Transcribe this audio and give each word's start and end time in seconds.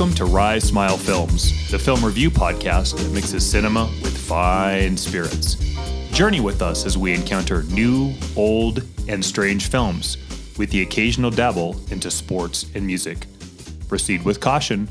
Welcome 0.00 0.16
to 0.16 0.24
Rise 0.24 0.64
Smile 0.64 0.96
Films, 0.96 1.70
the 1.70 1.78
film 1.78 2.02
review 2.02 2.30
podcast 2.30 2.96
that 2.96 3.12
mixes 3.12 3.44
cinema 3.44 3.84
with 4.02 4.16
fine 4.16 4.96
spirits. 4.96 5.56
Journey 6.10 6.40
with 6.40 6.62
us 6.62 6.86
as 6.86 6.96
we 6.96 7.12
encounter 7.12 7.64
new, 7.64 8.14
old, 8.34 8.82
and 9.08 9.22
strange 9.22 9.68
films, 9.68 10.16
with 10.56 10.70
the 10.70 10.80
occasional 10.80 11.30
dabble 11.30 11.78
into 11.90 12.10
sports 12.10 12.64
and 12.74 12.86
music. 12.86 13.26
Proceed 13.88 14.24
with 14.24 14.40
caution, 14.40 14.88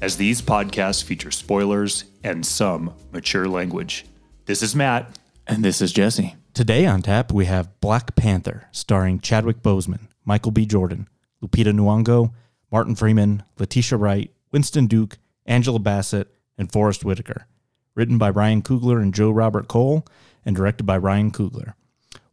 as 0.00 0.16
these 0.16 0.40
podcasts 0.40 1.02
feature 1.02 1.32
spoilers 1.32 2.04
and 2.22 2.46
some 2.46 2.94
mature 3.10 3.48
language. 3.48 4.06
This 4.46 4.62
is 4.62 4.76
Matt. 4.76 5.18
And 5.44 5.64
this 5.64 5.82
is 5.82 5.92
Jesse. 5.92 6.36
Today 6.54 6.86
on 6.86 7.02
tap, 7.02 7.32
we 7.32 7.46
have 7.46 7.80
Black 7.80 8.14
Panther, 8.14 8.68
starring 8.70 9.18
Chadwick 9.18 9.60
Boseman, 9.60 10.06
Michael 10.24 10.52
B. 10.52 10.66
Jordan, 10.66 11.08
Lupita 11.42 11.72
Nyong'o, 11.72 12.32
Martin 12.70 12.94
Freeman, 12.94 13.42
Letitia 13.58 13.98
Wright, 13.98 14.30
Winston 14.52 14.86
Duke, 14.86 15.18
Angela 15.46 15.78
Bassett, 15.78 16.28
and 16.58 16.70
Forest 16.70 17.04
Whitaker. 17.04 17.46
Written 17.94 18.18
by 18.18 18.30
Ryan 18.30 18.62
Coogler 18.62 19.00
and 19.02 19.14
Joe 19.14 19.30
Robert 19.30 19.66
Cole, 19.66 20.06
and 20.44 20.54
directed 20.54 20.84
by 20.84 20.98
Ryan 20.98 21.30
Coogler. 21.30 21.74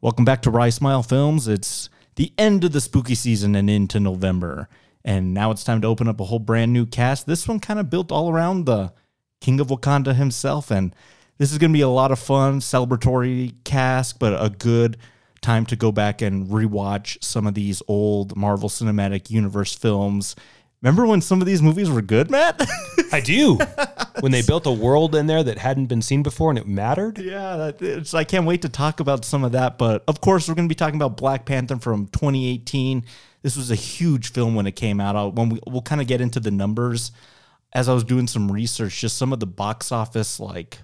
Welcome 0.01 0.25
back 0.25 0.41
to 0.43 0.51
Rye 0.51 0.69
Smile 0.69 1.03
Films. 1.03 1.47
It's 1.47 1.89
the 2.15 2.33
end 2.37 2.63
of 2.63 2.73
the 2.73 2.81
spooky 2.81 3.15
season 3.15 3.55
and 3.55 3.69
into 3.69 3.99
November. 3.99 4.67
And 5.03 5.33
now 5.33 5.51
it's 5.51 5.63
time 5.63 5.81
to 5.81 5.87
open 5.87 6.07
up 6.07 6.19
a 6.19 6.25
whole 6.25 6.39
brand 6.39 6.73
new 6.73 6.85
cast. 6.85 7.25
This 7.25 7.47
one 7.47 7.59
kind 7.59 7.79
of 7.79 7.89
built 7.89 8.11
all 8.11 8.29
around 8.29 8.65
the 8.65 8.93
King 9.39 9.59
of 9.61 9.67
Wakanda 9.67 10.15
himself. 10.15 10.71
And 10.71 10.93
this 11.38 11.51
is 11.51 11.57
going 11.57 11.71
to 11.71 11.77
be 11.77 11.81
a 11.81 11.89
lot 11.89 12.11
of 12.11 12.19
fun, 12.19 12.59
celebratory 12.59 13.53
cast, 13.63 14.19
but 14.19 14.33
a 14.33 14.49
good 14.49 14.97
time 15.41 15.65
to 15.67 15.75
go 15.77 15.91
back 15.91 16.21
and 16.21 16.47
rewatch 16.47 17.23
some 17.23 17.47
of 17.47 17.53
these 17.53 17.81
old 17.88 18.35
Marvel 18.35 18.67
Cinematic 18.67 19.29
Universe 19.29 19.73
films. 19.73 20.35
Remember 20.81 21.05
when 21.05 21.22
some 21.22 21.41
of 21.41 21.47
these 21.47 21.61
movies 21.61 21.89
were 21.89 22.02
good, 22.02 22.31
Matt? 22.31 22.61
I 23.11 23.19
do. 23.19 23.58
when 24.22 24.31
they 24.31 24.41
built 24.41 24.66
a 24.66 24.72
world 24.72 25.13
in 25.13 25.27
there 25.27 25.44
that 25.44 25.58
hadn't 25.58 25.88
been 25.88 26.02
seen 26.02 26.23
before 26.23 26.52
and 26.52 26.58
it 26.58 26.67
mattered. 26.67 27.17
yeah, 27.17 27.58
that, 27.58 27.81
it's, 27.81 28.13
I 28.13 28.23
can't 28.23 28.45
wait 28.45 28.61
to 28.61 28.69
talk 28.69 29.00
about 29.00 29.25
some 29.25 29.44
of 29.44 29.52
that. 29.52 29.77
But 29.77 30.03
of 30.07 30.22
course, 30.22 30.47
we're 30.47 30.55
going 30.55 30.67
to 30.67 30.73
be 30.73 30.77
talking 30.77 30.95
about 30.95 31.17
Black 31.17 31.45
Panther 31.45 31.77
from 31.77 32.07
2018. 32.07 33.03
This 33.41 33.57
was 33.57 33.72
a 33.72 33.75
huge 33.75 34.31
film 34.31 34.55
when 34.55 34.67
it 34.67 34.75
came 34.75 35.02
out. 35.02 35.16
I'll, 35.16 35.31
when 35.31 35.50
we, 35.50 35.59
we'll 35.67 35.81
kind 35.81 36.00
of 36.02 36.07
get 36.07 36.22
into 36.22 36.39
the 36.39 36.52
numbers 36.52 37.11
as 37.73 37.89
I 37.89 37.94
was 37.94 38.03
doing 38.03 38.27
some 38.27 38.52
research, 38.52 39.02
just 39.02 39.17
some 39.17 39.33
of 39.33 39.39
the 39.39 39.47
box 39.47 39.91
office 39.91 40.39
like 40.39 40.80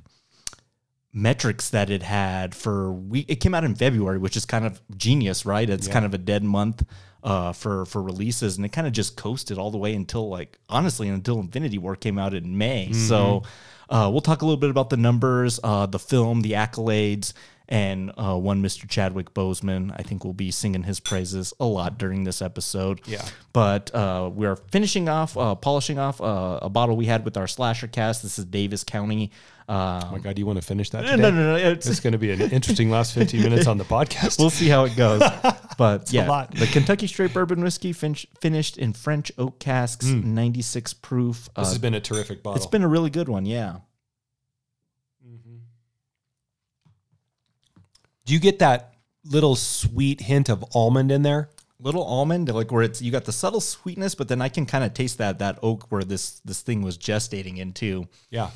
metrics 1.14 1.70
that 1.70 1.90
it 1.90 2.04
had 2.04 2.54
for 2.54 2.92
we 2.92 3.22
it 3.22 3.38
came 3.38 3.56
out 3.56 3.64
in 3.64 3.74
February, 3.74 4.18
which 4.18 4.36
is 4.36 4.46
kind 4.46 4.66
of 4.66 4.82
genius, 4.98 5.46
right? 5.46 5.70
It's 5.70 5.88
kind 5.88 6.06
of 6.06 6.14
a 6.14 6.18
dead 6.18 6.44
month 6.44 6.84
uh, 7.26 7.52
for 7.52 7.86
for 7.86 8.02
releases, 8.02 8.56
and 8.56 8.66
it 8.66 8.70
kind 8.72 8.88
of 8.88 8.94
just 8.94 9.18
coasted 9.18 9.58
all 9.58 9.72
the 9.72 9.78
way 9.78 9.94
until 9.94 10.30
like 10.30 10.60
honestly 10.70 11.10
until 11.10 11.40
Infinity 11.40 11.80
War 11.80 11.96
came 11.98 12.18
out 12.20 12.34
in 12.34 12.58
May. 12.58 12.94
So 12.94 13.44
uh, 13.90 14.10
we'll 14.12 14.22
talk 14.22 14.44
a 14.44 14.46
little 14.46 14.60
bit 14.60 14.70
about 14.70 14.90
the 14.92 14.98
numbers, 14.98 15.60
uh, 15.64 15.88
the 15.88 16.00
film, 16.00 16.42
the 16.42 16.52
accolades. 16.52 17.34
And 17.68 18.12
uh, 18.16 18.38
one 18.38 18.62
Mr. 18.62 18.88
Chadwick 18.88 19.34
Boseman, 19.34 19.92
I 19.98 20.04
think 20.04 20.24
we'll 20.24 20.34
be 20.34 20.52
singing 20.52 20.84
his 20.84 21.00
praises 21.00 21.52
a 21.60 21.66
lot 21.66 21.98
during 21.98 22.24
this 22.24 22.40
episode. 22.40 23.02
Yeah. 23.08 23.26
But 23.54 23.94
uh, 23.96 24.30
we're 24.32 24.56
finishing 24.56 25.10
off, 25.10 25.36
uh, 25.36 25.56
polishing 25.56 25.98
off 25.98 26.22
uh, 26.22 26.60
a 26.62 26.70
bottle 26.70 26.96
we 26.96 27.08
had 27.08 27.26
with 27.26 27.38
our 27.38 27.48
slasher 27.48 27.88
cast. 27.88 28.22
This 28.22 28.38
is 28.38 28.46
Daviess 28.46 28.86
County. 28.86 29.32
Uh, 29.68 30.02
Oh 30.06 30.12
my 30.12 30.20
God, 30.20 30.36
do 30.36 30.40
you 30.42 30.46
want 30.46 30.60
to 30.60 30.66
finish 30.66 30.90
that? 30.92 31.04
no, 31.04 31.12
Today? 31.12 31.22
no, 31.24 31.32
no, 31.32 31.58
no. 31.58 31.70
It's, 31.72 31.88
It's 31.88 32.00
going 32.00 32.14
to 32.14 32.20
be 32.20 32.32
an 32.32 32.40
interesting 32.52 32.90
last 32.92 33.14
15 33.16 33.42
minutes 33.42 33.66
on 33.68 33.78
the 33.78 33.84
podcast. 33.84 34.38
we'll 34.40 34.50
see 34.52 34.68
how 34.70 34.86
it 34.86 34.96
goes. 34.96 35.22
But 35.78 36.14
yeah, 36.14 36.30
lot. 36.30 36.56
the 36.56 36.68
Kentucky 36.68 37.06
Straight 37.06 37.34
Bourbon 37.34 37.62
Whiskey 37.62 37.92
fin- 37.92 38.16
finished 38.40 38.78
in 38.78 38.94
French 38.94 39.30
oak 39.38 39.60
casks, 39.60 40.06
96 40.06 40.94
proof. 40.94 41.50
this 41.54 41.66
Uh, 41.66 41.66
has 41.66 41.78
been 41.80 41.94
a 41.94 42.00
terrific 42.00 42.42
bottle. 42.42 42.56
it's 42.56 42.66
been 42.66 42.82
a 42.84 42.88
really 42.88 43.10
good 43.10 43.28
one. 43.28 43.46
Yeah. 43.46 43.80
do 48.26 48.34
you 48.34 48.40
get 48.40 48.60
that 48.60 48.94
little 49.26 49.56
sweet 49.56 50.22
hint 50.22 50.50
of 50.50 50.64
almond 50.74 51.12
in 51.12 51.22
there? 51.24 51.50
Little 51.80 52.04
almond, 52.06 52.48
like 52.54 52.72
where 52.72 52.82
it's 52.84 53.02
you 53.02 53.12
got 53.12 53.26
the 53.26 53.34
subtle 53.34 53.60
sweetness, 53.60 54.16
but 54.16 54.30
then 54.30 54.42
I 54.42 54.48
can 54.50 54.66
kind 54.66 54.84
of 54.86 54.94
taste 54.94 55.18
that 55.18 55.40
that 55.40 55.60
oak 55.62 55.92
where 55.92 56.04
this 56.04 56.40
this 56.46 56.62
thing 56.62 56.82
was 56.84 56.98
gestating 56.98 57.58
into. 57.58 58.08
Yeah. 58.30 58.52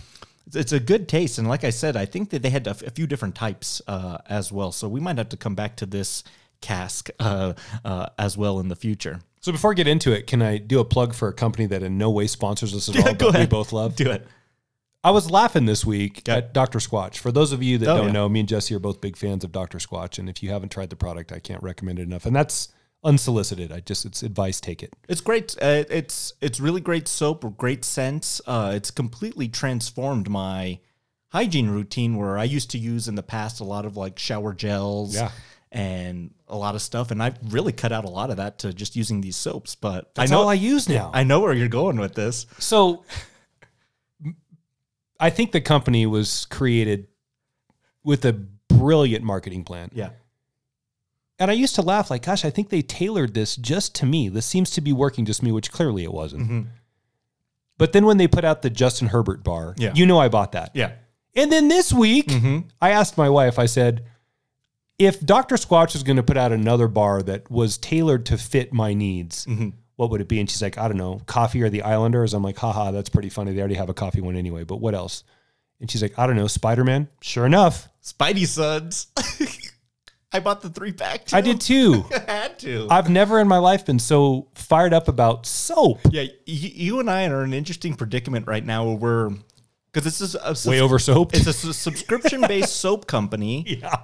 It's, 0.54 0.72
a 0.72 0.80
good 0.80 1.08
taste, 1.08 1.38
and 1.38 1.48
like 1.48 1.64
I 1.64 1.70
said, 1.70 1.96
I 1.96 2.06
think 2.06 2.30
that 2.32 2.42
they 2.42 2.50
had 2.50 2.66
a, 2.68 2.72
f- 2.72 2.82
a 2.84 2.90
few 2.92 3.06
different 3.08 3.36
types 3.36 3.82
uh, 3.88 4.18
as 4.28 4.52
well. 4.52 4.72
So 4.72 4.88
we 4.88 5.00
might 5.00 5.18
have 5.18 5.30
to 5.30 5.38
come 5.38 5.56
back 5.56 5.76
to 5.78 5.86
this 5.86 6.24
cask 6.62 7.10
uh, 7.20 7.54
uh, 7.86 8.08
as 8.18 8.38
well 8.38 8.60
in 8.60 8.68
the 8.68 8.76
future. 8.76 9.20
So 9.42 9.52
before 9.52 9.72
I 9.72 9.74
get 9.76 9.88
into 9.88 10.12
it, 10.12 10.28
can 10.28 10.42
I 10.42 10.58
do 10.58 10.80
a 10.80 10.86
plug 10.86 11.14
for 11.14 11.28
a 11.30 11.34
company 11.34 11.66
that 11.68 11.84
in 11.84 11.98
no 11.98 12.10
way 12.10 12.28
sponsors 12.28 12.76
us 12.76 12.90
at 12.90 12.98
all, 13.08 13.14
Go 13.14 13.32
but 13.32 13.40
we 13.42 13.46
both 13.46 13.72
love? 13.72 13.96
Do 13.96 14.12
it. 14.12 14.28
I 15.02 15.12
was 15.12 15.32
laughing 15.32 15.66
this 15.66 15.86
week 15.86 16.20
Okay. 16.28 16.34
at 16.40 16.54
Dr. 16.54 16.80
Squatch. 16.80 17.20
For 17.20 17.32
those 17.32 17.54
of 17.54 17.64
you 17.64 17.78
that 17.78 17.88
Oh, 17.88 17.96
don't 17.98 18.08
yeah. 18.08 18.12
know, 18.12 18.28
me 18.28 18.42
and 18.42 18.50
Jesse 18.50 18.76
are 18.76 18.80
both 18.80 19.00
big 19.00 19.16
fans 19.16 19.46
of 19.46 19.54
Dr. 19.54 19.78
Squatch, 19.78 20.20
and 20.20 20.28
if 20.28 20.44
you 20.44 20.50
haven't 20.50 20.70
tried 20.74 20.90
the 20.90 20.98
product, 20.98 21.32
I 21.32 21.40
can't 21.40 21.64
recommend 21.64 22.00
it 22.00 22.02
enough. 22.02 22.26
And 22.26 22.36
that's 22.36 22.68
unsolicited. 23.04 23.72
I 23.72 23.80
just 23.80 24.06
it's 24.06 24.24
advice. 24.24 24.60
Take 24.60 24.84
it. 24.84 24.94
It's 25.08 25.22
great. 25.22 25.56
Uh, 25.62 25.84
it's 25.90 26.34
it's 26.42 26.60
really 26.60 26.82
great 26.82 27.08
soap, 27.08 27.58
great 27.58 27.84
scents. 27.86 28.42
Uh, 28.46 28.74
it's 28.76 28.92
completely 28.92 29.48
transformed 29.48 30.30
my 30.30 30.80
hygiene 31.30 31.70
routine 31.70 32.18
where 32.18 32.38
I 32.38 32.44
used 32.44 32.72
to 32.72 32.78
use 32.78 33.08
in 33.08 33.16
the 33.16 33.24
past 33.24 33.60
a 33.60 33.64
lot 33.64 33.86
of 33.86 33.96
like 33.96 34.18
shower 34.18 34.54
gels 34.54 35.16
Yeah. 35.16 35.32
and 35.72 36.32
a 36.48 36.58
lot 36.58 36.74
of 36.76 36.82
stuff, 36.82 37.12
and 37.12 37.22
I've 37.22 37.38
really 37.54 37.72
cut 37.72 37.92
out 37.92 38.04
a 38.06 38.10
lot 38.10 38.32
of 38.32 38.38
that 38.38 38.58
to 38.60 38.74
just 38.74 38.96
using 38.96 39.22
these 39.22 39.36
soaps. 39.36 39.76
But 39.76 40.14
That's 40.16 40.32
I 40.32 40.36
know 40.36 40.42
all 40.42 40.50
I 40.50 40.56
use 40.56 40.90
now. 40.90 41.12
I 41.14 41.24
know 41.24 41.40
where 41.42 41.54
you're 41.54 41.68
going 41.68 41.98
with 42.00 42.16
this. 42.16 42.48
So 42.58 43.04
I 45.20 45.30
think 45.30 45.52
the 45.52 45.62
company 45.62 46.06
was 46.06 46.46
created 46.46 47.08
with 48.04 48.26
a 48.26 48.34
brilliant 48.34 49.24
marketing 49.24 49.64
plan. 49.64 49.92
Yeah. 49.94 50.10
And 51.40 51.50
I 51.50 51.54
used 51.54 51.76
to 51.76 51.82
laugh 51.82 52.12
like, 52.12 52.24
gosh, 52.26 52.44
I 52.44 52.50
think 52.50 52.70
they 52.70 52.82
tailored 52.82 53.34
this 53.34 53.56
just 53.56 53.96
to 53.96 54.06
me. 54.06 54.28
This 54.28 54.46
seems 54.46 54.70
to 54.72 54.82
be 54.82 54.92
working 54.92 55.26
just 55.26 55.42
me, 55.42 55.52
which 55.52 55.72
clearly 55.72 56.04
it 56.04 56.12
wasn't. 56.12 56.44
Mm-hmm. 56.44 56.62
But 57.78 57.94
then 57.94 58.06
when 58.06 58.18
they 58.18 58.28
put 58.28 58.44
out 58.44 58.62
the 58.62 58.70
Justin 58.70 59.08
Herbert 59.08 59.42
bar, 59.44 59.74
Yeah. 59.78 59.94
you 59.96 60.06
know 60.06 60.20
I 60.20 60.28
bought 60.28 60.52
that. 60.52 60.72
Yeah. 60.74 60.92
And 61.36 61.50
then 61.50 61.70
this 61.70 61.94
week, 61.94 62.28
mm-hmm. 62.28 62.68
I 62.82 62.92
asked 62.92 63.18
my 63.18 63.30
wife, 63.30 63.58
I 63.58 63.68
said, 63.68 64.04
if 64.98 65.22
Dr. 65.22 65.56
Squatch 65.56 65.94
was 65.94 66.04
going 66.04 66.18
to 66.18 66.24
put 66.24 66.36
out 66.36 66.52
another 66.52 66.90
bar 66.90 67.22
that 67.24 67.50
was 67.50 67.78
tailored 67.78 68.26
to 68.26 68.38
fit 68.38 68.74
my 68.74 68.94
needs, 68.94 69.46
mm-hmm. 69.46 69.70
what 69.96 70.10
would 70.10 70.20
it 70.20 70.28
be? 70.28 70.42
And 70.42 70.50
she's 70.50 70.62
like, 70.62 70.78
I 70.78 70.90
don't 70.90 70.98
know, 70.98 71.22
coffee 71.26 71.62
or 71.62 71.70
the 71.70 71.84
Islanders. 71.84 72.34
I'm 72.34 72.44
like, 72.44 72.58
haha, 72.58 72.92
that's 72.92 73.10
pretty 73.10 73.30
funny. 73.30 73.54
They 73.54 73.60
already 73.60 73.76
have 73.76 73.90
a 73.90 73.94
coffee 73.94 74.20
one 74.20 74.36
anyway, 74.36 74.66
but 74.66 74.82
what 74.82 74.94
else? 74.94 75.24
And 75.80 75.90
she's 75.90 76.02
like, 76.02 76.20
I 76.20 76.28
don't 76.28 76.36
know, 76.36 76.48
Spider 76.48 76.84
Man. 76.84 77.08
Sure 77.22 77.46
enough, 77.46 77.88
Spidey 78.04 78.46
Suds. 78.46 79.08
I 80.32 80.40
bought 80.40 80.62
the 80.62 80.70
three 80.70 80.92
pack. 80.92 81.34
I 81.34 81.42
did 81.42 81.60
too. 81.60 82.06
I 82.28 82.32
had 82.32 82.60
to. 82.60 82.88
I've 82.90 83.10
never 83.10 83.40
in 83.40 83.48
my 83.48 83.58
life 83.58 83.86
been 83.86 83.98
so 84.00 84.48
fired 84.54 84.94
up 84.94 85.08
about 85.08 85.46
soap. 85.46 86.00
yeah, 86.12 86.22
y- 86.24 86.32
you 86.46 87.00
and 87.00 87.10
I 87.10 87.26
are 87.28 87.40
in 87.44 87.50
an 87.50 87.54
interesting 87.54 87.96
predicament 87.96 88.46
right 88.48 88.64
now 88.66 88.86
where 88.86 88.96
we're 88.96 89.30
because 89.92 90.04
this 90.04 90.22
is 90.22 90.36
a 90.36 90.70
Way 90.70 90.82
over 90.82 91.00
soaped. 91.00 91.36
It's 91.36 91.48
a 91.48 91.54
su- 91.54 91.74
subscription 91.74 92.42
based 92.42 92.76
soap 92.76 93.08
company, 93.08 93.64
yeah. 93.82 93.96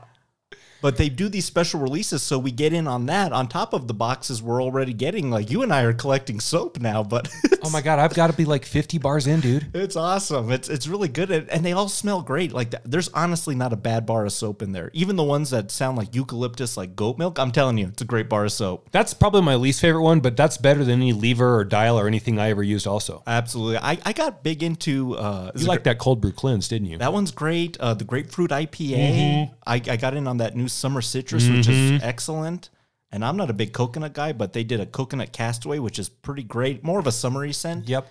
But 0.85 0.97
they 0.97 1.09
do 1.09 1.29
these 1.29 1.46
special 1.46 1.79
releases, 1.79 2.22
so 2.22 2.38
we 2.38 2.51
get 2.51 2.72
in 2.72 2.88
on 2.88 3.07
that. 3.07 3.34
On 3.34 3.47
top 3.47 3.73
of 3.73 3.88
the 3.88 3.94
boxes 3.96 4.44
we're 4.44 4.62
already 4.62 4.94
getting, 4.94 5.31
like 5.31 5.50
you 5.50 5.63
and 5.63 5.73
I 5.73 5.81
are 5.81 5.94
collecting 5.94 6.40
soap 6.40 6.79
now, 6.79 7.01
but 7.01 7.28
Oh 7.66 7.72
my 7.72 7.81
God, 7.81 7.97
I've 7.97 8.13
got 8.13 8.28
to 8.28 8.34
be 8.38 8.46
like 8.46 8.63
50 8.63 9.00
bars 9.00 9.25
in, 9.25 9.40
dude. 9.40 9.66
it's 9.73 9.96
awesome. 9.96 10.51
It's 10.51 10.69
it's 10.69 10.88
really 10.88 11.07
good, 11.07 11.31
and, 11.31 11.66
they 11.66 11.72
all 11.72 11.90
smell 11.90 12.22
great. 12.22 12.53
Like 12.53 12.75
there's 12.84 13.07
honestly 13.09 13.56
not 13.56 13.73
a 13.73 13.75
bad 13.75 14.06
bar 14.06 14.23
of 14.23 14.34
soap 14.34 14.62
in 14.62 14.72
there. 14.72 14.91
Even 14.94 15.16
the 15.16 15.23
ones 15.23 15.50
that 15.50 15.72
sound 15.72 15.97
like 15.97 16.14
eucalyptus, 16.14 16.78
like 16.78 16.96
goat 16.96 17.17
milk. 17.17 17.40
I'm 17.40 17.52
telling 17.52 17.79
you, 17.79 17.87
it's 17.87 18.03
a 18.03 18.05
great 18.05 18.29
bar 18.29 18.46
of 18.46 18.52
soap. 18.52 18.90
That's 18.91 19.16
probably 19.16 19.41
my 19.41 19.55
least 19.55 19.82
favorite 19.82 20.03
one, 20.03 20.20
but 20.20 20.37
that's 20.37 20.58
better 20.58 20.84
than 20.84 21.02
any 21.02 21.11
lever 21.11 21.58
or 21.58 21.64
dial 21.64 21.99
or 21.99 22.05
anything 22.05 22.37
I 22.37 22.52
ever 22.52 22.61
used 22.61 22.85
also. 22.85 23.23
Absolutely, 23.26 23.78
I, 23.78 23.97
I 24.05 24.14
got 24.14 24.43
big 24.43 24.61
into. 24.61 25.16
Uh, 25.16 25.52
You 25.55 25.66
like 25.66 25.85
that 25.85 25.97
cold 25.97 26.22
brew 26.22 26.34
cleanse, 26.34 26.67
didn't 26.67 26.90
you? 26.90 26.99
That 26.99 27.14
one's 27.14 27.32
great. 27.32 27.79
Uh, 27.79 27.96
the 27.96 28.03
grapefruit 28.03 28.52
IPA. 28.52 29.49
I, 29.66 29.76
I 29.76 29.97
got 29.97 30.14
in 30.14 30.28
on 30.28 30.37
that 30.37 30.55
new 30.55 30.67
summer 30.75 31.01
citrus, 31.01 31.47
which 31.47 31.67
is 31.67 31.91
mm-hmm. 31.91 32.03
excellent. 32.03 32.69
And 33.11 33.23
I'm 33.23 33.37
not 33.37 33.49
a 33.49 33.53
big 33.53 33.72
coconut 33.72 34.13
guy, 34.13 34.33
but 34.33 34.53
they 34.53 34.63
did 34.63 34.79
a 34.79 34.85
coconut 34.85 35.31
castaway, 35.31 35.79
which 35.79 35.99
is 35.99 36.09
pretty 36.09 36.43
great. 36.43 36.83
More 36.83 36.99
of 36.99 37.07
a 37.07 37.11
summery 37.11 37.53
scent. 37.53 37.87
Yep. 37.87 38.07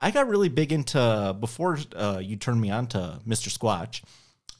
I 0.00 0.10
got 0.10 0.28
really 0.28 0.48
big 0.48 0.72
into 0.72 1.36
before 1.40 1.78
uh, 1.96 2.20
you 2.22 2.36
turned 2.36 2.60
me 2.60 2.70
on 2.70 2.86
to 2.88 3.20
Mr. 3.26 3.48
Squatch, 3.48 4.02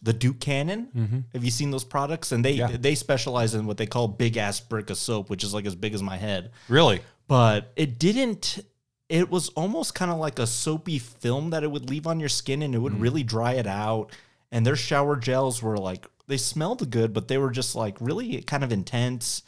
the 0.03 0.13
Duke 0.13 0.41
Cannon. 0.41 0.89
Mm-hmm. 0.97 1.19
Have 1.33 1.45
you 1.45 1.51
seen 1.51 1.71
those 1.71 1.85
products? 1.85 2.33
And 2.33 2.45
they 2.45 2.53
Yeah. 2.53 2.69
they 2.69 2.95
specialize 2.95 3.55
in 3.55 3.67
what 3.67 3.77
they 3.77 3.87
call 3.87 4.09
big 4.09 4.37
ass 4.37 4.59
brick 4.61 4.91
of 4.91 4.97
soap, 4.97 5.31
which 5.31 5.45
is 5.45 5.53
like 5.53 5.67
as 5.67 5.75
big 5.75 5.95
as 5.95 6.03
my 6.03 6.17
head 6.17 6.51
Really? 6.69 7.01
but 7.27 7.73
it 7.77 7.99
didn't 7.99 8.61
it 9.09 9.31
was 9.31 9.51
almost 9.51 9.95
kind 9.95 10.11
of 10.11 10.19
like 10.19 10.39
a 10.39 10.47
soapy 10.47 10.99
film 10.99 11.51
that 11.51 11.63
it 11.63 11.71
would 11.71 11.89
leave 11.91 12.07
on 12.07 12.21
your 12.21 12.29
skin 12.29 12.63
and 12.63 12.75
it 12.75 12.79
would 12.79 12.95
mm-hmm. 12.95 13.03
really 13.03 13.23
dry 13.23 13.53
it 13.53 13.67
out 13.67 14.11
and 14.51 14.67
their 14.67 14.77
shower 14.77 15.17
gels 15.17 15.63
were 15.63 15.77
like 15.77 16.07
they 16.27 16.37
smelled 16.37 16.91
good 16.91 17.13
but 17.13 17.29
they 17.29 17.39
were 17.39 17.51
just 17.51 17.75
like 17.75 17.97
really 18.01 18.43
kind 18.43 18.65
of 18.65 18.73
intense 18.73 19.43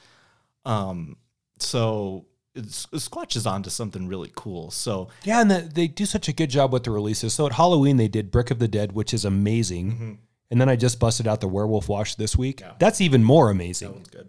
um 0.65 1.17
so 1.59 2.27
Squatch 2.63 3.37
is 3.37 3.47
onto 3.47 3.71
something 3.71 4.09
really 4.09 4.33
cool. 4.35 4.71
So 4.71 5.09
Yeah, 5.25 5.41
and 5.41 5.51
the, 5.51 5.61
they 5.61 5.87
do 5.89 6.07
such 6.07 6.29
a 6.29 6.33
good 6.33 6.51
job 6.51 6.73
with 6.73 6.85
the 6.85 6.91
releases. 6.91 7.35
So 7.35 7.47
at 7.47 7.53
Halloween 7.53 7.97
they 7.97 8.09
did 8.09 8.31
Brick 8.31 8.51
of 8.51 8.59
the 8.59 8.69
Dead, 8.69 8.93
which 8.93 9.13
is 9.13 9.25
amazing. 9.25 10.21
And 10.51 10.61
then 10.61 10.69
I 10.69 10.77
just 10.77 11.01
busted 11.01 11.27
out 11.27 11.41
the 11.41 11.49
Werewolf 11.49 11.89
Wash 11.89 12.15
this 12.15 12.37
week. 12.37 12.63
That's 12.79 13.01
even 13.01 13.25
more 13.25 13.51
amazing. 13.51 14.07
good. 14.11 14.29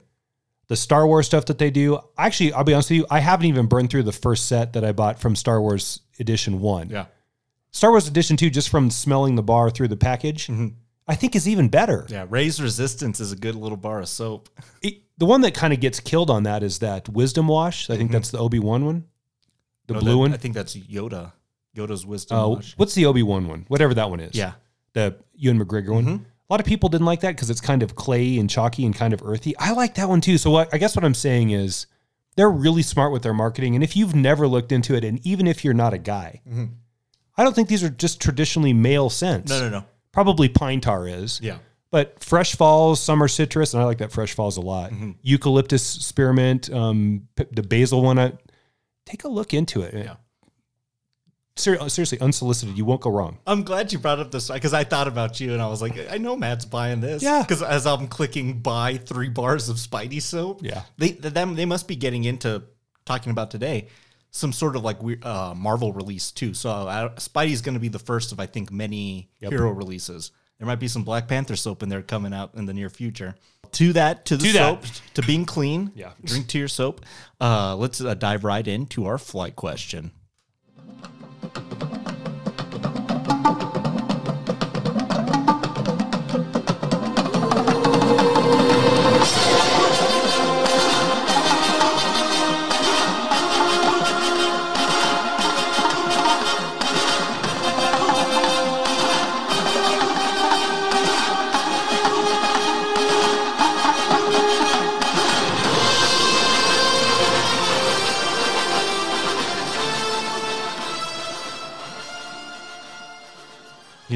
The 0.68 0.76
Star 0.76 1.08
Wars 1.08 1.28
stuff 1.28 1.46
that 1.46 1.60
they 1.60 1.72
do. 1.72 2.00
Actually, 2.18 2.52
I'll 2.54 2.66
be 2.66 2.74
honest 2.74 2.90
with 2.90 2.98
you, 2.98 3.06
I 3.10 3.20
haven't 3.20 3.46
even 3.46 3.68
burned 3.68 3.90
through 3.90 4.04
the 4.04 4.12
first 4.12 4.48
set 4.48 4.74
that 4.74 4.84
I 4.84 4.92
bought 4.92 5.20
from 5.20 5.36
Star 5.36 5.62
Wars 5.62 6.02
Edition 6.20 6.60
1. 6.60 6.90
Yeah. 6.90 7.06
Star 7.72 7.92
Wars 7.92 8.08
Edition 8.08 8.36
2 8.36 8.50
just 8.50 8.68
from 8.68 8.90
smelling 8.90 9.36
the 9.36 9.44
bar 9.44 9.70
through 9.70 9.88
the 9.88 9.96
package. 9.96 10.50
I 11.08 11.16
think 11.16 11.36
is 11.36 11.48
even 11.48 11.70
better. 11.70 12.06
Yeah. 12.10 12.26
Raise 12.30 12.62
Resistance 12.62 13.20
is 13.20 13.32
a 13.32 13.36
good 13.36 13.56
little 13.56 13.78
bar 13.78 14.00
of 14.02 14.10
soap. 14.10 14.50
It- 14.82 15.02
the 15.20 15.26
one 15.26 15.42
that 15.42 15.56
kind 15.56 15.74
of 15.74 15.80
gets 15.80 16.00
killed 16.00 16.30
on 16.30 16.44
that 16.44 16.62
is 16.62 16.78
that 16.80 17.10
Wisdom 17.10 17.48
Wash. 17.48 17.90
I 17.90 17.98
think 17.98 18.12
that's 18.12 18.30
the 18.30 18.38
Obi-Wan 18.38 18.86
one. 18.86 19.06
The 19.88 19.96
No, 19.96 20.00
blue 20.02 20.12
that- 20.12 20.18
one. 20.18 20.34
I 20.34 20.38
think 20.38 20.54
that's 20.54 20.76
Yoda. 20.76 21.32
Yoda's 21.76 22.06
wisdom. 22.06 22.38
Uh, 22.38 22.48
wash. 22.50 22.74
what's 22.78 22.94
the 22.94 23.06
Obi 23.08 23.24
Wan 23.24 23.48
one? 23.48 23.66
Whatever 23.68 23.94
that 23.96 24.10
one 24.12 24.20
is. 24.20 24.36
Yeah. 24.36 24.54
The 24.94 25.16
Ewan 25.36 25.60
McGregor 25.64 25.90
one. 25.94 26.08
A 26.08 26.54
lot 26.54 26.60
of 26.60 26.66
people 26.68 26.88
didn't 26.90 27.06
like 27.06 27.22
that 27.22 27.36
because 27.36 27.50
it's 27.50 27.62
kind 27.62 27.82
of 27.84 27.96
clay 27.96 28.38
and 28.38 28.48
chalky 28.50 28.86
and 28.86 28.96
kind 28.96 29.14
of 29.14 29.22
earthy. 29.24 29.56
I 29.58 29.72
like 29.74 29.96
that 29.96 30.08
one 30.08 30.22
too. 30.22 30.38
So 30.38 30.50
what, 30.52 30.72
I 30.74 30.78
guess 30.78 30.96
what 30.96 31.04
I'm 31.04 31.14
saying 31.16 31.50
is 31.52 31.88
they're 32.36 32.50
really 32.50 32.84
smart 32.84 33.12
with 33.12 33.22
their 33.24 33.34
marketing. 33.34 33.74
And 33.76 33.84
if 33.84 33.96
you've 33.96 34.14
never 34.16 34.48
looked 34.48 34.72
into 34.72 34.94
it, 34.96 35.04
and 35.04 35.20
even 35.26 35.48
if 35.48 35.66
you're 35.66 35.74
not 35.74 35.94
a 35.94 35.98
guy, 35.98 36.42
I 37.38 37.44
don't 37.44 37.56
think 37.56 37.68
these 37.70 37.84
are 37.84 37.90
just 37.90 38.22
traditionally 38.22 38.74
male 38.74 39.10
scents. 39.10 39.50
No, 39.52 39.60
no, 39.62 39.70
no. 39.80 39.86
Probably 40.12 40.50
pine 40.50 40.82
tar 40.82 41.08
is. 41.08 41.40
Yeah. 41.42 41.58
But 41.90 42.22
fresh 42.24 42.56
falls, 42.56 43.00
summer 43.02 43.28
citrus, 43.28 43.74
and 43.74 43.82
I 43.82 43.86
like 43.86 44.00
that 44.00 44.12
fresh 44.12 44.34
falls 44.34 44.58
a 44.58 44.62
lot. 44.62 44.92
Eucalyptus 45.22 45.84
spearmint, 45.86 46.70
um, 46.72 47.28
the 47.36 47.64
basil 47.64 48.02
one. 48.02 48.20
I, 48.20 48.34
take 49.06 49.24
a 49.24 49.30
look 49.30 49.54
into 49.54 49.82
it. 49.84 49.94
Yeah. 49.94 50.16
Ser- 51.56 51.90
seriously, 51.90 52.20
unsolicited, 52.20 52.78
you 52.78 52.86
won't 52.86 53.02
go 53.02 53.10
wrong. 53.10 53.40
I'm 53.48 53.64
glad 53.64 53.92
you 53.92 53.98
brought 54.00 54.20
up 54.20 54.32
this 54.32 54.52
because 54.52 54.74
I 54.74 54.84
thought 54.84 55.08
about 55.08 55.40
you 55.40 55.54
and 55.54 55.62
I 55.62 55.68
was 55.68 55.82
like, 55.82 56.12
I 56.12 56.18
know 56.20 56.36
Matt's 56.36 56.66
buying 56.66 57.00
this. 57.02 57.24
Yeah. 57.24 57.42
Because 57.42 57.64
as 57.64 57.88
I'm 57.88 58.08
clicking 58.08 58.60
buy 58.60 58.98
three 58.98 59.30
bars 59.30 59.70
of 59.70 59.78
Spidey 59.78 60.22
soap, 60.22 60.60
Yeah. 60.64 60.84
they 60.98 61.12
them 61.12 61.56
they 61.56 61.66
must 61.66 61.88
be 61.88 61.96
getting 61.96 62.26
into 62.26 62.64
talking 63.06 63.32
about 63.32 63.50
today 63.50 63.88
some 64.32 64.52
sort 64.54 64.76
of 64.76 64.84
like 64.84 65.02
weird 65.02 65.26
uh, 65.26 65.54
Marvel 65.56 65.94
release 65.94 66.32
too. 66.32 66.54
So 66.54 66.70
uh, 66.70 67.10
Spidey's 67.16 67.62
going 67.62 67.74
to 67.76 67.80
be 67.80 67.88
the 67.88 68.00
first 68.00 68.32
of 68.32 68.40
I 68.40 68.46
think 68.46 68.72
many 68.72 69.30
hero 69.40 69.72
releases. 69.72 70.32
There 70.60 70.66
might 70.68 70.80
be 70.80 70.88
some 70.88 71.04
Black 71.04 71.28
Panther 71.28 71.56
soap 71.56 71.84
in 71.84 71.90
there 71.90 72.02
coming 72.02 72.34
out 72.34 72.56
in 72.56 72.66
the 72.66 72.74
near 72.74 72.90
future. 72.90 73.36
To 73.74 73.94
that, 73.94 74.26
to 74.26 74.38
the 74.38 74.48
To 74.48 74.54
that. 74.54 74.84
soap, 74.86 75.04
to 75.16 75.22
being 75.22 75.46
clean. 75.46 75.92
Yeah. 75.96 76.12
Drink 76.24 76.48
to 76.48 76.58
your 76.58 76.68
soap. 76.68 77.06
Uh, 77.40 77.76
let's 77.76 78.02
uh, 78.02 78.14
dive 78.16 78.44
right 78.44 78.66
into 78.68 79.06
our 79.06 79.18
flight 79.18 79.56
question. 79.56 80.12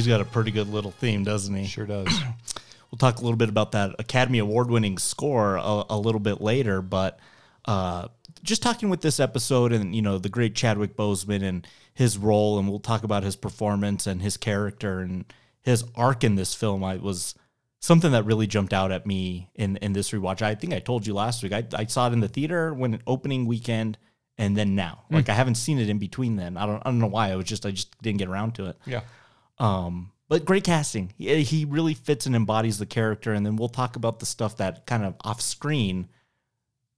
He's 0.02 0.08
got 0.08 0.20
a 0.20 0.26
pretty 0.26 0.50
good 0.50 0.68
little 0.68 0.90
theme, 0.90 1.24
doesn't 1.24 1.54
he? 1.56 1.68
Sure 1.68 1.86
does. 1.86 2.08
We'll 2.90 2.98
talk 2.98 3.20
a 3.20 3.22
little 3.22 3.38
bit 3.38 3.48
about 3.48 3.72
that 3.72 3.96
Academy 4.00 4.40
Award 4.40 4.70
winning 4.70 4.98
score 4.98 5.56
a, 5.56 5.84
a 5.92 5.98
little 5.98 6.20
bit 6.20 6.42
later, 6.42 6.82
but 6.82 7.20
uh, 7.64 8.10
just 8.44 8.62
talking 8.62 8.90
with 8.90 9.00
this 9.00 9.18
episode 9.18 9.72
and 9.72 9.96
you 9.96 10.02
know 10.02 10.18
the 10.18 10.28
great 10.28 10.56
Chadwick 10.56 10.98
Boseman 10.98 11.42
and 11.42 11.66
his 11.94 12.18
role, 12.18 12.60
and 12.60 12.68
we'll 12.68 12.80
talk 12.80 13.06
about 13.06 13.24
his 13.24 13.38
performance 13.38 14.08
and 14.08 14.22
his 14.22 14.36
character 14.36 15.00
and 15.00 15.24
his 15.62 15.86
arc 15.96 16.26
in 16.26 16.36
this 16.36 16.54
film. 16.54 16.84
I 16.84 16.98
was 16.98 17.34
something 17.80 18.12
that 18.12 18.26
really 18.26 18.46
jumped 18.46 18.74
out 18.74 18.92
at 18.92 19.06
me 19.06 19.50
in 19.56 19.78
in 19.78 19.94
this 19.94 20.12
rewatch. 20.12 20.42
I 20.42 20.56
think 20.56 20.74
I 20.74 20.80
told 20.80 21.08
you 21.08 21.14
last 21.14 21.44
week. 21.44 21.54
I, 21.54 21.64
I 21.74 21.86
saw 21.86 22.08
it 22.10 22.14
in 22.14 22.20
the 22.20 22.28
theater 22.28 22.74
when 22.74 23.02
opening 23.08 23.46
weekend, 23.46 23.98
and 24.38 24.58
then 24.58 24.76
now, 24.76 25.04
like 25.10 25.30
I 25.30 25.34
haven't 25.34 25.56
seen 25.56 25.80
it 25.80 25.88
in 25.88 25.98
between. 25.98 26.36
Then 26.36 26.58
I 26.58 26.66
don't 26.66 26.82
I 26.86 26.90
don't 26.90 27.00
know 27.00 27.08
why. 27.08 27.32
I 27.32 27.38
was 27.38 27.46
just 27.46 27.66
I 27.66 27.72
just 27.72 27.98
didn't 28.02 28.20
get 28.20 28.28
around 28.28 28.56
to 28.56 28.66
it. 28.66 28.78
yeah. 28.86 29.04
Um, 29.62 30.12
but 30.28 30.44
great 30.44 30.64
casting. 30.64 31.14
He, 31.18 31.44
he 31.44 31.66
really 31.66 31.94
fits 31.94 32.26
and 32.26 32.36
embodies 32.36 32.80
the 32.80 32.86
character. 32.86 33.32
And 33.34 33.46
then 33.46 33.56
we'll 33.56 33.70
talk 33.70 33.96
about 33.96 34.20
the 34.20 34.26
stuff 34.26 34.58
that 34.58 34.86
kind 34.86 35.06
of 35.06 35.16
off 35.22 35.40
screen, 35.40 36.08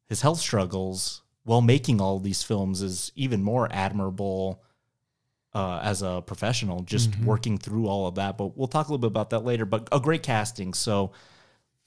his 0.07 0.21
health 0.21 0.39
struggles 0.39 1.21
while 1.43 1.61
making 1.61 1.99
all 1.99 2.19
these 2.19 2.41
films 2.41 2.81
is 2.81 3.11
even 3.15 3.43
more 3.43 3.67
admirable 3.71 4.63
uh, 5.53 5.81
as 5.83 6.01
a 6.01 6.23
professional, 6.25 6.83
just 6.83 7.19
working 7.19 7.57
through 7.57 7.87
all 7.87 8.07
of 8.07 8.15
that. 8.15 8.37
But 8.37 8.57
we'll 8.57 8.67
talk 8.67 8.87
a 8.87 8.91
little 8.91 9.01
bit 9.01 9.07
about 9.07 9.31
that 9.31 9.43
later. 9.43 9.65
But 9.65 9.89
a 9.91 9.99
great 9.99 10.23
casting. 10.23 10.73
So 10.73 11.11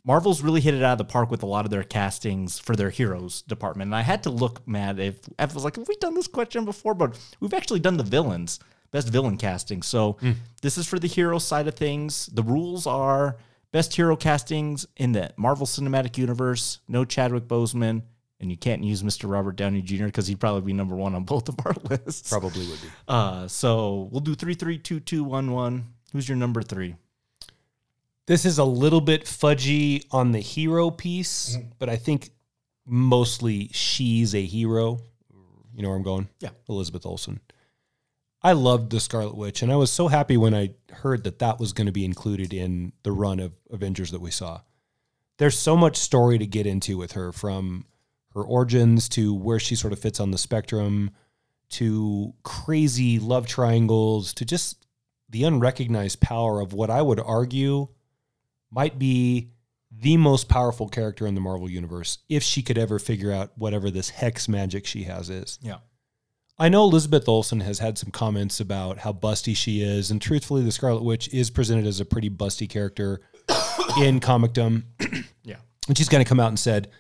Marvel's 0.05 0.43
really 0.43 0.61
hit 0.61 0.75
it 0.75 0.83
out 0.83 0.93
of 0.93 0.99
the 0.99 1.05
park 1.05 1.31
with 1.31 1.43
a 1.43 1.47
lot 1.47 1.65
of 1.65 1.71
their 1.71 1.85
castings 1.85 2.59
for 2.59 2.77
their 2.77 2.91
heroes 2.91 3.43
department. 3.43 3.89
And 3.89 3.95
I 3.95 4.03
had 4.03 4.23
to 4.25 4.31
look, 4.31 4.67
Matt, 4.69 5.01
if 5.01 5.21
I 5.39 5.47
was 5.47 5.65
like, 5.65 5.77
have 5.77 5.89
we 5.89 5.97
done 5.97 6.15
this 6.15 6.29
question 6.29 6.65
before? 6.65 6.93
But 6.93 7.19
we've 7.41 7.55
actually 7.55 7.81
done 7.81 7.97
the 7.97 8.05
villains, 8.05 8.61
best 8.97 9.11
villain 9.11 9.37
casting. 9.37 9.83
So 9.83 10.17
this 10.63 10.79
is 10.79 10.87
for 10.87 10.99
the 10.99 11.07
hero 11.07 11.39
side 11.39 11.69
of 11.69 11.75
things. 11.75 12.31
The 12.33 12.43
rules 12.43 12.87
are 12.87 13.37
best 13.71 13.95
hero 13.95 14.17
castings 14.17 14.87
in 14.97 15.13
the 15.13 15.31
Marvel 15.37 15.67
Cinematic 15.67 16.17
Universe, 16.17 16.81
no 16.89 17.05
Chadwick 17.05 17.45
Boseman. 17.47 18.01
And 18.41 18.51
you 18.51 18.57
can't 18.57 18.83
use 18.83 19.03
Mr. 19.03 19.31
Robert 19.31 19.57
Downey 19.57 19.83
Jr. 19.83 20.07
because 20.07 20.27
he'd 20.27 20.41
probably 20.41 20.63
be 20.63 20.73
number 20.73 20.97
one 20.97 21.15
on 21.15 21.25
both 21.25 21.51
of 21.51 21.57
our 21.67 21.75
lists. 21.91 22.31
Probably 22.31 22.67
would 22.67 22.81
be. 22.81 22.89
Uh, 23.07 23.47
so 23.49 24.09
we'll 24.11 24.23
do 24.23 24.35
three, 24.35 24.55
three, 24.55 24.79
two, 24.79 24.99
two, 25.01 25.23
one, 25.23 25.51
one. 25.53 25.89
Who's 26.15 26.27
your 26.27 26.37
number 26.37 26.63
three? 26.63 26.97
This 28.25 28.47
is 28.47 28.57
a 28.57 28.65
little 28.65 29.03
bit 29.03 29.25
fudgy 29.25 30.07
on 30.11 30.33
the 30.33 30.41
hero 30.41 30.91
piece, 30.91 31.59
but 31.79 31.91
I 31.91 31.97
think 31.97 32.31
mostly 32.87 33.69
she's 33.73 34.35
a 34.35 34.43
hero. 34.43 35.01
You 35.75 35.83
know 35.83 35.89
where 35.89 35.99
I'm 35.99 36.03
going? 36.03 36.29
Yeah. 36.41 36.51
Elizabeth 36.69 37.05
Olsen. 37.05 37.41
I 38.47 38.53
loved 38.53 38.91
the 38.91 39.01
Scarlet 39.01 39.37
Witch, 39.37 39.61
and 39.61 39.73
I 39.73 39.77
was 39.77 39.91
so 39.91 40.07
happy 40.07 40.37
when 40.37 40.55
I 40.55 40.75
heard 40.93 41.25
that 41.25 41.41
that 41.41 41.59
was 41.59 41.73
going 41.73 41.87
to 41.87 41.93
be 41.93 42.05
included 42.05 42.55
in 42.55 42.93
the 43.03 43.11
run 43.11 43.41
of 43.41 43.53
Avengers 43.73 44.13
that 44.13 44.21
we 44.21 44.31
saw. 44.31 44.61
There's 45.39 45.59
so 45.59 45.77
much 45.77 45.97
story 45.97 46.39
to 46.39 46.47
get 46.47 46.65
into 46.65 46.97
with 46.97 47.11
her 47.13 47.33
from 47.33 47.87
her 48.35 48.45
origins 48.45 49.09
to 49.09 49.35
where 49.35 49.59
she 49.59 49.75
sort 49.75 49.93
of 49.93 49.99
fits 49.99 50.21
on 50.21 50.31
the 50.31 50.39
spectrum 50.39 51.11
to 51.71 52.35
crazy 52.45 53.19
love 53.19 53.49
triangles 53.49 54.33
to 54.35 54.45
just 54.45 54.87
the 55.29 55.43
unrecognized 55.43 56.21
power 56.21 56.61
of 56.61 56.73
what 56.73 56.89
I 56.89 57.03
would 57.03 57.19
argue 57.19 57.89
might 58.71 58.97
be 58.97 59.51
the 59.91 60.19
most 60.19 60.49
powerful 60.49 60.89
character 60.89 61.27
in 61.27 61.35
the 61.35 61.41
Marvel 61.41 61.69
universe 61.69 62.19
if 62.29 62.45
she 62.45 62.63
could 62.63 62.79
ever 62.79 63.01
figure 63.01 63.33
out 63.33 63.59
whatever 63.59 63.91
this 63.91 64.11
hex 64.11 64.49
magic 64.49 64.87
she 64.87 65.03
has 65.03 65.31
is. 65.31 65.59
Yeah. 65.61 65.79
I 66.59 66.69
know 66.71 66.85
Elizabeth 66.85 67.29
Olsen 67.29 67.61
has 67.61 67.81
had 67.81 67.99
some 67.99 68.11
comments 68.11 68.61
about 68.61 68.99
how 68.99 69.13
busty 69.13 69.55
she 69.55 69.83
is, 69.83 70.11
and 70.11 70.23
truthfully, 70.23 70.63
the 70.63 70.73
Scarlet 70.73 71.03
Witch 71.03 71.29
is 71.33 71.51
presented 71.51 71.87
as 71.87 72.01
a 72.01 72.05
pretty 72.07 72.31
busty 72.31 72.69
character 72.69 73.21
in 74.01 74.21
comicdom. 74.21 74.85
Yeah. 75.45 75.57
And 75.87 75.97
she's 75.97 76.09
kind 76.09 76.21
of 76.21 76.29
come 76.29 76.41
out 76.41 76.49
and 76.49 76.59
said, 76.59 76.91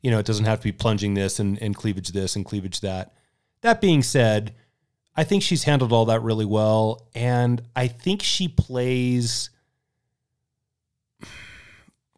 you 0.00 0.12
know, 0.12 0.20
it 0.20 0.26
doesn't 0.26 0.44
have 0.44 0.60
to 0.60 0.64
be 0.64 0.70
plunging 0.70 1.14
this 1.14 1.40
and, 1.40 1.60
and 1.60 1.74
cleavage 1.74 2.10
this 2.10 2.36
and 2.36 2.44
cleavage 2.44 2.80
that. 2.82 3.14
That 3.62 3.80
being 3.80 4.02
said, 4.04 4.54
I 5.16 5.24
think 5.24 5.42
she's 5.42 5.64
handled 5.64 5.92
all 5.92 6.04
that 6.04 6.22
really 6.22 6.44
well. 6.44 7.08
And 7.16 7.62
I 7.74 7.88
think 7.88 8.22
she 8.22 8.46
plays, 8.46 9.50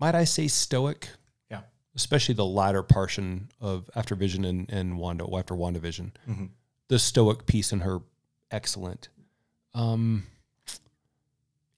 might 0.00 0.14
I 0.14 0.24
say, 0.24 0.46
stoic, 0.48 1.08
Yeah. 1.50 1.60
especially 1.96 2.34
the 2.34 2.44
latter 2.44 2.82
portion 2.82 3.48
of 3.60 3.88
After 3.96 4.14
Vision 4.14 4.44
and, 4.44 4.68
and 4.70 4.98
Wanda, 4.98 5.24
after 5.36 5.54
WandaVision. 5.54 6.10
Mhm. 6.28 6.48
The 6.88 6.98
stoic 6.98 7.46
piece 7.46 7.72
in 7.72 7.80
her, 7.80 7.98
excellent. 8.50 9.08
Um, 9.74 10.26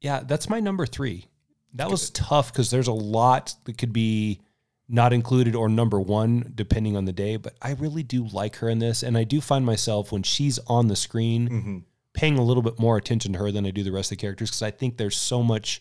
yeah, 0.01 0.21
that's 0.25 0.49
my 0.49 0.61
number 0.61 0.87
three. 0.87 1.27
That 1.75 1.91
was 1.91 2.11
tough 2.11 2.53
because 2.53 2.71
there's 2.71 2.89
a 2.89 2.93
lot 2.93 3.55
that 3.65 3.77
could 3.79 3.93
be 3.93 4.41
not 4.89 5.13
included 5.13 5.55
or 5.55 5.69
number 5.69 6.01
one 6.01 6.53
depending 6.55 6.97
on 6.97 7.05
the 7.05 7.13
day. 7.13 7.37
But 7.37 7.55
I 7.63 7.73
really 7.73 8.03
do 8.03 8.27
like 8.27 8.57
her 8.57 8.69
in 8.69 8.79
this, 8.81 9.03
and 9.03 9.17
I 9.17 9.25
do 9.25 9.41
find 9.41 9.65
myself 9.65 10.11
when 10.11 10.23
she's 10.23 10.59
on 10.67 10.89
the 10.89 10.97
screen 10.97 11.49
Mm-hmm. 11.49 11.79
paying 12.13 12.39
a 12.39 12.43
little 12.43 12.63
bit 12.63 12.79
more 12.79 12.97
attention 12.97 13.33
to 13.35 13.39
her 13.39 13.53
than 13.53 13.67
I 13.67 13.71
do 13.71 13.85
the 13.85 13.93
rest 13.93 14.11
of 14.11 14.19
the 14.19 14.21
characters 14.23 14.51
because 14.51 14.63
I 14.63 14.71
think 14.73 14.97
there's 14.97 15.17
so 15.17 15.43
much 15.45 15.81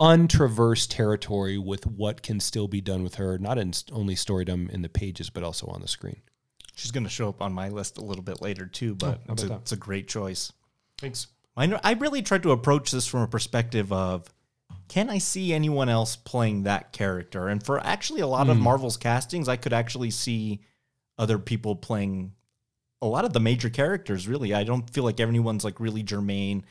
untraversed 0.00 0.90
territory 0.90 1.58
with 1.58 1.86
what 1.86 2.22
can 2.22 2.40
still 2.40 2.68
be 2.68 2.80
done 2.80 3.02
with 3.02 3.16
her, 3.16 3.36
not 3.38 3.58
in 3.58 3.72
only 3.92 4.14
storydom 4.14 4.70
in 4.70 4.82
the 4.82 4.88
pages, 4.88 5.28
but 5.28 5.42
also 5.42 5.66
on 5.66 5.80
the 5.82 5.88
screen. 5.88 6.22
She's 6.80 6.92
going 6.92 7.04
to 7.04 7.10
show 7.10 7.28
up 7.28 7.42
on 7.42 7.52
my 7.52 7.68
list 7.68 7.98
a 7.98 8.00
little 8.00 8.22
bit 8.22 8.40
later 8.40 8.64
too, 8.64 8.94
but 8.94 9.20
how 9.26 9.34
it's, 9.34 9.42
a, 9.42 9.54
it's 9.56 9.72
a 9.72 9.76
great 9.76 10.08
choice. 10.08 10.50
Thanks. 10.98 11.26
I 11.56 11.78
I 11.84 11.92
really 11.92 12.22
tried 12.22 12.42
to 12.44 12.52
approach 12.52 12.90
this 12.90 13.06
from 13.06 13.20
a 13.20 13.28
perspective 13.28 13.92
of 13.92 14.32
can 14.88 15.10
I 15.10 15.18
see 15.18 15.52
anyone 15.52 15.90
else 15.90 16.16
playing 16.16 16.62
that 16.62 16.92
character? 16.92 17.48
And 17.48 17.62
for 17.62 17.78
actually 17.84 18.22
a 18.22 18.26
lot 18.26 18.48
of 18.48 18.56
Marvel's 18.56 18.96
castings, 18.96 19.46
I 19.46 19.56
could 19.56 19.74
actually 19.74 20.10
see 20.10 20.62
other 21.18 21.38
people 21.38 21.76
playing 21.76 22.32
a 23.02 23.06
lot 23.06 23.26
of 23.26 23.34
the 23.34 23.40
major 23.40 23.68
characters. 23.68 24.26
Really, 24.26 24.54
I 24.54 24.64
don't 24.64 24.88
feel 24.88 25.04
like 25.04 25.20
everyone's 25.20 25.64
like 25.64 25.80
really 25.80 26.02
germane 26.02 26.64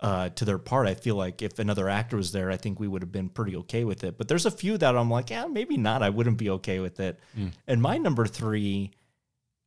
uh, 0.00 0.28
to 0.30 0.44
their 0.44 0.58
part. 0.58 0.86
I 0.86 0.94
feel 0.94 1.16
like 1.16 1.40
if 1.40 1.58
another 1.58 1.88
actor 1.88 2.18
was 2.18 2.32
there, 2.32 2.50
I 2.50 2.58
think 2.58 2.78
we 2.78 2.86
would 2.86 3.02
have 3.02 3.12
been 3.12 3.30
pretty 3.30 3.56
okay 3.56 3.84
with 3.84 4.04
it. 4.04 4.18
But 4.18 4.28
there's 4.28 4.46
a 4.46 4.50
few 4.50 4.76
that 4.78 4.94
I'm 4.94 5.10
like, 5.10 5.30
yeah, 5.30 5.46
maybe 5.46 5.78
not. 5.78 6.02
I 6.02 6.10
wouldn't 6.10 6.38
be 6.38 6.50
okay 6.50 6.80
with 6.80 7.00
it. 7.00 7.18
And 7.66 7.80
my 7.80 7.98
number 7.98 8.26
three 8.26 8.92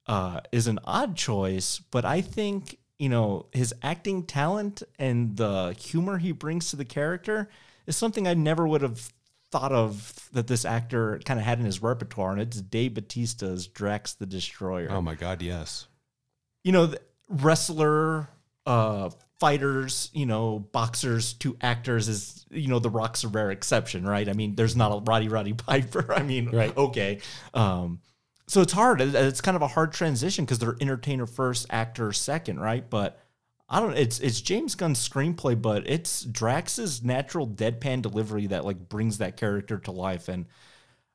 uh, 0.08 0.42
is 0.52 0.68
an 0.68 0.80
odd 0.84 1.16
choice, 1.16 1.80
but 1.92 2.06
I 2.06 2.22
think 2.22 2.78
you 3.00 3.10
know 3.10 3.48
his 3.52 3.74
acting 3.82 4.24
talent 4.24 4.84
and 5.00 5.36
the 5.38 5.76
humor 5.80 6.18
he 6.18 6.32
brings 6.32 6.70
to 6.70 6.76
the 6.76 6.86
character 6.86 7.50
is 7.88 7.98
something 7.98 8.28
I 8.28 8.34
never 8.36 8.68
would 8.68 8.82
have 8.82 9.12
thought 9.52 9.72
of 9.72 10.30
that 10.32 10.48
this 10.48 10.64
actor 10.66 11.20
kind 11.26 11.40
of 11.40 11.46
had 11.46 11.60
in 11.60 11.66
his 11.66 11.82
repertoire, 11.82 12.32
and 12.32 12.42
it's 12.42 12.62
Dave 12.62 12.94
Bautista's 12.94 13.68
Drax 13.68 14.14
the 14.14 14.26
Destroyer 14.26 14.88
Oh 14.92 15.02
my 15.02 15.16
God, 15.16 15.42
yes. 15.42 15.88
you 16.64 16.72
know, 16.72 16.86
the 16.86 17.02
wrestler, 17.28 18.30
uh, 18.66 19.10
fighters, 19.40 20.10
you 20.14 20.26
know, 20.26 20.60
boxers 20.60 21.34
to 21.34 21.58
actors 21.62 22.08
is, 22.08 22.46
you 22.52 22.68
know, 22.68 22.78
the 22.80 22.90
Rock's 22.92 23.24
a 23.24 23.28
rare 23.28 23.50
exception, 23.52 24.06
right? 24.08 24.30
I 24.30 24.34
mean, 24.34 24.54
there's 24.56 24.76
not 24.76 24.92
a 24.92 25.00
Roddy 25.02 25.28
Roddy 25.28 25.54
Piper. 25.68 26.14
I 26.14 26.22
mean, 26.24 26.50
Right. 26.52 26.76
okay. 26.78 27.20
Um, 27.54 28.00
so 28.52 28.60
it's 28.60 28.74
hard. 28.74 29.00
It's 29.00 29.40
kind 29.40 29.56
of 29.56 29.62
a 29.62 29.68
hard 29.70 29.94
transition 29.94 30.44
because 30.44 30.60
they're 30.60 30.76
entertainer 30.82 31.26
first, 31.26 31.68
actor 31.70 32.12
second, 32.12 32.60
right? 32.60 32.88
But 32.90 33.18
I 33.70 33.80
don't. 33.80 33.98
It's 33.98 34.20
it's 34.20 34.42
James 34.42 34.76
Gunn's 34.76 35.08
screenplay, 35.08 35.60
but 35.60 35.90
it's 35.90 36.26
Drax's 36.26 37.02
natural 37.02 37.48
deadpan 37.48 38.02
delivery 38.02 38.48
that 38.48 38.66
like 38.66 38.90
brings 38.90 39.20
that 39.20 39.38
character 39.38 39.78
to 39.78 39.92
life. 39.92 40.28
And 40.28 40.48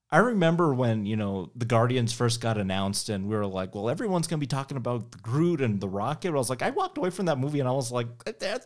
I 0.09 0.19
remember 0.19 0.73
when 0.73 1.05
you 1.05 1.17
know 1.17 1.51
the 1.57 1.65
Guardians 1.65 2.13
first 2.13 2.41
got 2.41 2.59
announced, 2.59 3.09
and 3.09 3.27
we 3.27 3.35
were 3.35 3.47
like, 3.47 3.75
"Well, 3.75 3.91
everyone's 3.91 4.29
gonna 4.29 4.39
be 4.39 4.47
talking 4.47 4.77
about 4.77 5.11
the 5.11 5.19
Groot 5.19 5.61
and 5.61 5.81
the 5.81 5.89
Rocket." 5.89 6.29
I 6.29 6.33
was 6.33 6.49
like, 6.49 6.63
I 6.63 6.71
walked 6.71 6.97
away 6.97 7.11
from 7.11 7.27
that 7.27 7.39
movie, 7.39 7.59
and 7.59 7.69
I 7.69 7.73
was 7.73 7.91
like, 7.91 8.07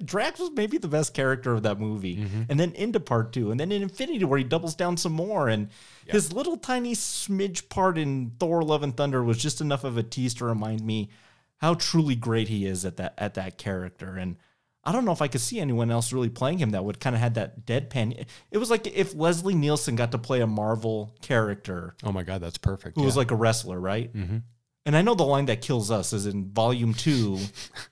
"Drax 0.04 0.38
was 0.38 0.50
maybe 0.54 0.76
the 0.76 0.88
best 0.88 1.14
character 1.14 1.54
of 1.54 1.62
that 1.62 1.80
movie." 1.80 2.18
Mm-hmm. 2.18 2.42
And 2.50 2.60
then 2.60 2.72
into 2.72 3.00
part 3.00 3.32
two, 3.32 3.50
and 3.50 3.58
then 3.58 3.72
in 3.72 3.80
Infinity, 3.80 4.22
where 4.24 4.38
he 4.38 4.44
doubles 4.44 4.74
down 4.74 4.98
some 4.98 5.12
more, 5.12 5.48
and 5.48 5.68
his 6.06 6.30
little 6.30 6.58
tiny 6.58 6.94
smidge 6.94 7.70
part 7.70 7.96
in 7.96 8.32
Thor: 8.38 8.62
Love 8.62 8.82
and 8.82 8.94
Thunder 8.94 9.24
was 9.24 9.38
just 9.38 9.62
enough 9.62 9.84
of 9.84 9.96
a 9.96 10.02
tease 10.02 10.34
to 10.34 10.44
remind 10.44 10.82
me 10.82 11.08
how 11.56 11.72
truly 11.72 12.16
great 12.16 12.48
he 12.48 12.66
is 12.66 12.84
at 12.84 12.98
that 12.98 13.14
at 13.16 13.34
that 13.34 13.56
character, 13.56 14.16
and. 14.16 14.36
I 14.82 14.92
don't 14.92 15.04
know 15.04 15.12
if 15.12 15.20
I 15.20 15.28
could 15.28 15.40
see 15.42 15.60
anyone 15.60 15.90
else 15.90 16.12
really 16.12 16.30
playing 16.30 16.58
him 16.58 16.70
that 16.70 16.84
would 16.84 17.00
kind 17.00 17.14
of 17.14 17.20
had 17.20 17.34
that 17.34 17.66
deadpan. 17.66 18.24
It 18.50 18.58
was 18.58 18.70
like 18.70 18.86
if 18.86 19.14
Leslie 19.14 19.54
Nielsen 19.54 19.94
got 19.94 20.12
to 20.12 20.18
play 20.18 20.40
a 20.40 20.46
Marvel 20.46 21.14
character 21.20 21.94
Oh 22.02 22.12
my 22.12 22.22
God, 22.22 22.40
that's 22.40 22.58
perfect. 22.58 22.96
who 22.96 23.04
was 23.04 23.16
like 23.16 23.30
a 23.30 23.34
wrestler, 23.36 23.78
right? 23.78 24.12
Mm-hmm. 24.14 24.38
And 24.86 24.96
I 24.96 25.02
know 25.02 25.14
the 25.14 25.24
line 25.24 25.46
that 25.46 25.60
kills 25.60 25.90
us 25.90 26.12
is 26.14 26.26
in 26.26 26.50
Volume 26.50 26.94
Two 26.94 27.38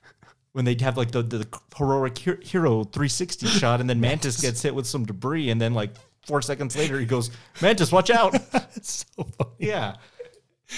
when 0.53 0.65
they 0.65 0.75
have 0.81 0.97
like 0.97 1.11
the, 1.11 1.21
the 1.21 1.47
heroic 1.77 2.17
hero 2.17 2.83
360 2.83 3.45
shot, 3.47 3.79
and 3.79 3.89
then 3.89 4.01
Mantis 4.01 4.41
gets 4.41 4.61
hit 4.61 4.73
with 4.73 4.87
some 4.87 5.05
debris, 5.05 5.51
and 5.51 5.61
then 5.61 5.73
like 5.75 5.91
four 6.25 6.41
seconds 6.41 6.75
later 6.75 6.99
he 6.99 7.05
goes, 7.05 7.29
"Mantis, 7.61 7.91
watch 7.91 8.09
out!" 8.09 8.35
so 8.81 9.05
funny. 9.37 9.51
yeah. 9.59 9.95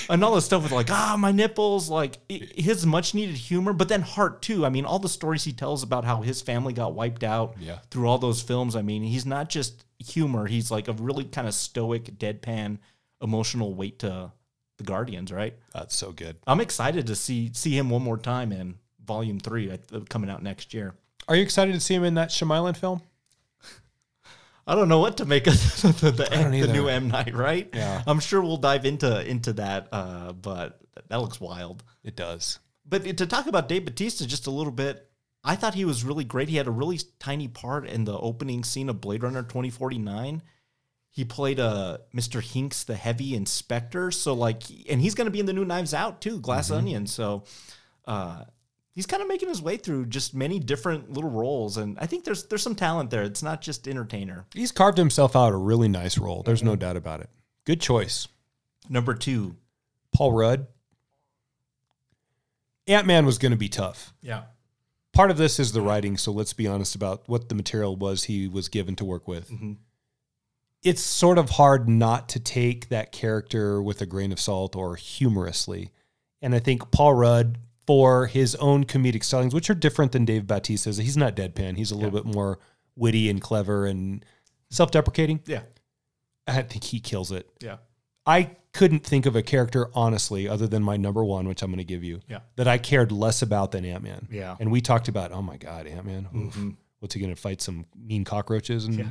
And 0.10 0.24
all 0.24 0.36
this 0.36 0.46
stuff 0.46 0.64
with 0.64 0.72
like, 0.72 0.90
ah, 0.90 1.16
my 1.20 1.32
nipples, 1.32 1.90
like 1.90 2.20
his 2.30 2.86
much 2.86 3.14
needed 3.14 3.36
humor, 3.36 3.74
but 3.74 3.90
then 3.90 4.02
heart 4.02 4.42
too. 4.42 4.66
I 4.66 4.70
mean, 4.70 4.86
all 4.86 5.00
the 5.00 5.10
stories 5.10 5.44
he 5.44 5.52
tells 5.54 5.84
about 5.84 6.06
how 6.06 6.22
his 6.22 6.42
family 6.42 6.74
got 6.74 6.94
wiped 6.94 7.24
out 7.24 7.56
Yeah. 7.60 7.80
through 7.90 8.08
all 8.08 8.18
those 8.18 8.42
films. 8.42 8.76
I 8.76 8.82
mean, 8.82 9.04
he's 9.04 9.26
not 9.26 9.50
just 9.50 9.86
humor, 10.00 10.48
he's 10.48 10.72
like 10.72 10.88
a 10.88 10.94
really 10.94 11.26
kind 11.26 11.48
of 11.48 11.54
stoic, 11.54 12.06
deadpan, 12.18 12.78
emotional 13.22 13.74
weight 13.76 14.00
to 14.00 14.32
the 14.78 14.84
Guardians, 14.84 15.32
right? 15.32 15.56
That's 15.74 15.96
so 15.96 16.12
good. 16.12 16.38
I'm 16.48 16.62
excited 16.62 17.06
to 17.08 17.16
see 17.16 17.52
see 17.54 17.78
him 17.78 17.90
one 17.90 18.02
more 18.02 18.18
time 18.18 18.52
in 18.52 18.76
Volume 19.06 19.40
Three 19.40 19.70
uh, 19.72 19.78
coming 20.10 20.30
out 20.30 20.42
next 20.42 20.74
year. 20.74 20.96
Are 21.28 21.36
you 21.36 21.44
excited 21.44 21.74
to 21.74 21.80
see 21.80 21.94
him 21.96 22.04
in 22.04 22.16
that 22.16 22.30
Shyamalan 22.30 22.76
film? 22.78 23.02
I 24.68 24.76
don't 24.76 24.90
know 24.90 25.00
what 25.00 25.18
to 25.18 25.26
make 25.26 25.48
of 25.48 25.54
the, 26.02 26.12
the, 26.12 26.26
don't 26.26 26.52
the 26.52 26.68
new 26.68 26.88
M 26.88 27.08
Night, 27.08 27.34
right? 27.34 27.70
Yeah. 27.74 28.04
I'm 28.06 28.20
sure 28.20 28.42
we'll 28.42 28.58
dive 28.58 28.86
into 28.86 29.28
into 29.28 29.54
that, 29.54 29.88
uh, 29.92 30.34
but 30.34 30.80
that 31.10 31.22
looks 31.22 31.42
wild. 31.42 31.84
It 32.04 32.16
does. 32.16 32.60
But 32.86 33.18
to 33.18 33.26
talk 33.26 33.48
about 33.48 33.70
Dave 33.70 33.86
Bautista 33.86 34.28
just 34.28 34.48
a 34.48 34.52
little 34.52 34.72
bit, 34.72 35.10
I 35.44 35.56
thought 35.56 35.74
he 35.74 35.86
was 35.86 36.04
really 36.04 36.24
great. 36.24 36.50
He 36.50 36.58
had 36.58 36.68
a 36.68 36.72
really 36.72 37.00
tiny 37.20 37.48
part 37.48 37.88
in 37.88 38.04
the 38.04 38.18
opening 38.18 38.64
scene 38.64 38.90
of 38.90 39.02
Blade 39.02 39.24
Runner 39.24 39.44
2049. 39.44 40.42
He 41.10 41.26
played 41.26 41.60
uh, 41.60 41.98
Mr. 42.16 42.42
Hinks, 42.42 42.84
the 42.84 42.96
heavy 42.96 43.36
inspector. 43.36 44.12
So 44.12 44.34
like, 44.34 44.64
and 44.90 45.02
he's 45.02 45.16
going 45.16 45.26
to 45.26 45.32
be 45.32 45.40
in 45.40 45.46
the 45.46 45.54
new 45.54 45.66
Knives 45.66 45.94
Out 45.94 46.22
too, 46.22 46.40
Glass 46.40 46.72
Onion. 46.72 47.08
So 47.08 47.44
uh, 48.06 48.46
he's 48.94 49.06
kind 49.06 49.22
of 49.22 49.28
making 49.28 49.50
his 49.50 49.62
way 49.62 49.78
through 49.78 50.06
just 50.08 50.34
many 50.34 50.60
different 50.60 51.12
little 51.12 51.30
roles, 51.30 51.78
and 51.78 51.98
I 52.00 52.06
think 52.06 52.24
there's 52.26 52.46
there's 52.46 52.62
some 52.64 52.76
talent 52.76 53.10
there. 53.10 53.24
It's 53.24 53.44
not 53.44 53.62
just 53.62 53.88
entertainer. 53.88 54.46
He's 54.54 54.72
carved 54.72 54.98
himself 54.98 55.36
out 55.36 55.54
a 55.54 55.58
really 55.58 55.88
nice 55.88 56.18
role. 56.18 56.44
There's 56.44 56.64
no 56.64 56.76
doubt 56.76 56.98
about 56.98 57.22
it. 57.22 57.30
Good 57.66 57.82
choice. 57.82 58.28
Number 58.90 59.14
two, 59.14 59.56
Paul 60.14 60.34
Rudd. 60.34 60.68
Ant 62.88 63.08
Man 63.08 63.26
was 63.26 63.38
going 63.38 63.52
to 63.52 63.58
be 63.58 63.70
tough. 63.70 64.14
yeah, 64.22 64.44
Part 65.14 65.30
of 65.32 65.38
this 65.38 65.60
is 65.60 65.72
the 65.72 65.82
writing, 65.82 66.18
so 66.18 66.32
let's 66.32 66.54
be 66.54 66.68
honest 66.68 66.96
about 66.96 67.24
what 67.28 67.48
the 67.50 67.56
material 67.56 67.96
was 67.96 68.24
he 68.26 68.48
was 68.48 68.70
given 68.70 68.96
to 68.96 69.06
work 69.06 69.28
with. 69.28 69.50
Mhm. 69.50 69.78
It's 70.84 71.02
sort 71.02 71.38
of 71.38 71.52
hard 71.52 71.88
not 71.88 72.28
to 72.30 72.40
take 72.40 72.90
that 72.90 73.12
character 73.12 73.82
with 73.84 74.02
a 74.02 74.06
grain 74.06 74.32
of 74.32 74.40
salt 74.40 74.76
or 74.76 74.96
humorously. 74.96 75.92
And 76.42 76.56
I 76.56 76.60
think 76.60 76.90
Paul 76.92 77.14
Rudd, 77.14 77.60
for 77.88 78.28
his 78.28 78.56
own 78.56 78.86
comedic 78.86 79.22
stylings, 79.22 79.54
which 79.54 79.70
are 79.70 79.74
different 79.76 80.12
than 80.12 80.26
Dave 80.26 80.44
Bautista's, 80.48 80.98
he's 80.98 81.18
not 81.18 81.36
deadpan. 81.36 81.78
He's 81.78 81.92
a 81.92 81.96
little 81.96 82.12
bit 82.12 82.26
more 82.26 82.60
witty 82.96 83.30
and 83.30 83.42
clever 83.42 83.86
and 83.86 84.24
self 84.70 84.92
deprecating. 84.92 85.42
yeah, 85.46 85.62
I 86.48 86.62
think 86.62 86.84
he 86.84 87.00
kills 87.00 87.32
it. 87.32 87.50
yeah, 87.60 87.78
I 88.26 88.52
couldn't 88.74 89.04
think 89.06 89.26
of 89.26 89.36
a 89.36 89.42
character, 89.44 89.90
honestly, 89.94 90.48
other 90.48 90.66
than 90.68 90.82
my 90.84 90.96
number 90.96 91.24
one, 91.26 91.48
which 91.48 91.62
I'm 91.62 91.70
going 91.72 91.80
to 91.80 91.84
give 91.84 92.04
you, 92.06 92.22
Yeah. 92.30 92.40
that 92.56 92.68
I 92.70 92.78
cared 92.78 93.12
less 93.12 93.42
about 93.42 93.72
than 93.72 93.84
Ant 93.84 94.04
Man. 94.04 94.28
Yeah. 94.32 94.56
And 94.62 94.72
we 94.72 94.80
talked 94.80 95.08
about, 95.10 95.32
oh 95.34 95.42
my 95.42 95.58
God, 95.58 95.88
Ant 95.88 96.06
Man. 96.06 96.28
Mm-hmm. 96.34 96.70
What's 97.00 97.14
he 97.16 97.20
going 97.20 97.36
to 97.36 97.42
fight 97.42 97.62
some 97.62 97.86
mean 98.02 98.24
cockroaches? 98.24 98.86
And 98.86 99.10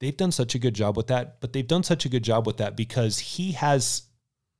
they've 0.00 0.16
done 0.16 0.30
such 0.30 0.54
a 0.54 0.58
good 0.60 0.74
job 0.74 0.96
with 0.96 1.08
that. 1.08 1.40
But 1.40 1.52
they've 1.52 1.66
done 1.66 1.82
such 1.82 2.04
a 2.04 2.08
good 2.08 2.22
job 2.22 2.46
with 2.46 2.58
that 2.58 2.76
because 2.76 3.18
he 3.18 3.52
has, 3.52 4.02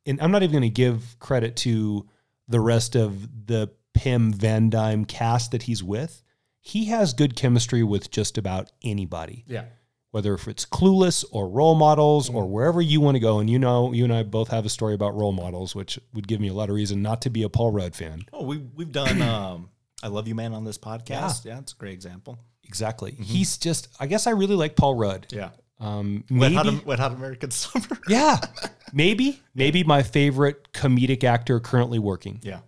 and 0.07 0.21
I'm 0.21 0.33
not 0.33 0.43
even 0.43 0.53
going 0.53 0.63
to 0.63 0.75
give 0.75 1.17
credit 1.21 1.55
to 1.59 2.09
the 2.49 2.61
rest 2.61 2.95
of 2.95 3.47
the 3.47 3.71
Pym 3.95 4.33
Van 4.33 4.71
Dyne 4.71 5.05
cast 5.05 5.53
that 5.53 5.63
he's 5.63 5.83
with. 5.83 6.23
He 6.61 6.87
has 6.87 7.13
good 7.13 7.37
chemistry 7.37 7.83
with 7.83 8.11
just 8.11 8.39
about 8.39 8.73
anybody 8.83 9.45
yeah. 9.47 9.65
whether 10.13 10.33
if 10.35 10.49
it's 10.49 10.65
clueless 10.65 11.25
or 11.31 11.49
role 11.49 11.75
models 11.75 12.31
or 12.31 12.47
wherever 12.47 12.81
you 12.81 13.01
want 13.01 13.17
to 13.17 13.21
go. 13.21 13.39
And 13.39 13.51
you 13.51 13.59
know, 13.59 13.93
you 13.93 14.05
and 14.05 14.13
I 14.13 14.23
both 14.23 14.49
have 14.49 14.65
a 14.65 14.71
story 14.71 14.95
about 14.95 15.15
role 15.15 15.33
models, 15.33 15.75
which 15.75 15.99
would 16.15 16.27
give 16.27 16.41
me 16.41 16.49
a 16.49 16.55
lot 16.55 16.71
of 16.71 16.75
reason 16.75 17.03
not 17.03 17.23
to 17.23 17.31
be 17.31 17.43
a 17.43 17.49
Paul 17.49 17.71
Rudd 17.71 17.95
fan. 17.95 18.23
Oh, 18.33 18.45
we 18.45 18.59
we've 18.75 18.93
done 18.93 19.21
um, 19.23 19.71
I 20.03 20.09
Love 20.09 20.27
You 20.29 20.35
Man 20.35 20.53
on 20.53 20.65
this 20.65 20.79
podcast. 20.79 21.45
Yeah, 21.45 21.59
it's 21.59 21.73
a 21.73 21.77
great 21.77 21.95
example. 21.95 22.39
Exactly. 22.65 23.13
He's 23.13 23.59
just, 23.59 23.89
I 24.01 24.07
guess 24.07 24.27
I 24.27 24.31
really 24.31 24.57
like 24.57 24.75
Paul 24.75 24.95
Rudd. 24.95 25.27
Yeah. 25.31 25.51
Um, 25.81 26.25
Wet 26.31 26.53
maybe, 26.53 26.55
Hot, 26.77 26.87
Wet 26.87 26.99
Hot 26.99 27.13
American 27.13 27.51
Summer. 27.53 27.99
yeah, 28.09 28.39
maybe, 28.93 29.41
maybe 29.55 29.85
my 29.85 30.03
favorite 30.03 30.73
comedic 30.73 31.25
actor 31.25 31.61
currently 31.61 31.99
working. 31.99 32.41
yeah. 32.43 32.61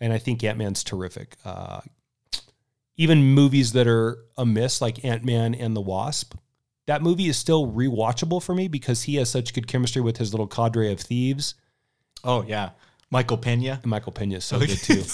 And 0.00 0.12
I 0.12 0.18
think 0.18 0.42
Ant 0.42 0.58
Man's 0.58 0.82
terrific. 0.82 1.36
Uh, 1.44 1.80
even 2.96 3.22
movies 3.22 3.72
that 3.72 3.86
are 3.86 4.18
a 4.36 4.44
miss, 4.44 4.80
like 4.80 5.04
Ant 5.04 5.24
Man 5.24 5.54
and 5.54 5.76
the 5.76 5.80
Wasp, 5.80 6.34
that 6.86 7.02
movie 7.02 7.28
is 7.28 7.36
still 7.36 7.68
rewatchable 7.70 8.42
for 8.42 8.52
me 8.54 8.66
because 8.66 9.04
he 9.04 9.14
has 9.16 9.30
such 9.30 9.54
good 9.54 9.68
chemistry 9.68 10.02
with 10.02 10.16
his 10.16 10.32
little 10.32 10.48
cadre 10.48 10.90
of 10.92 10.98
thieves. 11.00 11.54
Oh 12.24 12.42
yeah. 12.42 12.70
Michael 13.10 13.36
Pena. 13.38 13.78
And 13.82 13.90
Michael 13.90 14.10
Pena 14.10 14.36
is 14.38 14.44
so 14.44 14.58
good 14.58 14.70
too. 14.70 15.04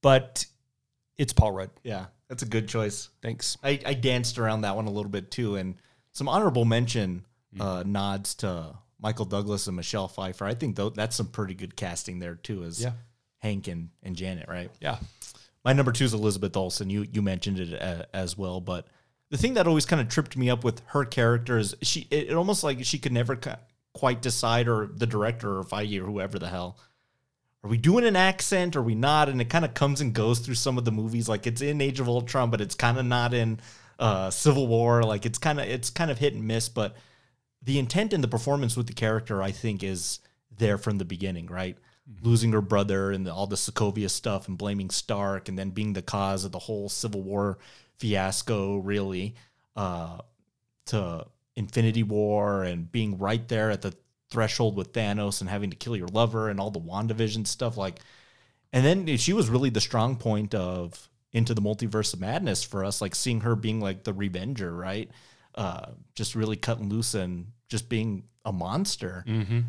But 0.00 0.44
it's 1.16 1.32
Paul 1.32 1.52
Rudd. 1.52 1.70
yeah, 1.84 2.06
that's 2.32 2.42
a 2.42 2.46
good 2.46 2.66
choice. 2.66 3.10
Thanks. 3.20 3.58
I, 3.62 3.78
I 3.84 3.92
danced 3.92 4.38
around 4.38 4.62
that 4.62 4.74
one 4.74 4.86
a 4.86 4.90
little 4.90 5.10
bit 5.10 5.30
too, 5.30 5.56
and 5.56 5.74
some 6.12 6.30
honorable 6.30 6.64
mention 6.64 7.26
uh, 7.60 7.82
nods 7.86 8.34
to 8.36 8.74
Michael 8.98 9.26
Douglas 9.26 9.66
and 9.66 9.76
Michelle 9.76 10.08
Pfeiffer. 10.08 10.46
I 10.46 10.54
think 10.54 10.76
though 10.76 10.88
that's 10.88 11.14
some 11.14 11.26
pretty 11.26 11.52
good 11.52 11.76
casting 11.76 12.20
there 12.20 12.36
too, 12.36 12.64
as 12.64 12.80
Yeah. 12.82 12.92
Hank 13.40 13.68
and, 13.68 13.90
and 14.02 14.16
Janet, 14.16 14.48
right? 14.48 14.70
Yeah. 14.80 14.96
My 15.62 15.74
number 15.74 15.92
two 15.92 16.04
is 16.06 16.14
Elizabeth 16.14 16.56
Olsen. 16.56 16.88
You 16.88 17.06
you 17.12 17.20
mentioned 17.20 17.60
it 17.60 17.78
uh, 17.82 18.04
as 18.14 18.38
well, 18.38 18.62
but 18.62 18.86
the 19.28 19.36
thing 19.36 19.52
that 19.54 19.66
always 19.66 19.84
kind 19.84 20.00
of 20.00 20.08
tripped 20.08 20.34
me 20.34 20.48
up 20.48 20.64
with 20.64 20.80
her 20.86 21.04
character 21.04 21.58
is 21.58 21.74
she 21.82 22.06
it, 22.10 22.30
it 22.30 22.32
almost 22.32 22.64
like 22.64 22.82
she 22.82 22.98
could 22.98 23.12
never 23.12 23.36
ki- 23.36 23.50
quite 23.92 24.22
decide 24.22 24.68
or 24.68 24.86
the 24.86 25.06
director 25.06 25.58
or 25.58 25.64
Feige 25.64 26.00
or 26.00 26.06
whoever 26.06 26.38
the 26.38 26.48
hell 26.48 26.78
are 27.64 27.70
we 27.70 27.76
doing 27.76 28.04
an 28.04 28.16
accent? 28.16 28.74
Or 28.74 28.80
are 28.80 28.82
we 28.82 28.94
not? 28.94 29.28
And 29.28 29.40
it 29.40 29.48
kind 29.48 29.64
of 29.64 29.74
comes 29.74 30.00
and 30.00 30.12
goes 30.12 30.40
through 30.40 30.56
some 30.56 30.78
of 30.78 30.84
the 30.84 30.92
movies. 30.92 31.28
Like 31.28 31.46
it's 31.46 31.60
in 31.60 31.80
Age 31.80 32.00
of 32.00 32.08
Ultron 32.08 32.50
but 32.50 32.60
it's 32.60 32.74
kind 32.74 32.98
of 32.98 33.04
not 33.04 33.32
in 33.34 33.60
uh, 33.98 34.30
Civil 34.30 34.66
War. 34.66 35.02
Like 35.02 35.26
it's 35.26 35.38
kind 35.38 35.60
of 35.60 35.66
it's 35.66 35.90
kind 35.90 36.10
of 36.10 36.18
hit 36.18 36.34
and 36.34 36.46
miss 36.46 36.68
but 36.68 36.96
the 37.62 37.78
intent 37.78 38.12
and 38.12 38.24
the 38.24 38.28
performance 38.28 38.76
with 38.76 38.88
the 38.88 38.92
character 38.92 39.42
I 39.42 39.52
think 39.52 39.82
is 39.84 40.20
there 40.56 40.78
from 40.78 40.98
the 40.98 41.04
beginning 41.04 41.46
right? 41.46 41.76
Losing 42.20 42.52
her 42.52 42.60
brother 42.60 43.12
and 43.12 43.24
the, 43.24 43.32
all 43.32 43.46
the 43.46 43.56
Sokovia 43.56 44.10
stuff 44.10 44.48
and 44.48 44.58
blaming 44.58 44.90
Stark 44.90 45.48
and 45.48 45.56
then 45.56 45.70
being 45.70 45.92
the 45.92 46.02
cause 46.02 46.44
of 46.44 46.50
the 46.50 46.58
whole 46.58 46.88
Civil 46.88 47.22
War 47.22 47.58
fiasco 47.98 48.78
really 48.78 49.36
uh, 49.76 50.18
to 50.86 51.26
Infinity 51.54 52.02
War 52.02 52.64
and 52.64 52.90
being 52.90 53.18
right 53.18 53.46
there 53.46 53.70
at 53.70 53.82
the 53.82 53.94
threshold 54.32 54.76
with 54.76 54.92
Thanos 54.92 55.40
and 55.40 55.50
having 55.50 55.70
to 55.70 55.76
kill 55.76 55.94
your 55.94 56.08
lover 56.08 56.48
and 56.48 56.58
all 56.58 56.70
the 56.70 56.80
WandaVision 56.80 57.46
stuff 57.46 57.76
like 57.76 58.00
and 58.72 58.84
then 58.84 59.18
she 59.18 59.34
was 59.34 59.50
really 59.50 59.68
the 59.68 59.80
strong 59.82 60.16
point 60.16 60.54
of 60.54 61.08
into 61.32 61.52
the 61.52 61.60
multiverse 61.60 62.14
of 62.14 62.20
madness 62.20 62.64
for 62.64 62.82
us 62.84 63.02
like 63.02 63.14
seeing 63.14 63.42
her 63.42 63.54
being 63.54 63.80
like 63.80 64.04
the 64.04 64.14
revenger 64.14 64.74
right? 64.74 65.10
Uh 65.54 65.90
just 66.14 66.34
really 66.34 66.56
cutting 66.56 66.88
loose 66.88 67.14
and 67.14 67.48
just 67.68 67.88
being 67.90 68.24
a 68.44 68.52
monster. 68.52 69.24
Mm-hmm. 69.28 69.60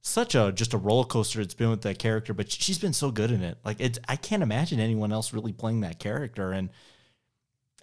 such 0.00 0.34
a 0.36 0.52
just 0.52 0.74
a 0.74 0.78
roller 0.78 1.04
coaster 1.04 1.40
it's 1.40 1.54
been 1.54 1.70
with 1.70 1.82
that 1.82 1.98
character 1.98 2.32
but 2.32 2.50
she's 2.50 2.78
been 2.78 2.92
so 2.92 3.10
good 3.10 3.32
in 3.32 3.42
it. 3.42 3.58
Like 3.64 3.80
it's 3.80 3.98
i 4.08 4.14
can't 4.16 4.42
imagine 4.44 4.78
anyone 4.78 5.12
else 5.12 5.32
really 5.34 5.52
playing 5.52 5.80
that 5.80 5.98
character. 5.98 6.52
And 6.52 6.70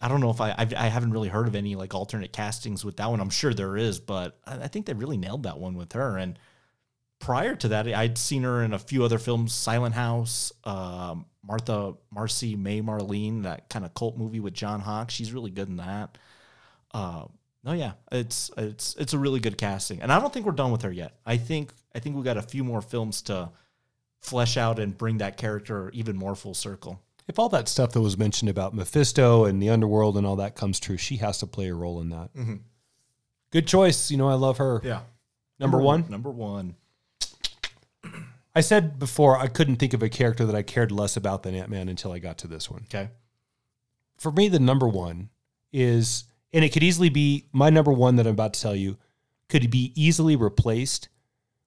i 0.02 0.08
don't 0.08 0.22
know 0.22 0.30
if 0.30 0.42
i 0.42 0.54
I've, 0.58 0.74
i 0.74 0.88
haven't 0.88 1.12
really 1.12 1.30
heard 1.30 1.48
of 1.48 1.56
any 1.56 1.76
like 1.76 1.94
alternate 1.94 2.34
castings 2.34 2.84
with 2.84 2.98
that 2.98 3.10
one. 3.10 3.20
I'm 3.20 3.30
sure 3.30 3.54
there 3.54 3.78
is 3.78 4.00
but 4.00 4.40
i, 4.46 4.64
I 4.64 4.68
think 4.68 4.86
they 4.86 4.94
really 4.94 5.18
nailed 5.18 5.44
that 5.44 5.58
one 5.58 5.76
with 5.76 5.94
her. 5.94 6.18
And 6.18 6.38
prior 7.20 7.56
to 7.56 7.68
that 7.70 7.88
i'd 7.88 8.18
seen 8.18 8.44
her 8.44 8.64
in 8.64 8.74
a 8.74 8.80
few 8.80 9.04
other 9.04 9.20
films 9.20 9.54
silent 9.54 9.94
house 9.94 10.52
um, 10.64 11.26
martha 11.44 11.94
marcy 12.10 12.56
may 12.56 12.82
marlene 12.82 13.44
that 13.44 13.70
kind 13.70 13.86
of 13.86 13.94
cult 13.94 14.18
movie 14.18 14.40
with 14.40 14.54
john 14.54 14.80
hawk 14.80 15.12
she's 15.12 15.32
really 15.32 15.52
good 15.52 15.70
in 15.70 15.78
that. 15.78 16.18
Uh, 16.94 17.26
no, 17.64 17.74
yeah, 17.74 17.94
it's 18.12 18.50
it's 18.58 18.96
it's 18.96 19.14
a 19.14 19.20
really 19.20 19.40
good 19.40 19.58
casting, 19.58 20.02
and 20.02 20.12
I 20.12 20.20
don't 20.20 20.34
think 20.34 20.46
we're 20.46 20.52
done 20.54 20.72
with 20.72 20.82
her 20.82 20.92
yet. 20.92 21.14
I 21.26 21.38
think 21.38 21.72
I 21.94 22.00
think 22.00 22.16
we 22.16 22.24
got 22.24 22.38
a 22.38 22.42
few 22.42 22.64
more 22.64 22.82
films 22.82 23.22
to 23.24 23.52
flesh 24.20 24.58
out 24.58 24.80
and 24.80 24.98
bring 24.98 25.20
that 25.20 25.38
character 25.38 25.92
even 25.94 26.16
more 26.16 26.36
full 26.36 26.54
circle. 26.54 27.00
If 27.28 27.40
all 27.40 27.50
that 27.50 27.68
stuff 27.70 27.92
that 27.94 28.02
was 28.02 28.18
mentioned 28.18 28.50
about 28.50 28.74
Mephisto 28.74 29.46
and 29.46 29.62
the 29.62 29.70
underworld 29.70 30.18
and 30.18 30.26
all 30.28 30.36
that 30.38 30.56
comes 30.56 30.80
true, 30.80 30.98
she 30.98 31.18
has 31.18 31.38
to 31.40 31.48
play 31.48 31.68
a 31.70 31.74
role 31.74 32.02
in 32.02 32.10
that. 32.10 32.34
Mhm. 32.36 32.60
Good 33.52 33.68
choice. 33.68 34.10
You 34.12 34.18
know, 34.18 34.28
I 34.30 34.34
love 34.36 34.58
her. 34.58 34.82
Yeah, 34.84 35.02
Number 35.60 35.78
one. 35.80 36.06
Number 36.10 36.32
one. 36.32 36.76
I 38.56 38.62
said 38.62 39.00
before 39.00 39.38
I 39.38 39.48
couldn't 39.48 39.78
think 39.78 39.94
of 39.94 40.04
a 40.04 40.10
character 40.10 40.46
that 40.46 40.56
I 40.56 40.62
cared 40.62 40.92
less 40.92 41.16
about 41.16 41.44
than 41.44 41.56
Ant 41.56 41.70
Man 41.70 41.88
until 41.88 42.12
I 42.12 42.20
got 42.20 42.38
to 42.40 42.48
this 42.48 42.70
one. 42.70 42.84
Okay. 42.94 43.10
For 44.18 44.32
me, 44.32 44.50
the 44.50 44.60
number 44.60 44.88
one 44.88 45.30
is, 45.72 46.26
and 46.52 46.66
it 46.66 46.70
could 46.74 46.84
easily 46.84 47.10
be 47.10 47.48
my 47.54 47.70
number 47.70 47.92
one 47.94 48.18
that 48.18 48.28
I'm 48.28 48.34
about 48.34 48.54
to 48.56 48.62
tell 48.62 48.76
you, 48.76 48.98
could 49.48 49.70
be 49.72 49.94
easily 49.96 50.36
replaced 50.36 51.08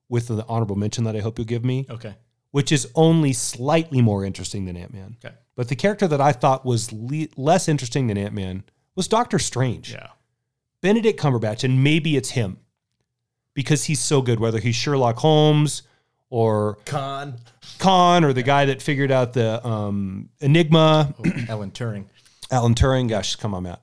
with 0.09 0.29
the 0.29 0.45
honorable 0.47 0.77
mention 0.77 1.05
that 1.05 1.17
I 1.17 1.21
hope 1.21 1.39
you'll 1.39 1.47
give 1.47 1.65
me, 1.65 1.87
Okay. 1.89 2.15
which 2.51 2.71
is 2.71 2.91
only 2.95 3.33
slightly 3.33 4.03
more 4.03 4.25
interesting 4.25 4.67
than 4.67 4.77
Ant 4.77 4.93
Man. 4.93 5.17
Okay. 5.25 5.35
But 5.57 5.69
the 5.69 5.77
character 5.77 6.09
that 6.09 6.21
I 6.21 6.33
thought 6.33 6.65
was 6.65 6.93
le- 6.93 7.29
less 7.37 7.69
interesting 7.69 8.07
than 8.09 8.19
Ant 8.19 8.35
Man 8.35 8.65
was 8.95 9.07
Doctor 9.09 9.39
Strange. 9.39 9.93
Yeah. 9.93 10.09
Benedict 10.81 11.19
Cumberbatch, 11.21 11.65
and 11.65 11.83
maybe 11.83 12.17
it's 12.17 12.31
him 12.31 12.59
because 13.55 13.85
he's 13.85 14.01
so 14.01 14.21
good, 14.21 14.41
whether 14.41 14.59
he's 14.59 14.75
Sherlock 14.75 15.17
Holmes 15.19 15.83
or 16.29 16.79
Con. 16.85 17.37
Khan 17.79 18.25
or 18.25 18.33
the 18.33 18.43
guy 18.43 18.67
that 18.67 18.83
figured 18.83 19.11
out 19.11 19.33
the 19.33 19.67
um, 19.67 20.29
Enigma, 20.41 21.15
Alan 21.49 21.71
Turing. 21.71 22.07
Alan 22.51 22.75
Turing. 22.75 23.09
Gosh, 23.09 23.37
come 23.37 23.55
on, 23.55 23.63
Matt. 23.63 23.83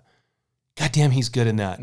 God 0.78 0.92
damn, 0.92 1.12
he's 1.12 1.30
good 1.30 1.48
in 1.48 1.56
that. 1.58 1.80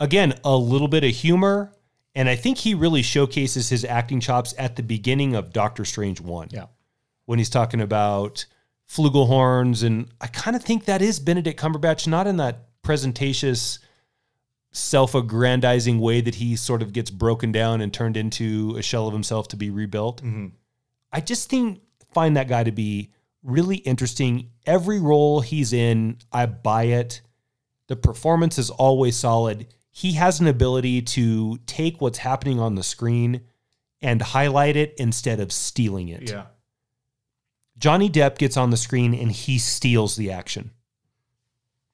Again, 0.00 0.34
a 0.44 0.56
little 0.56 0.88
bit 0.88 1.04
of 1.04 1.10
humor. 1.10 1.72
And 2.16 2.28
I 2.28 2.36
think 2.36 2.58
he 2.58 2.74
really 2.74 3.02
showcases 3.02 3.68
his 3.70 3.84
acting 3.84 4.20
chops 4.20 4.54
at 4.56 4.76
the 4.76 4.82
beginning 4.84 5.34
of 5.34 5.52
Doctor 5.52 5.84
Strange 5.84 6.20
1 6.20 6.48
Yeah. 6.52 6.66
when 7.24 7.38
he's 7.40 7.50
talking 7.50 7.80
about 7.80 8.44
flugelhorns. 8.94 9.82
And 9.82 10.08
I 10.20 10.26
kind 10.26 10.56
of 10.56 10.62
think 10.62 10.84
that 10.84 11.02
is 11.02 11.18
Benedict 11.18 11.60
Cumberbatch, 11.60 12.06
not 12.06 12.26
in 12.26 12.36
that 12.36 12.68
presentatious, 12.82 13.78
self 14.72 15.14
aggrandizing 15.14 15.98
way 15.98 16.20
that 16.20 16.36
he 16.36 16.56
sort 16.56 16.82
of 16.82 16.92
gets 16.92 17.10
broken 17.10 17.52
down 17.52 17.80
and 17.80 17.92
turned 17.92 18.16
into 18.16 18.74
a 18.76 18.82
shell 18.82 19.06
of 19.06 19.12
himself 19.12 19.48
to 19.48 19.56
be 19.56 19.70
rebuilt. 19.70 20.22
Mm-hmm. 20.22 20.48
I 21.12 21.20
just 21.20 21.48
think 21.48 21.80
find 22.12 22.36
that 22.36 22.48
guy 22.48 22.64
to 22.64 22.72
be 22.72 23.12
really 23.42 23.76
interesting. 23.76 24.50
Every 24.66 25.00
role 25.00 25.40
he's 25.40 25.72
in, 25.72 26.18
I 26.32 26.46
buy 26.46 26.84
it. 26.84 27.20
The 27.88 27.96
performance 27.96 28.58
is 28.58 28.70
always 28.70 29.16
solid. 29.16 29.66
He 29.90 30.12
has 30.12 30.40
an 30.40 30.46
ability 30.46 31.02
to 31.02 31.58
take 31.66 32.00
what's 32.00 32.18
happening 32.18 32.58
on 32.58 32.74
the 32.74 32.82
screen 32.82 33.42
and 34.00 34.20
highlight 34.20 34.76
it 34.76 34.94
instead 34.98 35.38
of 35.38 35.52
stealing 35.52 36.08
it. 36.08 36.30
Yeah. 36.30 36.46
Johnny 37.78 38.08
Depp 38.08 38.38
gets 38.38 38.56
on 38.56 38.70
the 38.70 38.76
screen 38.76 39.14
and 39.14 39.30
he 39.30 39.58
steals 39.58 40.16
the 40.16 40.30
action. 40.30 40.70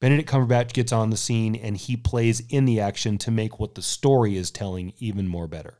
Benedict 0.00 0.30
Cumberbatch 0.30 0.72
gets 0.72 0.92
on 0.92 1.10
the 1.10 1.16
scene 1.16 1.54
and 1.54 1.76
he 1.76 1.96
plays 1.96 2.40
in 2.48 2.64
the 2.64 2.80
action 2.80 3.18
to 3.18 3.30
make 3.30 3.58
what 3.58 3.74
the 3.74 3.82
story 3.82 4.36
is 4.36 4.50
telling 4.50 4.92
even 4.98 5.28
more 5.28 5.46
better. 5.46 5.78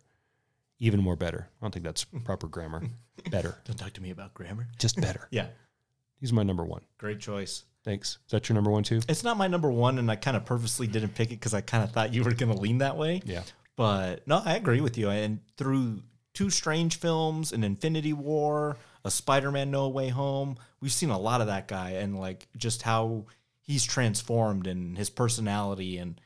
Even 0.78 1.00
more 1.00 1.16
better. 1.16 1.48
I 1.60 1.64
don't 1.64 1.72
think 1.72 1.84
that's 1.84 2.04
proper 2.04 2.46
grammar. 2.46 2.82
Better. 3.30 3.58
Don't 3.66 3.76
talk 3.76 3.92
to 3.92 4.00
me 4.00 4.10
about 4.10 4.32
grammar. 4.32 4.68
Just 4.78 4.98
better. 4.98 5.28
Yeah. 5.30 5.48
He's 6.20 6.32
my 6.32 6.42
number 6.42 6.64
one. 6.64 6.80
Great 6.96 7.20
choice. 7.20 7.64
Thanks. 7.84 8.18
Is 8.26 8.30
that 8.30 8.48
your 8.48 8.54
number 8.54 8.70
one 8.70 8.82
too? 8.82 9.00
It's 9.08 9.24
not 9.24 9.36
my 9.36 9.46
number 9.46 9.70
one, 9.70 9.98
and 9.98 10.10
I 10.10 10.16
kind 10.16 10.36
of 10.36 10.44
purposely 10.44 10.86
didn't 10.86 11.14
pick 11.14 11.28
it 11.28 11.36
because 11.36 11.54
I 11.54 11.60
kind 11.62 11.82
of 11.84 11.92
thought 11.92 12.12
you 12.14 12.24
were 12.24 12.32
going 12.32 12.52
to 12.52 12.58
lean 12.58 12.78
that 12.78 12.96
way. 12.96 13.22
Yeah. 13.24 13.42
But 13.76 14.26
no, 14.26 14.42
I 14.44 14.56
agree 14.56 14.80
with 14.80 14.98
you. 14.98 15.08
And 15.08 15.40
through 15.56 16.02
two 16.34 16.50
strange 16.50 16.98
films, 16.98 17.52
an 17.52 17.64
Infinity 17.64 18.12
War, 18.12 18.76
a 19.04 19.10
Spider-Man 19.10 19.70
No 19.70 19.88
Way 19.88 20.08
Home, 20.08 20.56
we've 20.80 20.92
seen 20.92 21.10
a 21.10 21.18
lot 21.18 21.40
of 21.40 21.46
that 21.46 21.68
guy 21.68 21.90
and 21.92 22.18
like 22.18 22.48
just 22.56 22.82
how 22.82 23.26
he's 23.60 23.84
transformed 23.84 24.66
and 24.66 24.96
his 24.98 25.10
personality 25.10 25.98
and 25.98 26.20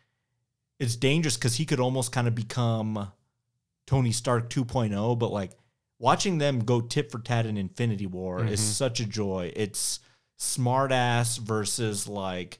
it's 0.78 0.96
dangerous 0.96 1.36
because 1.36 1.56
he 1.56 1.64
could 1.64 1.80
almost 1.80 2.12
kind 2.12 2.26
of 2.26 2.34
become 2.34 3.12
Tony 3.86 4.12
Stark 4.12 4.50
2.0, 4.50 5.18
but 5.18 5.32
like 5.32 5.52
watching 5.98 6.38
them 6.38 6.60
go 6.60 6.80
tit 6.80 7.10
for 7.10 7.18
tat 7.18 7.46
in 7.46 7.56
Infinity 7.56 8.06
War 8.06 8.44
is 8.44 8.60
such 8.60 9.00
a 9.00 9.06
joy. 9.06 9.52
It's 9.54 10.00
smart 10.36 10.92
ass 10.92 11.36
versus 11.36 12.08
like 12.08 12.58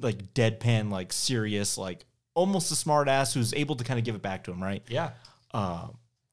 like 0.00 0.34
deadpan, 0.34 0.90
like 0.90 1.12
serious, 1.12 1.78
like 1.78 2.04
almost 2.34 2.72
a 2.72 2.76
smart 2.76 3.08
ass 3.08 3.34
who's 3.34 3.54
able 3.54 3.76
to 3.76 3.84
kind 3.84 3.98
of 3.98 4.04
give 4.04 4.14
it 4.14 4.22
back 4.22 4.44
to 4.44 4.50
him, 4.50 4.62
right? 4.62 4.82
Yeah. 4.88 5.10
Uh, 5.52 5.88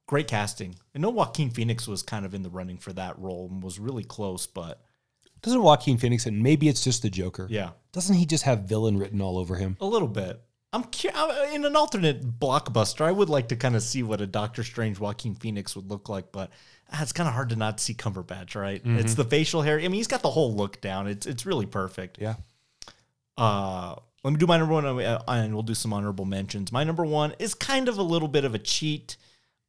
great 0.09 0.27
casting. 0.27 0.73
I 0.95 0.97
know 0.99 1.11
Joaquin 1.11 1.51
Phoenix 1.51 1.87
was 1.87 2.01
kind 2.01 2.25
of 2.25 2.33
in 2.33 2.41
the 2.41 2.49
running 2.49 2.79
for 2.79 2.91
that 2.93 3.19
role 3.19 3.47
and 3.51 3.61
was 3.61 3.77
really 3.77 4.03
close, 4.03 4.47
but 4.47 4.81
Doesn't 5.43 5.61
Joaquin 5.61 5.99
Phoenix, 5.99 6.25
and 6.25 6.41
maybe 6.41 6.67
it's 6.67 6.83
just 6.83 7.03
the 7.03 7.11
Joker. 7.11 7.45
yeah, 7.49 7.69
Doesn't 7.91 8.15
he 8.15 8.25
just 8.25 8.43
have 8.43 8.61
villain 8.63 8.97
written 8.97 9.21
all 9.21 9.37
over 9.37 9.55
him? 9.55 9.77
a 9.79 9.85
little 9.85 10.07
bit. 10.07 10.41
I'm 10.73 10.83
cu- 10.85 11.09
in 11.53 11.63
an 11.63 11.75
alternate 11.75 12.39
blockbuster. 12.39 13.01
I 13.05 13.11
would 13.11 13.29
like 13.29 13.49
to 13.49 13.55
kind 13.55 13.75
of 13.75 13.83
see 13.83 14.01
what 14.01 14.19
a 14.19 14.25
Doctor 14.27 14.63
Strange 14.63 14.99
Joaquin 14.99 15.35
Phoenix 15.35 15.75
would 15.75 15.89
look 15.91 16.09
like, 16.09 16.31
but 16.31 16.49
ah, 16.91 17.01
it's 17.03 17.11
kind 17.13 17.27
of 17.29 17.35
hard 17.35 17.49
to 17.49 17.55
not 17.55 17.79
see 17.79 17.93
Cumberbatch, 17.93 18.55
right? 18.55 18.81
It's 18.83 19.13
the 19.13 19.23
facial 19.25 19.61
hair. 19.61 19.77
I 19.77 19.83
mean, 19.83 19.93
he's 19.93 20.07
got 20.07 20.21
the 20.23 20.31
whole 20.31 20.55
look 20.55 20.81
down. 20.81 21.07
It's 21.07 21.25
it's 21.27 21.45
really 21.45 21.65
perfect. 21.67 22.17
Yeah. 22.19 22.35
Uh, 23.37 23.95
let 24.23 24.31
me 24.33 24.37
do 24.39 24.47
my 24.47 24.57
number 24.57 24.73
one, 24.73 24.85
uh, 24.85 25.23
and 25.27 25.53
we'll 25.53 25.63
do 25.63 25.73
some 25.75 25.93
honorable 25.93 26.25
mentions. 26.25 26.71
My 26.71 26.83
number 26.83 27.05
one 27.05 27.33
is 27.39 27.53
kind 27.53 27.87
of 27.87 27.97
a 27.97 28.03
little 28.03 28.27
bit 28.27 28.43
of 28.43 28.53
a 28.53 28.59
cheat 28.59 29.15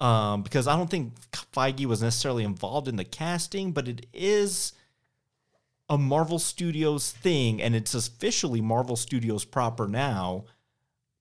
um, 0.01 0.43
because 0.43 0.67
I 0.67 0.77
don't 0.77 0.91
think 0.91 1.13
Feige 1.33 1.85
was 1.87 2.03
necessarily 2.03 2.45
involved 2.45 2.89
in 2.89 2.97
the 2.97 3.05
casting, 3.05 3.73
but 3.73 3.87
it 3.87 4.07
is 4.13 4.73
a 5.89 5.99
Marvel 5.99 6.39
Studios 6.39 7.11
thing, 7.11 7.61
and 7.61 7.75
it's 7.75 7.95
officially 7.95 8.61
Marvel 8.61 8.97
Studios 8.97 9.45
proper 9.45 9.87
now. 9.87 10.45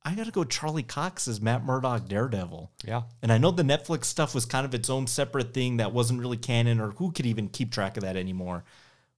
I 0.06 0.16
got 0.16 0.28
to 0.28 0.32
go 0.32 0.46
Charlie 0.46 0.84
Cox 0.84 1.28
as 1.28 1.42
Matt 1.42 1.66
Murdock 1.66 2.08
Daredevil. 2.08 2.72
Yeah. 2.86 3.02
And 3.22 3.34
I 3.34 3.38
know 3.38 3.52
the 3.52 3.64
Netflix 3.64 4.06
stuff 4.06 4.34
was 4.34 4.46
kind 4.46 4.66
of 4.66 4.74
its 4.74 4.90
own 4.90 5.08
separate 5.08 5.54
thing 5.54 5.78
that 5.78 5.92
wasn't 5.92 6.22
really 6.22 6.38
canon, 6.38 6.80
or 6.80 6.92
who 6.92 7.12
could 7.12 7.26
even 7.26 7.50
keep 7.50 7.72
track 7.72 7.98
of 7.98 8.04
that 8.04 8.16
anymore. 8.16 8.64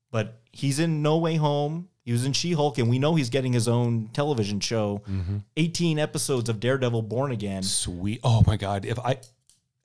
But 0.10 0.42
he's 0.52 0.80
in 0.80 1.02
No 1.02 1.18
Way 1.18 1.36
Home. 1.36 1.88
He 2.04 2.12
was 2.12 2.26
in 2.26 2.34
She 2.34 2.54
Hulk, 2.54 2.80
and 2.80 2.90
we 2.90 2.98
know 2.98 3.14
he's 3.14 3.30
getting 3.30 3.54
his 3.54 3.68
own 3.68 4.10
television 4.12 4.60
show. 4.60 5.04
18 5.56 6.00
episodes 6.00 6.50
of 6.50 6.60
Daredevil 6.60 7.04
Born 7.04 7.32
Again. 7.32 7.62
Sweet. 7.62 8.22
Oh 8.24 8.44
my 8.48 8.58
God. 8.58 8.86
If 8.86 8.98
I 9.00 9.20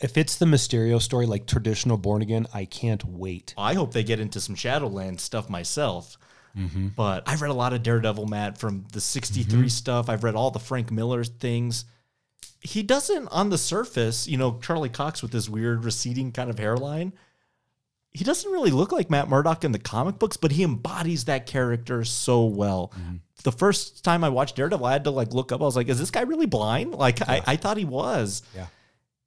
if 0.00 0.16
it's 0.18 0.36
the 0.36 0.46
Mysterio 0.46 1.00
story 1.00 1.26
like 1.26 1.46
traditional 1.46 1.96
born 1.96 2.22
again, 2.22 2.46
I 2.52 2.64
can't 2.66 3.02
wait. 3.04 3.54
I 3.56 3.74
hope 3.74 3.92
they 3.92 4.04
get 4.04 4.20
into 4.20 4.40
some 4.40 4.54
Shadowland 4.54 5.20
stuff 5.20 5.48
myself. 5.48 6.18
Mm-hmm. 6.56 6.88
But 6.88 7.24
I've 7.26 7.42
read 7.42 7.50
a 7.50 7.54
lot 7.54 7.72
of 7.72 7.82
Daredevil, 7.82 8.26
Matt, 8.26 8.58
from 8.58 8.86
the 8.92 9.00
63 9.00 9.58
mm-hmm. 9.58 9.68
stuff. 9.68 10.08
I've 10.08 10.24
read 10.24 10.34
all 10.34 10.50
the 10.50 10.58
Frank 10.58 10.90
Miller 10.90 11.24
things. 11.24 11.84
He 12.60 12.82
doesn't, 12.82 13.28
on 13.28 13.50
the 13.50 13.58
surface, 13.58 14.26
you 14.26 14.38
know, 14.38 14.58
Charlie 14.62 14.88
Cox 14.88 15.22
with 15.22 15.32
his 15.32 15.48
weird 15.48 15.84
receding 15.84 16.32
kind 16.32 16.50
of 16.50 16.58
hairline. 16.58 17.12
He 18.12 18.24
doesn't 18.24 18.50
really 18.50 18.70
look 18.70 18.92
like 18.92 19.10
Matt 19.10 19.28
Murdock 19.28 19.64
in 19.64 19.72
the 19.72 19.78
comic 19.78 20.18
books, 20.18 20.38
but 20.38 20.50
he 20.50 20.62
embodies 20.62 21.26
that 21.26 21.46
character 21.46 22.02
so 22.04 22.46
well. 22.46 22.92
Mm-hmm. 22.96 23.16
The 23.44 23.52
first 23.52 24.02
time 24.02 24.24
I 24.24 24.30
watched 24.30 24.56
Daredevil, 24.56 24.86
I 24.86 24.92
had 24.92 25.04
to 25.04 25.10
like 25.10 25.34
look 25.34 25.52
up. 25.52 25.60
I 25.60 25.64
was 25.64 25.76
like, 25.76 25.88
"Is 25.90 25.98
this 25.98 26.10
guy 26.10 26.22
really 26.22 26.46
blind?" 26.46 26.94
Like 26.94 27.20
I, 27.28 27.42
I 27.46 27.56
thought 27.56 27.76
he 27.76 27.84
was 27.84 28.42
Yeah. 28.56 28.66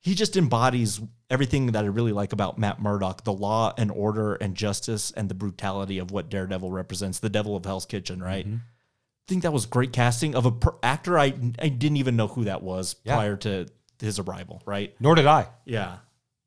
He 0.01 0.15
just 0.15 0.37
embodies 0.37 1.01
everything 1.29 1.67
that 1.73 1.83
I 1.83 1.87
really 1.87 2.13
like 2.13 2.31
about 2.33 2.57
Matt 2.57 2.81
Murdock 2.81 3.23
the 3.23 3.33
law 3.33 3.73
and 3.77 3.91
order 3.91 4.35
and 4.35 4.55
justice 4.55 5.11
and 5.11 5.29
the 5.29 5.33
brutality 5.35 5.99
of 5.99 6.11
what 6.11 6.29
Daredevil 6.29 6.71
represents, 6.71 7.19
the 7.19 7.29
devil 7.29 7.55
of 7.55 7.65
Hell's 7.65 7.85
Kitchen, 7.85 8.21
right? 8.23 8.45
Mm-hmm. 8.47 8.55
I 8.55 9.25
think 9.27 9.43
that 9.43 9.53
was 9.53 9.65
great 9.65 9.93
casting 9.93 10.33
of 10.35 10.45
a 10.45 10.51
per- 10.51 10.75
actor 10.81 11.19
I, 11.19 11.33
I 11.59 11.67
didn't 11.69 11.97
even 11.97 12.15
know 12.15 12.27
who 12.27 12.45
that 12.45 12.63
was 12.63 12.95
Yeah. 13.03 13.15
prior 13.15 13.35
to 13.37 13.67
his 13.99 14.17
arrival, 14.19 14.63
right? 14.65 14.95
Nor 14.99 15.15
did 15.15 15.27
I. 15.27 15.47
Yeah. 15.65 15.97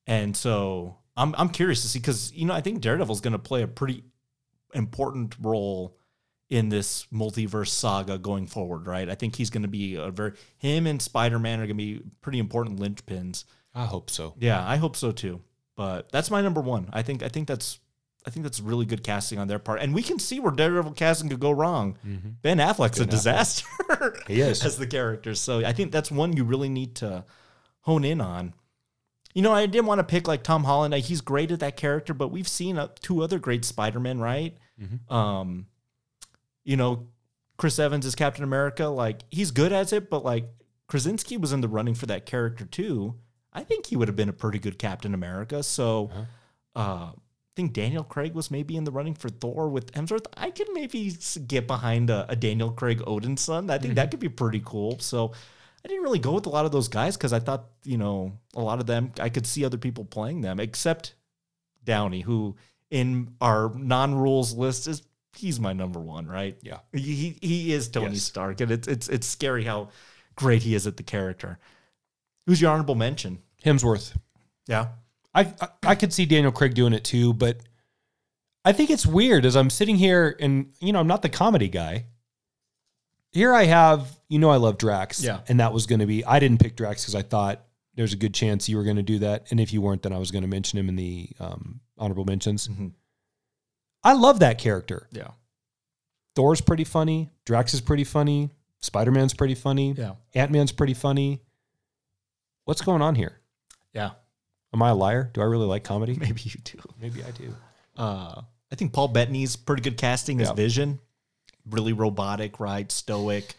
And 0.06 0.36
so 0.36 0.96
I'm, 1.16 1.34
I'm 1.38 1.50
curious 1.50 1.82
to 1.82 1.88
see 1.88 2.00
because, 2.00 2.32
you 2.32 2.46
know, 2.46 2.54
I 2.54 2.60
think 2.60 2.80
Daredevil's 2.80 3.20
going 3.20 3.34
to 3.34 3.38
play 3.38 3.62
a 3.62 3.68
pretty 3.68 4.02
important 4.74 5.36
role 5.40 5.96
in 6.52 6.68
this 6.68 7.06
multiverse 7.10 7.68
saga 7.68 8.18
going 8.18 8.46
forward, 8.46 8.86
right? 8.86 9.08
I 9.08 9.14
think 9.14 9.36
he's 9.36 9.48
going 9.48 9.62
to 9.62 9.68
be 9.68 9.94
a 9.94 10.10
very, 10.10 10.32
him 10.58 10.86
and 10.86 11.00
Spider 11.00 11.38
Man 11.38 11.60
are 11.60 11.66
going 11.66 11.78
to 11.78 11.82
be 11.82 12.02
pretty 12.20 12.38
important 12.38 12.78
linchpins. 12.78 13.44
I 13.74 13.86
hope 13.86 14.10
so. 14.10 14.34
Yeah, 14.38 14.62
I 14.62 14.76
hope 14.76 14.94
so 14.94 15.12
too. 15.12 15.40
But 15.76 16.12
that's 16.12 16.30
my 16.30 16.42
number 16.42 16.60
one. 16.60 16.90
I 16.92 17.00
think 17.00 17.22
I 17.22 17.28
think 17.28 17.48
that's 17.48 17.78
I 18.26 18.30
think 18.30 18.44
that's 18.44 18.60
really 18.60 18.84
good 18.84 19.02
casting 19.02 19.38
on 19.38 19.48
their 19.48 19.58
part, 19.58 19.80
and 19.80 19.94
we 19.94 20.02
can 20.02 20.18
see 20.18 20.40
where 20.40 20.52
Daredevil 20.52 20.92
casting 20.92 21.30
could 21.30 21.40
go 21.40 21.50
wrong. 21.52 21.96
Ben 22.42 22.58
Affleck's 22.58 23.00
a 23.00 23.06
disaster 23.06 23.66
He 24.28 24.42
is. 24.42 24.62
as 24.62 24.76
the 24.76 24.86
character, 24.86 25.34
so 25.34 25.64
I 25.64 25.72
think 25.72 25.90
that's 25.90 26.10
one 26.10 26.36
you 26.36 26.44
really 26.44 26.68
need 26.68 26.96
to 26.96 27.24
hone 27.80 28.04
in 28.04 28.20
on. 28.20 28.52
You 29.32 29.40
know, 29.40 29.52
I 29.54 29.64
didn't 29.64 29.86
want 29.86 30.00
to 30.00 30.04
pick 30.04 30.28
like 30.28 30.42
Tom 30.42 30.64
Holland. 30.64 30.92
He's 30.92 31.22
great 31.22 31.50
at 31.50 31.60
that 31.60 31.78
character, 31.78 32.12
but 32.12 32.28
we've 32.28 32.46
seen 32.46 32.76
uh, 32.76 32.88
two 33.00 33.22
other 33.22 33.38
great 33.38 33.64
Spider-Men, 33.64 34.20
right? 34.20 34.58
Um, 35.08 35.66
you 36.64 36.76
know, 36.76 37.08
Chris 37.56 37.78
Evans 37.78 38.06
is 38.06 38.14
Captain 38.14 38.44
America. 38.44 38.86
Like 38.86 39.22
he's 39.30 39.50
good 39.50 39.72
at 39.72 39.92
it, 39.92 40.10
but 40.10 40.24
like 40.24 40.48
Krasinski 40.88 41.36
was 41.36 41.52
in 41.52 41.60
the 41.60 41.68
running 41.68 41.94
for 41.94 42.06
that 42.06 42.26
character 42.26 42.64
too. 42.64 43.16
I 43.52 43.64
think 43.64 43.86
he 43.86 43.96
would 43.96 44.08
have 44.08 44.16
been 44.16 44.28
a 44.28 44.34
pretty 44.34 44.58
good 44.58 44.78
Captain 44.78 45.14
America. 45.14 45.62
So, 45.62 46.10
uh, 46.74 47.12
I 47.12 47.54
think 47.54 47.74
Daniel 47.74 48.02
Craig 48.02 48.34
was 48.34 48.50
maybe 48.50 48.76
in 48.76 48.84
the 48.84 48.90
running 48.90 49.14
for 49.14 49.28
Thor 49.28 49.68
with 49.68 49.92
Hemsworth. 49.92 50.24
I 50.34 50.50
could 50.50 50.68
maybe 50.72 51.14
get 51.46 51.66
behind 51.66 52.08
a, 52.08 52.24
a 52.30 52.36
Daniel 52.36 52.70
Craig 52.70 53.00
Odinson. 53.00 53.70
I 53.70 53.76
think 53.76 53.96
that 53.96 54.10
could 54.10 54.20
be 54.20 54.30
pretty 54.30 54.62
cool. 54.64 54.98
So, 55.00 55.32
I 55.84 55.88
didn't 55.88 56.04
really 56.04 56.18
go 56.18 56.32
with 56.32 56.46
a 56.46 56.50
lot 56.50 56.64
of 56.64 56.72
those 56.72 56.88
guys 56.88 57.16
because 57.16 57.32
I 57.32 57.40
thought, 57.40 57.66
you 57.84 57.98
know, 57.98 58.38
a 58.54 58.60
lot 58.62 58.78
of 58.80 58.86
them, 58.86 59.12
I 59.18 59.28
could 59.28 59.46
see 59.46 59.64
other 59.64 59.78
people 59.78 60.04
playing 60.04 60.40
them, 60.40 60.60
except 60.60 61.14
Downey, 61.84 62.20
who 62.20 62.56
in 62.90 63.34
our 63.40 63.72
non 63.74 64.14
rules 64.14 64.54
list 64.54 64.86
is 64.86 65.02
he's 65.34 65.58
my 65.60 65.72
number 65.72 66.00
one, 66.00 66.26
right? 66.26 66.56
Yeah. 66.62 66.78
He 66.92 67.36
he, 67.40 67.72
is 67.72 67.88
Tony 67.88 68.14
Yes. 68.14 68.22
Stark, 68.22 68.60
and 68.60 68.70
it's 68.70 68.88
it's 68.88 69.08
it's 69.08 69.26
scary 69.26 69.64
how 69.64 69.88
great 70.36 70.62
he 70.62 70.74
is 70.74 70.86
at 70.86 70.96
the 70.96 71.02
character. 71.02 71.58
Who's 72.46 72.60
your 72.60 72.70
honorable 72.72 72.94
mention? 72.94 73.38
Hemsworth. 73.64 74.16
Yeah. 74.66 74.88
I, 75.34 75.52
I 75.60 75.68
I 75.84 75.94
could 75.94 76.12
see 76.12 76.26
Daniel 76.26 76.52
Craig 76.52 76.74
doing 76.74 76.92
it 76.92 77.04
too, 77.04 77.32
but 77.32 77.58
I 78.64 78.72
think 78.72 78.90
it's 78.90 79.06
weird 79.06 79.44
as 79.46 79.56
I'm 79.56 79.70
sitting 79.70 79.96
here 79.96 80.36
and 80.40 80.72
you 80.80 80.92
know 80.92 81.00
I'm 81.00 81.06
not 81.06 81.22
the 81.22 81.28
comedy 81.28 81.68
guy. 81.68 82.06
Here 83.32 83.54
I 83.54 83.64
have, 83.64 84.14
you 84.28 84.38
know, 84.38 84.50
I 84.50 84.56
love 84.56 84.76
Drax, 84.76 85.24
Yeah. 85.24 85.40
and 85.48 85.58
that 85.60 85.72
was 85.72 85.86
going 85.86 86.00
to 86.00 86.06
be. 86.06 86.22
I 86.22 86.38
didn't 86.38 86.60
pick 86.60 86.76
Drax 86.76 87.02
because 87.02 87.14
I 87.14 87.22
thought 87.22 87.64
there's 87.94 88.12
a 88.12 88.16
good 88.16 88.34
chance 88.34 88.68
you 88.68 88.76
were 88.76 88.84
going 88.84 88.96
to 88.96 89.02
do 89.02 89.20
that, 89.20 89.46
and 89.50 89.58
if 89.58 89.72
you 89.72 89.80
weren't, 89.80 90.02
then 90.02 90.12
I 90.12 90.18
was 90.18 90.30
going 90.30 90.42
to 90.42 90.48
mention 90.48 90.78
him 90.78 90.90
in 90.90 90.96
the 90.96 91.30
um, 91.40 91.80
honorable 91.96 92.26
mentions. 92.26 92.68
Mhm. 92.68 92.92
I 94.04 94.14
love 94.14 94.40
that 94.40 94.58
character. 94.58 95.08
Yeah. 95.12 95.28
Thor's 96.34 96.60
pretty 96.60 96.84
funny. 96.84 97.30
Drax 97.44 97.74
is 97.74 97.80
pretty 97.80 98.04
funny. 98.04 98.50
Spider 98.80 99.10
Man's 99.12 99.34
pretty 99.34 99.54
funny. 99.54 99.92
Yeah. 99.92 100.14
Ant 100.34 100.50
Man's 100.50 100.72
pretty 100.72 100.94
funny. 100.94 101.40
What's 102.64 102.80
going 102.80 103.02
on 103.02 103.14
here? 103.14 103.38
Yeah. 103.92 104.10
Am 104.74 104.82
I 104.82 104.90
a 104.90 104.94
liar? 104.94 105.30
Do 105.34 105.40
I 105.40 105.44
really 105.44 105.66
like 105.66 105.84
comedy? 105.84 106.16
Maybe 106.20 106.40
you 106.44 106.52
do. 106.64 106.78
Maybe 107.00 107.22
I 107.22 107.30
do. 107.32 107.54
Uh, 107.96 108.40
I 108.70 108.74
think 108.74 108.92
Paul 108.92 109.08
Bettany's 109.08 109.56
pretty 109.56 109.82
good 109.82 109.96
casting 109.98 110.40
as 110.40 110.48
Yeah. 110.48 110.54
Vision. 110.54 110.98
Really 111.70 111.92
robotic, 111.92 112.58
right? 112.58 112.90
Stoic. 112.90 113.54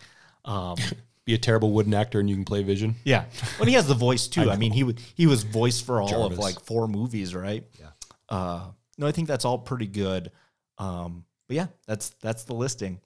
Um, 0.45 0.75
Be 1.25 1.35
a 1.35 1.37
terrible 1.37 1.71
wooden 1.71 1.93
actor 1.93 2.19
and 2.19 2.29
you 2.29 2.35
can 2.35 2.43
play 2.43 2.63
Vision. 2.63 2.95
yeah. 3.05 3.25
When 3.57 3.69
he 3.69 3.75
has 3.75 3.87
the 3.87 3.93
voice 3.93 4.27
too. 4.27 4.49
I, 4.51 4.57
mean, 4.57 4.73
he 4.73 4.83
would 4.83 4.99
he 5.15 5.25
was 5.27 5.43
voice 5.43 5.79
for 5.79 6.01
all 6.01 6.09
Jarvis. 6.09 6.37
of 6.37 6.43
like 6.43 6.59
four 6.59 6.87
movies, 6.89 7.33
right? 7.33 7.63
Yeah. 7.79 7.87
Uh, 8.27 8.61
no, 9.03 9.07
I 9.07 9.11
think 9.11 9.27
that's 9.27 9.45
all 9.45 9.59
pretty 9.59 9.87
good. 9.87 10.31
Um, 10.77 11.25
but 11.47 11.55
yeah, 11.57 11.67
that's 11.87 12.09
that's 12.21 12.45
the 12.45 12.55
listing. 12.55 12.99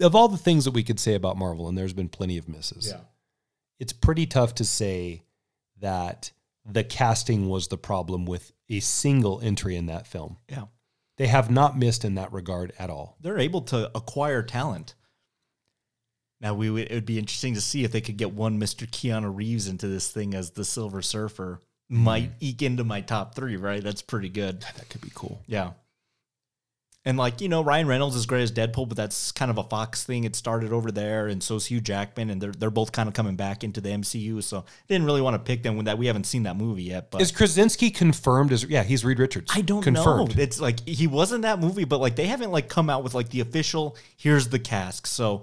Of 0.00 0.14
all 0.16 0.28
the 0.28 0.38
things 0.38 0.64
that 0.64 0.72
we 0.72 0.82
could 0.82 0.98
say 0.98 1.14
about 1.14 1.36
Marvel, 1.36 1.68
and 1.68 1.76
there's 1.78 1.92
been 1.92 2.08
plenty 2.08 2.38
of 2.38 2.48
misses, 2.48 2.88
Yeah. 2.88 3.00
it's 3.78 3.92
pretty 3.92 4.26
tough 4.26 4.54
to 4.56 4.64
say 4.64 5.22
that 5.78 6.32
the 6.64 6.82
casting 6.82 7.48
was 7.48 7.68
the 7.68 7.78
problem 7.78 8.24
with 8.24 8.52
a 8.68 8.80
single 8.80 9.40
entry 9.40 9.76
in 9.76 9.86
that 9.86 10.06
film. 10.06 10.38
Yeah. 10.48 10.64
They 11.18 11.26
have 11.28 11.50
not 11.50 11.78
missed 11.78 12.04
in 12.04 12.14
that 12.16 12.32
regard 12.32 12.72
at 12.78 12.90
all. 12.90 13.16
they're 13.20 13.38
able 13.38 13.60
to 13.62 13.90
acquire 13.96 14.42
talent. 14.42 14.94
Now 16.40 16.54
we 16.54 16.70
would, 16.70 16.90
it 16.90 16.94
would 16.94 17.06
be 17.06 17.18
interesting 17.18 17.54
to 17.54 17.60
see 17.60 17.84
if 17.84 17.92
they 17.92 18.00
could 18.00 18.16
get 18.16 18.32
one 18.32 18.58
Mr. 18.58 18.88
Keanu 18.88 19.32
Reeves 19.34 19.68
into 19.68 19.86
this 19.86 20.10
thing 20.10 20.34
as 20.34 20.50
the 20.52 20.64
Silver 20.64 21.02
Surfer. 21.02 21.60
Might 21.88 22.30
mm. 22.30 22.36
eke 22.40 22.62
into 22.62 22.84
my 22.84 23.00
top 23.02 23.34
three, 23.34 23.56
right? 23.56 23.82
That's 23.82 24.02
pretty 24.02 24.28
good. 24.28 24.62
That 24.76 24.88
could 24.88 25.02
be 25.02 25.10
cool. 25.14 25.42
Yeah. 25.46 25.72
And 27.04 27.18
like, 27.18 27.40
you 27.40 27.48
know, 27.48 27.64
Ryan 27.64 27.88
Reynolds 27.88 28.14
is 28.14 28.26
great 28.26 28.42
as 28.42 28.52
Deadpool, 28.52 28.88
but 28.88 28.96
that's 28.96 29.32
kind 29.32 29.50
of 29.50 29.58
a 29.58 29.64
Fox 29.64 30.04
thing. 30.04 30.22
It 30.22 30.36
started 30.36 30.72
over 30.72 30.92
there, 30.92 31.26
and 31.26 31.42
so's 31.42 31.66
Hugh 31.66 31.80
Jackman, 31.80 32.30
and 32.30 32.40
they're 32.40 32.52
they're 32.52 32.70
both 32.70 32.92
kind 32.92 33.08
of 33.08 33.14
coming 33.14 33.34
back 33.34 33.64
into 33.64 33.80
the 33.80 33.88
MCU. 33.88 34.40
So 34.42 34.58
I 34.58 34.62
didn't 34.86 35.06
really 35.06 35.20
want 35.20 35.34
to 35.34 35.40
pick 35.40 35.64
them 35.64 35.74
when 35.74 35.86
that 35.86 35.98
we 35.98 36.06
haven't 36.06 36.26
seen 36.26 36.44
that 36.44 36.56
movie 36.56 36.84
yet. 36.84 37.10
But 37.10 37.20
Is 37.20 37.32
Krasinski 37.32 37.90
confirmed 37.90 38.52
as 38.52 38.64
yeah, 38.64 38.84
he's 38.84 39.04
Reed 39.04 39.18
Richards. 39.18 39.50
I 39.52 39.62
don't 39.62 39.82
confirmed. 39.82 40.36
know. 40.36 40.42
It's 40.42 40.60
like 40.60 40.86
he 40.86 41.08
was 41.08 41.32
in 41.32 41.40
that 41.40 41.58
movie, 41.58 41.84
but 41.84 41.98
like 42.00 42.14
they 42.14 42.26
haven't 42.28 42.52
like 42.52 42.68
come 42.68 42.88
out 42.88 43.02
with 43.02 43.14
like 43.14 43.30
the 43.30 43.40
official 43.40 43.96
here's 44.16 44.48
the 44.48 44.60
cast. 44.60 45.08
So 45.08 45.42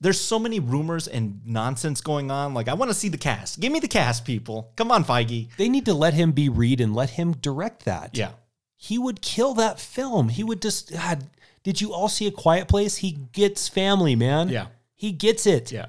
there's 0.00 0.20
so 0.20 0.38
many 0.38 0.60
rumors 0.60 1.08
and 1.08 1.40
nonsense 1.46 2.00
going 2.00 2.30
on. 2.30 2.54
Like 2.54 2.68
I 2.68 2.74
want 2.74 2.90
to 2.90 2.94
see 2.94 3.08
the 3.08 3.18
cast. 3.18 3.60
Give 3.60 3.72
me 3.72 3.80
the 3.80 3.88
cast, 3.88 4.24
people. 4.24 4.72
Come 4.76 4.90
on, 4.90 5.04
Feige. 5.04 5.48
They 5.56 5.68
need 5.68 5.86
to 5.86 5.94
let 5.94 6.14
him 6.14 6.32
be 6.32 6.48
Reed 6.48 6.80
and 6.80 6.94
let 6.94 7.10
him 7.10 7.32
direct 7.32 7.84
that. 7.84 8.16
Yeah. 8.16 8.32
He 8.76 8.98
would 8.98 9.22
kill 9.22 9.54
that 9.54 9.80
film. 9.80 10.28
He 10.28 10.44
would 10.44 10.60
just 10.60 10.92
God, 10.92 11.24
did 11.62 11.80
you 11.80 11.92
all 11.94 12.08
see 12.08 12.26
a 12.26 12.30
quiet 12.30 12.68
place? 12.68 12.96
He 12.96 13.12
gets 13.32 13.68
family, 13.68 14.14
man. 14.14 14.48
Yeah. 14.48 14.66
He 14.94 15.12
gets 15.12 15.46
it. 15.46 15.72
Yeah. 15.72 15.86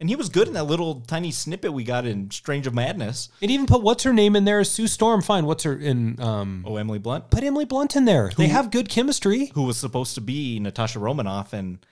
And 0.00 0.08
he 0.08 0.16
was 0.16 0.30
good 0.30 0.48
in 0.48 0.54
that 0.54 0.64
little 0.64 1.02
tiny 1.02 1.30
snippet 1.30 1.74
we 1.74 1.84
got 1.84 2.06
in 2.06 2.30
Strange 2.30 2.66
of 2.66 2.72
Madness. 2.72 3.28
It 3.42 3.50
even 3.50 3.66
put 3.66 3.82
what's 3.82 4.02
her 4.04 4.14
name 4.14 4.34
in 4.34 4.46
there? 4.46 4.64
Sue 4.64 4.86
Storm. 4.86 5.20
Fine. 5.20 5.44
What's 5.46 5.64
her 5.64 5.76
in 5.76 6.20
um 6.20 6.64
Oh, 6.66 6.76
Emily 6.76 6.98
Blunt, 6.98 7.30
put 7.30 7.44
Emily 7.44 7.66
Blunt 7.66 7.96
in 7.96 8.06
there. 8.06 8.30
They 8.36 8.48
have 8.48 8.70
good 8.70 8.88
chemistry. 8.88 9.50
who 9.54 9.62
was 9.62 9.76
supposed 9.76 10.14
to 10.14 10.20
be 10.20 10.58
Natasha 10.58 10.98
Romanoff 10.98 11.52
and 11.52 11.84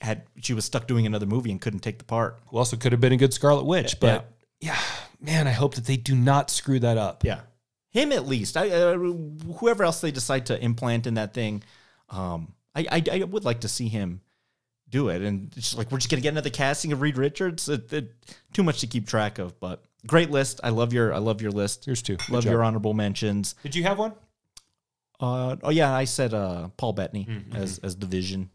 had 0.00 0.24
she 0.40 0.54
was 0.54 0.64
stuck 0.64 0.86
doing 0.86 1.06
another 1.06 1.26
movie 1.26 1.50
and 1.50 1.60
couldn't 1.60 1.80
take 1.80 1.98
the 1.98 2.04
part. 2.04 2.38
Who 2.48 2.58
also 2.58 2.76
could 2.76 2.92
have 2.92 3.00
been 3.00 3.12
a 3.12 3.16
good 3.16 3.32
Scarlet 3.32 3.64
Witch, 3.64 4.00
but 4.00 4.30
yeah. 4.60 4.78
man, 5.20 5.46
I 5.46 5.52
hope 5.52 5.74
that 5.74 5.86
they 5.86 5.96
do 5.96 6.14
not 6.14 6.50
screw 6.50 6.78
that 6.80 6.98
up. 6.98 7.24
Yeah, 7.24 7.40
him 7.90 8.12
at 8.12 8.26
least. 8.26 8.56
I, 8.56 8.70
uh, 8.70 8.96
whoever 8.96 9.84
else 9.84 10.00
they 10.00 10.10
decide 10.10 10.46
to 10.46 10.62
implant 10.62 11.06
in 11.06 11.14
that 11.14 11.34
thing, 11.34 11.62
um, 12.10 12.54
I, 12.74 12.86
I 12.90 13.04
I 13.12 13.24
would 13.24 13.44
like 13.44 13.60
to 13.60 13.68
see 13.68 13.88
him 13.88 14.20
do 14.90 15.08
it. 15.08 15.22
And 15.22 15.52
it's 15.56 15.68
just 15.68 15.78
like 15.78 15.90
we're 15.90 15.98
just 15.98 16.10
gonna 16.10 16.22
get 16.22 16.32
another 16.32 16.50
casting 16.50 16.92
of 16.92 17.00
Reed 17.00 17.16
Richards. 17.16 17.68
It, 17.68 17.92
it, 17.92 18.12
too 18.52 18.62
much 18.62 18.80
to 18.80 18.86
keep 18.86 19.06
track 19.06 19.38
of, 19.38 19.58
but 19.60 19.84
great 20.06 20.30
list. 20.30 20.60
I 20.62 20.70
love 20.70 20.92
your 20.92 21.14
I 21.14 21.18
love 21.18 21.40
your 21.40 21.52
list. 21.52 21.84
Here's 21.86 22.02
two. 22.02 22.16
Love 22.28 22.44
your 22.44 22.62
honorable 22.62 22.94
mentions. 22.94 23.54
Did 23.62 23.74
you 23.74 23.84
have 23.84 23.98
one? 23.98 24.12
Uh, 25.18 25.56
oh 25.62 25.70
yeah, 25.70 25.92
I 25.92 26.04
said 26.04 26.34
uh, 26.34 26.68
Paul 26.76 26.92
Bettany 26.92 27.28
as 27.54 27.78
as 27.78 27.96
the 27.96 28.06
Vision. 28.06 28.50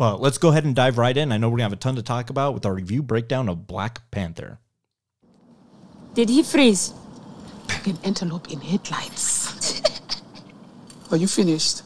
But 0.00 0.18
let's 0.18 0.38
go 0.38 0.48
ahead 0.48 0.64
and 0.64 0.74
dive 0.74 0.96
right 0.96 1.14
in. 1.14 1.30
I 1.30 1.36
know 1.36 1.50
we're 1.50 1.58
gonna 1.58 1.64
have 1.64 1.74
a 1.74 1.76
ton 1.76 1.94
to 1.96 2.02
talk 2.02 2.30
about 2.30 2.54
with 2.54 2.64
our 2.64 2.72
review 2.72 3.02
breakdown 3.02 3.50
of 3.50 3.66
Black 3.66 4.10
Panther. 4.10 4.58
Did 6.14 6.30
he 6.30 6.42
freeze? 6.42 6.94
Like 7.68 7.86
an 7.86 7.98
antelope 8.02 8.50
in 8.50 8.62
headlights. 8.62 9.82
Are 11.10 11.18
you 11.18 11.26
finished? 11.26 11.82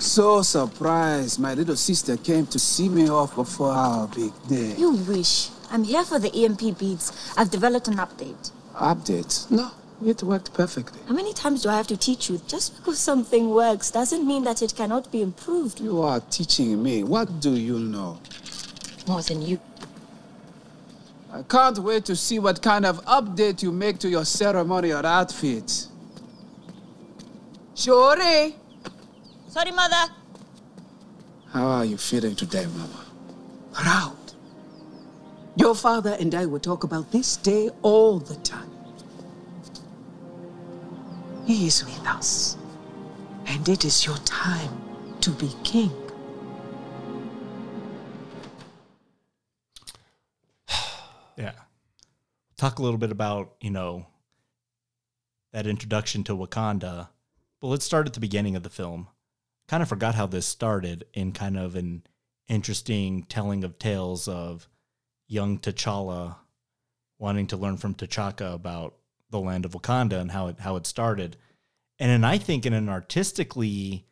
So 0.00 0.42
surprised 0.42 1.40
my 1.40 1.54
little 1.54 1.74
sister 1.74 2.16
came 2.16 2.46
to 2.46 2.58
see 2.60 2.88
me 2.88 3.08
off 3.08 3.34
before 3.34 3.72
our 3.72 4.06
big 4.06 4.32
day. 4.46 4.76
You 4.78 4.92
wish. 4.92 5.48
I'm 5.72 5.82
here 5.82 6.04
for 6.04 6.20
the 6.20 6.30
EMP 6.32 6.78
beads. 6.78 7.10
I've 7.36 7.50
developed 7.50 7.88
an 7.88 7.96
update. 7.96 8.52
Update? 8.76 9.50
No, 9.50 9.72
It 10.04 10.22
worked 10.22 10.52
perfectly. 10.52 11.00
How 11.08 11.14
many 11.14 11.32
times 11.32 11.62
do 11.62 11.70
I 11.70 11.76
have 11.76 11.86
to 11.86 11.96
teach 11.96 12.28
you? 12.28 12.38
Just 12.46 12.76
because 12.76 12.98
something 12.98 13.48
works 13.50 13.90
doesn't 13.90 14.26
mean 14.26 14.44
that 14.44 14.60
it 14.60 14.74
cannot 14.76 15.10
be 15.10 15.22
improved. 15.22 15.80
You 15.80 16.02
are 16.02 16.20
teaching 16.20 16.82
me. 16.82 17.02
What 17.02 17.40
do 17.40 17.52
you 17.54 17.78
know? 17.78 18.20
More 19.08 19.22
than 19.22 19.40
you. 19.40 19.58
I 21.32 21.42
can't 21.42 21.78
wait 21.78 22.04
to 22.04 22.16
see 22.16 22.38
what 22.38 22.60
kind 22.62 22.84
of 22.84 23.02
update 23.06 23.62
you 23.62 23.72
make 23.72 23.98
to 24.00 24.08
your 24.08 24.24
ceremonial 24.26 25.04
outfit. 25.06 25.86
Shuri, 27.74 28.54
Sorry, 29.48 29.70
mother. 29.72 30.12
how 31.52 31.66
are 31.66 31.84
you 31.84 31.96
feeling 31.96 32.36
today, 32.36 32.66
Mama? 32.66 33.04
Proud. 33.72 34.16
Your 35.56 35.74
father 35.74 36.16
and 36.20 36.34
I 36.34 36.46
will 36.46 36.60
talk 36.60 36.84
about 36.84 37.10
this 37.10 37.36
day 37.36 37.70
all 37.82 38.18
the 38.18 38.36
time. 38.36 38.70
He 41.46 41.66
is 41.66 41.84
with 41.84 42.06
us, 42.06 42.56
and 43.44 43.68
it 43.68 43.84
is 43.84 44.06
your 44.06 44.16
time 44.18 44.78
to 45.20 45.30
be 45.30 45.52
king. 45.62 45.92
Yeah. 51.36 51.52
Talk 52.56 52.78
a 52.78 52.82
little 52.82 52.98
bit 52.98 53.10
about, 53.10 53.56
you 53.60 53.70
know, 53.70 54.06
that 55.52 55.66
introduction 55.66 56.24
to 56.24 56.36
Wakanda. 56.36 57.08
But 57.60 57.66
let's 57.66 57.84
start 57.84 58.06
at 58.06 58.14
the 58.14 58.20
beginning 58.20 58.56
of 58.56 58.62
the 58.62 58.70
film. 58.70 59.08
Kind 59.68 59.82
of 59.82 59.88
forgot 59.88 60.14
how 60.14 60.26
this 60.26 60.46
started 60.46 61.04
in 61.12 61.32
kind 61.32 61.58
of 61.58 61.74
an 61.74 62.04
interesting 62.48 63.24
telling 63.24 63.64
of 63.64 63.78
tales 63.78 64.28
of 64.28 64.68
young 65.26 65.58
T'Challa 65.58 66.36
wanting 67.18 67.48
to 67.48 67.56
learn 67.56 67.76
from 67.76 67.94
T'Chaka 67.94 68.54
about 68.54 68.94
the 69.34 69.40
land 69.40 69.64
of 69.64 69.72
Wakanda 69.72 70.20
and 70.20 70.30
how 70.30 70.46
it 70.48 70.60
how 70.60 70.76
it 70.76 70.86
started. 70.86 71.36
And 71.98 72.10
then 72.10 72.24
I 72.24 72.38
think 72.38 72.66
in 72.66 72.72
an 72.72 72.88
artistically 72.88 74.06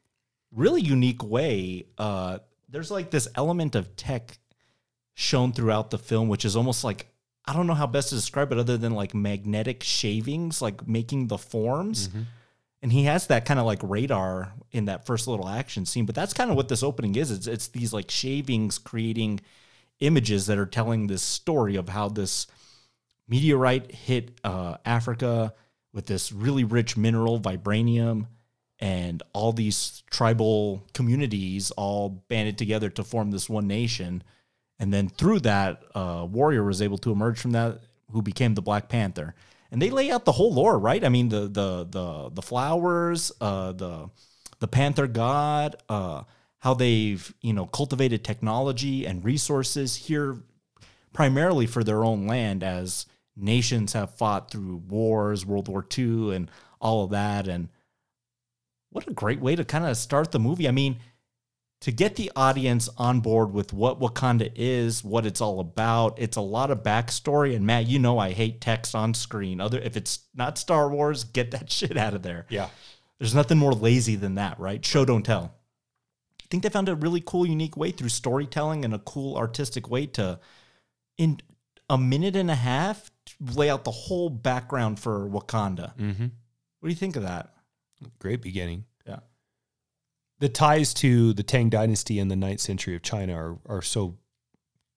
really 0.52 0.82
unique 0.82 1.24
way, 1.24 1.86
uh, 1.98 2.38
there's 2.68 2.90
like 2.90 3.10
this 3.10 3.28
element 3.34 3.74
of 3.74 3.96
tech 3.96 4.38
shown 5.14 5.52
throughout 5.52 5.90
the 5.90 5.98
film, 5.98 6.28
which 6.28 6.44
is 6.44 6.56
almost 6.56 6.84
like 6.84 7.06
I 7.44 7.52
don't 7.52 7.66
know 7.66 7.74
how 7.74 7.86
best 7.86 8.10
to 8.10 8.14
describe 8.14 8.52
it 8.52 8.58
other 8.58 8.76
than 8.76 8.92
like 8.92 9.14
magnetic 9.14 9.82
shavings, 9.82 10.62
like 10.62 10.86
making 10.86 11.26
the 11.26 11.38
forms. 11.38 12.08
And 12.82 12.92
he 12.92 13.04
has 13.04 13.28
that 13.28 13.44
kind 13.44 13.60
of 13.60 13.66
like 13.66 13.80
radar 13.82 14.52
in 14.72 14.86
that 14.86 15.06
first 15.06 15.28
little 15.28 15.48
action 15.48 15.86
scene. 15.86 16.04
But 16.04 16.14
that's 16.16 16.34
kind 16.34 16.50
of 16.50 16.56
what 16.56 16.68
this 16.68 16.82
opening 16.82 17.14
is. 17.16 17.30
It's 17.30 17.46
it's 17.46 17.68
these 17.68 17.92
like 17.92 18.10
shavings 18.10 18.78
creating 18.78 19.40
images 20.00 20.46
that 20.46 20.58
are 20.58 20.66
telling 20.66 21.06
this 21.06 21.22
story 21.22 21.76
of 21.76 21.88
how 21.88 22.08
this 22.08 22.48
meteorite 23.32 23.90
hit 23.90 24.38
uh, 24.44 24.76
Africa 24.84 25.54
with 25.94 26.04
this 26.04 26.32
really 26.32 26.64
rich 26.64 26.98
mineral, 26.98 27.40
vibranium, 27.40 28.26
and 28.78 29.22
all 29.32 29.54
these 29.54 30.02
tribal 30.10 30.86
communities 30.92 31.70
all 31.70 32.10
banded 32.28 32.58
together 32.58 32.90
to 32.90 33.02
form 33.02 33.30
this 33.30 33.48
one 33.48 33.66
nation. 33.66 34.22
And 34.78 34.92
then 34.92 35.08
through 35.08 35.40
that, 35.40 35.82
uh, 35.94 36.26
Warrior 36.30 36.62
was 36.62 36.82
able 36.82 36.98
to 36.98 37.10
emerge 37.10 37.40
from 37.40 37.52
that, 37.52 37.80
who 38.10 38.20
became 38.20 38.52
the 38.52 38.60
Black 38.60 38.90
Panther. 38.90 39.34
And 39.70 39.80
they 39.80 39.88
lay 39.88 40.10
out 40.10 40.26
the 40.26 40.32
whole 40.32 40.52
lore, 40.52 40.78
right? 40.78 41.02
I 41.02 41.08
mean, 41.08 41.30
the 41.30 41.48
the 41.48 41.86
the 41.88 42.30
the 42.34 42.42
flowers, 42.42 43.32
uh, 43.40 43.72
the 43.72 44.10
the 44.58 44.68
Panther 44.68 45.06
God, 45.06 45.76
uh, 45.88 46.24
how 46.58 46.74
they've 46.74 47.34
you 47.40 47.54
know 47.54 47.64
cultivated 47.64 48.24
technology 48.24 49.06
and 49.06 49.24
resources 49.24 49.96
here, 49.96 50.36
primarily 51.14 51.66
for 51.66 51.82
their 51.82 52.04
own 52.04 52.26
land, 52.26 52.62
as 52.62 53.06
nations 53.36 53.92
have 53.92 54.14
fought 54.14 54.50
through 54.50 54.82
wars, 54.88 55.46
World 55.46 55.68
War 55.68 55.86
II, 55.96 56.34
and 56.34 56.50
all 56.80 57.04
of 57.04 57.10
that. 57.10 57.48
And 57.48 57.68
what 58.90 59.06
a 59.08 59.12
great 59.12 59.40
way 59.40 59.56
to 59.56 59.64
kind 59.64 59.84
of 59.84 59.96
start 59.96 60.32
the 60.32 60.38
movie. 60.38 60.68
I 60.68 60.72
mean, 60.72 60.98
to 61.80 61.90
get 61.90 62.16
the 62.16 62.30
audience 62.36 62.88
on 62.96 63.20
board 63.20 63.52
with 63.52 63.72
what 63.72 64.00
Wakanda 64.00 64.52
is, 64.54 65.02
what 65.02 65.26
it's 65.26 65.40
all 65.40 65.58
about. 65.60 66.16
It's 66.18 66.36
a 66.36 66.42
lot 66.42 66.70
of 66.70 66.82
backstory. 66.82 67.56
And 67.56 67.66
Matt, 67.66 67.86
you 67.86 67.98
know 67.98 68.18
I 68.18 68.32
hate 68.32 68.60
text 68.60 68.94
on 68.94 69.14
screen. 69.14 69.60
Other 69.60 69.78
if 69.78 69.96
it's 69.96 70.20
not 70.34 70.58
Star 70.58 70.88
Wars, 70.88 71.24
get 71.24 71.50
that 71.52 71.70
shit 71.70 71.96
out 71.96 72.14
of 72.14 72.22
there. 72.22 72.46
Yeah. 72.48 72.68
There's 73.18 73.36
nothing 73.36 73.58
more 73.58 73.72
lazy 73.72 74.16
than 74.16 74.34
that, 74.34 74.58
right? 74.58 74.84
Show 74.84 75.04
don't 75.04 75.22
tell. 75.22 75.54
I 76.40 76.46
think 76.50 76.64
they 76.64 76.68
found 76.68 76.88
a 76.88 76.96
really 76.96 77.22
cool, 77.24 77.46
unique 77.46 77.76
way 77.76 77.92
through 77.92 78.08
storytelling 78.08 78.84
and 78.84 78.92
a 78.92 78.98
cool 78.98 79.36
artistic 79.36 79.88
way 79.88 80.06
to, 80.06 80.40
in 81.16 81.40
a 81.88 81.96
minute 81.96 82.34
and 82.34 82.50
a 82.50 82.56
half, 82.56 83.11
lay 83.54 83.68
out 83.68 83.84
the 83.84 83.90
whole 83.90 84.30
background 84.30 85.00
for 85.00 85.28
Wakanda. 85.28 85.96
Mm-hmm. 85.96 86.26
What 86.80 86.88
do 86.88 86.88
you 86.88 86.94
think 86.94 87.16
of 87.16 87.22
that? 87.22 87.52
Great 88.18 88.42
beginning. 88.42 88.84
Yeah. 89.06 89.20
The 90.38 90.48
ties 90.48 90.94
to 90.94 91.32
the 91.32 91.42
Tang 91.42 91.68
Dynasty 91.68 92.18
and 92.18 92.30
the 92.30 92.36
ninth 92.36 92.60
century 92.60 92.96
of 92.96 93.02
China 93.02 93.34
are, 93.34 93.58
are 93.66 93.82
so 93.82 94.18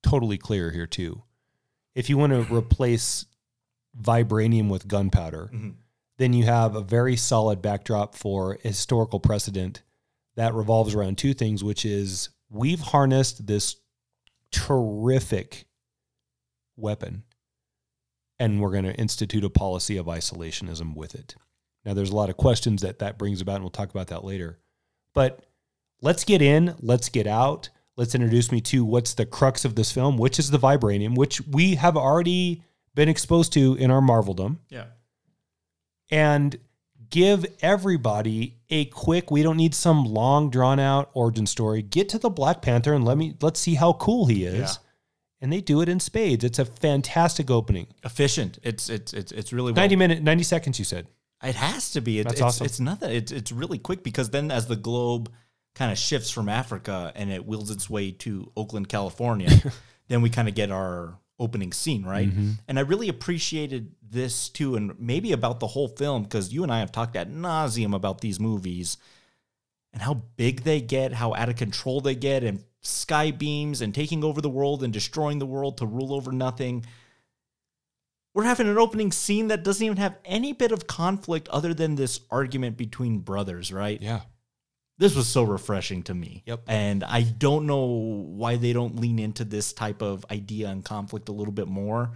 totally 0.04 0.38
clear 0.38 0.72
here, 0.72 0.88
too. 0.88 1.24
If 1.94 2.10
you 2.10 2.18
want 2.18 2.34
to 2.34 2.54
replace 2.54 3.26
vibranium 4.00 4.70
with 4.70 4.88
gunpowder, 4.88 5.50
then 6.18 6.34
you 6.34 6.46
have 6.46 6.76
a 6.76 6.82
very 6.82 7.16
solid 7.16 7.62
backdrop 7.62 8.16
for 8.16 8.58
historical 8.62 9.20
precedent 9.20 9.82
that 10.36 10.54
revolves 10.54 10.94
around 10.94 11.18
two 11.18 11.34
things, 11.34 11.64
which 11.64 11.86
is 11.86 12.30
we've 12.50 12.82
harnessed 12.82 13.48
this 13.48 13.78
terrific 14.52 15.66
weapon 16.76 17.24
and 18.40 18.60
we're 18.62 18.72
going 18.72 18.86
to 18.86 18.96
institute 18.96 19.44
a 19.44 19.50
policy 19.50 19.98
of 19.98 20.06
isolationism 20.08 20.96
with 20.96 21.16
it. 21.16 21.36
Now, 21.86 21.94
there's 21.94 22.10
a 22.12 22.16
lot 22.16 22.30
of 22.30 22.38
questions 22.38 22.82
that 22.82 23.00
that 23.00 23.18
brings 23.18 23.42
about, 23.42 23.56
and 23.56 23.64
we'll 23.64 23.70
talk 23.72 23.90
about 23.92 24.08
that 24.08 24.24
later. 24.24 24.60
But 25.14 25.46
let's 26.02 26.24
get 26.24 26.42
in, 26.42 26.76
let's 26.80 27.10
get 27.10 27.28
out. 27.28 27.70
Let's 27.96 28.16
introduce 28.16 28.52
me 28.52 28.60
to 28.62 28.84
what's 28.84 29.14
the 29.14 29.26
crux 29.26 29.64
of 29.64 29.76
this 29.76 29.92
film, 29.92 30.18
which 30.18 30.38
is 30.40 30.52
the 30.52 30.60
vibranium, 30.60 31.16
which 31.16 31.40
we 31.48 31.76
have 31.76 31.96
already 31.96 32.64
been 32.94 33.08
exposed 33.08 33.54
to 33.54 33.76
in 33.76 33.92
our 33.92 34.02
Marveldom 34.02 34.58
Yeah. 34.70 34.86
and 36.12 36.58
give 37.10 37.46
everybody 37.62 38.58
a 38.70 38.86
quick 38.86 39.30
we 39.32 39.44
don't 39.44 39.58
need 39.58 39.76
some 39.76 40.06
long 40.06 40.50
drawn 40.50 40.80
out 40.80 41.10
origin 41.14 41.46
story 41.46 41.82
get 41.82 42.10
to 42.10 42.18
the 42.18 42.30
black 42.30 42.62
panther 42.62 42.94
and 42.94 43.06
let 43.06 43.16
me 43.18 43.36
let's 43.42 43.60
see 43.60 43.76
how 43.76 43.94
cool 43.94 44.26
he 44.26 44.44
is 44.44 44.58
Yeah. 44.58 44.84
And 45.42 45.52
they 45.52 45.62
do 45.62 45.82
it 45.82 45.90
in 45.90 46.00
spades 46.00 46.44
it's 46.44 46.60
a 46.60 46.66
fantastic 46.66 47.50
opening 47.50 47.88
Efficient. 48.04 48.60
It's 48.64 48.90
it's 48.90 49.14
it's 49.14 49.32
it's 49.32 49.54
really 49.54 49.72
well 49.72 49.82
90 49.82 49.96
minute 49.96 50.24
90 50.24 50.44
seconds 50.44 50.80
you 50.80 50.86
said 50.86 51.08
It 51.44 51.56
has 51.56 51.92
to 51.92 52.02
be. 52.02 52.20
It, 52.20 52.24
That's 52.24 52.36
it's, 52.36 52.42
awesome. 52.42 52.66
It's 52.66 52.80
nothing. 52.80 53.12
It's 53.12 53.32
it's 53.32 53.52
really 53.52 53.78
quick 53.78 54.04
because 54.04 54.30
then 54.30 54.52
as 54.52 54.68
the 54.68 54.76
globe 54.76 55.32
kind 55.76 55.92
of 55.92 55.98
shifts 55.98 56.32
from 56.32 56.50
Africa 56.50 57.12
and 57.16 57.32
it 57.32 57.46
wheels 57.46 57.70
its 57.70 57.90
way 57.90 58.12
to 58.12 58.52
Oakland, 58.56 58.88
California, 58.90 59.50
then 60.08 60.22
we 60.22 60.30
kind 60.30 60.48
of 60.48 60.56
get 60.56 60.72
our 60.72 61.20
opening 61.38 61.74
scene, 61.74 62.04
right? 62.04 62.30
Mm-hmm. 62.30 62.52
And 62.68 62.80
I 62.80 62.84
really 62.84 63.10
appreciated 63.10 63.92
this 64.02 64.48
too, 64.50 64.76
and 64.76 64.98
maybe 65.00 65.34
about 65.34 65.60
the 65.60 65.68
whole 65.68 65.90
film 65.90 66.24
because 66.24 66.54
you 66.54 66.64
and 66.64 66.72
I 66.72 66.80
have 66.80 66.92
talked 66.92 67.16
at 67.16 67.30
nauseum 67.30 67.94
about 67.94 68.22
these 68.22 68.40
movies 68.40 68.98
and 69.92 70.02
how 70.02 70.24
big 70.38 70.64
they 70.64 70.80
get, 70.80 71.14
how 71.14 71.34
out 71.34 71.50
of 71.50 71.58
control 71.58 72.00
they 72.00 72.16
get, 72.16 72.44
and 72.44 72.64
sky 72.86 73.32
beams 73.32 73.82
and 73.82 73.94
taking 73.94 74.24
over 74.24 74.42
the 74.42 74.50
world 74.50 74.84
and 74.84 74.94
destroying 74.94 75.40
the 75.40 75.46
world 75.46 75.78
to 75.78 75.86
rule 75.86 76.14
over 76.14 76.32
nothing 76.32 76.86
we're 78.36 78.44
having 78.44 78.68
an 78.68 78.78
opening 78.78 79.14
scene 79.14 79.48
that 79.48 79.64
doesn't 79.64 79.84
even 79.84 79.98
have 79.98 80.18
any 80.26 80.52
bit 80.52 80.74
of 80.74 80.86
conflict 80.86 81.48
other 81.48 81.74
than 81.74 81.96
this 81.96 82.20
argument 82.30 82.76
between 82.76 83.20
brothers, 83.20 83.72
right? 83.72 84.00
yeah 84.02 84.22
This 84.98 85.16
was 85.16 85.28
so 85.28 85.44
refreshing 85.44 86.04
to 86.04 86.14
me. 86.14 86.44
Yep. 86.46 86.64
And 86.68 87.04
I 87.06 87.22
don't 87.24 87.66
know 87.66 87.86
why 87.86 88.58
they 88.58 88.74
don't 88.74 88.98
lean 88.98 89.20
into 89.20 89.46
this 89.46 89.72
type 89.72 90.02
of 90.02 90.26
idea 90.30 90.68
and 90.68 90.84
conflict 90.84 91.30
a 91.30 91.32
little 91.32 91.54
bit 91.54 91.70
more. 91.70 92.12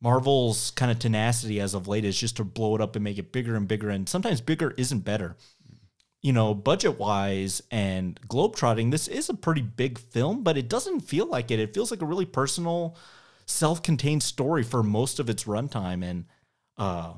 Marvel's 0.00 0.70
kind 0.70 0.92
of 0.92 1.00
tenacity 1.00 1.60
as 1.60 1.74
of 1.74 1.88
late 1.88 2.04
is 2.04 2.18
just 2.18 2.36
to 2.36 2.44
blow 2.44 2.76
it 2.76 2.80
up 2.80 2.94
and 2.94 3.02
make 3.02 3.18
it 3.18 3.32
bigger 3.32 3.56
and 3.56 3.66
bigger. 3.66 3.90
And 3.90 4.08
sometimes 4.08 4.40
bigger 4.40 4.72
isn't 4.76 5.00
better. 5.00 5.36
You 6.24 6.32
know, 6.32 6.54
budget 6.54 6.98
wise 6.98 7.62
and 7.70 8.18
globetrotting, 8.28 8.90
this 8.90 9.08
is 9.08 9.28
a 9.28 9.34
pretty 9.34 9.60
big 9.60 9.98
film, 9.98 10.42
but 10.42 10.56
it 10.56 10.68
doesn't 10.68 11.00
feel 11.00 11.26
like 11.26 11.50
it. 11.50 11.60
It 11.60 11.74
feels 11.74 11.90
like 11.90 12.00
a 12.00 12.06
really 12.06 12.24
personal, 12.24 12.96
self 13.46 13.82
contained 13.82 14.22
story 14.22 14.62
for 14.62 14.82
most 14.82 15.20
of 15.20 15.28
its 15.28 15.44
runtime. 15.44 16.02
And 16.02 16.24
uh, 16.78 17.12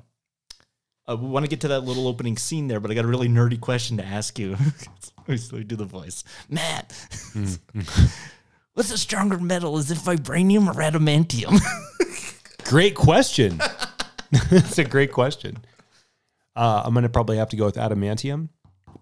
I 1.06 1.14
want 1.14 1.44
to 1.44 1.48
get 1.48 1.60
to 1.60 1.68
that 1.68 1.80
little 1.80 2.08
opening 2.08 2.36
scene 2.36 2.66
there, 2.66 2.80
but 2.80 2.90
I 2.90 2.94
got 2.94 3.04
a 3.04 3.08
really 3.08 3.28
nerdy 3.28 3.60
question 3.60 3.96
to 3.98 4.04
ask 4.04 4.38
you. 4.38 4.56
Me 5.28 5.36
still 5.36 5.62
do 5.62 5.76
the 5.76 5.84
voice. 5.84 6.24
Matt, 6.50 6.92
what's 8.74 8.90
a 8.90 8.98
stronger 8.98 9.38
metal? 9.38 9.78
Is 9.78 9.90
it 9.90 9.98
vibranium 9.98 10.66
or 10.66 10.74
adamantium? 10.74 11.60
great 12.68 12.96
question 12.96 13.60
it's 14.32 14.78
a 14.78 14.84
great 14.84 15.12
question 15.12 15.56
uh, 16.56 16.82
i'm 16.84 16.92
going 16.92 17.04
to 17.04 17.08
probably 17.08 17.36
have 17.36 17.48
to 17.48 17.56
go 17.56 17.64
with 17.64 17.76
adamantium 17.76 18.48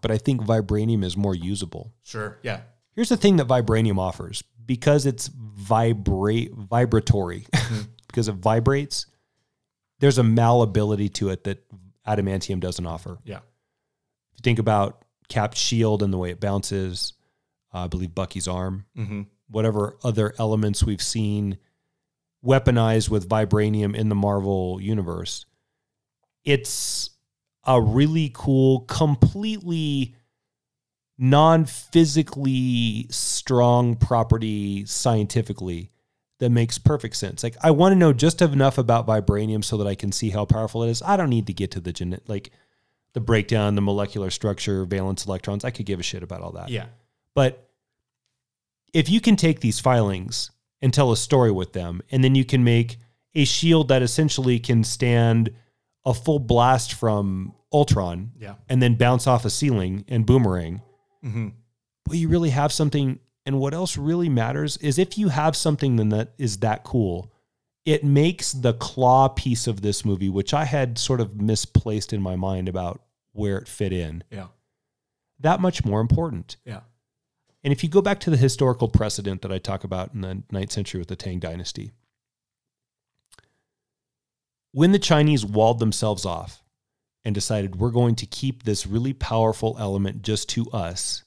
but 0.00 0.10
i 0.10 0.18
think 0.18 0.40
vibranium 0.42 1.04
is 1.04 1.16
more 1.16 1.34
usable 1.34 1.92
sure. 2.02 2.38
Yeah. 2.42 2.60
Here's 2.94 3.08
the 3.08 3.16
thing 3.16 3.36
that 3.36 3.48
vibranium 3.48 3.98
offers 3.98 4.42
because 4.64 5.04
it's 5.04 5.28
vibrate 5.34 6.52
vibratory 6.54 7.44
because 8.06 8.28
it 8.28 8.34
vibrates. 8.36 9.06
there's 9.98 10.18
a 10.18 10.22
malleability 10.22 11.08
to 11.08 11.30
it 11.30 11.42
that 11.44 11.64
adamantium 12.06 12.60
doesn't 12.60 12.86
offer. 12.86 13.18
Yeah. 13.24 13.38
If 13.38 14.38
you 14.38 14.42
think 14.44 14.58
about 14.60 15.04
Cap's 15.28 15.58
shield 15.58 16.02
and 16.04 16.12
the 16.12 16.18
way 16.18 16.30
it 16.30 16.38
bounces, 16.38 17.14
uh, 17.72 17.84
I 17.84 17.88
believe 17.88 18.14
Bucky's 18.14 18.46
arm, 18.46 18.84
Mm-hmm. 18.96 19.22
whatever 19.48 19.96
other 20.04 20.32
elements 20.38 20.84
we've 20.84 21.02
seen 21.02 21.58
weaponized 22.44 23.08
with 23.08 23.28
vibranium 23.28 23.96
in 23.96 24.08
the 24.08 24.14
Marvel 24.14 24.78
universe, 24.80 25.46
it's 26.44 27.10
a 27.66 27.80
really 27.80 28.30
cool, 28.34 28.80
completely 28.80 30.14
non 31.18 31.64
physically 31.64 33.06
strong 33.10 33.96
property 33.96 34.84
scientifically 34.86 35.90
that 36.40 36.50
makes 36.50 36.78
perfect 36.78 37.16
sense. 37.16 37.42
Like, 37.42 37.56
I 37.62 37.70
want 37.70 37.92
to 37.92 37.96
know 37.96 38.12
just 38.12 38.42
enough 38.42 38.78
about 38.78 39.06
vibranium 39.06 39.64
so 39.64 39.76
that 39.78 39.86
I 39.86 39.94
can 39.94 40.12
see 40.12 40.30
how 40.30 40.44
powerful 40.44 40.82
it 40.82 40.90
is. 40.90 41.02
I 41.02 41.16
don't 41.16 41.30
need 41.30 41.46
to 41.46 41.52
get 41.52 41.70
to 41.72 41.80
the 41.80 41.92
gen- 41.92 42.20
like 42.26 42.50
the 43.12 43.20
breakdown, 43.20 43.76
the 43.76 43.80
molecular 43.80 44.30
structure, 44.30 44.84
valence 44.84 45.26
electrons. 45.26 45.64
I 45.64 45.70
could 45.70 45.86
give 45.86 46.00
a 46.00 46.02
shit 46.02 46.22
about 46.22 46.42
all 46.42 46.52
that. 46.52 46.68
Yeah. 46.68 46.86
But 47.34 47.70
if 48.92 49.08
you 49.08 49.20
can 49.20 49.36
take 49.36 49.60
these 49.60 49.80
filings 49.80 50.50
and 50.82 50.92
tell 50.92 51.12
a 51.12 51.16
story 51.16 51.52
with 51.52 51.72
them, 51.72 52.02
and 52.10 52.22
then 52.22 52.34
you 52.34 52.44
can 52.44 52.64
make 52.64 52.98
a 53.34 53.44
shield 53.44 53.88
that 53.88 54.02
essentially 54.02 54.58
can 54.58 54.84
stand 54.84 55.52
a 56.06 56.12
full 56.14 56.38
blast 56.38 56.92
from 56.94 57.54
Ultron 57.72 58.32
Yeah. 58.38 58.54
and 58.68 58.82
then 58.82 58.94
bounce 58.96 59.26
off 59.26 59.44
a 59.44 59.50
ceiling 59.50 60.04
and 60.08 60.24
boomerang, 60.26 60.82
Mm-hmm. 61.24 61.48
well, 62.06 62.16
you 62.16 62.28
really 62.28 62.50
have 62.50 62.72
something. 62.72 63.18
And 63.46 63.58
what 63.58 63.72
else 63.74 63.96
really 63.96 64.28
matters 64.28 64.76
is 64.78 64.98
if 64.98 65.16
you 65.18 65.28
have 65.28 65.54
something 65.56 65.96
then 65.96 66.10
that 66.10 66.32
is 66.38 66.58
that 66.58 66.84
cool, 66.84 67.30
it 67.86 68.04
makes 68.04 68.52
the 68.52 68.72
claw 68.74 69.28
piece 69.28 69.66
of 69.66 69.80
this 69.82 70.04
movie, 70.04 70.28
which 70.30 70.52
I 70.54 70.64
had 70.64 70.98
sort 70.98 71.20
of 71.20 71.40
misplaced 71.40 72.12
in 72.12 72.22
my 72.22 72.36
mind 72.36 72.68
about 72.68 73.02
where 73.32 73.58
it 73.58 73.68
fit 73.68 73.92
in, 73.92 74.22
Yeah. 74.30 74.46
that 75.40 75.60
much 75.60 75.84
more 75.84 76.00
important. 76.00 76.56
Yeah. 76.64 76.80
And 77.62 77.72
if 77.72 77.82
you 77.82 77.88
go 77.90 78.02
back 78.02 78.20
to 78.20 78.30
the 78.30 78.36
historical 78.36 78.88
precedent 78.88 79.40
that 79.42 79.52
I 79.52 79.58
talk 79.58 79.84
about 79.84 80.12
in 80.14 80.20
the 80.20 80.42
ninth 80.50 80.72
century 80.72 80.98
with 81.00 81.08
the 81.08 81.16
Tang 81.16 81.38
Dynasty, 81.38 81.92
when 84.74 84.90
the 84.90 84.98
Chinese 84.98 85.44
walled 85.46 85.78
themselves 85.78 86.26
off 86.26 86.62
and 87.24 87.32
decided 87.34 87.76
we're 87.76 87.90
going 87.90 88.16
to 88.16 88.26
keep 88.26 88.64
this 88.64 88.86
really 88.86 89.12
powerful 89.12 89.76
element 89.78 90.22
just 90.22 90.48
to 90.50 90.68
us, 90.72 91.22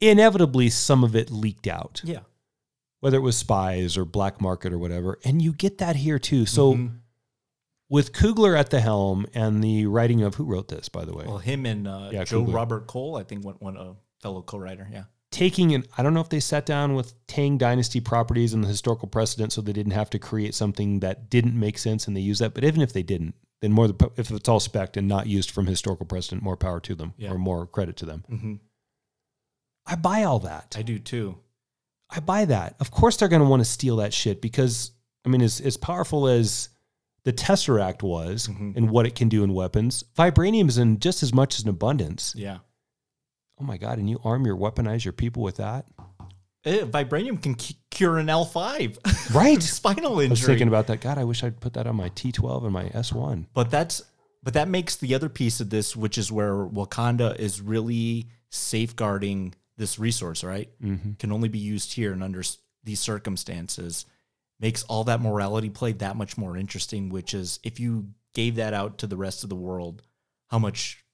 inevitably 0.00 0.70
some 0.70 1.04
of 1.04 1.14
it 1.14 1.30
leaked 1.30 1.66
out, 1.66 2.00
Yeah. 2.04 2.20
whether 2.98 3.16
it 3.16 3.20
was 3.22 3.36
spies 3.38 3.96
or 3.96 4.04
black 4.04 4.40
market 4.40 4.72
or 4.72 4.78
whatever. 4.78 5.18
And 5.24 5.40
you 5.40 5.52
get 5.52 5.78
that 5.78 5.96
here 5.96 6.18
too. 6.18 6.46
So 6.46 6.74
Mhm. 6.74 6.98
with 7.88 8.12
Coogler 8.12 8.58
at 8.58 8.70
the 8.70 8.80
helm 8.80 9.24
and 9.32 9.62
the 9.62 9.86
writing 9.86 10.22
of 10.22 10.34
who 10.34 10.44
wrote 10.44 10.68
this, 10.68 10.88
by 10.88 11.04
the 11.04 11.12
way? 11.14 11.26
well, 11.26 11.38
him 11.38 11.64
and 11.64 11.86
uh, 11.86 12.10
Yeah, 12.12 12.24
Joe 12.24 12.42
Coogler. 12.44 12.54
Robert 12.54 12.86
Cole, 12.86 13.16
I 13.16 13.22
think, 13.22 13.44
one, 13.44 13.54
one 13.60 13.76
a 13.76 13.94
fellow 14.20 14.42
co-writer. 14.42 14.88
Yeah. 14.92 15.04
Taking 15.30 15.74
an 15.74 15.84
I 15.96 16.02
don't 16.02 16.12
know 16.14 16.20
if 16.20 16.28
they 16.28 16.40
sat 16.40 16.66
down 16.66 16.94
with 16.94 17.14
Tang 17.26 17.56
Dynasty 17.58 18.00
properties 18.00 18.52
and 18.52 18.64
the 18.64 18.68
historical 18.68 19.08
precedent 19.08 19.52
so 19.52 19.60
they 19.60 19.72
didn't 19.72 19.92
have 19.92 20.10
to 20.10 20.18
create 20.18 20.54
something 20.54 21.00
that 21.00 21.30
didn't 21.30 21.58
make 21.58 21.78
sense 21.78 22.06
and 22.08 22.16
they 22.16 22.20
use 22.20 22.38
that. 22.40 22.54
But 22.54 22.64
even 22.64 22.80
if 22.82 22.92
they 22.92 23.02
didn't, 23.02 23.34
then 23.62 23.72
more 23.72 23.88
the 23.88 24.10
if 24.16 24.30
it's 24.30 24.48
all 24.48 24.60
spec 24.60 24.96
and 24.96 25.06
not 25.06 25.26
used 25.26 25.50
from 25.50 25.66
historical 25.66 26.06
precedent, 26.06 26.42
more 26.42 26.56
power 26.56 26.80
to 26.80 26.94
them 26.94 27.14
Yeah. 27.16 27.30
or 27.30 27.38
more 27.38 27.66
credit 27.66 27.96
to 27.98 28.06
them. 28.06 28.24
Mm-hmm. 28.30 28.54
I 29.86 29.94
buy 29.96 30.24
all 30.24 30.40
that. 30.40 30.74
I 30.78 30.82
do 30.82 30.98
too. 30.98 31.38
I 32.10 32.20
buy 32.20 32.44
that. 32.46 32.74
Of 32.80 32.90
course 32.90 33.16
they're 33.16 33.28
going 33.28 33.42
to 33.42 33.48
want 33.48 33.60
to 33.60 33.64
steal 33.64 33.96
that 33.96 34.12
shit 34.12 34.40
because 34.42 34.90
I 35.24 35.28
mean 35.28 35.42
as 35.42 35.60
as 35.60 35.76
powerful 35.76 36.26
as 36.26 36.70
the 37.24 37.32
Tesseract 37.32 38.02
was 38.02 38.48
Mhm. 38.48 38.76
and 38.76 38.90
what 38.90 39.06
it 39.06 39.14
can 39.14 39.28
do 39.28 39.44
in 39.44 39.52
weapons, 39.52 40.02
vibranium 40.16 40.68
is 40.68 40.78
in 40.78 40.98
just 40.98 41.22
as 41.22 41.34
much 41.34 41.58
as 41.58 41.64
an 41.64 41.68
abundance. 41.68 42.34
Yeah. 42.36 42.58
Oh 43.60 43.64
my 43.64 43.76
god, 43.76 43.98
and 43.98 44.08
you 44.08 44.18
arm 44.24 44.46
your 44.46 44.56
weaponize 44.56 45.04
your 45.04 45.12
people 45.12 45.42
with 45.42 45.56
that? 45.56 45.86
Eh, 46.64 46.84
vibranium 46.84 47.42
can 47.42 47.54
cu- 47.54 47.74
cure 47.90 48.18
an 48.18 48.26
L5. 48.26 48.98
Right. 49.34 49.62
Spinal 49.62 50.18
injury. 50.18 50.26
I 50.26 50.30
was 50.30 50.44
thinking 50.44 50.66
about 50.66 50.88
that. 50.88 51.00
God, 51.00 51.16
I 51.16 51.22
wish 51.22 51.44
I'd 51.44 51.60
put 51.60 51.74
that 51.74 51.86
on 51.86 51.94
my 51.94 52.08
T12 52.10 52.64
and 52.64 52.72
my 52.72 52.86
S1. 52.86 53.46
But 53.54 53.70
that's 53.70 54.02
but 54.42 54.54
that 54.54 54.68
makes 54.68 54.96
the 54.96 55.14
other 55.14 55.28
piece 55.28 55.60
of 55.60 55.70
this, 55.70 55.94
which 55.94 56.18
is 56.18 56.32
where 56.32 56.54
Wakanda 56.54 57.38
is 57.38 57.60
really 57.60 58.26
safeguarding 58.48 59.54
this 59.76 59.98
resource, 59.98 60.42
right? 60.42 60.68
Mm-hmm. 60.82 61.12
Can 61.12 61.30
only 61.30 61.48
be 61.48 61.58
used 61.60 61.92
here 61.92 62.12
and 62.12 62.24
under 62.24 62.42
these 62.82 62.98
circumstances. 62.98 64.04
Makes 64.58 64.82
all 64.84 65.04
that 65.04 65.20
morality 65.20 65.70
play 65.70 65.92
that 65.92 66.16
much 66.16 66.36
more 66.36 66.56
interesting. 66.56 67.08
Which 67.08 67.32
is, 67.34 67.60
if 67.62 67.78
you 67.78 68.08
gave 68.34 68.56
that 68.56 68.74
out 68.74 68.98
to 68.98 69.06
the 69.06 69.16
rest 69.16 69.44
of 69.44 69.48
the 69.48 69.56
world, 69.56 70.02
how 70.48 70.58
much 70.58 71.04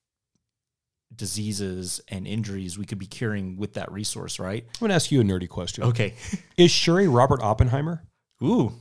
diseases 1.14 2.01
and 2.09 2.27
injuries 2.27 2.79
we 2.79 2.85
could 2.85 2.99
be 2.99 3.07
curing 3.07 3.57
with 3.57 3.75
that 3.75 3.90
resource, 3.92 4.38
right? 4.38 4.64
I'm 4.64 4.81
going 4.81 4.88
to 4.90 4.95
ask 4.95 5.11
you 5.11 5.21
a 5.21 5.25
nerdy 5.25 5.49
question. 5.49 5.85
Okay. 5.85 6.14
Is 6.57 6.71
Shuri 6.71 7.09
Robert 7.09 7.42
Oppenheimer? 7.42 8.03
Ooh, 8.42 8.73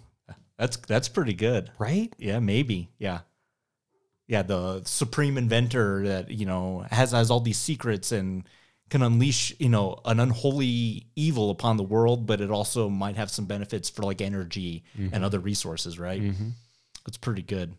that's 0.58 0.78
that's 0.78 1.08
pretty 1.08 1.34
good. 1.34 1.72
Right? 1.78 2.14
Yeah, 2.18 2.40
maybe. 2.40 2.90
Yeah. 2.98 3.20
Yeah, 4.28 4.42
the 4.42 4.82
supreme 4.86 5.38
inventor 5.38 6.08
that, 6.08 6.32
you 6.32 6.46
know, 6.48 6.86
has 6.90 7.12
has 7.12 7.30
all 7.30 7.40
these 7.40 7.58
secrets 7.58 8.12
and 8.12 8.44
can 8.90 9.02
unleash, 9.02 9.54
you 9.60 9.70
know, 9.70 10.00
an 10.06 10.20
unholy 10.20 11.08
evil 11.16 11.50
upon 11.52 11.78
the 11.78 11.84
world, 11.84 12.26
but 12.26 12.42
it 12.42 12.52
also 12.52 12.90
might 12.90 13.16
have 13.16 13.30
some 13.30 13.46
benefits 13.46 13.90
for 13.90 14.04
like 14.04 14.22
energy 14.22 14.84
and 14.96 15.12
mm-hmm. 15.12 15.24
other 15.24 15.40
resources, 15.40 16.00
right? 16.00 16.22
Mm-hmm. 16.22 16.50
It's 17.08 17.18
pretty 17.18 17.44
good. 17.44 17.76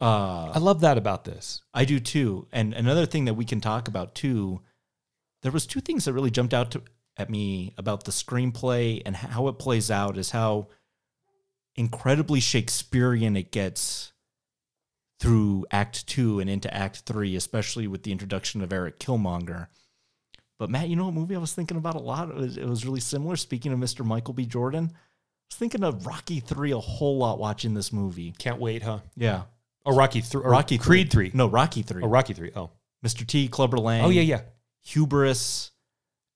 Uh 0.00 0.50
I 0.54 0.58
love 0.58 0.80
that 0.80 0.98
about 0.98 1.24
this. 1.24 1.62
I 1.74 1.84
do 1.84 2.00
too. 2.00 2.46
And 2.52 2.72
another 2.74 3.06
thing 3.06 3.26
that 3.26 3.34
we 3.34 3.44
can 3.44 3.60
talk 3.60 3.88
about 3.88 4.14
too, 4.14 4.60
there 5.42 5.52
was 5.52 5.66
two 5.66 5.80
things 5.80 6.04
that 6.04 6.12
really 6.12 6.30
jumped 6.30 6.54
out 6.54 6.70
to, 6.72 6.82
at 7.16 7.30
me 7.30 7.74
about 7.76 8.04
the 8.04 8.12
screenplay 8.12 9.02
and 9.04 9.14
how 9.14 9.48
it 9.48 9.58
plays 9.58 9.90
out 9.90 10.16
is 10.16 10.30
how 10.30 10.68
incredibly 11.76 12.40
Shakespearean 12.40 13.36
it 13.36 13.52
gets 13.52 14.12
through 15.18 15.66
Act 15.70 16.06
Two 16.06 16.40
and 16.40 16.48
into 16.48 16.72
Act 16.74 17.00
Three, 17.00 17.36
especially 17.36 17.86
with 17.86 18.02
the 18.02 18.12
introduction 18.12 18.62
of 18.62 18.72
Eric 18.72 18.98
Killmonger. 18.98 19.68
But 20.58 20.70
Matt, 20.70 20.88
you 20.88 20.96
know 20.96 21.06
what 21.06 21.14
movie 21.14 21.36
I 21.36 21.38
was 21.38 21.52
thinking 21.52 21.76
about 21.76 21.94
a 21.94 22.00
lot? 22.00 22.30
It 22.30 22.36
was, 22.36 22.56
it 22.56 22.66
was 22.66 22.84
really 22.84 23.00
similar. 23.00 23.36
Speaking 23.36 23.72
of 23.72 23.78
Mr. 23.78 24.04
Michael 24.04 24.34
B. 24.34 24.46
Jordan, 24.46 24.90
I 24.92 24.96
was 25.50 25.56
thinking 25.56 25.84
of 25.84 26.06
Rocky 26.06 26.40
Three 26.40 26.72
a 26.72 26.78
whole 26.78 27.18
lot 27.18 27.38
watching 27.38 27.74
this 27.74 27.92
movie. 27.92 28.34
Can't 28.38 28.58
wait, 28.58 28.82
huh? 28.82 29.00
Yeah, 29.14 29.42
Oh, 29.86 29.94
Rocky 29.96 30.20
3. 30.20 30.42
Rocky 30.42 30.78
Creed 30.78 31.10
3. 31.10 31.30
No, 31.34 31.46
Rocky 31.48 31.82
Three. 31.82 32.02
Oh, 32.02 32.08
Rocky 32.08 32.34
3. 32.34 32.52
Oh. 32.54 32.70
Mr. 33.04 33.26
T, 33.26 33.48
Clubber 33.48 33.78
Lang. 33.78 34.04
Oh, 34.04 34.10
yeah, 34.10 34.22
yeah. 34.22 34.40
Hubris 34.82 35.70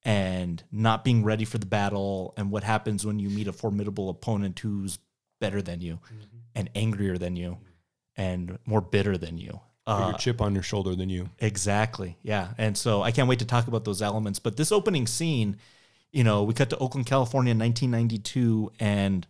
and 0.04 0.62
not 0.70 1.04
being 1.04 1.24
ready 1.24 1.44
for 1.44 1.58
the 1.58 1.66
battle, 1.66 2.34
and 2.36 2.50
what 2.50 2.62
happens 2.64 3.06
when 3.06 3.18
you 3.18 3.30
meet 3.30 3.48
a 3.48 3.52
formidable 3.52 4.10
opponent 4.10 4.58
who's 4.58 4.98
better 5.40 5.62
than 5.62 5.80
you 5.80 5.94
Mm-hmm. 5.94 6.24
and 6.54 6.70
angrier 6.74 7.18
than 7.18 7.36
you 7.36 7.58
and 8.16 8.58
more 8.66 8.80
bitter 8.80 9.16
than 9.18 9.38
you. 9.38 9.60
Bigger 9.86 9.98
Uh, 9.98 10.12
chip 10.14 10.40
on 10.40 10.54
your 10.54 10.62
shoulder 10.62 10.94
than 10.94 11.08
you. 11.10 11.28
Exactly. 11.38 12.16
Yeah. 12.22 12.48
And 12.58 12.76
so 12.78 13.02
I 13.02 13.10
can't 13.12 13.28
wait 13.28 13.40
to 13.40 13.44
talk 13.44 13.66
about 13.66 13.84
those 13.84 14.00
elements. 14.00 14.38
But 14.38 14.56
this 14.56 14.70
opening 14.72 15.06
scene, 15.06 15.56
you 16.12 16.22
know, 16.24 16.44
we 16.44 16.54
cut 16.54 16.70
to 16.70 16.78
Oakland, 16.78 17.06
California 17.06 17.50
in 17.50 17.58
1992, 17.58 18.72
and 18.80 19.26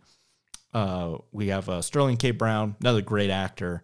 uh, 0.73 1.17
we 1.31 1.47
have 1.47 1.67
uh, 1.67 1.81
Sterling 1.81 2.17
K. 2.17 2.31
Brown, 2.31 2.75
another 2.79 3.01
great 3.01 3.29
actor, 3.29 3.81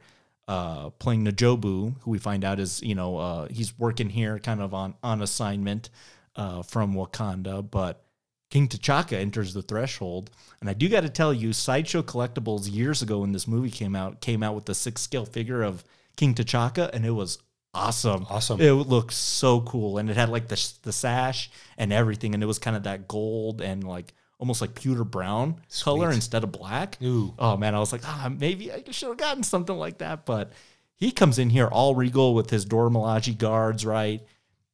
uh, 0.52 0.90
playing 1.00 1.24
N'Jobu, 1.24 1.96
who 2.02 2.12
we 2.12 2.18
find 2.18 2.44
out 2.44 2.60
is, 2.60 2.84
you 2.84 2.94
know, 2.94 3.18
uh, 3.18 3.48
he's 3.50 3.78
working 3.80 4.10
here 4.10 4.38
kind 4.38 4.62
of 4.62 4.74
on, 4.74 4.96
on 5.02 5.22
assignment 5.22 5.90
uh, 6.36 6.62
from 6.62 6.94
Wakanda. 6.94 7.72
But 7.72 8.04
King 8.50 8.68
T'Chaka 8.68 9.14
enters 9.14 9.54
the 9.54 9.62
threshold. 9.62 10.30
And 10.60 10.70
I 10.70 10.74
do 10.74 10.90
got 10.90 11.04
to 11.04 11.10
tell 11.10 11.34
you, 11.34 11.54
Sideshow 11.54 12.02
Collectibles 12.02 12.70
years 12.70 13.02
ago 13.02 13.20
when 13.20 13.32
this 13.32 13.48
movie 13.48 13.72
came 13.72 13.96
out, 13.96 14.20
came 14.20 14.44
out 14.44 14.56
with 14.56 14.66
the 14.66 14.76
six 14.76 15.02
scale 15.02 15.26
figure 15.26 15.64
of 15.64 15.86
King 16.18 16.36
T'Chaka, 16.36 16.90
and 16.92 17.06
it 17.06 17.12
was 17.12 17.40
awesome. 17.74 18.26
Awesome. 18.30 18.60
It 18.60 18.74
looked 18.74 19.14
so 19.14 19.62
cool. 19.62 20.00
And 20.00 20.10
it 20.10 20.18
had 20.18 20.28
like 20.28 20.50
the, 20.50 20.74
the 20.84 20.92
sash 20.92 21.50
and 21.78 21.94
everything. 21.94 22.34
And 22.34 22.44
it 22.44 22.48
was 22.48 22.60
kind 22.60 22.76
of 22.76 22.84
that 22.84 23.08
gold 23.08 23.62
and 23.62 23.86
like 23.86 24.14
almost 24.42 24.60
like 24.60 24.74
pewter 24.74 25.04
brown 25.04 25.62
color 25.84 26.12
instead 26.12 26.44
of 26.44 26.52
black. 26.52 26.98
Ooh. 27.02 27.34
Oh 27.38 27.56
man, 27.56 27.76
I 27.76 27.80
was 27.80 27.92
like, 27.94 28.02
ah, 28.04 28.30
maybe 28.36 28.72
I 28.72 28.84
should 28.90 29.10
have 29.10 29.18
gotten 29.18 29.44
something 29.44 29.78
like 29.78 30.00
that. 30.00 30.26
But 30.26 30.52
he 30.96 31.12
comes 31.12 31.38
in 31.40 31.52
here 31.52 31.68
all 31.68 31.94
regal 31.96 32.34
with 32.34 32.50
his 32.50 32.66
Dora 32.66 32.90
Milaje 32.90 33.38
guards, 33.38 33.86
right? 33.86 34.22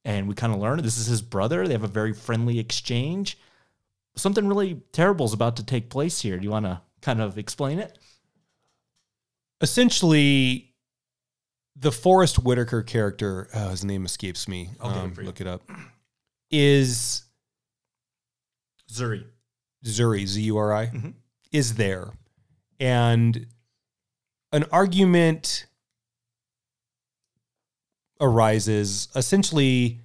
And 0.06 0.26
we 0.26 0.34
kind 0.34 0.54
of 0.54 0.58
learn 0.58 0.82
this 0.82 0.96
is 0.96 1.06
his 1.06 1.20
brother. 1.20 1.66
They 1.66 1.74
have 1.74 1.84
a 1.84 1.88
very 1.88 2.14
friendly 2.14 2.58
exchange. 2.58 3.38
Something 4.16 4.48
really 4.48 4.80
terrible 4.92 5.26
is 5.26 5.34
about 5.34 5.56
to 5.56 5.64
take 5.64 5.90
place 5.90 6.20
here. 6.22 6.38
Do 6.38 6.44
you 6.44 6.50
want 6.50 6.64
to 6.64 6.80
kind 7.02 7.20
of 7.20 7.36
explain 7.36 7.78
it? 7.78 7.98
Essentially, 9.60 10.72
the 11.76 11.92
Forest 11.92 12.38
Whitaker 12.38 12.82
character, 12.82 13.48
oh, 13.54 13.68
his 13.68 13.84
name 13.84 14.06
escapes 14.06 14.48
me. 14.48 14.70
I'll 14.80 14.90
get 14.90 14.98
it 14.98 15.18
Um, 15.18 15.24
look 15.26 15.40
it 15.42 15.46
up. 15.46 15.62
Is 16.50 17.24
Zuri. 18.90 19.24
Zuri, 19.84 20.26
Z 20.26 20.40
U 20.42 20.56
R 20.56 20.72
I, 20.72 20.86
Mhm. 20.86 21.14
is 21.52 21.74
there. 21.74 22.10
And 22.80 23.46
an 24.52 24.64
argument 24.72 25.66
arises 28.20 29.08
essentially 29.14 30.00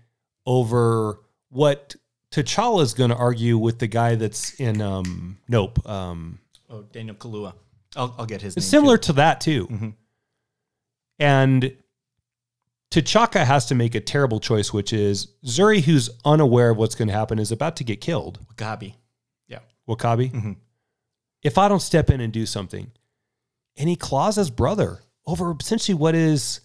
over 0.45 1.19
what 1.49 1.95
T'Challa 2.32 2.82
is 2.82 2.93
going 2.93 3.09
to 3.09 3.15
argue 3.15 3.57
with 3.57 3.80
the 3.80 3.88
guy 3.88 4.15
that's 4.15 4.53
in 4.59 4.82
um 4.82 5.38
Nope. 5.47 5.88
Um 5.88 6.39
Oh, 6.69 6.82
Daniel 6.91 7.15
Kaluuya. 7.15 7.53
I'll, 7.95 8.15
I'll 8.17 8.26
get 8.26 8.41
his 8.41 8.55
name. 8.55 8.63
similar 8.63 8.97
too. 8.97 9.07
to 9.07 9.13
that 9.13 9.41
too. 9.41 9.67
Mhm. 9.67 9.93
And 11.19 11.78
T'Chaka 12.91 13.45
has 13.45 13.65
to 13.67 13.76
make 13.76 13.93
a 13.95 13.99
terrible 14.01 14.39
choice, 14.39 14.74
which 14.74 14.91
is 14.93 15.28
Zuri, 15.45 15.82
who's 15.82 16.09
unaware 16.26 16.71
of 16.71 16.78
what's 16.78 16.95
going 16.95 17.07
to 17.07 17.13
happen, 17.13 17.39
is 17.39 17.51
about 17.51 17.76
to 17.78 17.84
get 17.84 18.01
killed. 18.01 18.39
Gabi. 18.55 18.95
W'Kabi. 19.88 20.31
Mhm. 20.31 20.55
If 21.41 21.57
I 21.57 21.67
don't 21.67 21.81
step 21.81 22.09
in 22.09 22.21
and 22.21 22.31
do 22.31 22.45
something, 22.45 22.91
and 23.77 23.89
he 23.89 23.95
claws 23.95 24.36
his 24.38 24.49
brother 24.49 25.01
over 25.25 25.55
essentially 25.59 25.95
what 25.95 26.15
is, 26.15 26.61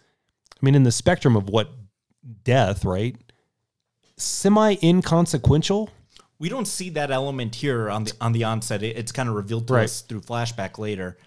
I 0.61 0.65
mean, 0.65 0.75
in 0.75 0.83
the 0.85 0.93
spectrum 0.93 1.37
of 1.37 1.49
what 1.49 1.71
death, 2.45 2.85
right? 2.85 3.17
Semi 4.17 4.77
inconsequential. 4.83 5.91
We 6.39 6.49
don't 6.49 6.67
see 6.67 6.91
that 6.91 7.11
element 7.11 7.57
here 7.57 7.91
on 7.91 8.05
the 8.05 8.13
on 8.21 8.33
the 8.33 8.45
onset. 8.45 8.83
It- 8.83 8.97
it's 8.97 9.13
kind 9.13 9.29
of 9.29 9.35
revealed 9.35 9.67
to 9.69 9.75
Right. 9.75 9.85
us 9.85 10.01
through 10.03 10.21
flashback 10.23 10.79
later. 10.79 11.19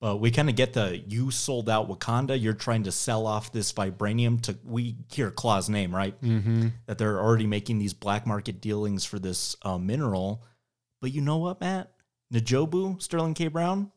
But 0.00 0.16
we 0.18 0.30
kind 0.30 0.50
of 0.50 0.56
get 0.56 0.74
the 0.74 0.98
you 1.06 1.30
sold 1.30 1.68
out 1.70 1.88
Wakanda. 1.88 2.38
You're 2.40 2.52
trying 2.52 2.82
to 2.84 2.92
sell 2.92 3.26
off 3.26 3.52
this 3.52 3.72
vibranium 3.72 4.40
to 4.42 4.58
we 4.64 4.96
hear 5.12 5.30
Klaue's 5.30 5.68
name, 5.70 5.94
right? 5.94 6.18
Mm-hmm. 6.22 6.68
That 6.86 6.98
they're 6.98 7.20
already 7.22 7.46
making 7.46 7.78
these 7.78 7.94
black 7.94 8.26
market 8.26 8.60
dealings 8.60 9.04
for 9.04 9.18
this 9.18 9.56
uh, 9.62 9.78
mineral. 9.78 10.42
But 11.00 11.12
you 11.12 11.20
know 11.20 11.38
what, 11.38 11.60
Matt? 11.60 11.90
N'Jobu, 12.32 13.00
Sterling 13.00 13.34
K. 13.34 13.48
Brown, 13.48 13.92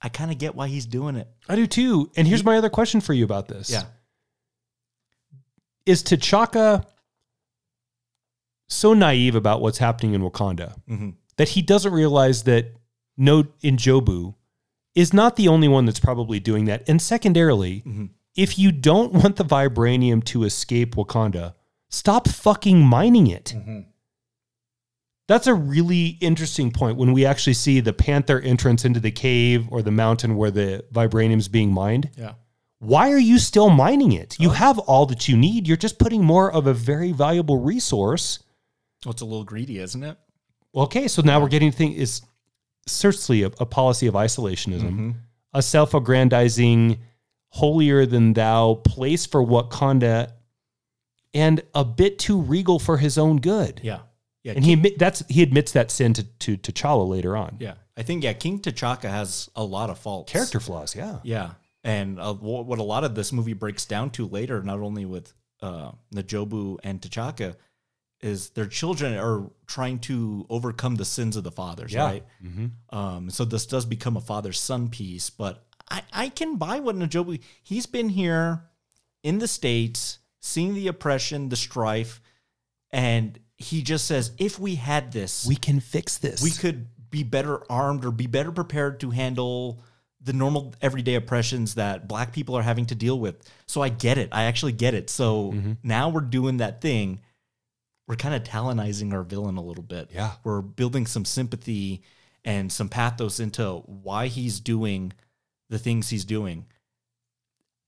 I 0.00 0.08
kind 0.08 0.30
of 0.30 0.38
get 0.38 0.54
why 0.54 0.68
he's 0.68 0.86
doing 0.86 1.16
it. 1.16 1.28
I 1.48 1.56
do 1.56 1.66
too. 1.66 2.10
And 2.16 2.26
here's 2.26 2.44
my 2.44 2.56
other 2.56 2.70
question 2.70 3.00
for 3.00 3.12
you 3.12 3.24
about 3.24 3.48
this. 3.48 3.70
Yeah. 3.70 3.84
Is 5.86 6.02
T'Chaka 6.02 6.84
so 8.68 8.94
naive 8.94 9.34
about 9.34 9.60
what's 9.60 9.78
happening 9.78 10.14
in 10.14 10.22
Wakanda 10.22 10.74
hmm 10.86 11.10
that 11.36 11.50
he 11.50 11.62
doesn't 11.62 11.92
realize 11.94 12.42
that 12.44 12.66
No 13.16 13.44
Injobu 13.64 14.34
is 14.94 15.12
not 15.14 15.36
the 15.36 15.48
only 15.48 15.66
one 15.66 15.86
that's 15.86 15.98
probably 16.00 16.38
doing 16.40 16.66
that? 16.66 16.86
And 16.88 17.00
secondarily, 17.00 17.82
Mhm. 17.86 18.10
if 18.36 18.58
you 18.58 18.70
don't 18.70 19.12
want 19.14 19.36
the 19.36 19.44
vibranium 19.44 20.22
to 20.24 20.44
escape 20.44 20.94
Wakanda, 20.94 21.54
stop 21.88 22.28
fucking 22.28 22.84
mining 22.84 23.26
it. 23.28 23.54
That's 25.28 25.46
a 25.46 25.54
really 25.54 26.18
interesting 26.20 26.70
point 26.70 26.98
when 26.98 27.12
we 27.12 27.24
actually 27.24 27.54
see 27.54 27.80
the 27.80 27.92
panther 27.92 28.40
entrance 28.40 28.84
into 28.84 29.00
the 29.00 29.10
cave 29.10 29.66
or 29.70 29.82
the 29.82 29.90
mountain 29.90 30.36
where 30.36 30.50
the 30.50 30.84
vibranium's 30.90 31.48
being 31.48 31.72
mined. 31.72 32.10
Yeah. 32.16 32.34
Why 32.80 33.12
are 33.12 33.18
you 33.18 33.38
still 33.38 33.70
mining 33.70 34.12
it? 34.12 34.38
You 34.40 34.48
oh. 34.48 34.52
have 34.52 34.78
all 34.80 35.06
that 35.06 35.28
you 35.28 35.36
need. 35.36 35.68
You're 35.68 35.76
just 35.76 36.00
putting 36.00 36.24
more 36.24 36.52
of 36.52 36.66
a 36.66 36.74
very 36.74 37.12
valuable 37.12 37.58
resource. 37.60 38.40
Well, 39.04 39.12
it's 39.12 39.22
a 39.22 39.24
little 39.24 39.44
greedy, 39.44 39.78
isn't 39.78 40.02
it? 40.02 40.18
Okay, 40.74 41.06
so 41.06 41.22
now 41.22 41.40
we're 41.40 41.48
getting 41.48 41.70
thing 41.70 41.92
is 41.92 42.22
certainly 42.86 43.44
a, 43.44 43.46
a 43.60 43.66
policy 43.66 44.08
of 44.08 44.14
isolationism, 44.14 44.82
mm-hmm. 44.82 45.10
a 45.54 45.62
self-aggrandizing, 45.62 46.98
holier 47.50 48.06
than 48.06 48.32
thou 48.32 48.74
place 48.74 49.26
for 49.26 49.44
Wakanda, 49.44 50.32
and 51.34 51.62
a 51.74 51.84
bit 51.84 52.18
too 52.18 52.40
regal 52.40 52.78
for 52.78 52.96
his 52.96 53.18
own 53.18 53.36
good. 53.36 53.80
Yeah. 53.84 54.00
Yeah. 54.44 54.52
And 54.56 54.64
he 54.64 54.72
admit, 54.72 54.98
that's 54.98 55.22
he 55.28 55.42
admits 55.42 55.72
that 55.72 55.90
sin 55.90 56.14
to, 56.14 56.24
to 56.24 56.56
T'Challa 56.56 57.08
later 57.08 57.36
on. 57.36 57.56
yeah. 57.60 57.74
I 57.96 58.02
think, 58.02 58.24
yeah, 58.24 58.32
King 58.32 58.58
T'Chaka 58.58 59.08
has 59.10 59.50
a 59.54 59.62
lot 59.62 59.90
of 59.90 59.98
faults. 59.98 60.32
Character 60.32 60.58
flaws, 60.60 60.96
yeah. 60.96 61.18
Yeah, 61.22 61.50
and 61.84 62.18
uh, 62.18 62.32
what 62.34 62.78
a 62.78 62.82
lot 62.82 63.04
of 63.04 63.14
this 63.14 63.32
movie 63.32 63.52
breaks 63.52 63.84
down 63.84 64.10
to 64.12 64.26
later, 64.26 64.62
not 64.62 64.78
only 64.80 65.04
with 65.04 65.32
uh, 65.60 65.92
N'Jobu 66.14 66.78
and 66.82 67.00
T'Chaka, 67.02 67.54
is 68.22 68.50
their 68.50 68.66
children 68.66 69.16
are 69.18 69.50
trying 69.66 69.98
to 69.98 70.46
overcome 70.48 70.94
the 70.94 71.04
sins 71.04 71.36
of 71.36 71.44
the 71.44 71.50
fathers, 71.52 71.92
Yeah. 71.92 72.04
right? 72.04 72.24
Um, 72.90 73.28
so 73.30 73.44
this 73.44 73.66
does 73.66 73.84
become 73.84 74.16
a 74.16 74.20
father 74.22 74.52
son 74.54 74.88
piece, 74.88 75.28
but 75.28 75.66
I, 75.90 76.02
I 76.12 76.28
can 76.30 76.56
buy 76.56 76.80
what 76.80 76.96
N'Jobu. 76.96 77.40
He's 77.62 77.84
been 77.86 78.08
here 78.08 78.62
in 79.22 79.38
the 79.38 79.48
states, 79.48 80.18
seeing 80.40 80.72
the 80.74 80.88
oppression, 80.88 81.50
the 81.50 81.56
strife, 81.56 82.20
and 82.90 83.38
he 83.62 83.82
just 83.82 84.06
says, 84.06 84.32
if 84.38 84.58
we 84.58 84.74
had 84.76 85.12
this, 85.12 85.46
We 85.46 85.56
can 85.56 85.80
fix 85.80 86.18
this. 86.18 86.42
we 86.42 86.50
could 86.50 86.88
be 87.10 87.22
better 87.22 87.62
armed 87.70 88.04
or 88.04 88.10
be 88.10 88.26
better 88.26 88.52
prepared 88.52 89.00
to 89.00 89.10
handle 89.10 89.80
the 90.24 90.32
normal 90.32 90.72
everyday 90.80 91.14
oppressions 91.16 91.74
that 91.74 92.06
black 92.08 92.32
people 92.32 92.54
are 92.56 92.62
having 92.62 92.86
to 92.86 92.94
deal 92.94 93.18
with. 93.18 93.36
So 93.66 93.82
I 93.82 93.88
get 93.88 94.18
it. 94.18 94.28
I 94.32 94.44
actually 94.44 94.72
get 94.72 94.94
it. 94.94 95.10
So 95.10 95.52
Mm-hmm. 95.52 95.72
now 95.82 96.08
we're 96.10 96.20
doing 96.20 96.58
that 96.58 96.80
thing. 96.80 97.20
We're 98.08 98.16
kind 98.16 98.34
of 98.34 98.42
talonizing 98.44 99.12
our 99.12 99.22
villain 99.22 99.56
a 99.56 99.62
little 99.62 99.82
bit. 99.82 100.10
Yeah. 100.14 100.32
We're 100.44 100.60
building 100.62 101.06
some 101.06 101.24
sympathy 101.24 102.02
and 102.44 102.70
some 102.72 102.88
pathos 102.88 103.40
into 103.40 103.82
why 103.86 104.26
he's 104.28 104.60
doing 104.60 105.12
the 105.70 105.78
things 105.78 106.08
he's 106.08 106.24
doing. 106.24 106.66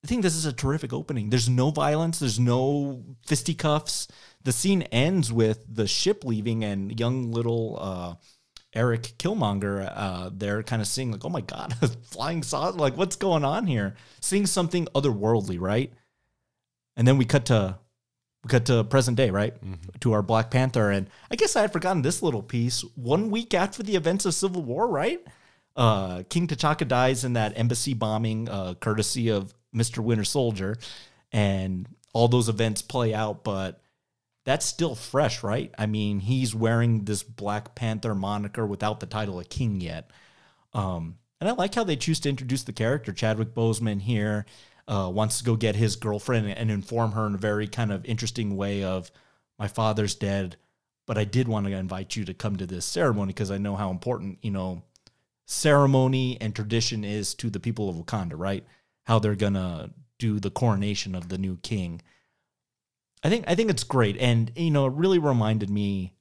I 0.04 0.06
think 0.06 0.22
this 0.22 0.36
is 0.36 0.44
a 0.44 0.52
terrific 0.52 0.92
opening. 0.92 1.30
There's 1.30 1.48
no 1.48 1.70
violence, 1.70 2.18
there's 2.18 2.38
no 2.38 3.02
fisticuffs. 3.26 4.06
The 4.45 4.53
scene 4.53 4.82
ends 4.82 5.32
with 5.32 5.64
the 5.68 5.86
ship 5.86 6.24
leaving 6.24 6.64
and 6.64 6.99
young 6.99 7.32
little 7.32 7.78
uh, 7.80 8.14
Eric 8.74 9.14
Killmonger 9.18 9.90
uh, 9.95 10.30
there 10.32 10.62
kind 10.62 10.82
of 10.82 10.88
seeing, 10.88 11.12
like, 11.12 11.24
oh 11.24 11.30
my 11.30 11.40
God, 11.40 11.74
flying 12.05 12.42
saucer. 12.42 12.76
Like, 12.76 12.97
what's 12.97 13.16
going 13.16 13.45
on 13.45 13.66
here? 13.66 13.95
Seeing 14.20 14.47
something 14.47 14.86
otherworldly, 14.95 15.61
right? 15.61 15.92
And 16.97 17.07
then 17.07 17.16
we 17.16 17.24
cut 17.24 17.47
to 17.47 17.78
we 18.45 18.49
cut 18.49 18.66
to 18.66 18.84
present 18.84 19.16
day, 19.16 19.30
right? 19.30 19.55
To 20.01 20.12
our 20.12 20.22
Black 20.22 20.51
Panther. 20.51 20.90
And 20.90 21.09
I 21.30 21.36
guess 21.36 21.57
I 21.57 21.62
had 21.62 21.72
forgotten 21.72 22.03
this 22.03 22.22
little 22.22 22.42
piece. 22.42 22.82
One 22.95 23.30
week 23.30 23.55
after 23.55 23.82
the 23.82 23.97
events 23.97 24.26
of 24.26 24.34
Civil 24.34 24.62
War, 24.62 24.86
right? 24.86 25.20
Uh, 25.74 26.24
King 26.28 26.47
T'Chaka 26.47 26.86
dies 26.86 27.24
in 27.24 27.32
that 27.32 27.59
embassy 27.59 27.95
bombing, 27.95 28.49
uh, 28.51 28.74
courtesy 28.74 29.30
of 29.30 29.55
Mr. 29.74 29.99
Winter 29.99 30.24
Soldier. 30.24 30.76
And 31.32 31.88
all 32.12 32.28
those 32.28 32.51
events 32.51 32.82
play 32.82 33.14
out, 33.14 33.45
but 33.45 33.80
that's 34.45 34.66
still 34.66 34.95
fresh, 34.95 35.42
right? 35.42 35.74
I 35.78 35.86
mean, 35.86 36.20
he's 36.20 36.55
wearing 36.55 37.05
this 37.05 37.22
Black 37.22 37.74
Panther 37.74 38.14
moniker 38.14 38.66
without 38.66 39.01
the 39.01 39.07
title 39.07 39.40
of 39.40 39.49
king 39.49 39.80
yet. 39.80 40.11
Um, 40.72 41.16
and 41.40 41.49
I 41.49 41.53
like 41.53 41.74
how 41.74 41.84
they 41.84 41.97
choose 41.97 42.20
to 42.20 42.28
introduce 42.28 42.64
the 42.64 42.72
character. 42.72 43.12
Chadwick 43.12 43.55
Boseman 43.55 44.03
here 44.03 44.47
uh, 44.86 45.11
wants 45.12 45.38
to 45.38 45.45
go 45.45 45.57
get 45.57 45.76
his 45.76 45.97
girlfriend 45.97 46.49
and 46.51 46.70
inform 46.70 47.12
her 47.12 47.26
in 47.26 47.34
a 47.34 47.38
very 47.38 47.66
kind 47.66 47.90
of 47.92 48.05
interesting 48.05 48.57
way 48.57 48.82
of, 48.82 49.11
my 49.59 49.68
father's 49.68 50.14
dead, 50.14 50.57
but 51.07 51.18
I 51.18 51.24
did 51.24 51.49
want 51.49 51.66
to 51.66 51.72
invite 51.72 52.16
you 52.16 52.24
to 52.24 52.34
come 52.34 52.57
to 52.57 52.66
this 52.66 52.84
ceremony 52.84 53.28
because 53.28 53.51
I 53.51 53.59
know 53.59 53.76
how 53.76 53.90
important, 53.90 54.38
you 54.42 54.51
know, 54.51 54.82
ceremony 55.47 56.38
and 56.40 56.55
tradition 56.55 57.05
is 57.05 57.34
to 57.36 57.51
the 57.51 57.61
people 57.61 57.88
of 57.88 57.97
Wakanda, 57.97 58.34
right? 58.36 58.64
How 59.05 59.18
they're 59.18 59.34
gonna 59.34 59.90
do 60.18 60.40
the 60.40 60.51
coronation 60.51 61.14
of 61.14 61.28
the 61.28 61.38
new 61.38 61.57
king. 61.59 62.01
I 63.24 63.30
think 63.30 63.46
I 63.48 63.54
think 63.54 63.70
it's 63.70 63.84
great, 63.84 64.18
and 64.18 64.52
you 64.54 64.70
know, 64.70 64.86
it 64.86 64.92
really 64.92 65.18
reminded 65.18 65.70
me 65.70 66.12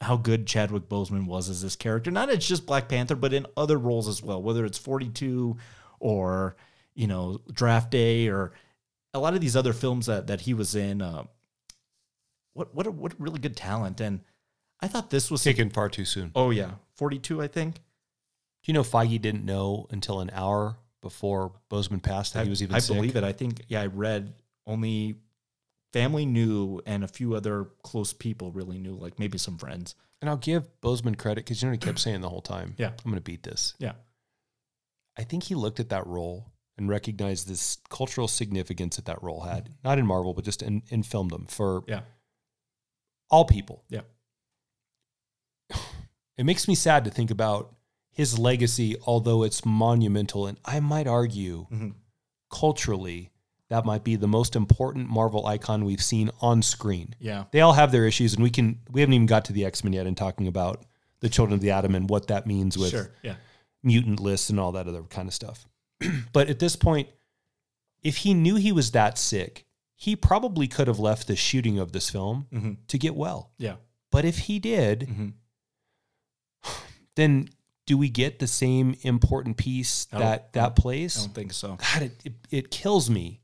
how 0.00 0.18
good 0.18 0.46
Chadwick 0.46 0.88
Boseman 0.88 1.26
was 1.26 1.48
as 1.48 1.62
this 1.62 1.74
character. 1.76 2.10
Not 2.10 2.28
as 2.28 2.46
just 2.46 2.66
Black 2.66 2.88
Panther, 2.88 3.16
but 3.16 3.32
in 3.32 3.46
other 3.56 3.78
roles 3.78 4.06
as 4.06 4.22
well. 4.22 4.42
Whether 4.42 4.66
it's 4.66 4.76
Forty 4.76 5.08
Two 5.08 5.56
or 5.98 6.56
you 6.94 7.06
know 7.06 7.40
Draft 7.50 7.90
Day 7.90 8.28
or 8.28 8.52
a 9.14 9.18
lot 9.18 9.34
of 9.34 9.40
these 9.40 9.56
other 9.56 9.72
films 9.72 10.06
that 10.06 10.26
that 10.26 10.42
he 10.42 10.52
was 10.52 10.74
in. 10.74 11.00
Uh, 11.00 11.24
what 12.52 12.74
what 12.74 12.86
a, 12.86 12.90
what 12.90 13.14
a 13.14 13.16
really 13.18 13.38
good 13.38 13.56
talent, 13.56 14.00
and 14.00 14.20
I 14.80 14.88
thought 14.88 15.10
this 15.10 15.30
was 15.30 15.42
taken 15.42 15.70
far 15.70 15.88
too 15.88 16.04
soon. 16.04 16.32
Oh 16.34 16.50
yeah, 16.50 16.72
Forty 16.94 17.18
Two, 17.18 17.40
I 17.40 17.48
think. 17.48 17.76
Do 17.76 18.72
you 18.72 18.74
know 18.74 18.82
Feige 18.82 19.20
didn't 19.20 19.44
know 19.44 19.86
until 19.90 20.20
an 20.20 20.30
hour 20.34 20.76
before 21.00 21.52
Boseman 21.70 22.02
passed 22.02 22.34
that 22.34 22.44
he 22.44 22.50
was 22.50 22.62
even 22.62 22.74
I 22.74 22.80
sick? 22.80 22.96
believe 22.96 23.16
it. 23.16 23.24
I 23.24 23.32
think 23.32 23.62
yeah, 23.68 23.80
I 23.80 23.86
read 23.86 24.34
only 24.66 25.16
family 26.00 26.26
knew 26.26 26.80
and 26.86 27.02
a 27.04 27.08
few 27.08 27.34
other 27.34 27.68
close 27.82 28.12
people 28.12 28.52
really 28.52 28.78
knew, 28.78 28.94
like 28.94 29.18
maybe 29.18 29.38
some 29.38 29.56
friends. 29.58 29.94
And 30.20 30.28
I'll 30.30 30.36
give 30.36 30.68
Boseman 30.80 31.16
credit 31.18 31.44
because 31.44 31.62
you 31.62 31.68
know 31.68 31.72
he 31.72 31.78
kept 31.78 31.98
saying 31.98 32.20
the 32.20 32.28
whole 32.28 32.42
time. 32.42 32.74
Yeah. 32.78 32.88
I'm 32.88 33.04
going 33.10 33.14
to 33.16 33.20
beat 33.20 33.42
this. 33.42 33.74
Yeah. 33.78 33.92
I 35.18 35.24
think 35.24 35.44
he 35.44 35.54
looked 35.54 35.80
at 35.80 35.88
that 35.90 36.06
role 36.06 36.52
and 36.78 36.88
recognized 36.88 37.48
this 37.48 37.78
cultural 37.88 38.28
significance 38.28 38.96
that 38.96 39.06
that 39.06 39.22
role 39.22 39.40
had, 39.40 39.70
not 39.84 39.98
in 39.98 40.06
Marvel, 40.06 40.34
but 40.34 40.44
just 40.44 40.62
in, 40.62 40.82
in 40.90 41.02
filmdom 41.02 41.50
for 41.50 41.82
Yeah. 41.86 42.00
all 43.30 43.44
people. 43.44 43.82
Yeah. 43.88 44.02
It 46.38 46.44
makes 46.44 46.68
me 46.68 46.74
sad 46.74 47.04
to 47.04 47.10
think 47.10 47.30
about 47.30 47.74
his 48.10 48.38
legacy, 48.38 48.94
although 49.06 49.42
it's 49.42 49.64
monumental. 49.64 50.46
And 50.46 50.58
I 50.66 50.80
might 50.80 51.06
argue 51.06 51.66
Mhm. 51.72 51.94
culturally, 52.50 53.30
that 53.68 53.84
might 53.84 54.04
be 54.04 54.14
the 54.16 54.28
most 54.28 54.54
important 54.56 55.08
Marvel 55.08 55.44
icon 55.46 55.84
we've 55.84 56.02
seen 56.02 56.30
on 56.40 56.62
screen. 56.62 57.14
Yeah. 57.18 57.44
They 57.50 57.60
all 57.60 57.72
have 57.72 57.90
their 57.92 58.06
issues, 58.06 58.34
and 58.34 58.42
we 58.42 58.50
can 58.50 58.78
we 58.90 59.00
haven't 59.00 59.14
even 59.14 59.26
got 59.26 59.44
to 59.46 59.52
the 59.52 59.64
X 59.64 59.82
Men 59.84 59.92
yet 59.92 60.06
in 60.06 60.14
talking 60.14 60.46
about 60.46 60.84
the 61.20 61.28
Children 61.28 61.54
of 61.54 61.60
the 61.60 61.70
Atom 61.70 61.94
and 61.94 62.08
what 62.10 62.28
that 62.28 62.46
means 62.46 62.76
with 62.78 62.90
Sure. 62.90 63.10
Yeah. 63.22 63.36
mutant 63.82 64.20
lists 64.20 64.50
and 64.50 64.60
all 64.60 64.72
that 64.72 64.86
other 64.86 65.02
kind 65.02 65.26
of 65.28 65.34
stuff. 65.34 65.66
but 66.32 66.48
at 66.48 66.58
this 66.58 66.76
point, 66.76 67.08
if 68.02 68.18
he 68.18 68.34
knew 68.34 68.54
he 68.56 68.70
was 68.72 68.90
that 68.92 69.18
sick, 69.18 69.64
he 69.96 70.14
probably 70.14 70.68
could 70.68 70.86
have 70.88 70.98
left 70.98 71.26
the 71.26 71.34
shooting 71.36 71.78
of 71.78 71.92
this 71.92 72.10
film 72.10 72.46
Mm-hmm. 72.52 72.72
to 72.88 72.98
get 72.98 73.14
well. 73.16 73.50
Yeah. 73.58 73.76
But 74.12 74.24
if 74.24 74.38
he 74.40 74.58
did, 74.58 75.00
Mhm. 75.10 75.32
then 77.16 77.48
do 77.86 77.96
we 77.96 78.08
get 78.08 78.38
the 78.38 78.46
same 78.46 78.96
important 79.02 79.56
piece 79.56 80.06
that 80.06 80.52
that 80.54 80.76
plays? 80.76 81.16
I 81.18 81.20
don't 81.22 81.34
think 81.34 81.52
so. 81.52 81.76
God, 81.76 82.02
it, 82.02 82.12
it, 82.24 82.32
it 82.50 82.70
kills 82.70 83.08
me 83.08 83.40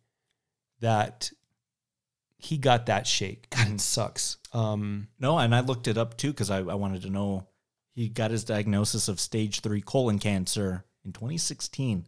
that 0.83 1.31
he 2.37 2.59
got 2.59 2.87
that 2.87 3.07
shake. 3.07 3.49
God, 3.51 3.69
it 3.73 3.81
sucks. 3.81 4.37
Um, 4.53 5.09
No, 5.19 5.39
and 5.39 5.55
I 5.55 5.61
looked 5.61 5.89
it 5.89 5.97
up 5.97 6.17
too 6.17 6.31
because 6.31 6.51
I, 6.51 6.59
I 6.59 6.75
wanted 6.75 7.03
to 7.03 7.11
know. 7.11 7.47
He 7.95 8.09
got 8.09 8.31
his 8.31 8.45
diagnosis 8.45 9.09
of 9.09 9.21
stage 9.21 9.61
three 9.61 9.81
colon 9.83 10.19
cancer 10.19 10.85
in 11.05 11.13
2016. 11.13 12.07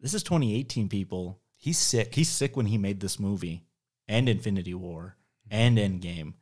This 0.00 0.14
is 0.14 0.22
2018, 0.22 0.88
people. 0.88 1.40
he's 1.56 1.78
sick 1.78 2.14
He's 2.14 2.28
sick 2.28 2.56
when 2.56 2.66
he 2.66 2.78
made 2.78 3.00
this 3.00 3.18
movie 3.18 3.64
and 4.08 4.28
Infinity 4.28 4.74
War 4.74 5.16
and 5.50 5.78
Endgame. 5.78 6.34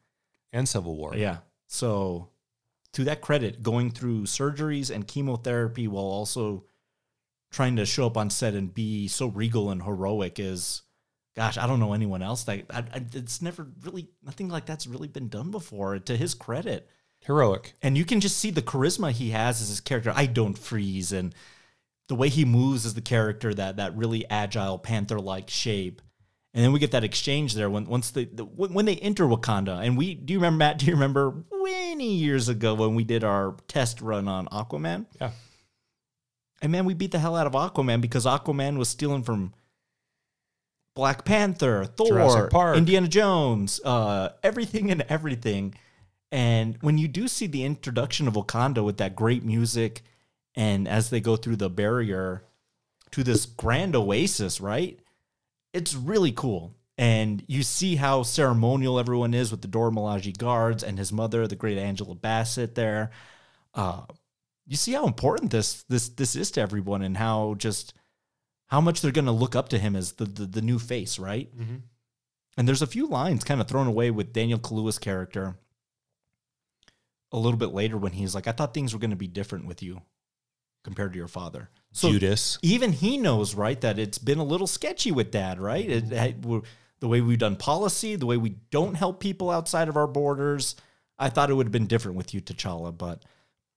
and 0.53 0.69
Civil 0.69 0.97
War. 0.97 1.15
Yeah. 1.17 1.39
So, 1.67 2.29
to 2.93 3.05
that 3.05 3.21
credit, 3.23 3.63
going 3.63 3.91
through 3.91 4.23
surgeries 4.23 4.93
and 4.95 5.07
chemotherapy 5.07 5.89
while 5.89 6.05
also 6.05 6.65
trying 7.51 7.77
to 7.77 7.87
show 7.87 8.07
up 8.07 8.17
on 8.17 8.31
set 8.31 8.55
and 8.55 8.73
be 8.75 9.09
so 9.09 9.27
regal 9.29 9.71
and 9.71 9.83
heroic 9.83 10.39
is, 10.39 10.83
gosh, 11.35 11.59
I 11.59 11.67
don't 11.67 11.81
know 11.81 11.93
anyone 11.93 12.23
else 12.23 12.45
that 12.45 12.65
I, 12.71 12.79
I, 12.79 13.05
it's 13.13 13.43
never 13.43 13.67
really 13.83 14.09
nothing 14.23 14.49
like 14.49 14.67
that's 14.67 14.87
really 14.87 15.09
been 15.09 15.29
done 15.29 15.51
before. 15.51 15.99
To 15.99 16.17
his 16.17 16.35
credit, 16.35 16.89
Heroic. 17.21 17.75
and 17.83 17.97
you 17.97 18.05
can 18.05 18.21
just 18.21 18.39
see 18.39 18.51
the 18.51 18.63
charisma 18.63 19.13
he 19.13 19.31
has 19.31 19.61
as 19.61 19.69
his 19.69 19.81
character. 19.81 20.13
I 20.15 20.27
don't 20.27 20.59
freeze, 20.59 21.13
and 21.13 21.35
the 22.09 22.15
way 22.15 22.29
he 22.29 22.45
moves 22.45 22.85
as 22.85 22.95
the 22.95 23.01
character 23.01 23.55
that 23.55 23.77
that 23.77 23.97
really 23.97 24.29
agile 24.29 24.79
panther 24.79 25.21
like 25.21 25.49
shape. 25.49 26.03
And 26.55 26.63
then 26.63 26.73
we 26.73 26.81
get 26.81 26.91
that 26.91 27.05
exchange 27.05 27.55
there 27.55 27.71
when 27.71 27.87
once 27.87 28.11
the, 28.11 28.25
when 28.25 28.75
when 28.75 28.85
they 28.85 28.97
enter 28.97 29.25
Wakanda. 29.25 29.83
And 29.83 29.97
we 29.97 30.15
do 30.15 30.35
you 30.35 30.39
remember 30.39 30.59
Matt? 30.59 30.79
Do 30.79 30.87
you 30.87 30.93
remember 30.93 31.45
many 31.51 32.15
years 32.15 32.49
ago 32.51 32.75
when 32.75 32.95
we 32.95 33.05
did 33.05 33.25
our 33.25 33.57
test 33.69 34.03
run 34.03 34.29
on 34.29 34.47
Aquaman? 34.49 35.07
Yeah. 35.19 35.31
And 36.61 36.71
man, 36.71 36.85
we 36.85 36.95
beat 36.95 37.11
the 37.11 37.19
hell 37.19 37.35
out 37.37 37.47
of 37.47 37.55
Aquaman 37.55 38.01
because 38.01 38.27
Aquaman 38.27 38.77
was 38.77 38.89
stealing 38.89 39.23
from 39.23 39.55
Black 40.95 41.25
Panther, 41.25 41.85
Thor. 41.85 42.19
Indiana 42.75 43.09
Jones, 43.09 43.81
uh, 43.85 44.31
everything 44.43 44.91
and 44.91 45.03
everything. 45.09 45.75
And 46.31 46.79
when 46.81 46.99
you 46.99 47.09
do 47.09 47.29
see 47.29 47.47
the 47.47 47.65
introduction 47.65 48.29
of 48.29 48.35
Wakanda 48.35 48.85
with 48.85 48.99
that 48.99 49.17
great 49.17 49.45
music, 49.45 50.03
and 50.55 50.87
as 50.87 51.11
they 51.11 51.21
go 51.21 51.37
through 51.37 51.57
the 51.57 51.71
barrier 51.71 52.45
to 53.13 53.23
this 53.23 53.47
grand 53.47 53.95
oasis, 53.95 54.61
right? 54.61 54.99
It's 55.73 55.95
really 55.95 56.33
cool. 56.33 56.75
And 56.99 57.43
you 57.49 57.63
see 57.63 57.97
how 57.97 58.23
ceremonial 58.23 58.99
everyone 58.99 59.35
is 59.35 59.51
with 59.51 59.63
the 59.63 59.69
Dora 59.69 59.91
Milaje 59.91 60.37
guards 60.37 60.83
and 60.83 60.99
his 60.99 61.13
mother, 61.13 61.47
the 61.47 61.57
great 61.57 61.79
Angela 61.79 62.15
Bassett 62.15 62.75
there. 62.75 63.11
Uh, 63.75 64.03
you 64.67 64.77
see 64.77 64.93
how 64.93 65.07
important 65.07 65.51
this 65.51 65.83
this 65.85 66.11
this 66.11 66.37
is 66.37 66.51
to 66.53 66.61
everyone 66.61 67.03
and 67.03 67.17
how 67.17 67.55
just 67.59 67.95
how 68.73 68.81
much 68.81 69.03
they're 69.03 69.13
going 69.13 69.27
to 69.27 69.33
look 69.33 69.55
up 69.55 69.69
to 69.69 69.79
him 69.79 69.95
as 69.95 70.13
the, 70.13 70.25
the 70.25 70.47
the 70.47 70.63
new 70.63 70.79
face, 70.79 71.19
right? 71.19 71.55
Mm-hmm. 71.55 71.77
And 72.57 72.67
there's 72.67 72.81
a 72.81 72.87
few 72.87 73.07
lines 73.07 73.45
kind 73.45 73.61
of 73.61 73.69
thrown 73.69 73.87
away 73.87 74.11
with 74.11 74.33
Daniel 74.33 74.59
Kaluuya's 74.59 74.99
character 74.99 75.57
a 77.31 77.39
little 77.39 77.59
bit 77.59 77.75
later 77.75 77.99
when 77.99 78.13
he's 78.13 78.35
like, 78.35 78.47
"I 78.47 78.53
thought 78.53 78.73
things 78.73 78.95
were 78.95 78.99
going 78.99 79.11
to 79.11 79.17
be 79.17 79.29
different 79.29 79.67
with 79.67 79.83
you 79.83 80.01
compared 80.85 81.13
to 81.13 81.19
your 81.19 81.29
father." 81.29 81.69
So 81.93 82.11
Judas. 82.11 82.59
even 82.63 82.93
he 82.93 83.19
knows, 83.19 83.55
right, 83.55 83.79
that 83.83 83.99
it's 83.99 84.17
been 84.17 84.39
a 84.39 84.45
little 84.45 84.67
sketchy 84.67 85.13
with 85.13 85.31
dad, 85.31 85.61
right? 85.61 85.89
It, 85.89 86.05
mm-hmm. 86.07 86.15
it- 86.15 86.45
we're- 86.45 86.63
the 87.01 87.09
way 87.09 87.21
we've 87.21 87.37
done 87.37 87.57
policy, 87.57 88.15
the 88.15 88.27
way 88.27 88.37
we 88.37 88.51
don't 88.71 88.95
help 88.95 89.19
people 89.19 89.51
outside 89.51 89.89
of 89.89 89.97
our 89.97 90.07
borders. 90.07 90.77
I 91.19 91.31
thought 91.31 91.51
it 91.51 91.55
would 91.55 91.67
have 91.67 91.73
been 91.73 91.89
different 91.89 92.17
with 92.17 92.33
you, 92.33 92.41
T'Challa, 92.41 92.97
but 92.97 93.25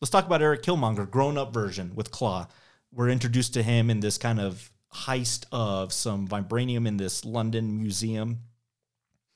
let's 0.00 0.10
talk 0.10 0.24
about 0.24 0.40
Eric 0.40 0.62
Killmonger, 0.62 1.10
grown 1.10 1.36
up 1.36 1.52
version 1.52 1.96
with 1.96 2.12
Klaue. 2.12 2.46
We're 2.92 3.08
introduced 3.08 3.54
to 3.54 3.62
him 3.62 3.90
in 3.90 4.00
this 4.00 4.18
kind 4.18 4.40
of 4.40 4.70
heist 4.92 5.46
of 5.52 5.92
some 5.92 6.26
vibranium 6.26 6.86
in 6.86 6.96
this 6.96 7.24
London 7.24 7.78
museum. 7.78 8.40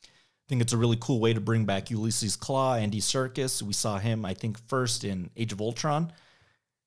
I 0.04 0.46
think 0.48 0.60
it's 0.60 0.72
a 0.72 0.76
really 0.76 0.98
cool 1.00 1.20
way 1.20 1.32
to 1.32 1.40
bring 1.40 1.64
back 1.64 1.90
Ulysses 1.90 2.36
Klaue, 2.36 2.80
Andy 2.80 3.00
Serkis. 3.00 3.62
We 3.62 3.72
saw 3.72 3.98
him, 3.98 4.24
I 4.24 4.34
think, 4.34 4.58
first 4.68 5.04
in 5.04 5.30
Age 5.36 5.52
of 5.52 5.60
Ultron 5.60 6.12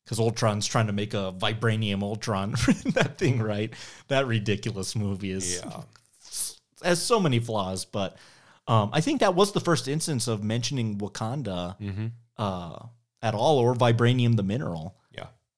because 0.07 0.19
Ultron's 0.19 0.67
trying 0.67 0.87
to 0.87 0.93
make 0.93 1.13
a 1.13 1.33
vibranium 1.37 2.01
Ultron 2.01 2.51
that 2.93 3.17
thing, 3.17 3.41
right? 3.41 3.73
That 4.07 4.27
ridiculous 4.27 4.95
movie 4.95 5.31
is 5.31 5.61
yeah. 5.63 5.81
has 6.81 7.01
so 7.01 7.19
many 7.19 7.39
flaws, 7.39 7.83
but 7.83 8.15
um, 8.67 8.91
I 8.93 9.01
think 9.01 9.21
that 9.21 9.35
was 9.35 9.51
the 9.51 9.59
first 9.59 9.87
instance 9.87 10.27
of 10.27 10.43
mentioning 10.43 10.97
Wakanda 10.99 11.75
uh, 12.37 12.85
at 13.21 13.33
all, 13.33 13.57
or 13.59 13.73
vibranium, 13.73 14.35
the 14.35 14.43
mineral. 14.43 14.95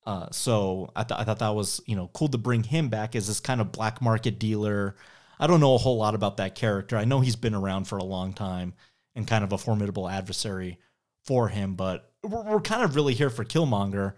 Uh, 0.09 0.27
so 0.31 0.89
I, 0.95 1.03
th- 1.03 1.19
I 1.19 1.23
thought 1.23 1.37
that 1.37 1.53
was 1.53 1.81
you 1.85 1.95
know 1.95 2.09
cool 2.13 2.29
to 2.29 2.39
bring 2.39 2.63
him 2.63 2.89
back 2.89 3.15
as 3.15 3.27
this 3.27 3.39
kind 3.39 3.61
of 3.61 3.71
black 3.71 4.01
market 4.01 4.39
dealer. 4.39 4.95
I 5.39 5.45
don't 5.45 5.59
know 5.59 5.75
a 5.75 5.77
whole 5.77 5.97
lot 5.97 6.15
about 6.15 6.37
that 6.37 6.55
character. 6.55 6.97
I 6.97 7.05
know 7.05 7.19
he's 7.19 7.35
been 7.35 7.53
around 7.53 7.83
for 7.83 7.99
a 7.99 8.03
long 8.03 8.33
time 8.33 8.73
and 9.13 9.27
kind 9.27 9.43
of 9.43 9.51
a 9.53 9.59
formidable 9.59 10.09
adversary 10.09 10.79
for 11.25 11.47
him, 11.47 11.75
but 11.75 12.11
we're, 12.23 12.41
we're 12.41 12.59
kind 12.59 12.83
of 12.83 12.95
really 12.95 13.13
here 13.13 13.29
for 13.29 13.45
Killmonger. 13.45 14.13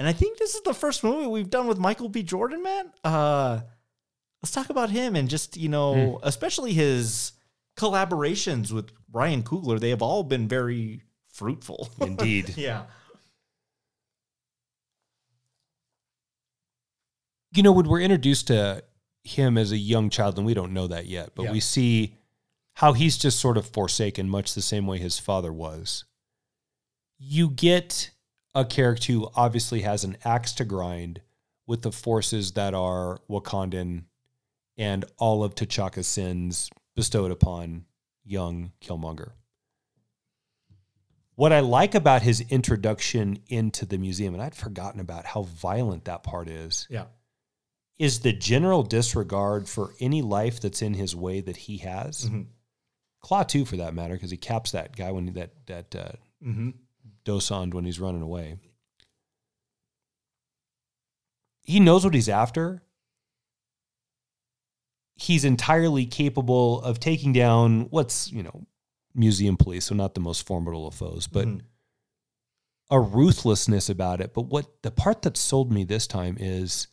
And 0.00 0.08
I 0.08 0.12
think 0.12 0.38
this 0.38 0.56
is 0.56 0.62
the 0.62 0.74
first 0.74 1.04
movie 1.04 1.28
we've 1.28 1.50
done 1.50 1.68
with 1.68 1.78
Michael 1.78 2.08
B. 2.08 2.24
Jordan, 2.24 2.64
man. 2.64 2.90
Uh, 3.04 3.60
let's 4.42 4.50
talk 4.50 4.70
about 4.70 4.90
him 4.90 5.14
and 5.14 5.28
just 5.28 5.56
you 5.56 5.68
know, 5.68 6.18
especially 6.24 6.72
his 6.72 7.30
collaborations 7.76 8.72
with 8.72 8.90
Ryan 9.12 9.44
Coogler. 9.44 9.78
They 9.78 9.90
have 9.90 10.02
all 10.02 10.24
been 10.24 10.48
very 10.48 11.02
fruitful. 11.32 11.90
Indeed. 12.00 12.54
yeah. 12.56 12.86
You 17.52 17.62
know, 17.62 17.72
when 17.72 17.88
we're 17.88 18.00
introduced 18.00 18.46
to 18.48 18.84
him 19.24 19.58
as 19.58 19.72
a 19.72 19.76
young 19.76 20.08
child, 20.10 20.36
and 20.38 20.46
we 20.46 20.54
don't 20.54 20.72
know 20.72 20.86
that 20.86 21.06
yet, 21.06 21.34
but 21.34 21.44
Yeah. 21.44 21.52
we 21.52 21.60
see 21.60 22.16
how 22.74 22.92
he's 22.94 23.18
just 23.18 23.38
sort 23.38 23.56
of 23.58 23.66
forsaken, 23.66 24.28
much 24.28 24.54
the 24.54 24.62
same 24.62 24.86
way 24.86 24.98
his 24.98 25.18
father 25.18 25.52
was. 25.52 26.04
You 27.18 27.50
get 27.50 28.10
a 28.54 28.64
character 28.64 29.12
who 29.12 29.30
obviously 29.34 29.82
has 29.82 30.04
an 30.04 30.16
axe 30.24 30.52
to 30.54 30.64
grind 30.64 31.20
with 31.66 31.82
the 31.82 31.92
forces 31.92 32.52
that 32.52 32.72
are 32.74 33.20
Wakandan 33.28 34.04
and 34.76 35.04
all 35.18 35.44
of 35.44 35.54
T'Chaka's 35.54 36.06
sins 36.06 36.70
bestowed 36.96 37.30
upon 37.30 37.84
young 38.24 38.72
Killmonger. 38.80 39.32
What 41.34 41.52
I 41.52 41.60
like 41.60 41.94
about 41.94 42.22
his 42.22 42.40
introduction 42.42 43.38
into 43.48 43.86
the 43.86 43.98
museum, 43.98 44.34
and 44.34 44.42
I'd 44.42 44.54
forgotten 44.54 45.00
about 45.00 45.26
how 45.26 45.42
violent 45.42 46.04
that 46.06 46.22
part 46.22 46.48
is, 46.48 46.86
Yeah. 46.90 47.06
Is 48.00 48.20
the 48.20 48.32
general 48.32 48.82
disregard 48.82 49.68
for 49.68 49.94
any 50.00 50.22
life 50.22 50.58
that's 50.58 50.80
in 50.80 50.94
his 50.94 51.14
way 51.14 51.40
that 51.42 51.56
he 51.58 51.76
has. 51.78 52.24
Mhm. 52.30 52.46
Klaue 53.22 53.46
too, 53.46 53.66
for 53.66 53.76
that 53.76 53.92
matter, 53.92 54.14
because 54.14 54.30
he 54.30 54.38
caps 54.38 54.70
that 54.70 54.96
guy 54.96 55.10
when 55.12 55.34
that 55.34 55.66
that 55.66 55.94
uh, 55.94 56.12
Mm-hmm. 56.42 56.70
Dosand 57.26 57.74
when 57.74 57.84
he's 57.84 58.00
running 58.00 58.22
away. 58.22 58.56
He 61.62 61.78
knows 61.78 62.02
what 62.04 62.14
he's 62.14 62.28
after. 62.30 62.82
He's 65.16 65.44
entirely 65.44 66.06
capable 66.06 66.80
of 66.80 66.98
taking 66.98 67.34
down 67.34 67.82
what's 67.90 68.32
you 68.32 68.42
know 68.42 68.66
museum 69.14 69.58
police, 69.58 69.84
so 69.86 69.94
not 69.94 70.14
the 70.14 70.20
most 70.20 70.46
formidable 70.46 70.86
of 70.86 70.94
foes, 70.94 71.26
but 71.26 71.46
Mhm. 71.46 71.60
a 72.88 72.98
ruthlessness 72.98 73.90
about 73.90 74.22
it. 74.22 74.32
But 74.32 74.46
what 74.46 74.80
the 74.82 74.90
part 74.90 75.20
that 75.22 75.36
sold 75.36 75.70
me 75.70 75.84
this 75.84 76.06
time 76.06 76.38
is 76.40 76.86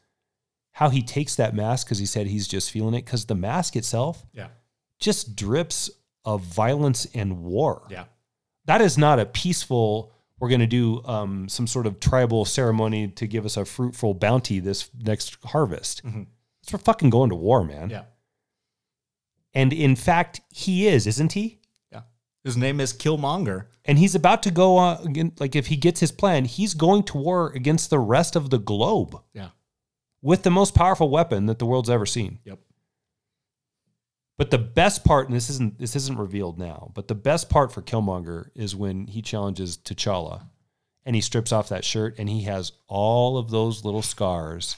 how 0.78 0.90
he 0.90 1.02
takes 1.02 1.36
that 1.36 1.56
mask 1.56 1.88
because 1.88 1.98
he 1.98 2.06
said 2.06 2.28
he's 2.28 2.48
just 2.48 2.70
feeling 2.70 2.94
it 2.94 3.04
because 3.04 3.26
the 3.26 3.34
mask 3.36 3.76
itself 3.76 4.24
Yeah. 4.32 4.50
just 5.00 5.36
drips 5.36 5.90
of 6.24 6.42
violence 6.44 7.08
and 7.16 7.42
war. 7.44 7.88
Yeah. 7.90 8.06
That 8.66 8.82
is 8.82 8.96
not 8.98 9.18
a 9.20 9.26
peaceful. 9.26 10.12
We're 10.40 10.50
going 10.50 10.62
to 10.62 10.68
do 10.68 11.04
um, 11.06 11.50
some 11.50 11.66
sort 11.66 11.88
of 11.88 12.00
tribal 12.00 12.46
ceremony 12.46 13.08
to 13.08 13.26
give 13.26 13.44
us 13.44 13.58
a 13.58 13.66
fruitful 13.66 14.14
bounty 14.14 14.60
this 14.60 14.90
next 15.00 15.38
harvest. 15.46 16.06
Mhm. 16.06 16.28
It's 16.62 16.70
for 16.70 16.78
fucking 16.78 17.10
going 17.10 17.30
to 17.32 17.36
war, 17.36 17.64
man. 17.64 17.90
Yeah. 17.90 18.04
And 19.54 19.74
in 19.74 19.96
fact, 19.96 20.42
he 20.54 20.88
is, 20.88 21.08
isn't 21.08 21.34
he? 21.34 21.60
Yeah. 21.92 22.02
His 22.44 22.56
name 22.56 22.80
is 22.80 22.94
Killmonger. 22.94 23.66
And 23.86 23.98
he's 23.98 24.14
about 24.16 24.44
to 24.44 24.52
go 24.52 24.78
on. 24.78 25.32
Like 25.40 25.56
if 25.56 25.68
he 25.68 25.76
gets 25.76 26.02
his 26.02 26.12
plan, 26.12 26.46
he's 26.46 26.76
going 26.76 27.04
to 27.04 27.18
war 27.18 27.52
against 27.56 27.90
the 27.90 28.00
rest 28.00 28.36
of 28.36 28.52
the 28.52 28.60
globe 28.60 29.20
Yeah. 29.34 29.50
With 30.28 30.44
the 30.44 30.52
most 30.52 30.76
powerful 30.76 31.10
weapon 31.10 31.46
that 31.46 31.58
the 31.58 31.66
world's 31.66 31.90
ever 31.90 32.06
seen. 32.06 32.40
Yep. 32.44 32.60
But 34.38 34.52
the 34.52 34.58
best 34.58 35.06
part, 35.06 35.28
and 35.28 35.36
this 35.36 35.50
isn't 35.50 35.80
this 35.80 35.96
isn't 35.96 36.20
revealed 36.20 36.60
now, 36.60 36.92
but 36.94 37.08
the 37.08 37.16
best 37.16 37.50
part 37.50 37.72
for 37.72 37.82
Killmonger 37.82 38.50
is 38.54 38.76
when 38.76 39.08
he 39.08 39.22
challenges 39.22 39.78
T'Challa, 39.78 40.50
and 41.06 41.16
he 41.16 41.22
strips 41.22 41.54
off 41.54 41.70
that 41.70 41.86
shirt 41.86 42.16
and 42.20 42.28
he 42.28 42.42
has 42.44 42.74
all 42.90 43.38
of 43.38 43.52
those 43.52 43.86
little 43.86 44.02
scars 44.02 44.76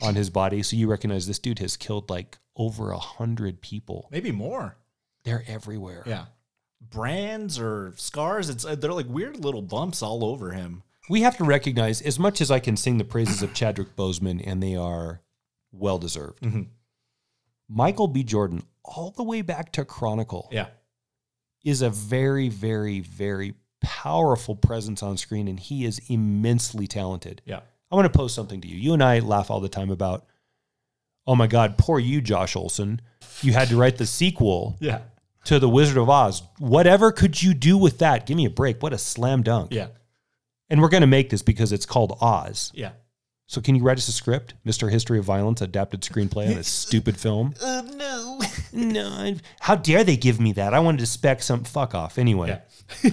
on 0.00 0.14
his 0.14 0.30
body. 0.30 0.62
So 0.62 0.76
you 0.76 0.88
recognize 0.88 1.26
this 1.26 1.40
dude 1.40 1.58
has 1.58 1.76
killed 1.76 2.08
like 2.08 2.38
over 2.54 2.92
a 2.92 2.98
hundred 2.98 3.60
people. 3.60 4.08
Maybe 4.12 4.30
more. 4.30 4.76
They're 5.24 5.42
everywhere. 5.48 6.04
Yeah. 6.06 6.26
Brands 6.80 7.58
or 7.58 7.92
scars. 7.96 8.48
It's 8.48 8.62
they're 8.62 8.92
like 8.92 9.08
weird 9.08 9.44
little 9.44 9.62
bumps 9.62 10.00
all 10.00 10.24
over 10.24 10.52
him. 10.52 10.84
We 11.08 11.22
have 11.22 11.36
to 11.38 11.44
recognize, 11.44 12.00
as 12.02 12.18
much 12.18 12.40
as 12.40 12.50
I 12.50 12.58
can 12.58 12.76
sing 12.76 12.98
the 12.98 13.04
praises 13.04 13.42
of 13.42 13.54
Chadwick 13.54 13.94
Boseman, 13.96 14.42
and 14.44 14.62
they 14.62 14.74
are 14.76 15.20
well 15.72 15.98
deserved. 15.98 16.42
Mhm. 16.42 16.68
Michael 17.68 18.08
B. 18.08 18.22
Jordan, 18.24 18.64
all 18.84 19.10
the 19.10 19.22
way 19.22 19.42
back 19.42 19.72
to 19.72 19.84
Chronicle, 19.84 20.48
Yeah. 20.52 20.68
is 21.64 21.82
a 21.82 21.90
very, 21.90 22.48
very, 22.48 23.00
very 23.00 23.54
powerful 23.80 24.56
presence 24.56 25.02
on 25.02 25.16
screen, 25.16 25.48
and 25.48 25.60
he 25.60 25.84
is 25.84 26.00
immensely 26.08 26.86
talented. 26.86 27.42
Yeah. 27.44 27.60
I 27.90 27.94
want 27.96 28.10
to 28.12 28.16
post 28.18 28.34
something 28.34 28.60
to 28.60 28.68
you. 28.68 28.76
You 28.76 28.92
and 28.94 29.02
I 29.02 29.18
laugh 29.20 29.50
all 29.50 29.60
the 29.60 29.68
time 29.68 29.90
about, 29.90 30.26
oh 31.26 31.34
my 31.36 31.46
God, 31.46 31.76
poor 31.78 31.98
you, 32.00 32.20
Josh 32.20 32.56
Olson. 32.56 33.00
You 33.42 33.52
had 33.52 33.68
to 33.68 33.76
write 33.76 33.98
the 33.98 34.06
sequel 34.06 34.76
Yeah. 34.80 35.02
to 35.44 35.58
The 35.60 35.68
Wizard 35.68 35.98
of 35.98 36.08
Oz. 36.08 36.42
Whatever 36.58 37.12
could 37.12 37.40
you 37.42 37.54
do 37.54 37.76
with 37.78 37.98
that? 37.98 38.26
Give 38.26 38.36
me 38.36 38.44
a 38.46 38.50
break. 38.50 38.82
What 38.82 38.92
a 38.92 38.98
slam 38.98 39.42
dunk. 39.42 39.72
Yeah. 39.72 39.88
And 40.68 40.82
we're 40.82 40.88
going 40.88 41.02
to 41.02 41.06
make 41.06 41.30
this 41.30 41.42
because 41.42 41.72
it's 41.72 41.86
called 41.86 42.18
Oz. 42.20 42.72
Yeah. 42.74 42.92
So 43.48 43.60
can 43.60 43.76
you 43.76 43.84
write 43.84 43.98
us 43.98 44.08
a 44.08 44.12
script, 44.12 44.54
Mr. 44.66 44.90
History 44.90 45.20
of 45.20 45.24
Violence, 45.24 45.60
adapted 45.60 46.00
screenplay 46.00 46.50
on 46.50 46.58
a 46.58 46.64
stupid 46.64 47.16
film? 47.16 47.54
Uh, 47.62 47.82
no. 47.94 48.40
no. 48.72 49.34
How 49.60 49.76
dare 49.76 50.02
they 50.02 50.16
give 50.16 50.40
me 50.40 50.52
that? 50.52 50.74
I 50.74 50.80
wanted 50.80 50.98
to 50.98 51.06
spec 51.06 51.42
some 51.42 51.62
fuck 51.64 51.94
off. 51.94 52.18
Anyway. 52.18 52.60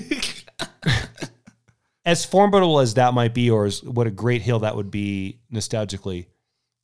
as 2.05 2.25
formidable 2.25 2.79
as 2.79 2.95
that 2.95 3.13
might 3.13 3.33
be, 3.33 3.49
or 3.49 3.65
as 3.65 3.83
what 3.83 4.07
a 4.07 4.11
great 4.11 4.41
hill 4.41 4.59
that 4.59 4.75
would 4.75 4.91
be 4.91 5.39
nostalgically, 5.51 6.27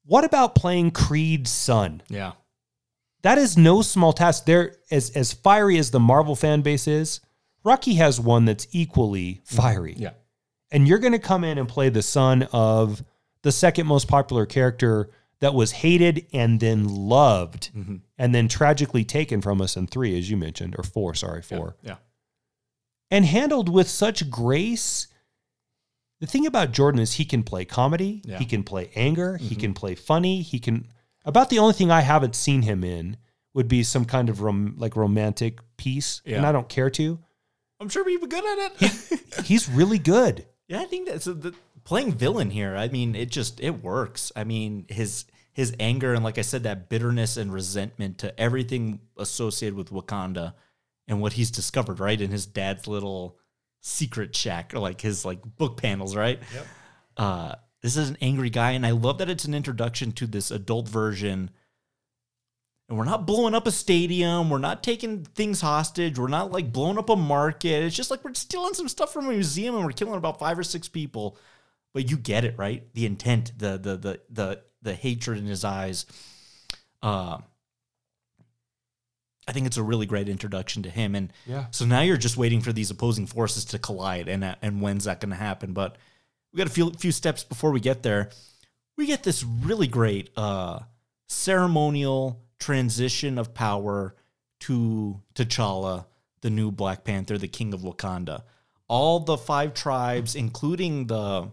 what 0.05 0.23
about 0.23 0.55
playing 0.55 0.91
Creed's 0.91 1.51
son? 1.51 2.01
yeah. 2.09 2.33
That 3.21 3.37
is 3.37 3.57
no 3.57 3.81
small 3.81 4.13
task. 4.13 4.45
There, 4.45 4.77
as 4.89 5.09
as 5.09 5.33
fiery 5.33 5.77
as 5.77 5.91
the 5.91 5.99
Marvel 5.99 6.37
fan 6.37 6.61
base 6.61 6.87
is, 6.87 7.19
Rocky 7.65 7.95
has 7.95 8.17
one 8.17 8.45
that's 8.45 8.65
equally 8.71 9.41
fiery. 9.43 9.93
Yeah. 9.97 10.11
And 10.71 10.87
you're 10.87 10.99
going 10.99 11.13
to 11.13 11.19
come 11.19 11.43
in 11.43 11.57
and 11.57 11.67
play 11.67 11.89
the 11.89 12.01
son 12.01 12.47
of 12.51 13.03
the 13.41 13.51
second 13.51 13.87
most 13.87 14.07
popular 14.07 14.45
character 14.45 15.09
that 15.39 15.53
was 15.53 15.71
hated 15.71 16.27
and 16.33 16.59
then 16.59 16.87
loved 16.87 17.71
mm-hmm. 17.75 17.97
and 18.17 18.35
then 18.35 18.47
tragically 18.47 19.03
taken 19.05 19.41
from 19.41 19.61
us 19.61 19.77
in 19.77 19.87
three, 19.87 20.17
as 20.17 20.29
you 20.29 20.37
mentioned, 20.37 20.75
or 20.77 20.83
four, 20.83 21.13
sorry, 21.15 21.41
four, 21.41 21.75
Yeah. 21.81 21.95
and 23.09 23.25
handled 23.25 23.69
with 23.69 23.89
such 23.89 24.29
grace. 24.29 25.07
The 26.19 26.27
thing 26.27 26.45
about 26.45 26.73
Jordan 26.73 26.99
is 26.99 27.13
he 27.13 27.25
can 27.25 27.43
play 27.43 27.63
comedy, 27.63 28.21
Yeah. 28.25 28.37
he 28.37 28.45
can 28.45 28.63
play 28.63 28.91
anger, 28.95 29.37
he 29.37 29.51
mm-hmm. 29.51 29.59
can 29.59 29.73
play 29.73 29.95
funny, 29.95 30.41
he 30.41 30.59
can. 30.59 30.87
About 31.25 31.49
the 31.49 31.59
only 31.59 31.73
thing 31.73 31.91
I 31.91 32.01
haven't 32.01 32.35
seen 32.35 32.63
him 32.63 32.83
in 32.83 33.17
would 33.53 33.67
be 33.67 33.83
some 33.83 34.05
kind 34.05 34.29
of 34.29 34.41
rom- 34.41 34.75
like 34.77 34.95
romantic 34.95 35.59
piece, 35.77 36.21
and 36.25 36.45
I 36.45 36.51
don't 36.51 36.69
care 36.69 36.89
to. 36.91 37.19
I'm 37.79 37.87
sure 37.87 38.03
we'd 38.03 38.19
be 38.19 38.27
good 38.27 38.43
at 38.59 38.73
it. 38.81 39.45
He's 39.45 39.69
really 39.69 39.99
good. 39.99 40.45
Yeah, 40.69 40.79
I 40.79 40.85
think 40.85 41.09
that's 41.09 41.25
the 41.25 41.53
playing 41.83 42.13
villain 42.13 42.51
here. 42.51 42.77
I 42.77 42.87
mean, 42.87 43.15
it 43.15 43.31
just 43.31 43.59
it 43.59 43.83
works. 43.83 44.31
I 44.35 44.43
mean, 44.45 44.85
his 44.87 45.25
his 45.51 45.75
anger 45.79 46.13
and 46.13 46.23
like 46.23 46.37
I 46.37 46.43
said, 46.43 46.63
that 46.63 46.87
bitterness 46.87 47.35
and 47.35 47.51
resentment 47.51 48.19
to 48.19 48.39
everything 48.39 49.01
associated 49.17 49.75
with 49.75 49.89
Wakanda 49.89 50.53
and 51.07 51.19
what 51.19 51.33
he's 51.33 51.49
discovered, 51.49 51.99
right, 51.99 52.21
in 52.21 52.29
his 52.29 52.45
dad's 52.45 52.87
little 52.87 53.37
secret 53.81 54.35
shack 54.35 54.73
or 54.75 54.79
like 54.79 55.01
his 55.01 55.25
like 55.25 55.41
book 55.57 55.75
panels, 55.81 56.15
right? 56.15 56.39
Yep. 56.53 56.67
Uh, 57.17 57.55
this 57.81 57.97
is 57.97 58.09
an 58.09 58.17
angry 58.21 58.51
guy, 58.51 58.71
and 58.71 58.85
I 58.85 58.91
love 58.91 59.17
that 59.17 59.29
it's 59.29 59.45
an 59.45 59.55
introduction 59.55 60.11
to 60.13 60.27
this 60.27 60.51
adult 60.51 60.87
version. 60.87 61.49
And 62.89 62.97
we're 62.97 63.05
not 63.05 63.27
blowing 63.27 63.53
up 63.53 63.67
a 63.67 63.71
stadium. 63.71 64.49
We're 64.49 64.57
not 64.57 64.81
taking 64.81 65.23
things 65.23 65.61
hostage. 65.61 66.17
We're 66.17 66.27
not 66.27 66.51
like 66.51 66.73
blowing 66.73 66.97
up 66.97 67.09
a 67.09 67.15
market. 67.15 67.83
It's 67.83 67.95
just 67.95 68.09
like 68.09 68.25
we're 68.25 68.33
stealing 68.33 68.73
some 68.73 68.89
stuff 68.89 69.13
from 69.13 69.27
a 69.27 69.31
museum 69.31 69.75
and 69.75 69.85
we're 69.85 69.91
killing 69.91 70.15
about 70.15 70.39
five 70.39 70.57
or 70.57 70.63
six 70.63 70.87
people. 70.87 71.37
But 71.93 72.09
you 72.09 72.17
get 72.17 72.45
it, 72.45 72.57
right? 72.57 72.91
The 72.95 73.05
intent, 73.05 73.51
the 73.57 73.77
the 73.77 73.95
the 73.95 74.19
the 74.31 74.61
the 74.81 74.93
hatred 74.95 75.37
in 75.37 75.45
his 75.45 75.63
eyes. 75.63 76.07
Uh, 77.03 77.37
I 79.47 79.51
think 79.51 79.67
it's 79.67 79.77
a 79.77 79.83
really 79.83 80.05
great 80.05 80.27
introduction 80.29 80.83
to 80.83 80.89
him. 80.89 81.13
And 81.15 81.31
Yeah. 81.45 81.67
so 81.71 81.85
now 81.85 82.01
you're 82.01 82.17
just 82.17 82.37
waiting 82.37 82.61
for 82.61 82.73
these 82.73 82.89
opposing 82.91 83.25
forces 83.27 83.65
to 83.65 83.79
collide, 83.79 84.27
and 84.27 84.43
uh, 84.43 84.55
and 84.63 84.81
when's 84.81 85.03
that 85.05 85.19
going 85.19 85.29
to 85.31 85.35
happen? 85.35 85.73
But 85.73 85.95
we 86.51 86.57
got 86.57 86.67
a 86.67 86.71
few 86.71 86.91
few 86.93 87.11
steps 87.11 87.43
before 87.43 87.71
we 87.71 87.79
get 87.79 88.01
there. 88.01 88.29
We 88.97 89.05
get 89.05 89.21
this 89.23 89.43
really 89.43 89.87
great 89.87 90.31
uh, 90.35 90.79
ceremonial 91.27 92.41
transition 92.59 93.37
of 93.37 93.53
power 93.53 94.15
to 94.61 95.21
T'Challa, 95.35 96.05
the 96.41 96.49
new 96.49 96.71
Black 96.71 97.03
Panther, 97.03 97.37
the 97.37 97.47
King 97.47 97.73
of 97.73 97.81
Wakanda. 97.81 98.43
All 98.87 99.19
the 99.19 99.37
five 99.37 99.73
tribes, 99.73 100.35
including 100.35 101.07
the 101.07 101.51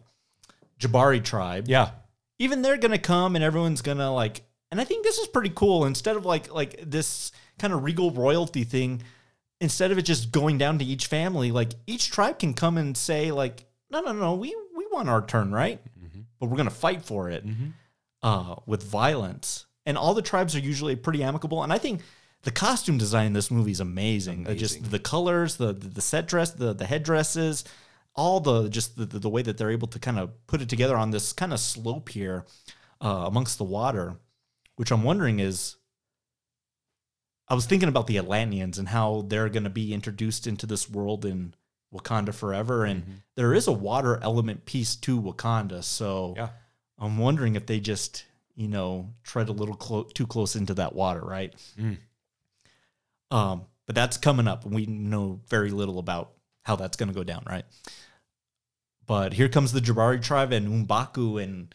Jabari 0.81 1.23
tribe, 1.25 1.67
Yeah. 1.69 1.91
even 2.39 2.63
they're 2.63 2.77
gonna 2.77 2.99
come 2.99 3.35
and 3.37 3.45
everyone's 3.45 3.81
gonna 3.83 4.13
like 4.13 4.43
and 4.71 4.81
i 4.81 4.85
think 4.85 5.05
this 5.05 5.19
is 5.19 5.29
pretty 5.29 5.51
cool. 5.55 5.85
Instead 5.87 6.17
of 6.17 6.27
like 6.27 6.53
like 6.53 6.79
this 6.85 7.33
kind 7.59 7.73
of 7.73 7.83
regal 7.85 8.11
royalty 8.11 8.65
thing 8.65 9.03
instead 9.61 9.91
of 9.91 9.97
it 9.99 10.03
just 10.03 10.33
going 10.33 10.59
down 10.59 10.79
to 10.79 10.85
each 10.85 11.07
family 11.07 11.51
like 11.53 11.73
each 11.87 12.11
tribe 12.11 12.39
can 12.39 12.53
come 12.53 12.77
and 12.77 12.95
say 12.97 13.31
like 13.33 13.65
no 13.91 14.01
no 14.01 14.13
no 14.13 14.35
we 14.35 14.55
we 14.77 14.87
want 14.93 15.09
our 15.09 15.25
turn 15.25 15.51
right? 15.53 15.81
But 16.39 16.51
we're 16.51 16.57
gonna 16.59 16.71
fight 16.71 17.03
for 17.03 17.31
it 17.31 17.45
uh 18.23 18.57
with 18.67 18.83
violence 18.83 19.66
and 19.87 19.97
all 19.97 20.13
the 20.13 20.23
tribes 20.23 20.55
are 20.55 20.61
usually 20.61 20.97
pretty 20.97 21.23
amicable 21.23 21.63
and 21.63 21.73
i 21.73 21.79
think 21.79 22.03
the 22.43 22.51
costume 22.51 22.99
design 22.99 23.27
in 23.27 23.33
this 23.33 23.51
movie 23.51 23.73
is 23.73 23.81
amazing, 23.81 24.47
Uh, 24.47 24.55
just 24.55 24.91
the 24.91 24.99
colors 24.99 25.57
the 25.57 25.73
the, 25.73 25.89
the 25.89 26.01
set 26.01 26.29
dress 26.29 26.51
the 26.53 26.75
the 26.75 26.87
headdresses 26.87 27.65
all 28.17 28.41
the 28.41 28.69
just 28.69 28.97
the, 28.97 29.05
the, 29.05 29.29
way 29.29 29.43
that 29.43 29.59
they're 29.59 29.71
able 29.71 29.89
to 29.89 29.99
kind 29.99 30.19
of 30.19 30.47
put 30.47 30.63
it 30.63 30.69
together 30.69 30.97
on 30.97 31.11
this 31.11 31.33
kind 31.33 31.53
of 31.53 31.61
slope 31.61 32.09
here 32.09 32.47
uh, 33.05 33.25
amongst 33.27 33.59
the 33.59 33.65
water, 33.65 34.17
which 34.77 34.91
I'm 34.91 35.05
wondering 35.05 35.39
is. 35.39 35.77
I 37.49 37.55
was 37.55 37.67
thinking 37.67 37.89
about 37.89 38.09
the 38.09 38.19
Atlanteans 38.19 38.77
and 38.79 38.89
how 38.89 39.25
they're 39.29 39.49
going 39.49 39.65
to 39.65 39.71
be 39.71 39.95
introduced 39.95 40.49
into 40.49 40.67
this 40.67 40.91
world 40.91 41.25
in 41.25 41.55
Wakanda 41.95 42.35
forever, 42.35 42.85
and 42.85 43.23
there 43.37 43.55
is 43.55 43.69
a 43.69 43.73
water 43.73 44.19
element 44.21 44.65
piece 44.65 44.97
to 44.97 45.21
Wakanda. 45.21 45.85
So 45.85 46.35
Yeah. 46.37 46.49
I'm 46.99 47.19
wondering 47.19 47.55
if 47.55 47.67
they 47.67 47.79
just 47.79 48.25
you 48.57 48.69
know 48.69 49.13
tread 49.23 49.49
a 49.49 49.53
little 49.53 49.77
clo- 49.77 50.05
too 50.05 50.27
close 50.27 50.57
into 50.57 50.75
that 50.75 50.95
water, 50.95 51.21
right? 51.21 51.55
Mm. 51.79 51.99
Um, 53.31 53.67
but 53.87 53.95
that's 53.95 54.17
coming 54.17 54.49
up, 54.49 54.65
and 54.65 54.75
we 54.75 54.87
know 54.87 55.41
very 55.49 55.71
little 55.71 55.99
about 55.99 56.33
how 56.65 56.77
that's 56.77 56.97
going 56.97 57.09
to 57.09 57.15
go 57.15 57.23
down, 57.25 57.45
right? 57.47 57.65
But 59.07 59.35
here 59.35 59.49
comes 59.49 59.73
the 59.73 59.81
Jabari 59.81 60.21
tribe 60.21 60.53
and 60.53 60.89
Mbaku, 60.89 61.43
and 61.43 61.75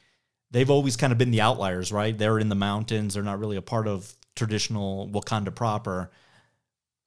they've 0.49 0.69
always 0.69 0.97
kind 0.97 1.13
of 1.13 1.17
been 1.17 1.31
the 1.31 1.41
outliers, 1.41 1.91
right? 1.91 2.17
They're 2.17 2.39
in 2.39 2.49
the 2.49 2.55
mountains; 2.55 3.13
they're 3.13 3.23
not 3.23 3.39
really 3.39 3.57
a 3.57 3.61
part 3.61 3.87
of 3.87 4.15
traditional 4.35 5.07
Wakanda 5.09 5.53
proper. 5.53 6.11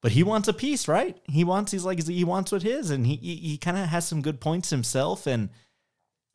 But 0.00 0.12
he 0.12 0.22
wants 0.22 0.48
a 0.48 0.52
piece, 0.52 0.86
right? 0.86 1.18
He 1.24 1.44
wants 1.44 1.72
he's 1.72 1.84
like 1.84 2.06
he 2.06 2.24
wants 2.24 2.52
what 2.52 2.62
his, 2.62 2.90
and 2.90 3.06
he 3.06 3.16
he, 3.16 3.36
he 3.36 3.58
kind 3.58 3.78
of 3.78 3.86
has 3.86 4.06
some 4.06 4.22
good 4.22 4.40
points 4.40 4.70
himself, 4.70 5.26
and 5.26 5.50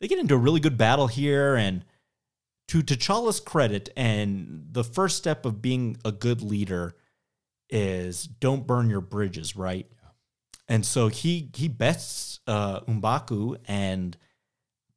they 0.00 0.08
get 0.08 0.18
into 0.18 0.34
a 0.34 0.38
really 0.38 0.60
good 0.60 0.76
battle 0.76 1.06
here. 1.06 1.54
And 1.54 1.84
to 2.70 2.84
T'Challa's 2.84 3.40
credit, 3.40 3.88
and 3.96 4.68
the 4.70 4.84
first 4.84 5.16
step 5.16 5.44
of 5.44 5.60
being 5.60 5.96
a 6.04 6.12
good 6.12 6.40
leader 6.40 6.94
is 7.68 8.22
don't 8.24 8.64
burn 8.64 8.88
your 8.88 9.00
bridges, 9.00 9.56
right? 9.56 9.90
And 10.68 10.86
so 10.86 11.08
he 11.08 11.50
he 11.56 11.66
bests 11.66 12.38
uh, 12.46 12.82
Mbaku 12.82 13.56
and 13.66 14.16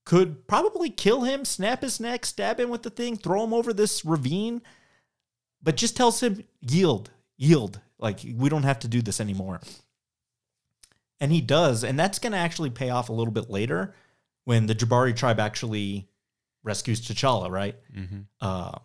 could 0.06 0.48
probably 0.48 0.92
kill 0.92 1.24
him, 1.24 1.46
snap 1.46 1.82
his 1.82 2.00
neck, 2.00 2.28
stab 2.28 2.60
him 2.60 2.70
with 2.70 2.84
the 2.84 2.92
thing, 2.92 3.18
throw 3.18 3.44
him 3.44 3.56
over 3.56 3.74
this 3.74 4.06
ravine, 4.06 4.62
but 5.64 5.76
just 5.76 5.98
tells 5.98 6.22
him 6.22 6.44
yield, 6.62 7.10
yield. 7.38 7.82
Like 7.98 8.20
we 8.36 8.50
don't 8.50 8.64
have 8.64 8.80
to 8.80 8.88
do 8.88 9.02
this 9.02 9.20
anymore. 9.20 9.62
And 11.20 11.32
he 11.32 11.42
does, 11.42 11.84
and 11.84 11.98
that's 11.98 12.20
going 12.20 12.34
to 12.34 12.38
actually 12.38 12.70
pay 12.70 12.92
off 12.92 13.10
a 13.10 13.14
little 13.14 13.34
bit 13.34 13.50
later 13.50 13.96
when 14.46 14.68
the 14.68 14.76
Jabari 14.76 15.16
tribe 15.16 15.40
actually 15.40 16.08
rescues 16.64 17.02
T'Challa, 17.02 17.50
right? 17.50 17.76
Uh, 18.42 18.80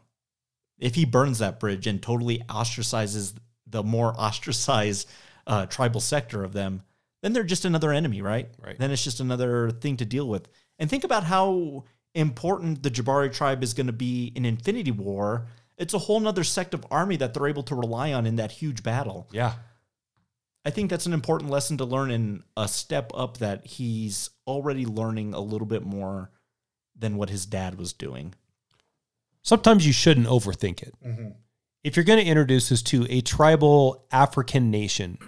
if 0.78 0.94
he 0.94 1.04
burns 1.04 1.38
that 1.38 1.60
bridge 1.60 1.86
and 1.86 2.02
totally 2.02 2.38
ostracizes 2.48 3.34
the 3.66 3.82
more 3.82 4.14
ostracized 4.18 5.08
uh, 5.46 5.66
tribal 5.66 6.00
sector 6.00 6.44
of 6.44 6.52
them, 6.52 6.82
then 7.22 7.32
they're 7.32 7.42
just 7.44 7.64
another 7.64 7.92
enemy, 7.92 8.22
right? 8.22 8.48
Right. 8.64 8.78
Then 8.78 8.90
it's 8.90 9.04
just 9.04 9.20
another 9.20 9.70
thing 9.70 9.96
to 9.98 10.04
deal 10.04 10.28
with. 10.28 10.48
And 10.78 10.88
think 10.88 11.04
about 11.04 11.24
how 11.24 11.84
important 12.14 12.82
the 12.82 12.90
Jabari 12.90 13.32
tribe 13.32 13.62
is 13.62 13.74
going 13.74 13.88
to 13.88 13.92
be 13.92 14.32
in 14.34 14.44
Infinity 14.44 14.92
War. 14.92 15.46
It's 15.76 15.94
a 15.94 15.98
whole 15.98 16.20
nother 16.20 16.44
sect 16.44 16.74
of 16.74 16.86
army 16.90 17.16
that 17.16 17.34
they're 17.34 17.48
able 17.48 17.62
to 17.64 17.74
rely 17.74 18.12
on 18.12 18.26
in 18.26 18.36
that 18.36 18.52
huge 18.52 18.82
battle. 18.82 19.28
Yeah. 19.32 19.54
I 20.64 20.70
think 20.70 20.90
that's 20.90 21.06
an 21.06 21.12
important 21.12 21.50
lesson 21.50 21.78
to 21.78 21.84
learn 21.84 22.10
and 22.10 22.42
a 22.56 22.68
step 22.68 23.10
up 23.14 23.38
that 23.38 23.66
he's 23.66 24.30
already 24.46 24.86
learning 24.86 25.34
a 25.34 25.40
little 25.40 25.66
bit 25.66 25.84
more 25.84 26.30
than 26.98 27.16
what 27.16 27.30
his 27.30 27.46
dad 27.46 27.78
was 27.78 27.92
doing. 27.92 28.34
Sometimes 29.42 29.86
you 29.86 29.92
shouldn't 29.92 30.26
overthink 30.26 30.82
it. 30.82 30.94
Mm-hmm. 31.04 31.28
If 31.84 31.96
you're 31.96 32.04
going 32.04 32.18
to 32.18 32.30
introduce 32.30 32.72
us 32.72 32.82
to 32.82 33.06
a 33.08 33.20
tribal 33.20 34.04
African 34.10 34.70
nation, 34.70 35.18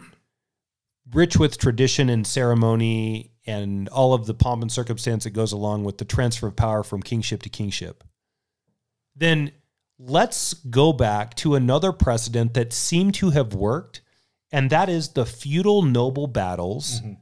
rich 1.12 1.36
with 1.36 1.58
tradition 1.58 2.08
and 2.08 2.26
ceremony 2.26 3.32
and 3.46 3.88
all 3.88 4.12
of 4.12 4.26
the 4.26 4.34
pomp 4.34 4.62
and 4.62 4.70
circumstance 4.70 5.24
that 5.24 5.30
goes 5.30 5.52
along 5.52 5.84
with 5.84 5.98
the 5.98 6.04
transfer 6.04 6.46
of 6.46 6.56
power 6.56 6.82
from 6.82 7.02
kingship 7.02 7.42
to 7.42 7.48
kingship, 7.48 8.04
then 9.16 9.52
let's 9.98 10.54
go 10.54 10.92
back 10.92 11.34
to 11.36 11.54
another 11.54 11.92
precedent 11.92 12.54
that 12.54 12.72
seemed 12.72 13.14
to 13.14 13.30
have 13.30 13.54
worked, 13.54 14.00
and 14.50 14.70
that 14.70 14.88
is 14.88 15.10
the 15.10 15.26
feudal 15.26 15.82
noble 15.82 16.26
battles 16.26 17.00
mm-hmm. 17.00 17.12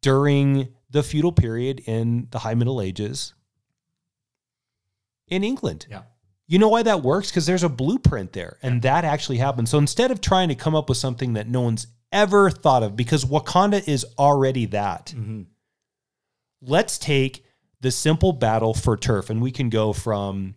during 0.00 0.68
the 0.94 1.02
feudal 1.02 1.32
period 1.32 1.82
in 1.86 2.28
the 2.30 2.38
High 2.38 2.54
Middle 2.54 2.80
Ages 2.80 3.34
in 5.26 5.42
England. 5.42 5.86
Yeah. 5.90 6.02
You 6.46 6.60
know 6.60 6.68
why 6.68 6.84
that 6.84 7.02
works? 7.02 7.30
Because 7.30 7.46
there's 7.46 7.64
a 7.64 7.68
blueprint 7.68 8.32
there, 8.32 8.58
and 8.62 8.80
that 8.82 9.04
actually 9.04 9.38
happened. 9.38 9.68
So 9.68 9.76
instead 9.78 10.12
of 10.12 10.20
trying 10.20 10.50
to 10.50 10.54
come 10.54 10.76
up 10.76 10.88
with 10.88 10.96
something 10.96 11.32
that 11.32 11.48
no 11.48 11.62
one's 11.62 11.88
ever 12.12 12.48
thought 12.48 12.84
of, 12.84 12.94
because 12.94 13.24
Wakanda 13.24 13.86
is 13.88 14.06
already 14.20 14.66
that, 14.66 15.12
mm-hmm. 15.16 15.42
let's 16.62 16.96
take 16.96 17.44
the 17.80 17.90
simple 17.90 18.32
battle 18.32 18.72
for 18.72 18.96
turf, 18.96 19.30
and 19.30 19.42
we 19.42 19.50
can 19.50 19.70
go 19.70 19.92
from 19.92 20.54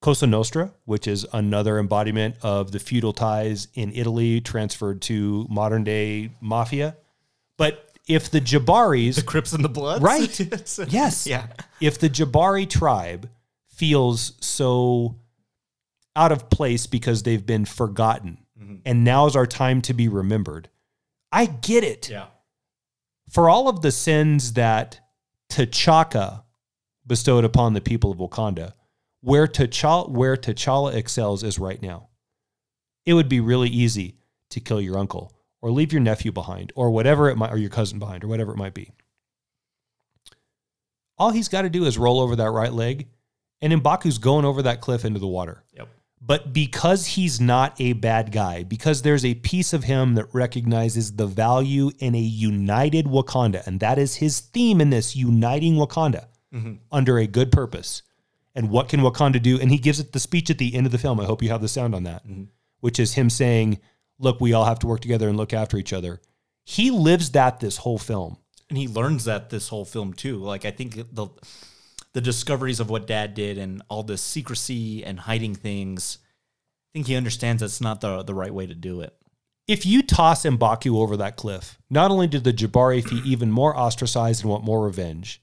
Cosa 0.00 0.26
Nostra, 0.26 0.72
which 0.86 1.06
is 1.06 1.26
another 1.30 1.78
embodiment 1.78 2.36
of 2.40 2.72
the 2.72 2.78
feudal 2.78 3.12
ties 3.12 3.68
in 3.74 3.92
Italy 3.92 4.40
transferred 4.40 5.02
to 5.02 5.46
modern 5.50 5.84
day 5.84 6.30
mafia. 6.40 6.96
But 7.58 7.83
if 8.06 8.30
the 8.30 8.40
Jabaris, 8.40 9.16
the 9.16 9.22
Crips 9.22 9.52
and 9.52 9.64
the 9.64 9.68
Bloods? 9.68 10.02
Right. 10.02 10.38
Yes, 10.88 11.26
Yeah. 11.26 11.46
if 11.80 11.98
the 11.98 12.10
Jabari 12.10 12.68
tribe 12.68 13.30
feels 13.68 14.32
so 14.40 15.16
out 16.16 16.32
of 16.32 16.48
place 16.50 16.86
because 16.86 17.22
they've 17.22 17.44
been 17.44 17.64
forgotten 17.64 18.38
mm-hmm. 18.60 18.76
and 18.84 19.04
now's 19.04 19.34
our 19.34 19.46
time 19.46 19.82
to 19.82 19.94
be 19.94 20.08
remembered, 20.08 20.68
I 21.32 21.46
get 21.46 21.82
it. 21.82 22.08
Yeah. 22.08 22.26
For 23.30 23.48
all 23.48 23.68
of 23.68 23.82
the 23.82 23.90
sins 23.90 24.52
that 24.52 25.00
T'Chaka 25.50 26.44
bestowed 27.06 27.44
upon 27.44 27.72
the 27.74 27.80
people 27.80 28.12
of 28.12 28.18
Wakanda, 28.18 28.74
where 29.20 29.46
T'Challa, 29.46 30.08
where 30.10 30.36
T'Challa 30.36 30.94
excels 30.94 31.42
is 31.42 31.58
right 31.58 31.80
now. 31.82 32.08
It 33.06 33.14
would 33.14 33.28
be 33.28 33.40
really 33.40 33.68
easy 33.68 34.16
to 34.50 34.60
kill 34.60 34.80
your 34.80 34.98
uncle 34.98 35.33
or 35.64 35.70
leave 35.70 35.94
your 35.94 36.02
nephew 36.02 36.30
behind 36.30 36.70
or 36.76 36.90
whatever 36.90 37.30
it 37.30 37.38
might, 37.38 37.50
or 37.50 37.56
your 37.56 37.70
cousin 37.70 37.98
behind 37.98 38.22
or 38.22 38.28
whatever 38.28 38.52
it 38.52 38.58
might 38.58 38.74
be. 38.74 38.90
All 41.16 41.30
he's 41.30 41.48
got 41.48 41.62
to 41.62 41.70
do 41.70 41.86
is 41.86 41.96
roll 41.96 42.20
over 42.20 42.36
that 42.36 42.50
right 42.50 42.72
leg, 42.72 43.08
and 43.62 43.72
Mbaku's 43.72 44.18
going 44.18 44.44
over 44.44 44.60
that 44.60 44.82
cliff 44.82 45.06
into 45.06 45.18
the 45.18 45.26
water. 45.26 45.64
Yep. 45.72 45.88
But 46.20 46.52
because 46.52 47.06
he's 47.06 47.40
not 47.40 47.80
a 47.80 47.94
bad 47.94 48.30
guy, 48.30 48.62
because 48.62 49.00
there's 49.00 49.24
a 49.24 49.36
piece 49.36 49.72
of 49.72 49.84
him 49.84 50.16
that 50.16 50.34
recognizes 50.34 51.16
the 51.16 51.26
value 51.26 51.92
in 51.98 52.14
a 52.14 52.20
united 52.20 53.06
Wakanda, 53.06 53.66
and 53.66 53.80
that 53.80 53.98
is 53.98 54.16
his 54.16 54.40
theme 54.40 54.82
in 54.82 54.90
this 54.90 55.16
uniting 55.16 55.76
Wakanda 55.76 56.26
mm-hmm. 56.52 56.74
under 56.92 57.16
a 57.16 57.26
good 57.26 57.50
purpose. 57.50 58.02
And 58.54 58.68
what 58.68 58.90
can 58.90 59.00
Wakanda 59.00 59.40
do? 59.40 59.58
And 59.58 59.70
he 59.70 59.78
gives 59.78 59.98
it 59.98 60.12
the 60.12 60.20
speech 60.20 60.50
at 60.50 60.58
the 60.58 60.74
end 60.74 60.84
of 60.84 60.92
the 60.92 60.98
film. 60.98 61.20
I 61.20 61.24
hope 61.24 61.42
you 61.42 61.48
have 61.48 61.62
the 61.62 61.68
sound 61.68 61.94
on 61.94 62.02
that, 62.02 62.26
mm-hmm. 62.26 62.44
which 62.80 63.00
is 63.00 63.14
him 63.14 63.30
saying, 63.30 63.78
Look, 64.18 64.40
we 64.40 64.52
all 64.52 64.64
have 64.64 64.78
to 64.80 64.86
work 64.86 65.00
together 65.00 65.28
and 65.28 65.36
look 65.36 65.52
after 65.52 65.76
each 65.76 65.92
other. 65.92 66.20
He 66.64 66.90
lives 66.90 67.30
that 67.32 67.60
this 67.60 67.78
whole 67.78 67.98
film. 67.98 68.38
and 68.70 68.78
he 68.78 68.88
learns 68.88 69.24
that 69.24 69.50
this 69.50 69.68
whole 69.68 69.84
film 69.84 70.12
too. 70.14 70.38
Like 70.38 70.64
I 70.64 70.70
think 70.70 70.94
the 70.94 71.28
the 72.14 72.20
discoveries 72.20 72.78
of 72.80 72.88
what 72.90 73.06
dad 73.08 73.34
did 73.34 73.58
and 73.58 73.82
all 73.88 74.02
this 74.04 74.22
secrecy 74.22 75.04
and 75.04 75.18
hiding 75.20 75.54
things. 75.54 76.18
I 76.22 76.88
think 76.94 77.06
he 77.08 77.16
understands 77.16 77.60
that's 77.60 77.80
not 77.80 78.00
the 78.00 78.22
the 78.22 78.34
right 78.34 78.54
way 78.54 78.66
to 78.66 78.74
do 78.74 79.00
it. 79.00 79.14
if 79.66 79.84
you 79.84 80.02
toss 80.02 80.44
Mbaku 80.44 80.96
over 80.98 81.16
that 81.16 81.36
cliff, 81.36 81.78
not 81.90 82.10
only 82.10 82.26
did 82.28 82.44
the 82.44 82.52
Jabari 82.52 83.02
feel 83.02 83.26
even 83.26 83.50
more 83.50 83.76
ostracized 83.76 84.42
and 84.42 84.50
want 84.50 84.62
more 84.64 84.84
revenge, 84.84 85.42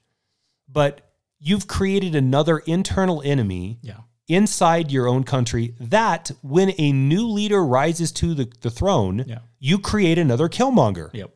but 0.68 1.12
you've 1.40 1.68
created 1.68 2.16
another 2.16 2.60
internal 2.60 3.22
enemy 3.24 3.80
Yeah. 3.82 4.02
Inside 4.28 4.92
your 4.92 5.08
own 5.08 5.24
country 5.24 5.76
that 5.80 6.32
when 6.42 6.74
a 6.78 6.92
new 6.92 7.28
leader 7.28 7.64
rises 7.66 8.12
to 8.14 8.34
the, 8.34 8.52
the 8.62 8.70
throne, 8.72 9.26
Yeah. 9.28 9.40
you 9.60 9.78
create 9.80 10.18
another 10.18 10.48
killmonger. 10.48 11.10
Yep. 11.14 11.36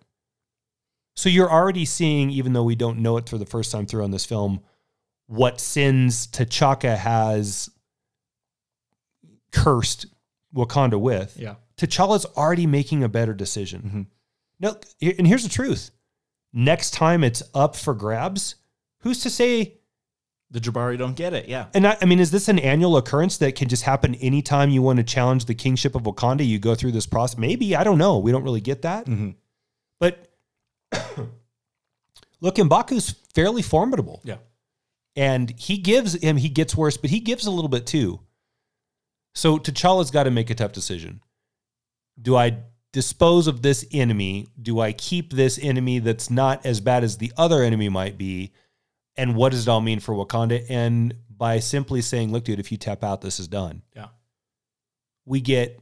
So 1.15 1.29
you're 1.29 1.51
already 1.51 1.86
seeing, 1.86 2.29
even 2.29 2.53
though 2.53 2.63
we 2.63 2.75
don't 2.75 2.99
know 2.99 3.17
it 3.17 3.27
for 3.29 3.38
the 3.38 3.45
first 3.45 3.71
time 3.71 3.86
through 3.86 4.03
on 4.03 4.11
this 4.11 4.25
film, 4.25 4.61
what 5.27 5.59
sins 5.59 6.27
T'Chaka 6.27 6.97
has 6.97 7.69
cursed 9.51 10.05
Wakanda 10.53 10.99
with. 10.99 11.36
Yeah. 11.38 11.55
T'Challa's 11.77 12.25
already 12.38 12.67
making 12.67 13.03
a 13.03 13.09
better 13.09 13.33
decision. 13.33 13.81
Mm-hmm. 13.81 14.01
No, 14.59 14.77
and 15.17 15.27
here's 15.27 15.43
the 15.43 15.49
truth: 15.49 15.91
next 16.53 16.91
time 16.91 17.23
it's 17.23 17.43
up 17.53 17.75
for 17.75 17.93
grabs, 17.93 18.55
who's 18.99 19.21
to 19.23 19.29
say? 19.29 19.79
The 20.56 20.62
Jabari 20.62 20.97
don't 20.97 21.18
get 21.18 21.34
it. 21.34 21.49
Yeah. 21.49 21.66
And 21.74 21.86
I, 21.86 21.97
I 22.01 22.06
mean, 22.06 22.18
is 22.22 22.32
this 22.32 22.47
an 22.47 22.60
annual 22.60 22.95
occurrence 22.95 23.36
that 23.39 23.56
can 23.56 23.68
just 23.68 23.84
happen 23.84 24.16
anytime 24.16 24.70
you 24.70 24.82
want 24.82 24.95
to 24.99 25.03
challenge 25.03 25.43
the 25.45 25.53
kingship 25.53 25.95
of 25.95 26.03
Wakanda? 26.03 26.47
You 26.47 26.60
go 26.60 26.76
through 26.76 26.93
this 26.93 27.06
process. 27.06 27.38
Maybe 27.38 27.76
I 27.76 27.84
don't 27.84 27.97
know. 27.97 28.20
We 28.20 28.32
don't 28.32 28.43
really 28.43 28.62
get 28.62 28.84
that. 28.84 29.06
Mm-hmm. 29.06 29.32
But 29.99 30.30
look, 32.39 32.56
Mbaku's 32.56 33.16
fairly 33.34 33.62
formidable. 33.62 34.22
Yeah. 34.24 34.38
and 35.18 35.53
he 35.60 35.78
gives 35.78 36.14
him 36.14 36.38
he 36.38 36.47
gets 36.47 36.74
worse, 36.74 36.95
but 36.95 37.10
he 37.10 37.20
gives 37.20 37.45
a 37.45 37.51
little 37.51 37.68
bit 37.68 37.86
too. 37.86 38.22
So 39.34 39.58
T'Challa's 39.58 40.10
got 40.10 40.24
to 40.24 40.32
make 40.32 40.49
a 40.49 40.56
tough 40.56 40.72
decision. 40.72 41.20
Do 42.22 42.38
I 42.38 42.60
dispose 42.93 43.47
of 43.47 43.62
this 43.62 43.86
enemy? 43.91 44.47
Do 44.62 44.80
I 44.80 44.93
keep 44.93 45.34
this 45.34 45.60
enemy 45.62 45.99
that's 45.99 46.30
not 46.30 46.66
as 46.66 46.80
bad 46.80 47.03
as 47.03 47.18
the 47.18 47.34
other 47.36 47.62
enemy 47.62 47.89
might 47.89 48.18
be? 48.18 48.53
And 49.18 49.36
what 49.36 49.51
does 49.51 49.68
it 49.68 49.70
all 49.70 49.82
mean 49.82 49.99
for 49.99 50.13
Wakanda? 50.13 50.66
And 50.70 51.13
by 51.30 51.59
simply 51.59 52.01
saying, 52.01 52.32
"Look, 52.32 52.43
dude, 52.45 52.59
if 52.59 52.72
you 52.72 52.78
tap 52.78 53.03
out, 53.03 53.22
this 53.22 53.39
is 53.39 53.47
done," 53.47 53.82
Yeah. 53.95 54.07
we 55.26 55.41
get 55.41 55.80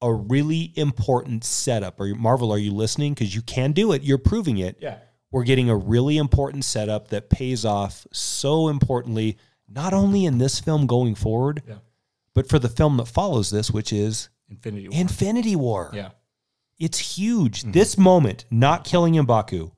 a 0.00 0.12
really 0.12 0.72
important 0.76 1.44
setup. 1.44 2.00
Are 2.00 2.06
you, 2.06 2.14
Marvel? 2.16 2.50
Are 2.52 2.58
you 2.58 2.72
listening? 2.72 3.14
Because 3.14 3.34
you 3.34 3.42
can 3.42 3.72
do 3.72 3.92
it. 3.92 4.02
You're 4.02 4.18
proving 4.18 4.58
it 4.58 4.76
Yeah. 4.80 4.98
we're 5.30 5.44
getting 5.44 5.70
a 5.70 5.76
really 5.76 6.18
important 6.18 6.64
setup 6.64 7.08
that 7.08 7.30
pays 7.30 7.64
off 7.64 8.06
so 8.12 8.68
importantly, 8.68 9.38
not 9.68 9.94
only 9.94 10.24
in 10.26 10.38
this 10.38 10.58
film 10.60 10.86
going 10.86 11.14
forward, 11.14 11.62
Yeah. 11.66 11.76
but 12.34 12.48
for 12.48 12.58
the 12.58 12.68
film 12.68 12.96
that 12.98 13.06
follows 13.06 13.50
this, 13.50 13.70
which 13.70 13.92
is 13.92 14.28
Infinity 14.50 14.88
War. 14.88 15.00
Infinity 15.00 15.56
War. 15.56 15.90
yeah. 15.94 16.10
It's 16.78 17.16
huge. 17.16 17.60
Mm-hmm. 17.60 17.70
This 17.72 17.96
moment, 17.96 18.44
not 18.50 18.82
killing 18.84 19.14
Mbaku, 19.14 19.70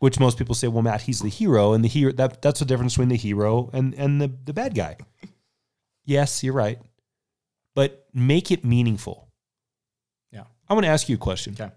which 0.00 0.18
most 0.18 0.38
people 0.38 0.54
say, 0.54 0.66
well, 0.66 0.82
Matt, 0.82 1.02
he's 1.02 1.20
the 1.20 1.28
hero, 1.28 1.72
and 1.72 1.84
the 1.84 1.88
hero 1.88 2.10
that 2.12 2.42
that's 2.42 2.58
the 2.58 2.66
difference 2.66 2.94
between 2.94 3.10
the 3.10 3.16
hero 3.16 3.70
and 3.72 3.94
and 3.94 4.20
the, 4.20 4.32
the 4.44 4.52
bad 4.52 4.74
guy. 4.74 4.96
yes, 6.04 6.42
you're 6.42 6.54
right. 6.54 6.78
But 7.74 8.06
make 8.12 8.50
it 8.50 8.64
meaningful. 8.64 9.28
Yeah. 10.32 10.44
I 10.68 10.74
want 10.74 10.84
to 10.84 10.90
ask 10.90 11.08
you 11.08 11.14
a 11.14 11.18
question. 11.18 11.54
Okay. 11.58 11.70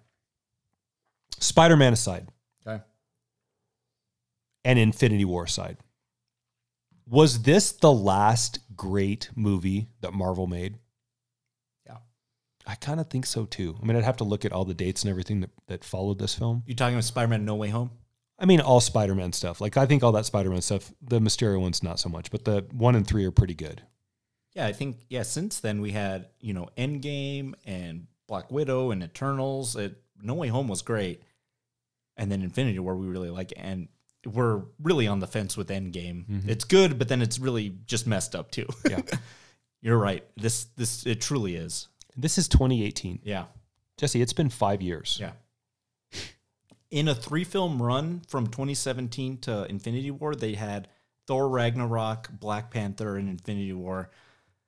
Spider-Man 1.39 1.93
aside. 1.93 2.27
Okay. 2.65 2.81
and 4.63 4.79
Infinity 4.79 5.25
War 5.25 5.45
side. 5.45 5.77
Was 7.07 7.43
this 7.43 7.73
the 7.73 7.91
last 7.91 8.59
great 8.75 9.29
movie 9.35 9.89
that 9.99 10.13
Marvel 10.13 10.47
made? 10.47 10.77
Yeah. 11.85 11.97
I 12.65 12.75
kind 12.75 13.01
of 13.01 13.09
think 13.09 13.25
so 13.25 13.45
too. 13.45 13.77
I 13.81 13.85
mean, 13.85 13.97
I'd 13.97 14.05
have 14.05 14.17
to 14.17 14.23
look 14.23 14.45
at 14.45 14.53
all 14.53 14.63
the 14.63 14.73
dates 14.73 15.03
and 15.03 15.09
everything 15.09 15.41
that, 15.41 15.49
that 15.67 15.83
followed 15.83 16.19
this 16.19 16.33
film. 16.33 16.63
You're 16.65 16.75
talking 16.75 16.95
about 16.95 17.03
Spider-Man 17.03 17.43
No 17.43 17.55
Way 17.55 17.69
Home? 17.69 17.91
I 18.39 18.45
mean, 18.45 18.59
all 18.61 18.81
Spider 18.81 19.15
Man 19.15 19.31
stuff. 19.31 19.61
Like, 19.61 19.77
I 19.77 19.85
think 19.85 20.03
all 20.03 20.11
that 20.13 20.25
Spider 20.25 20.49
Man 20.49 20.61
stuff, 20.61 20.91
the 21.01 21.19
Mysterio 21.19 21.61
one's 21.61 21.83
not 21.83 21.99
so 21.99 22.09
much, 22.09 22.31
but 22.31 22.45
the 22.45 22.65
one 22.71 22.95
and 22.95 23.07
three 23.07 23.25
are 23.25 23.31
pretty 23.31 23.53
good. 23.53 23.83
Yeah, 24.53 24.67
I 24.67 24.73
think 24.73 24.97
yeah. 25.09 25.23
Since 25.23 25.59
then, 25.59 25.81
we 25.81 25.91
had 25.91 26.27
you 26.39 26.53
know 26.53 26.69
Endgame 26.77 27.53
and 27.65 28.07
Black 28.27 28.51
Widow 28.51 28.91
and 28.91 29.01
Eternals. 29.03 29.75
It, 29.75 29.95
no 30.21 30.35
Way 30.35 30.47
Home 30.49 30.67
was 30.67 30.81
great, 30.81 31.23
and 32.17 32.31
then 32.31 32.41
Infinity 32.43 32.79
War 32.79 32.95
we 32.95 33.07
really 33.07 33.29
like, 33.31 33.53
and 33.55 33.87
we're 34.25 34.61
really 34.81 35.07
on 35.07 35.19
the 35.19 35.27
fence 35.27 35.57
with 35.57 35.69
Endgame. 35.69 36.27
Mm-hmm. 36.27 36.49
It's 36.49 36.65
good, 36.65 36.99
but 36.99 37.07
then 37.07 37.21
it's 37.21 37.39
really 37.39 37.75
just 37.85 38.05
messed 38.07 38.35
up 38.35 38.51
too. 38.51 38.67
Yeah. 38.89 39.01
You're 39.81 39.97
right. 39.97 40.23
This 40.37 40.65
this 40.77 41.05
it 41.05 41.19
truly 41.19 41.55
is. 41.55 41.87
This 42.15 42.37
is 42.37 42.47
2018. 42.47 43.19
Yeah, 43.23 43.45
Jesse, 43.97 44.21
it's 44.21 44.33
been 44.33 44.49
five 44.49 44.81
years. 44.81 45.17
yeah. 45.19 45.31
In 46.93 47.07
a 47.07 47.15
three 47.15 47.43
film 47.43 47.81
run 47.81 48.21
from 48.27 48.45
2017 48.45 49.39
to 49.39 49.65
Infinity 49.67 50.11
War, 50.11 50.35
they 50.35 50.53
had 50.53 50.89
Thor 51.25 51.49
Ragnarok, 51.49 52.29
Black 52.39 52.69
Panther, 52.69 53.17
and 53.17 53.27
Infinity 53.27 53.73
War. 53.73 54.11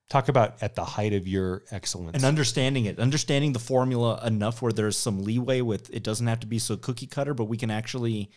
Talk 0.09 0.27
about 0.27 0.55
at 0.63 0.73
the 0.73 0.85
height 0.85 1.13
of 1.13 1.27
your 1.27 1.65
excellence. 1.69 2.15
and 2.15 2.25
understanding 2.25 2.85
it, 2.85 2.99
understanding 2.99 3.53
the 3.53 3.59
formula 3.59 4.19
enough 4.25 4.59
where 4.63 4.71
there's 4.71 4.97
some 4.97 5.23
leeway 5.23 5.61
with 5.61 5.93
it 5.93 6.01
doesn't 6.01 6.25
have 6.25 6.39
to 6.39 6.47
be 6.47 6.57
so 6.57 6.75
cookie 6.75 7.05
cutter, 7.05 7.35
but 7.35 7.45
we 7.45 7.57
can 7.57 7.69
actually 7.69 8.31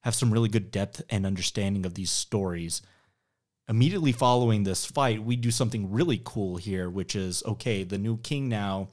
have 0.00 0.14
some 0.14 0.30
really 0.30 0.50
good 0.50 0.70
depth 0.70 1.00
and 1.08 1.24
understanding 1.24 1.86
of 1.86 1.94
these 1.94 2.10
stories. 2.10 2.82
Immediately 3.70 4.12
following 4.12 4.64
this 4.64 4.84
fight, 4.84 5.24
we 5.24 5.36
do 5.36 5.50
something 5.50 5.90
really 5.90 6.20
cool 6.22 6.58
here, 6.58 6.90
which 6.90 7.16
is 7.16 7.42
okay, 7.46 7.84
the 7.84 7.96
new 7.96 8.18
king 8.18 8.50
now, 8.50 8.88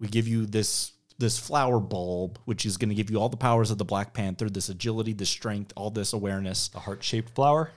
we 0.00 0.08
give 0.08 0.26
you 0.26 0.46
this 0.46 0.92
this 1.18 1.38
flower 1.38 1.80
bulb, 1.80 2.38
which 2.44 2.64
is 2.64 2.76
going 2.76 2.88
to 2.90 2.94
give 2.94 3.10
you 3.10 3.20
all 3.20 3.28
the 3.28 3.36
powers 3.36 3.70
of 3.70 3.78
the 3.78 3.84
Black 3.84 4.14
Panther, 4.14 4.48
this 4.48 4.68
agility, 4.68 5.12
this 5.12 5.28
strength, 5.28 5.72
all 5.76 5.90
this 5.90 6.12
awareness. 6.12 6.68
the 6.68 6.80
heart 6.80 7.02
shaped 7.02 7.34
flower. 7.34 7.72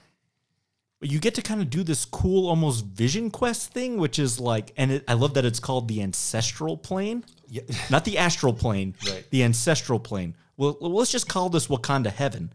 you 1.00 1.18
get 1.18 1.34
to 1.34 1.42
kind 1.42 1.60
of 1.60 1.68
do 1.68 1.82
this 1.82 2.04
cool 2.04 2.48
almost 2.48 2.84
vision 2.86 3.28
quest 3.30 3.72
thing 3.72 3.96
which 3.98 4.20
is 4.20 4.38
like 4.38 4.72
and 4.76 4.92
it, 4.92 5.04
i 5.08 5.14
love 5.14 5.34
that 5.34 5.44
it's 5.44 5.58
called 5.58 5.88
the 5.88 6.00
ancestral 6.00 6.76
plane 6.76 7.24
Yeah. 7.48 7.62
not 7.90 8.04
the 8.04 8.16
astral 8.18 8.52
plane 8.54 8.94
Right. 9.08 9.26
the 9.30 9.42
ancestral 9.42 9.98
plane 9.98 10.36
well 10.56 10.76
let's 10.80 11.10
just 11.10 11.28
call 11.28 11.48
this 11.48 11.66
wakanda 11.66 12.12
heaven 12.12 12.52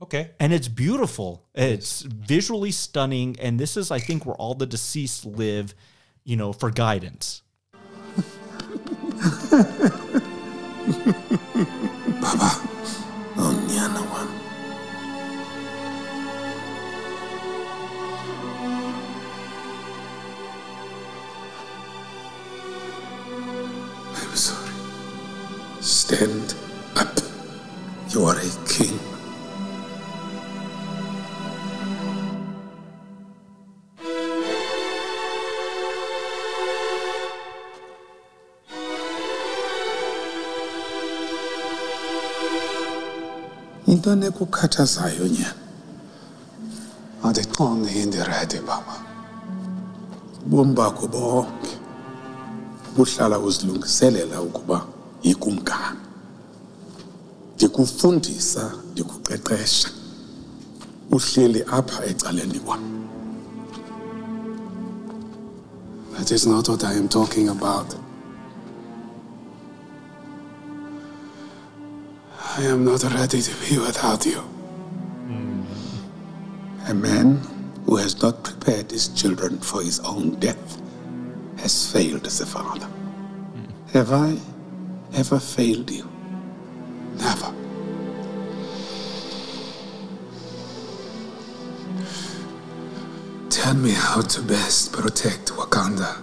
Okay. 0.00 0.30
and 0.40 0.50
it's 0.54 0.68
beautiful 0.68 1.44
it's 1.54 2.00
visually 2.00 2.70
stunning 2.72 3.36
and 3.38 3.60
this 3.60 3.76
is 3.76 3.90
i 3.90 3.98
think 3.98 4.24
where 4.24 4.36
all 4.36 4.54
the 4.54 4.64
deceased 4.66 5.26
live 5.26 5.74
you 6.24 6.36
know 6.38 6.54
for 6.54 6.70
guidance 6.70 7.42
Baba, 10.84 12.50
onyana 13.36 14.02
wam. 14.10 14.28
I'm 24.14 24.36
sorry. 24.36 24.74
Stand 25.80 26.54
up. 26.96 27.18
You 28.10 28.24
are 28.26 28.36
a 28.38 28.63
king. 44.04 44.12
into 44.12 44.30
nekukhathazayo 44.30 45.28
nyana 45.28 45.54
andiqonde 47.22 47.90
indirede 47.90 48.60
baba. 48.60 48.96
Ubomi 50.46 50.74
bakho 50.74 51.08
bonke 51.08 51.78
buhlala 52.96 53.38
uzilungiselela 53.38 54.42
ukuba 54.42 54.86
yikumkani 55.22 55.98
ndikufundisa 57.56 58.72
ndikuqeqesha. 58.92 59.88
Uhleli 61.10 61.62
apha 61.62 62.04
ecaleni 62.04 62.58
kwam. 62.60 62.80
That 66.16 66.30
is 66.30 66.46
not 66.46 66.68
what 66.68 66.84
i 66.84 66.92
am 66.92 67.08
talking 67.08 67.48
about. 67.48 68.03
I 72.56 72.62
am 72.66 72.84
not 72.84 73.02
ready 73.02 73.42
to 73.42 73.54
be 73.68 73.78
without 73.80 74.24
you. 74.24 74.40
A 76.86 76.94
man 76.94 77.38
who 77.84 77.96
has 77.96 78.22
not 78.22 78.44
prepared 78.44 78.92
his 78.92 79.08
children 79.08 79.58
for 79.58 79.82
his 79.82 79.98
own 79.98 80.38
death 80.38 80.80
has 81.58 81.90
failed 81.90 82.24
as 82.28 82.40
a 82.40 82.46
father. 82.46 82.88
Have 83.92 84.12
I 84.12 84.38
ever 85.14 85.40
failed 85.40 85.90
you? 85.90 86.08
Never. 87.16 87.52
Tell 93.50 93.74
me 93.74 93.90
how 93.90 94.20
to 94.20 94.42
best 94.42 94.92
protect 94.92 95.50
Wakanda. 95.50 96.22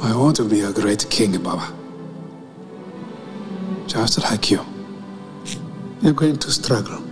I 0.00 0.16
want 0.16 0.36
to 0.36 0.48
be 0.48 0.62
a 0.62 0.72
great 0.72 1.10
king, 1.10 1.42
Baba 1.42 1.83
just 3.86 4.22
like 4.22 4.50
you. 4.50 4.64
You're 6.00 6.12
going 6.12 6.38
to 6.38 6.50
struggle. 6.50 7.02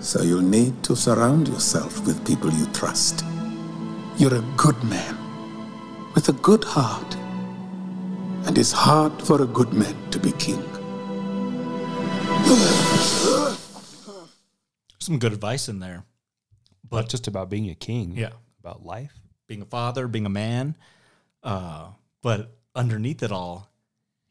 So 0.00 0.22
you'll 0.22 0.42
need 0.42 0.82
to 0.84 0.94
surround 0.96 1.48
yourself 1.48 2.06
with 2.06 2.26
people 2.26 2.50
you 2.52 2.66
trust. 2.72 3.24
You're 4.16 4.34
a 4.34 4.44
good 4.56 4.82
man 4.84 5.16
with 6.14 6.28
a 6.28 6.32
good 6.32 6.64
heart. 6.64 7.14
And 8.46 8.56
it's 8.58 8.72
hard 8.72 9.22
for 9.22 9.42
a 9.42 9.46
good 9.46 9.72
man 9.72 9.96
to 10.10 10.18
be 10.18 10.32
king. 10.32 10.62
some 15.00 15.18
good 15.18 15.34
advice 15.34 15.68
in 15.68 15.80
there 15.80 16.04
But 16.88 17.08
just 17.10 17.26
about 17.26 17.50
being 17.50 17.68
a 17.68 17.74
king. 17.74 18.16
Yeah. 18.16 18.32
About 18.60 18.84
life. 18.84 19.12
being 19.46 19.60
a 19.62 19.66
father, 19.66 20.08
being 20.08 20.24
a 20.26 20.30
man. 20.30 20.76
Uh, 21.42 21.88
but 22.22 22.56
underneath 22.74 23.22
it 23.22 23.30
all, 23.30 23.68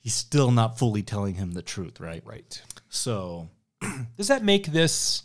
he's 0.04 0.14
still 0.14 0.52
not 0.52 0.78
fully 0.78 1.02
telling 1.02 1.34
him 1.36 1.54
the 1.54 1.62
truth, 1.64 2.00
right? 2.00 2.22
Right. 2.24 2.62
So 2.90 3.50
Does 4.18 4.28
that 4.28 4.44
make 4.44 4.68
this 4.68 5.24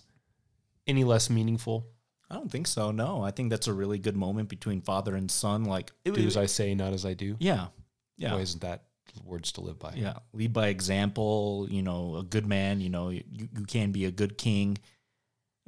any 0.87 1.05
less 1.05 1.29
meaningful? 1.31 1.87
I 2.31 2.35
don't 2.35 2.51
think 2.51 2.66
so. 2.66 2.91
No, 2.91 3.22
I 3.22 3.31
think 3.31 3.51
that's 3.51 3.68
a 3.68 3.72
really 3.72 3.99
good 3.99 4.16
moment 4.16 4.49
between 4.49 4.81
father 4.81 5.14
and 5.14 5.31
son. 5.31 5.64
Like, 5.64 5.93
it, 6.05 6.14
Do 6.14 6.26
as 6.26 6.37
I 6.37 6.47
say, 6.47 6.74
not 6.74 6.93
as 6.93 7.07
I 7.07 7.14
do. 7.14 7.37
yeah, 7.39 7.68
yeah, 8.16 8.35
Why 8.35 8.41
isn't 8.41 8.61
that 8.62 8.85
words 9.24 9.53
to 9.53 9.61
live 9.62 9.79
by? 9.79 9.95
yeah. 9.97 10.14
Lead 10.33 10.53
by 10.53 10.68
example. 10.68 11.66
You 11.70 11.83
know, 11.83 12.16
a 12.16 12.22
good 12.22 12.47
man. 12.47 12.81
You 12.81 12.91
know, 12.91 13.09
you, 13.11 13.22
you 13.31 13.64
can 13.66 13.93
be 13.93 14.05
a 14.05 14.11
good 14.11 14.37
king. 14.37 14.76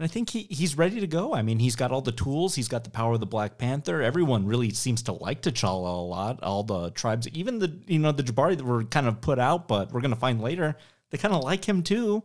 And 0.00 0.06
I 0.06 0.08
think 0.08 0.30
he, 0.30 0.46
he's 0.48 0.78
ready 0.78 0.98
to 1.00 1.06
go. 1.06 1.34
I 1.34 1.42
mean, 1.42 1.58
he's 1.58 1.76
got 1.76 1.92
all 1.92 2.00
the 2.00 2.10
tools. 2.10 2.54
He's 2.54 2.68
got 2.68 2.84
the 2.84 2.90
power 2.90 3.12
of 3.12 3.20
the 3.20 3.26
Black 3.26 3.58
Panther. 3.58 4.00
Everyone 4.00 4.46
really 4.46 4.70
seems 4.70 5.02
to 5.02 5.12
like 5.12 5.42
T'Challa 5.42 5.94
a 5.94 6.00
lot. 6.00 6.42
All 6.42 6.62
the 6.62 6.90
tribes, 6.92 7.28
even 7.28 7.58
the 7.58 7.78
you 7.86 7.98
know 7.98 8.10
the 8.10 8.22
Jabari 8.22 8.56
that 8.56 8.64
were 8.64 8.84
kind 8.84 9.06
of 9.06 9.20
put 9.20 9.38
out, 9.38 9.68
but 9.68 9.92
we're 9.92 10.00
gonna 10.00 10.16
find 10.16 10.40
later 10.40 10.74
they 11.10 11.18
kind 11.18 11.34
of 11.34 11.42
like 11.44 11.66
him 11.68 11.82
too, 11.82 12.22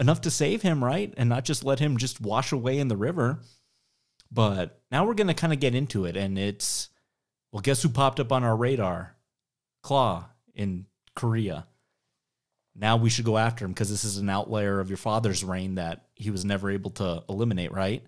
enough 0.00 0.22
to 0.22 0.32
save 0.32 0.62
him, 0.62 0.82
right, 0.82 1.14
and 1.16 1.28
not 1.28 1.44
just 1.44 1.62
let 1.62 1.78
him 1.78 1.96
just 1.96 2.20
wash 2.20 2.50
away 2.50 2.80
in 2.80 2.88
the 2.88 2.96
river. 2.96 3.38
But 4.32 4.82
now 4.90 5.06
we're 5.06 5.14
gonna 5.14 5.32
kind 5.32 5.52
of 5.52 5.60
get 5.60 5.76
into 5.76 6.06
it, 6.06 6.16
and 6.16 6.36
it's 6.36 6.88
well, 7.52 7.60
guess 7.62 7.84
who 7.84 7.88
popped 7.88 8.18
up 8.18 8.32
on 8.32 8.42
our 8.42 8.56
radar? 8.56 9.14
Klaue 9.84 10.24
in 10.56 10.86
Korea. 11.14 11.68
Now 12.74 12.96
we 12.96 13.10
should 13.10 13.26
go 13.26 13.38
after 13.38 13.64
him 13.64 13.70
because 13.70 13.90
this 13.90 14.02
is 14.02 14.16
an 14.16 14.28
outlier 14.28 14.80
of 14.80 14.90
your 14.90 14.96
father's 14.96 15.44
reign 15.44 15.76
that 15.76 16.06
he 16.22 16.30
was 16.30 16.44
never 16.44 16.70
able 16.70 16.90
to 16.92 17.22
eliminate, 17.28 17.72
right? 17.72 18.02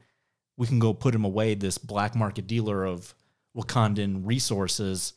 We 0.57 0.67
can 0.67 0.79
go 0.79 0.95
put 0.95 1.15
him 1.15 1.25
away, 1.25 1.55
this 1.55 1.79
black 1.79 2.15
market 2.15 2.47
dealer 2.47 2.85
of 2.85 3.15
Wakandan 3.57 4.23
resources. 4.25 5.15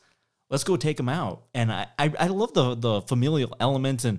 Let's 0.50 0.64
go 0.64 0.76
take 0.76 0.98
him 0.98 1.08
out. 1.08 1.44
And 1.54 1.70
I, 1.70 1.86
I, 1.98 2.12
I 2.18 2.26
love 2.26 2.54
the 2.54 2.74
the 2.74 3.02
familial 3.02 3.54
element 3.60 4.04
and 4.04 4.18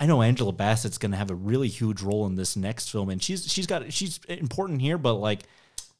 I 0.00 0.06
know 0.06 0.22
Angela 0.22 0.52
Bassett's 0.52 0.98
gonna 0.98 1.16
have 1.16 1.30
a 1.30 1.34
really 1.34 1.68
huge 1.68 2.02
role 2.02 2.26
in 2.26 2.36
this 2.36 2.56
next 2.56 2.90
film, 2.90 3.10
and 3.10 3.22
she's 3.22 3.50
she's 3.50 3.66
got 3.66 3.92
she's 3.92 4.20
important 4.28 4.80
here, 4.80 4.96
but 4.96 5.14
like 5.14 5.42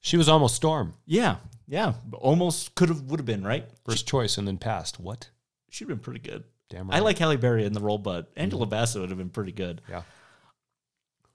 She 0.01 0.17
was 0.17 0.29
almost 0.29 0.55
Storm. 0.55 0.95
yeah, 1.05 1.37
yeah, 1.67 1.95
almost 2.13 2.75
could 2.75 2.89
have 2.91 3.03
would 3.03 3.19
have 3.19 3.27
been 3.27 3.45
right. 3.45 3.67
First 3.85 4.07
choice 4.07 4.39
and 4.39 4.47
then 4.47 4.57
passed. 4.59 5.01
What? 5.01 5.31
She'd 5.71 5.89
been 5.89 5.99
pretty 5.99 6.21
good. 6.21 6.45
Damn 6.71 6.91
I 6.91 7.01
like 7.01 7.19
Halle 7.19 7.37
Berry 7.37 7.65
in 7.65 7.73
the 7.73 7.81
role, 7.81 7.99
but 7.99 8.31
mm-hmm. 8.31 8.41
Angela 8.41 8.67
Bassett 8.67 9.01
would 9.01 9.11
have 9.11 9.19
been 9.19 9.31
pretty 9.31 9.53
good. 9.53 9.81
Yeah. 9.89 10.03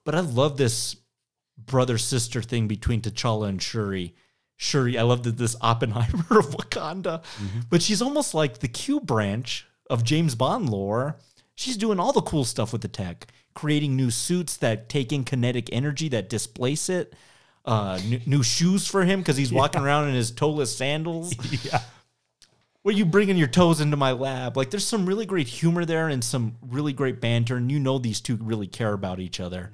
But 0.05 0.15
I 0.15 0.19
love 0.19 0.57
this 0.57 0.97
brother 1.57 1.97
sister 1.97 2.41
thing 2.41 2.67
between 2.67 3.01
T'Challa 3.01 3.47
and 3.49 3.61
Shuri. 3.61 4.15
Shuri, 4.57 4.97
I 4.97 5.03
love 5.03 5.23
that 5.23 5.37
this 5.37 5.55
Oppenheimer 5.61 6.25
of 6.39 6.51
Wakanda, 6.51 7.23
but 7.69 7.81
she's 7.81 8.01
almost 8.01 8.33
like 8.33 8.59
the 8.59 8.67
Q 8.67 8.99
branch 8.99 9.65
of 9.89 10.03
James 10.03 10.35
Bond 10.35 10.69
lore. 10.69 11.17
She's 11.55 11.77
doing 11.77 11.99
all 11.99 12.13
the 12.13 12.21
cool 12.21 12.45
stuff 12.45 12.71
with 12.71 12.81
the 12.81 12.87
tech, 12.87 13.27
creating 13.53 13.95
new 13.95 14.09
suits 14.09 14.57
that 14.57 14.89
take 14.89 15.11
in 15.11 15.23
kinetic 15.23 15.69
energy 15.71 16.09
that 16.09 16.29
displace 16.29 16.89
it. 16.89 17.13
Uh, 17.65 17.99
new, 18.05 18.19
new 18.25 18.43
shoes 18.43 18.87
for 18.87 19.05
him 19.05 19.19
because 19.19 19.37
he's 19.37 19.53
walking 19.53 19.81
around 19.81 20.09
in 20.09 20.15
his 20.15 20.31
toeless 20.31 20.75
sandals. 20.75 21.33
yeah. 21.63 21.79
Where 22.81 22.93
you 22.93 23.05
bringing 23.05 23.37
your 23.37 23.47
toes 23.47 23.79
into 23.79 23.95
my 23.95 24.11
lab? 24.11 24.57
Like, 24.57 24.69
there's 24.69 24.85
some 24.85 25.05
really 25.05 25.25
great 25.25 25.47
humor 25.47 25.85
there 25.85 26.09
and 26.09 26.21
some 26.21 26.57
really 26.61 26.91
great 26.91 27.21
banter, 27.21 27.55
and 27.55 27.71
you 27.71 27.79
know 27.79 27.99
these 27.99 28.19
two 28.19 28.35
really 28.35 28.67
care 28.67 28.91
about 28.91 29.21
each 29.21 29.39
other. 29.39 29.71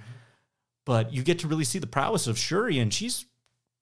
But 0.90 1.14
you 1.14 1.22
get 1.22 1.38
to 1.40 1.48
really 1.48 1.66
see 1.66 1.78
the 1.78 1.86
prowess 1.86 2.26
of 2.26 2.36
Shuri, 2.36 2.80
and 2.80 2.92
she's 2.92 3.26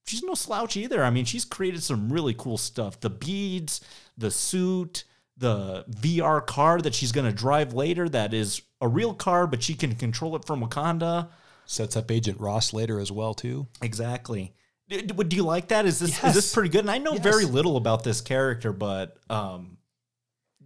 she's 0.06 0.22
no 0.24 0.34
slouch 0.34 0.76
either. 0.76 1.02
I 1.06 1.10
mean, 1.10 1.24
she's 1.24 1.46
created 1.46 1.82
some 1.82 2.12
really 2.12 2.34
cool 2.34 2.58
stuff: 2.58 3.00
the 3.00 3.10
beads, 3.10 3.80
the 4.18 4.30
suit, 4.30 5.06
the 5.38 5.86
VR 5.90 6.46
car 6.46 6.82
that 6.82 6.94
she's 6.94 7.14
going 7.14 7.26
to 7.26 7.32
drive 7.32 7.72
later. 7.74 8.10
That 8.10 8.34
is 8.34 8.62
a 8.82 8.90
real 8.90 9.14
car, 9.14 9.48
but 9.48 9.64
she 9.64 9.74
can 9.74 9.96
control 9.96 10.36
it 10.36 10.44
from 10.44 10.60
Wakanda. 10.62 11.30
Sets 11.66 11.96
up 11.96 12.12
Agent 12.12 12.42
Ross 12.42 12.74
later 12.74 13.00
as 13.00 13.10
well 13.10 13.34
too. 13.34 13.68
Exactly. 13.82 14.54
Do, 14.90 15.02
do 15.02 15.34
you 15.38 15.44
like 15.44 15.70
that? 15.70 15.86
Is 15.86 16.00
this 16.00 16.22
is 16.22 16.34
this 16.34 16.54
pretty 16.54 16.68
good? 16.68 16.82
And 16.82 16.92
I 16.92 16.98
know 16.98 17.14
Yes. 17.14 17.24
very 17.24 17.46
little 17.46 17.78
about 17.78 18.04
this 18.04 18.20
character, 18.20 18.74
but 18.74 19.16
um, 19.30 19.77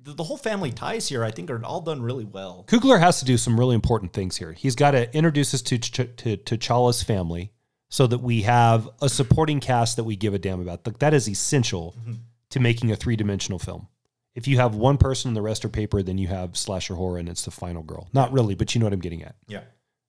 the, 0.03 0.13
the 0.13 0.23
whole 0.23 0.37
family 0.37 0.71
ties 0.71 1.07
here, 1.07 1.23
I 1.23 1.31
think, 1.31 1.49
are 1.49 1.63
all 1.63 1.81
done 1.81 2.01
really 2.01 2.25
well. 2.25 2.65
Coogler 2.67 2.99
has 2.99 3.19
to 3.19 3.25
do 3.25 3.37
some 3.37 3.59
really 3.59 3.75
important 3.75 4.13
things 4.13 4.37
here. 4.37 4.53
He's 4.53 4.75
got 4.75 4.91
to 4.91 5.13
introduce 5.15 5.53
us 5.53 5.61
to 5.63 5.77
to, 5.77 6.05
to 6.05 6.37
T'Challa's 6.37 7.03
family 7.03 7.51
so 7.89 8.07
that 8.07 8.19
we 8.19 8.43
have 8.43 8.89
a 9.01 9.09
supporting 9.09 9.59
cast 9.59 9.97
that 9.97 10.05
we 10.05 10.15
give 10.15 10.33
a 10.33 10.39
damn 10.39 10.61
about. 10.61 10.85
Like, 10.85 10.99
that 10.99 11.13
is 11.13 11.27
essential 11.27 11.95
mm-hmm. 11.99 12.13
to 12.49 12.59
making 12.59 12.91
a 12.91 12.95
three 12.95 13.15
dimensional 13.15 13.59
film. 13.59 13.87
If 14.33 14.47
you 14.47 14.57
have 14.57 14.75
one 14.75 14.97
person 14.97 15.29
and 15.29 15.37
the 15.37 15.41
rest 15.41 15.65
are 15.65 15.69
paper, 15.69 16.01
then 16.01 16.17
you 16.17 16.27
have 16.27 16.55
slasher 16.55 16.95
horror 16.95 17.17
and 17.17 17.27
it's 17.27 17.43
the 17.43 17.51
final 17.51 17.83
girl. 17.83 18.07
Not 18.13 18.31
really, 18.31 18.55
but 18.55 18.73
you 18.73 18.79
know 18.79 18.85
what 18.85 18.93
I'm 18.93 19.01
getting 19.01 19.23
at. 19.23 19.35
Yeah. 19.45 19.63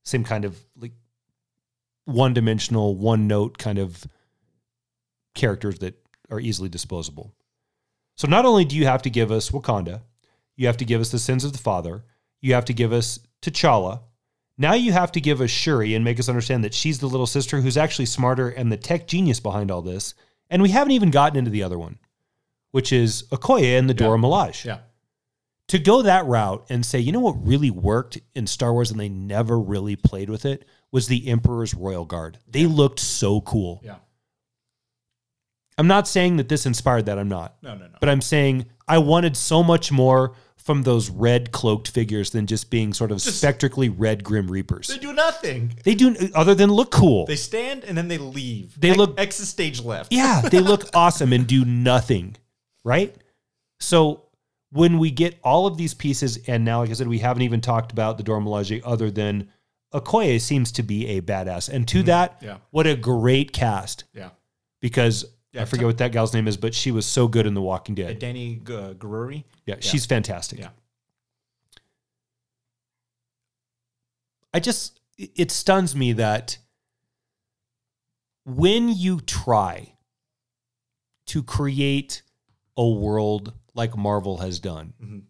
Same 0.05 0.23
kind 0.23 0.45
of 0.45 0.57
like 0.77 0.93
one 2.05 2.35
dimensional, 2.35 2.95
one 2.95 3.27
note 3.27 3.59
kind 3.59 3.79
of 3.79 4.05
characters 5.35 5.81
that 5.81 5.95
are 6.31 6.39
easily 6.39 6.69
disposable. 6.69 7.35
So 8.23 8.29
not 8.29 8.47
only 8.47 8.65
do 8.65 8.77
you 8.77 8.87
have 8.87 9.03
to 9.03 9.11
give 9.11 9.33
us 9.33 9.51
Wakanda, 9.51 10.03
you 10.55 10.69
have 10.69 10.77
to 10.77 10.85
give 10.85 11.01
us 11.01 11.11
the 11.11 11.19
sins 11.19 11.43
of 11.43 11.51
the 11.51 11.59
father, 11.59 12.05
you 12.41 12.55
have 12.55 12.65
to 12.67 12.73
give 12.73 12.93
us 12.93 13.19
T'Challa. 13.43 14.03
Now 14.57 14.75
you 14.75 14.93
have 14.93 15.11
to 15.13 15.21
give 15.21 15.41
us 15.41 15.51
Shuri 15.51 15.97
and 15.97 16.05
make 16.05 16.21
us 16.21 16.29
understand 16.29 16.63
that 16.63 16.73
she's 16.73 17.01
the 17.01 17.09
little 17.09 17.27
sister 17.27 17.61
who's 17.61 17.77
actually 17.77 18.07
smarter 18.07 18.49
and 18.49 18.71
the 18.71 18.77
tech 18.77 19.09
genius 19.09 19.41
behind 19.41 19.73
all 19.73 19.83
this. 19.83 20.15
And 20.51 20.63
we 20.63 20.69
haven't 20.69 20.93
even 20.93 21.11
gotten 21.11 21.37
into 21.37 21.51
the 21.51 21.65
other 21.65 21.81
one, 21.81 21.99
which 22.71 22.93
is 22.93 23.25
Okoye 23.33 23.77
and 23.77 23.91
the 23.91 23.95
Dora 23.95 24.19
Milaje. 24.19 24.67
Yeah. 24.67 24.79
To 25.67 25.81
go 25.81 26.03
that 26.03 26.25
route 26.27 26.65
and 26.69 26.87
say, 26.87 27.01
you 27.01 27.11
know 27.11 27.19
what 27.19 27.45
really 27.45 27.73
worked 27.73 28.21
in 28.37 28.47
Star 28.47 28.73
Wars 28.73 28.93
and 28.93 29.01
they 29.01 29.09
never 29.09 29.59
really 29.59 29.97
played 29.97 30.31
with 30.31 30.45
it 30.45 30.65
was 30.93 31.09
the 31.09 31.27
Emperor's 31.27 31.75
Royal 31.75 32.05
Guard. 32.05 32.39
They 32.47 32.67
looked 32.67 33.01
so 33.01 33.41
cool. 33.41 33.81
Yeah. 33.83 33.97
I'm 35.79 35.87
not 35.87 36.07
saying 36.07 36.37
that 36.37 36.49
this 36.49 36.67
inspired 36.67 37.07
that. 37.07 37.19
I'm 37.19 37.29
not. 37.29 37.57
No, 37.63 37.75
no, 37.75 37.87
no. 37.87 37.97
But 38.01 38.09
I'm 38.09 38.21
saying 38.21 38.67
I 38.87 38.99
wanted 38.99 39.37
so 39.37 39.63
much 39.63 39.91
more 39.91 40.35
from 40.57 40.83
those 40.83 41.11
red 41.11 41.51
cloaked 41.51 41.89
figures 41.91 42.31
than 42.31 42.47
just 42.47 42.71
being 42.71 42.93
sort 42.93 43.11
of 43.11 43.21
spectrally 43.21 43.89
red 43.89 44.23
Grim 44.23 44.49
Reapers. 44.49 44.87
They 44.89 44.99
do 44.99 45.13
nothing. 45.13 45.75
They 45.83 45.95
do 45.97 46.15
other 46.35 46.55
than 46.55 46.71
look 46.71 46.93
cool. 46.93 47.27
They 47.27 47.37
stand 47.37 47.83
and 47.85 47.99
then 47.99 48.07
they 48.09 48.19
leave. 48.19 48.79
They 48.81 48.91
Ex- 48.91 48.99
look- 48.99 49.19
exit 49.19 49.47
stage 49.47 49.83
left. 49.83 50.13
yeah, 50.13 50.41
they 50.43 50.61
look 50.61 50.85
awesome 50.95 51.33
and 51.33 51.47
do 51.47 51.65
nothing, 51.65 52.37
right? 52.85 53.15
So 53.81 54.27
when 54.71 54.99
we 54.99 55.11
get 55.11 55.39
all 55.43 55.67
of 55.67 55.77
these 55.77 55.95
pieces, 55.95 56.39
and 56.47 56.65
now, 56.65 56.81
like 56.81 56.91
I 56.91 56.93
said, 56.93 57.09
we 57.09 57.19
haven't 57.19 57.43
even 57.43 57.61
talked 57.61 57.91
about 57.91 58.17
the 58.17 58.23
Dora 58.23 58.41
Milaje 58.41 58.81
other 58.85 59.11
than 59.11 59.49
Okoye 59.93 60.41
seems 60.41 60.71
to 60.73 60.83
be 60.85 61.09
a 61.09 61.21
badass. 61.23 61.69
And 61.69 61.87
to 61.89 61.99
mm-hmm. 61.99 62.07
that, 62.07 62.39
Yeah. 62.41 62.59
what 62.71 62.87
a 62.87 62.95
great 62.95 63.53
cast 63.53 64.05
Yeah. 64.15 64.31
because 64.81 65.25
Yeah, 65.53 65.63
I 65.63 65.65
forget 65.67 65.85
what 65.87 65.99
that 65.99 66.13
gal's 66.13 66.33
name 66.33 66.49
is, 66.49 66.57
but 66.57 66.75
she 66.75 66.91
was 66.91 67.05
so 67.05 67.29
good 67.29 67.47
in 67.47 67.53
The 67.55 67.61
Walking 67.61 67.93
Uh, 67.95 68.09
Dead. 68.09 68.21
Danai 68.21 68.59
G- 68.67 68.73
Gurira. 68.99 69.45
Yeah, 69.67 69.77
she's 69.81 70.07
fantastic. 70.07 70.59
Yeah. 70.59 70.71
I 74.55 74.61
just 74.61 74.99
it 75.19 75.51
stuns 75.51 75.95
me 75.95 76.13
that 76.15 76.59
when 78.45 78.89
you 78.89 79.21
try 79.21 79.95
to 81.27 81.43
create 81.43 82.23
a 82.77 82.89
world 82.89 83.53
like 83.75 83.97
Marvel 83.97 84.39
has 84.39 84.59
done, 84.59 84.95
Mhm. 85.01 85.23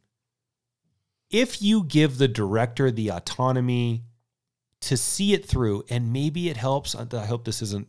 if 1.31 1.61
you 1.61 1.85
give 1.85 2.19
the 2.19 2.29
director 2.29 2.91
the 2.91 3.09
autonomy 3.11 4.05
to 4.81 4.97
see 4.97 5.33
it 5.33 5.47
through, 5.47 5.85
and 5.91 6.13
maybe 6.13 6.49
it 6.49 6.57
helps. 6.57 6.95
I 6.95 7.27
hope 7.27 7.45
this 7.45 7.61
isn't 7.63 7.89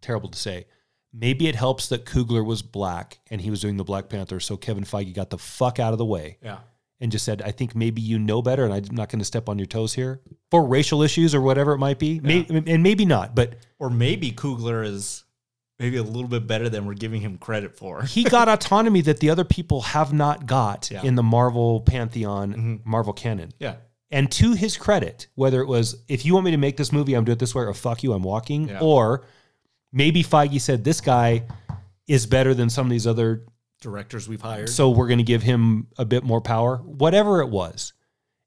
terrible 0.00 0.28
to 0.30 0.38
say. 0.38 0.66
Maybe 1.12 1.48
it 1.48 1.54
helps 1.54 1.88
that 1.88 2.04
Coogler 2.04 2.44
was 2.44 2.62
black 2.62 3.18
and 3.30 3.40
he 3.40 3.50
was 3.50 3.60
doing 3.60 3.76
the 3.76 3.84
Black 3.84 4.08
Panther, 4.08 4.38
so 4.40 4.56
Kevin 4.56 4.84
Feige 4.84 5.14
got 5.14 5.30
the 5.30 5.38
fuck 5.38 5.78
out 5.78 5.92
of 5.92 5.98
the 5.98 6.04
way 6.04 6.36
Yeah. 6.42 6.58
and 7.00 7.10
just 7.10 7.24
said, 7.24 7.40
I 7.42 7.52
think 7.52 7.74
maybe 7.74 8.02
you 8.02 8.18
know 8.18 8.42
better, 8.42 8.64
and 8.64 8.74
I'm 8.74 8.84
not 8.94 9.08
going 9.08 9.20
to 9.20 9.24
step 9.24 9.48
on 9.48 9.58
your 9.58 9.66
toes 9.66 9.94
here 9.94 10.20
for 10.50 10.66
racial 10.66 11.02
issues 11.02 11.34
or 11.34 11.40
whatever 11.40 11.72
it 11.72 11.78
might 11.78 11.98
be. 11.98 12.20
May, 12.20 12.44
and 12.48 12.82
maybe 12.82 13.04
not, 13.06 13.34
but 13.34 13.54
Or 13.78 13.88
maybe 13.88 14.30
Coogler 14.32 14.84
is 14.84 15.24
maybe 15.78 15.96
a 15.98 16.02
little 16.02 16.28
bit 16.28 16.46
better 16.46 16.68
than 16.68 16.86
we're 16.86 16.94
giving 16.94 17.20
him 17.20 17.36
credit 17.38 17.76
for. 17.76 18.02
he 18.02 18.24
got 18.24 18.48
autonomy 18.48 19.00
that 19.02 19.20
the 19.20 19.30
other 19.30 19.44
people 19.44 19.82
have 19.82 20.12
not 20.12 20.46
got 20.46 20.90
Yeah. 20.90 21.02
in 21.02 21.14
the 21.14 21.22
Marvel 21.22 21.80
pantheon, 21.80 22.52
mm-hmm. 22.52 22.90
Marvel 22.90 23.12
canon. 23.12 23.52
Yeah. 23.58 23.76
And 24.10 24.30
to 24.32 24.52
his 24.52 24.76
credit, 24.76 25.26
whether 25.34 25.60
it 25.60 25.66
was, 25.66 25.96
if 26.08 26.24
you 26.24 26.34
want 26.34 26.44
me 26.44 26.50
to 26.52 26.56
make 26.56 26.76
this 26.76 26.92
movie, 26.92 27.14
I'm 27.14 27.24
doing 27.24 27.34
it 27.36 27.38
this 27.40 27.54
way, 27.54 27.64
or 27.64 27.74
fuck 27.74 28.02
you, 28.02 28.12
I'm 28.12 28.22
walking, 28.22 28.68
Yeah. 28.68 28.78
or 28.80 29.24
maybe 29.96 30.22
Feige 30.22 30.60
said, 30.60 30.84
this 30.84 31.00
guy 31.00 31.42
is 32.06 32.26
better 32.26 32.54
than 32.54 32.70
some 32.70 32.86
of 32.86 32.90
these 32.90 33.06
other 33.06 33.44
Directors 33.80 34.28
we've 34.28 34.40
hired. 34.40 34.68
so 34.68 34.90
we're 34.90 35.06
going 35.08 35.18
to 35.18 35.24
give 35.24 35.42
him 35.42 35.88
a 35.98 36.04
bit 36.04 36.22
more 36.22 36.40
power. 36.40 36.76
Whatever 36.78 37.40
it 37.40 37.48
was, 37.48 37.92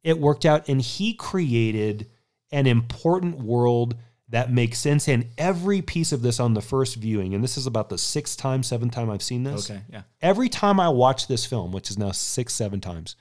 it 0.03 0.17
worked 0.19 0.45
out, 0.45 0.67
and 0.69 0.81
he 0.81 1.13
created 1.13 2.07
an 2.51 2.67
important 2.67 3.37
world 3.39 3.95
that 4.29 4.51
makes 4.51 4.79
sense. 4.79 5.07
And 5.07 5.27
every 5.37 5.81
piece 5.81 6.11
of 6.11 6.21
this 6.21 6.39
on 6.39 6.53
the 6.53 6.61
first 6.61 6.95
viewing, 6.95 7.33
and 7.33 7.43
this 7.43 7.57
is 7.57 7.67
about 7.67 7.89
the 7.89 7.97
sixth 7.97 8.37
time, 8.37 8.63
seventh 8.63 8.93
time 8.93 9.09
I've 9.09 9.23
seen 9.23 9.43
this. 9.43 9.69
okay. 9.69 9.81
Yeah. 9.91 10.03
Every 10.21 10.49
time 10.49 10.79
I 10.79 10.89
watch 10.89 11.27
this 11.27 11.45
film, 11.45 11.71
which 11.71 11.89
is 11.89 11.97
now 11.97 12.11
six, 12.11 12.53
seven 12.53 12.79
times, 12.79 13.15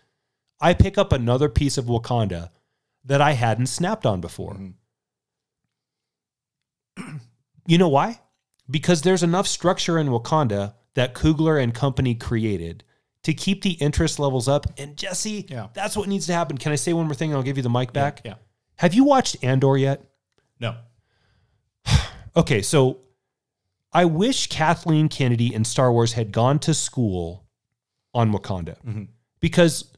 I 0.60 0.74
pick 0.74 0.98
up 0.98 1.12
another 1.12 1.48
piece 1.48 1.78
of 1.78 1.86
Wakanda 1.86 2.50
that 3.04 3.20
I 3.20 3.32
hadn't 3.32 3.66
snapped 3.66 4.06
on 4.06 4.20
before. 4.20 4.54
Mm-hmm. 4.54 4.70
You 7.68 7.76
know 7.78 7.88
why? 7.88 8.20
Because 8.70 9.02
there's 9.02 9.22
enough 9.22 9.46
structure 9.46 9.98
in 9.98 10.08
Wakanda 10.08 10.74
that 10.94 11.14
Coogler 11.14 11.62
and 11.62 11.74
company 11.74 12.14
created 12.14 12.82
to 13.24 13.34
keep 13.34 13.62
the 13.62 13.72
interest 13.72 14.18
levels 14.18 14.48
up. 14.48 14.66
And 14.78 14.96
Jesse, 14.96 15.46
Yeah. 15.48 15.68
that's 15.74 15.94
what 15.96 16.08
needs 16.08 16.26
to 16.28 16.32
happen. 16.32 16.56
Can 16.56 16.72
I 16.72 16.76
say 16.76 16.94
one 16.94 17.04
more 17.06 17.14
thing? 17.14 17.30
And 17.30 17.36
I'll 17.36 17.42
give 17.44 17.58
you 17.58 17.62
the 17.62 17.68
mic 17.70 17.92
back. 17.92 18.22
Yeah. 18.24 18.34
Have 18.76 18.94
you 18.94 19.04
watched 19.04 19.36
Andor 19.44 19.76
yet? 19.76 20.02
No. 20.58 20.74
Okay, 22.36 22.62
so 22.62 22.98
I 23.92 24.04
wish 24.04 24.46
Kathleen 24.46 25.08
Kennedy 25.08 25.52
in 25.52 25.64
Star 25.64 25.92
Wars 25.92 26.12
had 26.12 26.30
gone 26.30 26.58
to 26.60 26.72
school 26.72 27.46
on 28.14 28.32
Wakanda. 28.32 28.76
Mm-hmm. 28.86 29.04
Because 29.40 29.92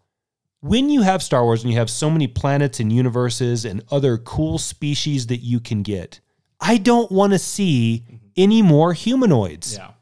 when 0.61 0.89
you 0.91 1.03
have 1.03 1.23
Star 1.23 1.45
Wars 1.45 1.63
and 1.63 1.71
you 1.71 1.79
have 1.79 1.91
so 1.91 2.09
many 2.09 2.27
planets 2.27 2.81
and 2.81 2.91
universes 2.93 3.65
and 3.67 3.83
other 3.91 4.17
cool 4.17 4.57
species 4.59 5.27
that 5.27 5.39
you 5.39 5.61
can 5.61 5.83
get, 5.83 6.21
I 6.61 6.77
don't 6.77 7.11
want 7.11 7.33
to 7.33 7.39
see 7.39 8.05
mm-hmm. 8.05 8.17
any 8.37 8.63
more 8.63 8.93
humanoids. 8.93 9.77
Yeah. 9.77 9.93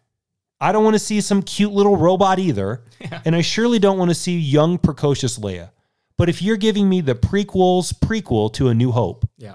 I 0.61 0.73
don't 0.73 0.83
want 0.83 0.95
to 0.95 0.99
see 1.01 1.21
some 1.21 1.43
cute 1.43 1.73
little 1.73 1.97
robot 1.97 2.39
either. 2.39 2.83
And 3.25 3.37
I 3.37 3.43
surely 3.43 3.79
don't 3.79 3.97
want 3.97 4.11
to 4.11 4.15
see 4.15 4.37
young, 4.37 4.77
precocious 4.77 5.39
Leia. 5.39 5.71
But 6.17 6.29
if 6.29 6.43
you're 6.43 6.57
giving 6.57 6.89
me 6.89 7.01
the 7.01 7.15
prequels 7.15 7.93
prequel 7.93 8.53
to 8.55 8.69
A 8.69 8.75
New 8.75 8.91
Hope, 8.91 9.29
Yeah. 9.39 9.55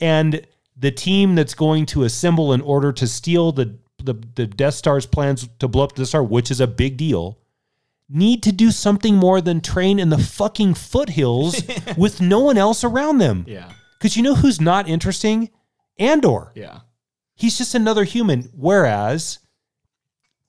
and 0.00 0.46
the 0.76 0.90
team 0.90 1.34
that's 1.34 1.54
going 1.54 1.86
to 1.86 2.04
assemble 2.04 2.52
in 2.52 2.60
order 2.60 2.92
to 2.92 3.06
steal 3.06 3.52
the, 3.52 3.78
the, 4.02 4.12
the 4.34 4.46
Death 4.46 4.74
Star's 4.74 5.06
plans 5.06 5.48
to 5.58 5.66
blow 5.66 5.84
up 5.84 5.94
the 5.94 6.04
Star, 6.04 6.22
which 6.22 6.50
is 6.50 6.60
a 6.60 6.66
big 6.66 6.98
deal, 6.98 7.38
need 8.08 8.42
to 8.42 8.52
do 8.52 8.70
something 8.70 9.16
more 9.16 9.40
than 9.40 9.62
train 9.62 9.98
in 9.98 10.10
the 10.10 10.18
fucking 10.18 10.74
foothills 10.74 11.62
with 11.96 12.20
no 12.20 12.40
one 12.40 12.58
else 12.58 12.84
around 12.84 13.18
them. 13.18 13.46
Yeah. 13.48 13.72
Because 13.98 14.16
you 14.16 14.22
know 14.22 14.34
who's 14.34 14.60
not 14.60 14.88
interesting? 14.88 15.48
Andor. 15.98 16.52
Yeah. 16.54 16.80
He's 17.34 17.58
just 17.58 17.74
another 17.74 18.04
human. 18.04 18.50
Whereas 18.54 19.38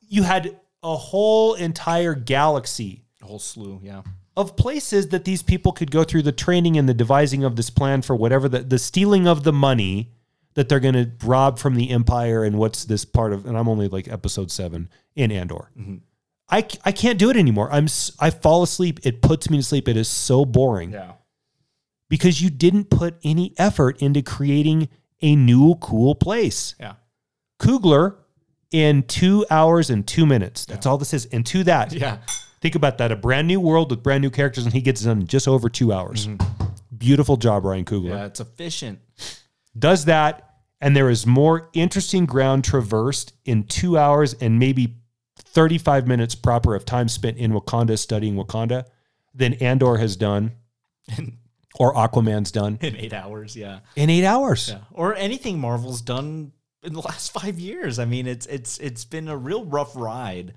you 0.07 0.23
had 0.23 0.59
a 0.83 0.95
whole 0.95 1.53
entire 1.55 2.13
galaxy 2.15 3.03
A 3.21 3.25
whole 3.25 3.39
slew. 3.39 3.79
Yeah. 3.83 4.03
of 4.37 4.55
places 4.55 5.09
that 5.09 5.25
these 5.25 5.41
people 5.41 5.71
could 5.71 5.91
go 5.91 6.03
through 6.03 6.21
the 6.21 6.31
training 6.31 6.77
and 6.77 6.87
the 6.87 6.93
devising 6.93 7.43
of 7.43 7.55
this 7.55 7.69
plan 7.69 8.01
for 8.01 8.15
whatever 8.15 8.47
the, 8.47 8.59
the 8.59 8.79
stealing 8.79 9.27
of 9.27 9.43
the 9.43 9.51
money 9.51 10.11
that 10.53 10.69
they're 10.69 10.79
going 10.79 10.93
to 10.93 11.11
rob 11.25 11.59
from 11.59 11.75
the 11.75 11.89
empire 11.89 12.43
and 12.43 12.57
what's 12.57 12.85
this 12.85 13.05
part 13.05 13.33
of 13.33 13.45
and 13.45 13.57
i'm 13.57 13.67
only 13.67 13.87
like 13.87 14.07
episode 14.07 14.49
seven 14.51 14.87
in 15.15 15.31
andor 15.31 15.71
mm-hmm. 15.77 15.97
I 16.49 16.65
I 16.85 16.91
can't 16.93 17.19
do 17.19 17.29
it 17.29 17.35
anymore 17.37 17.69
i'm 17.71 17.87
i 18.19 18.29
fall 18.29 18.63
asleep 18.63 18.99
it 19.03 19.21
puts 19.21 19.49
me 19.49 19.57
to 19.57 19.63
sleep 19.63 19.87
it 19.89 19.97
is 19.97 20.07
so 20.07 20.45
boring 20.45 20.91
Yeah. 20.93 21.13
because 22.09 22.41
you 22.41 22.49
didn't 22.49 22.89
put 22.89 23.17
any 23.23 23.53
effort 23.57 24.01
into 24.01 24.21
creating 24.21 24.89
a 25.21 25.35
new 25.35 25.75
cool 25.75 26.15
place 26.15 26.75
Yeah. 26.79 26.93
coogler 27.59 28.15
in 28.71 29.03
two 29.03 29.45
hours 29.49 29.89
and 29.89 30.05
two 30.05 30.25
minutes 30.25 30.65
that's 30.65 30.85
all 30.85 30.97
this 30.97 31.13
is 31.13 31.25
and 31.27 31.45
to 31.45 31.63
that 31.63 31.93
Yeah. 31.93 32.17
Think 32.59 32.73
about 32.73 32.97
that. 32.97 33.11
A 33.11 33.15
brand 33.15 33.47
new 33.47 33.59
world 33.59 33.91
with 33.91 34.01
brand 34.01 34.23
new 34.23 34.31
characters, 34.31 34.63
and 34.65 34.73
he 34.73 34.81
gets 34.81 35.01
done 35.01 35.21
in 35.21 35.27
just 35.27 35.47
over 35.47 35.69
two 35.69 35.93
hours. 35.93 36.25
Mm-hmm. 36.25 36.65
Beautiful 36.97 37.37
job, 37.37 37.63
Ryan 37.63 37.85
Coogler. 37.85 38.09
Yeah. 38.09 38.25
It's 38.25 38.39
efficient. 38.39 38.97
Does 39.77 40.05
that, 40.05 40.55
and 40.81 40.95
there 40.95 41.07
is 41.11 41.27
more 41.27 41.69
interesting 41.73 42.25
ground 42.25 42.63
traversed 42.63 43.33
in 43.45 43.65
two 43.65 43.95
hours 43.95 44.33
and 44.41 44.57
maybe 44.57 44.95
35 45.37 46.07
minutes 46.07 46.33
proper 46.33 46.73
of 46.73 46.83
time 46.83 47.07
spent 47.07 47.37
in 47.37 47.51
Wakanda 47.51 47.95
studying 47.99 48.33
Wakanda 48.35 48.85
than 49.35 49.53
Andor 49.55 49.97
has 49.97 50.15
done 50.15 50.53
or 51.79 51.93
Aquaman's 51.93 52.51
done 52.51 52.77
In 52.81 52.95
eight 52.95 53.13
hours. 53.13 53.55
Yeah. 53.55 53.79
in 53.95 54.09
eight 54.09 54.25
hours. 54.25 54.69
Yeah. 54.69 54.79
Or 54.91 55.15
anything 55.15 55.59
Marvel's 55.59 56.01
done 56.01 56.51
in 56.83 56.93
the 56.93 57.01
last 57.05 57.31
five 57.31 57.59
years. 57.59 57.99
I 57.99 58.05
mean, 58.05 58.27
it's 58.27 58.45
it's 58.47 58.77
it's 58.79 59.05
been 59.05 59.27
a 59.27 59.37
real 59.37 59.65
rough 59.65 59.95
ride, 59.95 60.53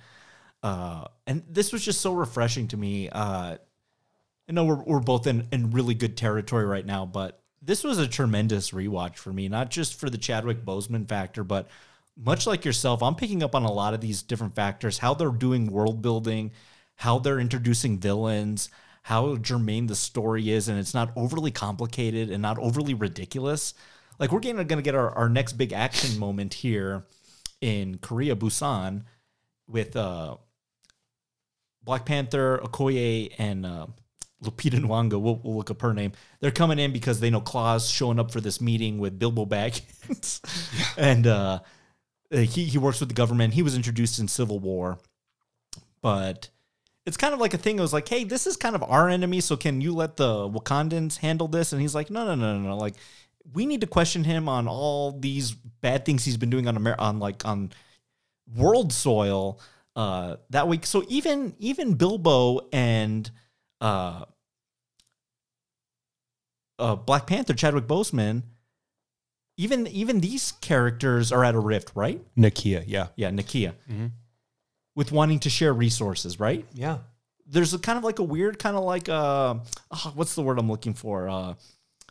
uh, 0.62 1.04
and 1.26 1.42
this 1.48 1.72
was 1.72 1.84
just 1.84 2.00
so 2.00 2.12
refreshing 2.12 2.68
to 2.68 2.76
me. 2.76 3.08
Uh, 3.08 3.56
I 4.48 4.52
know 4.52 4.64
we're 4.64 4.82
we're 4.84 5.00
both 5.00 5.26
in 5.26 5.46
in 5.52 5.70
really 5.70 5.94
good 5.94 6.16
territory 6.16 6.64
right 6.64 6.84
now, 6.86 7.06
but 7.06 7.40
this 7.62 7.84
was 7.84 7.98
a 7.98 8.08
tremendous 8.08 8.70
rewatch 8.70 9.16
for 9.16 9.32
me. 9.32 9.48
Not 9.48 9.70
just 9.70 9.94
for 9.98 10.08
the 10.10 10.18
Chadwick 10.18 10.64
Boseman 10.64 11.08
factor, 11.08 11.44
but 11.44 11.68
much 12.16 12.46
like 12.46 12.64
yourself, 12.64 13.02
I'm 13.02 13.14
picking 13.14 13.42
up 13.42 13.54
on 13.54 13.64
a 13.64 13.72
lot 13.72 13.94
of 13.94 14.00
these 14.00 14.22
different 14.22 14.54
factors. 14.54 14.98
How 14.98 15.14
they're 15.14 15.30
doing 15.30 15.70
world 15.70 16.02
building, 16.02 16.52
how 16.96 17.18
they're 17.18 17.38
introducing 17.40 17.98
villains, 17.98 18.68
how 19.02 19.36
germane 19.36 19.86
the 19.86 19.94
story 19.94 20.50
is, 20.50 20.68
and 20.68 20.78
it's 20.78 20.94
not 20.94 21.12
overly 21.16 21.50
complicated 21.50 22.30
and 22.30 22.42
not 22.42 22.58
overly 22.58 22.94
ridiculous. 22.94 23.74
Like 24.18 24.32
we're 24.32 24.40
going 24.40 24.56
to 24.56 24.82
get 24.82 24.94
our, 24.94 25.10
our 25.16 25.28
next 25.28 25.54
big 25.54 25.72
action 25.72 26.18
moment 26.18 26.54
here 26.54 27.06
in 27.60 27.98
Korea, 27.98 28.36
Busan, 28.36 29.04
with 29.66 29.96
uh, 29.96 30.36
Black 31.82 32.04
Panther, 32.04 32.60
Okoye, 32.62 33.32
and 33.38 33.64
uh, 33.64 33.86
Lupita 34.44 34.78
Nyong'o. 34.78 35.20
We'll, 35.20 35.40
we'll 35.42 35.56
look 35.56 35.70
up 35.70 35.80
her 35.82 35.94
name. 35.94 36.12
They're 36.40 36.50
coming 36.50 36.78
in 36.78 36.92
because 36.92 37.20
they 37.20 37.30
know 37.30 37.40
Klaue's 37.40 37.88
showing 37.88 38.18
up 38.18 38.30
for 38.30 38.40
this 38.40 38.60
meeting 38.60 38.98
with 38.98 39.18
Bilbo 39.18 39.46
Baggins, 39.46 40.40
and 40.98 41.26
uh, 41.26 41.60
he 42.30 42.64
he 42.64 42.78
works 42.78 43.00
with 43.00 43.08
the 43.08 43.14
government. 43.14 43.54
He 43.54 43.62
was 43.62 43.74
introduced 43.74 44.18
in 44.18 44.28
Civil 44.28 44.58
War, 44.58 44.98
but 46.02 46.50
it's 47.10 47.16
kind 47.16 47.34
of 47.34 47.40
like 47.40 47.54
a 47.54 47.58
thing. 47.58 47.76
It 47.76 47.82
was 47.82 47.92
like, 47.92 48.08
hey, 48.08 48.22
this 48.22 48.46
is 48.46 48.56
kind 48.56 48.76
of 48.76 48.84
our 48.84 49.08
enemy, 49.08 49.40
so 49.40 49.56
can 49.56 49.80
you 49.80 49.92
let 49.92 50.16
the 50.16 50.48
Wakandans 50.48 51.16
handle 51.16 51.48
this? 51.48 51.72
And 51.72 51.82
he's 51.82 51.92
like, 51.92 52.08
no, 52.08 52.24
no, 52.24 52.36
no, 52.36 52.56
no, 52.56 52.68
no. 52.68 52.76
Like, 52.76 52.94
we 53.52 53.66
need 53.66 53.80
to 53.80 53.88
question 53.88 54.22
him 54.22 54.48
on 54.48 54.68
all 54.68 55.10
these 55.18 55.50
bad 55.50 56.04
things 56.04 56.24
he's 56.24 56.36
been 56.36 56.50
doing 56.50 56.68
on 56.68 56.76
Amer- 56.76 56.94
on 57.00 57.18
like 57.18 57.44
on 57.44 57.72
world 58.54 58.92
soil. 58.92 59.60
Uh, 59.96 60.36
that 60.50 60.68
week, 60.68 60.86
so 60.86 61.04
even 61.08 61.56
even 61.58 61.94
Bilbo 61.94 62.68
and 62.72 63.28
uh, 63.80 64.24
uh, 66.78 66.94
Black 66.94 67.26
Panther, 67.26 67.54
Chadwick 67.54 67.88
Boseman, 67.88 68.44
even 69.56 69.88
even 69.88 70.20
these 70.20 70.52
characters 70.52 71.32
are 71.32 71.44
at 71.44 71.56
a 71.56 71.58
rift, 71.58 71.90
right? 71.96 72.22
Nakia, 72.36 72.84
yeah. 72.86 73.08
Yeah, 73.16 73.30
Nakia, 73.30 73.74
with 74.94 75.12
wanting 75.12 75.38
to 75.40 75.50
share 75.50 75.72
resources, 75.72 76.40
right? 76.40 76.64
Yeah. 76.74 76.98
There's 77.46 77.74
a 77.74 77.78
kind 77.78 77.98
of 77.98 78.04
like 78.04 78.18
a 78.18 78.22
weird 78.24 78.58
kind 78.58 78.76
of 78.76 78.84
like 78.84 79.08
uh, 79.08 79.54
oh, 79.90 80.12
what's 80.14 80.34
the 80.34 80.42
word 80.42 80.58
I'm 80.58 80.70
looking 80.70 80.94
for? 80.94 81.28
Uh, 81.28 81.54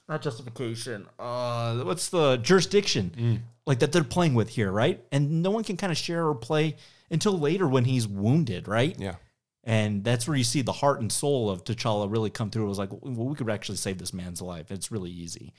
not 0.08 0.22
justification. 0.22 1.08
Uh, 1.18 1.78
what's 1.80 2.10
the 2.10 2.38
jurisdiction? 2.38 3.44
Like 3.66 3.80
that 3.80 3.92
they're 3.92 4.04
playing 4.04 4.34
with 4.34 4.50
here, 4.50 4.72
right? 4.72 5.00
And 5.12 5.44
no 5.44 5.52
one 5.52 5.64
can 5.64 5.78
kind 5.78 5.92
of 5.92 5.98
share 5.98 6.28
or 6.28 6.36
play 6.36 6.76
until 7.12 7.38
later 7.38 7.68
when 7.68 7.86
he's 7.86 8.08
wounded, 8.08 8.68
right? 8.68 8.96
Yeah. 9.00 9.16
And 9.64 10.04
that's 10.04 10.28
where 10.28 10.36
you 10.36 10.44
see 10.44 10.62
the 10.64 10.72
heart 10.72 11.00
and 11.00 11.12
soul 11.12 11.50
of 11.50 11.64
T'Challa 11.64 12.12
really 12.12 12.32
come 12.32 12.50
through. 12.50 12.66
It 12.66 12.70
was 12.70 12.80
like, 12.80 12.90
well, 12.92 13.28
we 13.28 13.36
could 13.36 13.50
actually 13.50 13.78
save 13.78 14.00
this 14.00 14.14
man's 14.14 14.42
life. 14.42 14.72
It's 14.72 14.92
really 14.92 15.12
easy. 15.12 15.54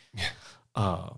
Uh, 0.74 1.10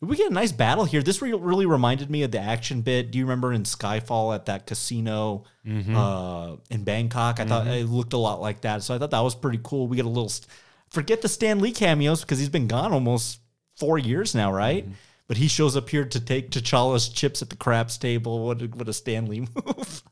we 0.00 0.16
get 0.16 0.30
a 0.30 0.34
nice 0.34 0.52
battle 0.52 0.84
here. 0.84 1.02
This 1.02 1.22
re- 1.22 1.32
really 1.32 1.66
reminded 1.66 2.10
me 2.10 2.22
of 2.22 2.30
the 2.30 2.40
action 2.40 2.82
bit. 2.82 3.10
Do 3.10 3.18
you 3.18 3.24
remember 3.24 3.52
in 3.52 3.62
Skyfall 3.62 4.34
at 4.34 4.46
that 4.46 4.66
casino 4.66 5.44
uh, 5.66 6.56
in 6.70 6.84
Bangkok? 6.84 7.40
I 7.40 7.44
thought 7.44 7.66
it 7.66 7.88
looked 7.88 8.12
a 8.12 8.18
lot 8.18 8.40
like 8.40 8.62
that. 8.62 8.82
So 8.82 8.94
I 8.94 8.98
thought 8.98 9.10
that 9.12 9.20
was 9.20 9.34
pretty 9.34 9.60
cool. 9.62 9.86
We 9.86 9.96
get 9.96 10.04
a 10.04 10.08
little, 10.08 10.28
st- 10.28 10.48
forget 10.90 11.22
the 11.22 11.28
Stan 11.28 11.60
Lee 11.60 11.72
cameos 11.72 12.20
because 12.20 12.38
he's 12.38 12.48
been 12.48 12.68
gone 12.68 12.92
almost 12.92 13.40
four 13.76 13.98
years 13.98 14.34
now, 14.34 14.52
right? 14.52 14.86
But 15.26 15.38
he 15.38 15.48
shows 15.48 15.74
up 15.74 15.88
here 15.88 16.04
to 16.04 16.20
take 16.20 16.50
T'Challa's 16.50 17.08
chips 17.08 17.40
at 17.40 17.48
the 17.48 17.56
craps 17.56 17.96
table. 17.96 18.44
What 18.44 18.60
a, 18.60 18.66
what 18.66 18.88
a 18.88 18.92
Stan 18.92 19.26
Lee 19.26 19.40
move. 19.54 20.02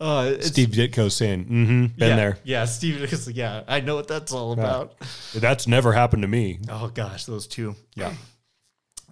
Uh, 0.00 0.40
Steve 0.40 0.68
Ditko 0.70 1.12
saying, 1.12 1.44
mm-hmm, 1.44 1.86
been 1.86 1.92
yeah, 1.98 2.16
there. 2.16 2.38
Yeah, 2.44 2.64
Steve 2.64 3.00
like, 3.26 3.36
yeah, 3.36 3.62
I 3.68 3.80
know 3.80 3.94
what 3.94 4.08
that's 4.08 4.32
all 4.32 4.52
about. 4.52 4.94
That's 5.34 5.66
never 5.66 5.92
happened 5.92 6.22
to 6.22 6.28
me. 6.28 6.60
Oh 6.70 6.88
gosh, 6.88 7.26
those 7.26 7.46
two. 7.46 7.76
Yeah. 7.94 8.14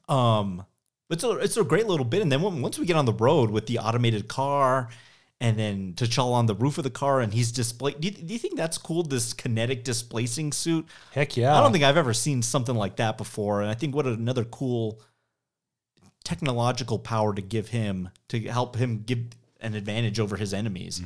Um, 0.08 0.64
it's 1.10 1.24
a 1.24 1.30
it's 1.38 1.56
a 1.56 1.64
great 1.64 1.86
little 1.86 2.04
bit, 2.06 2.22
and 2.22 2.30
then 2.32 2.42
when, 2.42 2.62
once 2.62 2.78
we 2.78 2.86
get 2.86 2.96
on 2.96 3.04
the 3.04 3.12
road 3.12 3.50
with 3.50 3.66
the 3.66 3.78
automated 3.78 4.28
car, 4.28 4.88
and 5.40 5.58
then 5.58 5.92
T'Challa 5.94 6.32
on 6.32 6.46
the 6.46 6.54
roof 6.54 6.78
of 6.78 6.84
the 6.84 6.90
car, 6.90 7.20
and 7.20 7.32
he's 7.34 7.52
displayed. 7.52 8.00
Do 8.00 8.08
you, 8.08 8.14
do 8.14 8.32
you 8.32 8.38
think 8.38 8.56
that's 8.56 8.78
cool? 8.78 9.02
This 9.02 9.32
kinetic 9.34 9.84
displacing 9.84 10.52
suit. 10.52 10.86
Heck 11.12 11.36
yeah. 11.36 11.54
I 11.56 11.60
don't 11.60 11.72
think 11.72 11.84
I've 11.84 11.96
ever 11.96 12.14
seen 12.14 12.42
something 12.42 12.74
like 12.74 12.96
that 12.96 13.18
before, 13.18 13.60
and 13.60 13.70
I 13.70 13.74
think 13.74 13.94
what 13.94 14.06
another 14.06 14.44
cool 14.44 15.00
technological 16.24 16.98
power 16.98 17.34
to 17.34 17.42
give 17.42 17.68
him 17.68 18.08
to 18.28 18.40
help 18.40 18.76
him 18.76 19.02
give 19.04 19.18
an 19.60 19.74
advantage 19.74 20.20
over 20.20 20.36
his 20.36 20.54
enemies. 20.54 21.02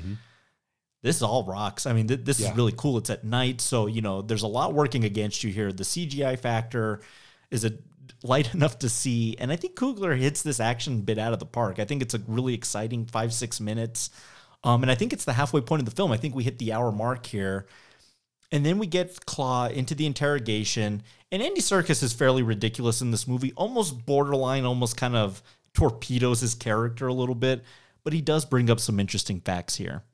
This 1.03 1.17
is 1.17 1.23
all 1.23 1.45
rocks. 1.45 1.87
I 1.87 1.93
mean, 1.93 2.09
th- 2.09 2.25
this 2.25 2.41
Yeah. 2.41 2.51
is 2.51 2.57
really 2.57 2.73
cool. 2.77 2.99
It's 2.99 3.11
at 3.11 3.25
night, 3.25 3.61
so 3.61 3.87
you 3.87 4.01
know 4.03 4.23
there's 4.23 4.43
a 4.43 4.47
lot 4.49 4.75
working 4.75 5.05
against 5.05 5.43
you 5.45 5.51
here. 5.53 5.73
The 5.73 5.85
CGI 5.85 6.37
factor 6.39 7.01
is 7.51 7.65
a 7.65 7.73
light 8.27 8.55
enough 8.55 8.79
to 8.81 8.89
see, 8.89 9.37
and 9.39 9.53
I 9.53 9.57
think 9.57 9.77
Coogler 9.77 10.19
hits 10.19 10.43
this 10.43 10.61
action 10.61 11.03
bit 11.03 11.19
out 11.19 11.33
of 11.33 11.39
the 11.39 11.47
park. 11.47 11.79
I 11.79 11.85
think 11.85 12.03
it's 12.03 12.15
a 12.15 12.21
really 12.27 12.55
exciting 12.55 13.07
five 13.07 13.33
six 13.33 13.61
minutes, 13.61 14.11
um, 14.65 14.83
and 14.83 14.91
I 14.91 14.95
think 14.95 15.13
it's 15.13 15.25
the 15.25 15.33
halfway 15.33 15.61
point 15.61 15.81
of 15.81 15.87
the 15.87 15.95
film. 15.95 16.13
I 16.13 16.17
think 16.17 16.35
we 16.35 16.45
hit 16.45 16.59
the 16.59 16.73
hour 16.73 16.93
mark 16.93 17.27
here. 17.27 17.67
And 18.53 18.65
then 18.65 18.79
we 18.79 18.87
get 18.87 19.27
Klaue 19.27 19.73
into 19.73 19.97
the 19.97 20.07
interrogation, 20.07 21.03
and 21.33 21.43
Andy 21.43 21.61
Serkis 21.61 22.03
is 22.03 22.13
fairly 22.13 22.45
ridiculous 22.45 23.01
in 23.01 23.11
this 23.11 23.27
movie, 23.27 23.53
almost 23.57 24.07
borderline, 24.07 24.65
almost 24.65 24.97
kind 24.97 25.17
of 25.17 25.43
torpedoes 25.75 26.41
his 26.41 26.55
character 26.55 27.09
a 27.09 27.13
little 27.13 27.35
bit, 27.35 27.65
but 28.05 28.13
he 28.13 28.21
does 28.21 28.45
bring 28.45 28.71
up 28.71 28.81
some 28.81 29.01
interesting 29.01 29.41
facts 29.41 29.77
here. 29.77 30.05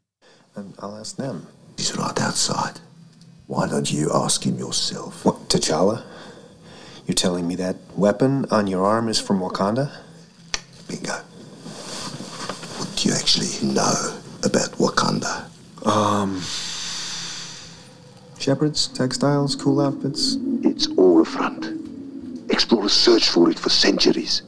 And 0.56 0.74
I'll 0.78 0.96
ask 0.96 1.16
them. 1.16 1.46
He's 1.76 1.96
right 1.96 2.20
outside. 2.20 2.80
Why 3.46 3.68
don't 3.68 3.90
you 3.90 4.10
ask 4.12 4.44
him 4.44 4.58
yourself? 4.58 5.24
What, 5.24 5.48
T'Challa? 5.48 6.04
You're 7.06 7.14
telling 7.14 7.48
me 7.48 7.56
that 7.56 7.76
weapon 7.96 8.46
on 8.50 8.66
your 8.66 8.84
arm 8.84 9.08
is 9.08 9.20
from 9.20 9.40
Wakanda? 9.40 9.90
Bingo. 10.88 11.12
What 12.78 12.96
do 12.96 13.08
you 13.08 13.14
actually 13.14 13.66
know 13.66 14.20
about 14.44 14.70
Wakanda? 14.78 15.48
Um. 15.86 16.40
Shepherds, 18.38 18.88
textiles, 18.88 19.56
cool 19.56 19.80
outfits. 19.80 20.36
It's 20.62 20.86
all 20.96 21.20
a 21.20 21.24
front. 21.24 21.66
Explorers 22.50 22.92
searched 22.92 23.30
for 23.30 23.50
it 23.50 23.58
for 23.58 23.68
centuries. 23.70 24.42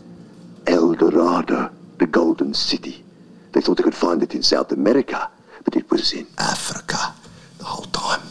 El 0.66 0.94
Dorado, 0.94 1.70
the 1.98 2.06
Golden 2.06 2.54
City. 2.54 3.04
They 3.52 3.60
thought 3.60 3.76
they 3.76 3.82
could 3.84 3.94
find 3.94 4.22
it 4.22 4.34
in 4.34 4.42
South 4.42 4.72
America, 4.72 5.30
but 5.64 5.76
it 5.76 5.90
was 5.90 6.12
in 6.12 6.26
Africa 6.38 7.14
the 7.58 7.64
whole 7.64 7.86
time. 7.86 8.22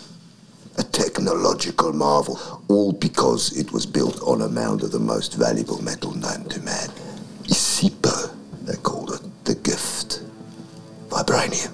A 0.77 0.83
technological 0.83 1.93
marvel, 1.93 2.39
all 2.67 2.93
because 2.93 3.55
it 3.57 3.71
was 3.71 3.85
built 3.85 4.21
on 4.23 4.41
a 4.41 4.49
mound 4.49 4.83
of 4.83 4.91
the 4.91 4.99
most 4.99 5.35
valuable 5.35 5.81
metal 5.83 6.13
known 6.13 6.45
to 6.49 6.59
man. 6.61 6.89
Isipho, 7.43 8.33
they 8.63 8.75
called 8.77 9.11
it 9.11 9.21
the 9.45 9.55
gift. 9.55 10.23
Vibranium. 11.09 11.71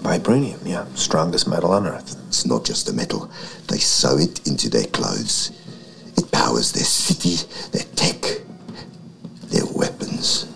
Vibranium, 0.00 0.60
yeah. 0.64 0.86
Strongest 0.94 1.46
metal 1.48 1.72
on 1.72 1.86
Earth. 1.86 2.16
It's 2.28 2.46
not 2.46 2.64
just 2.64 2.88
a 2.88 2.92
metal. 2.92 3.30
They 3.68 3.78
sew 3.78 4.16
it 4.16 4.46
into 4.46 4.70
their 4.70 4.86
clothes. 4.86 5.50
It 6.16 6.30
powers 6.32 6.72
their 6.72 6.84
city, 6.84 7.36
their 7.72 7.84
tech, 7.96 8.22
their 9.50 9.66
weapons. 9.74 10.46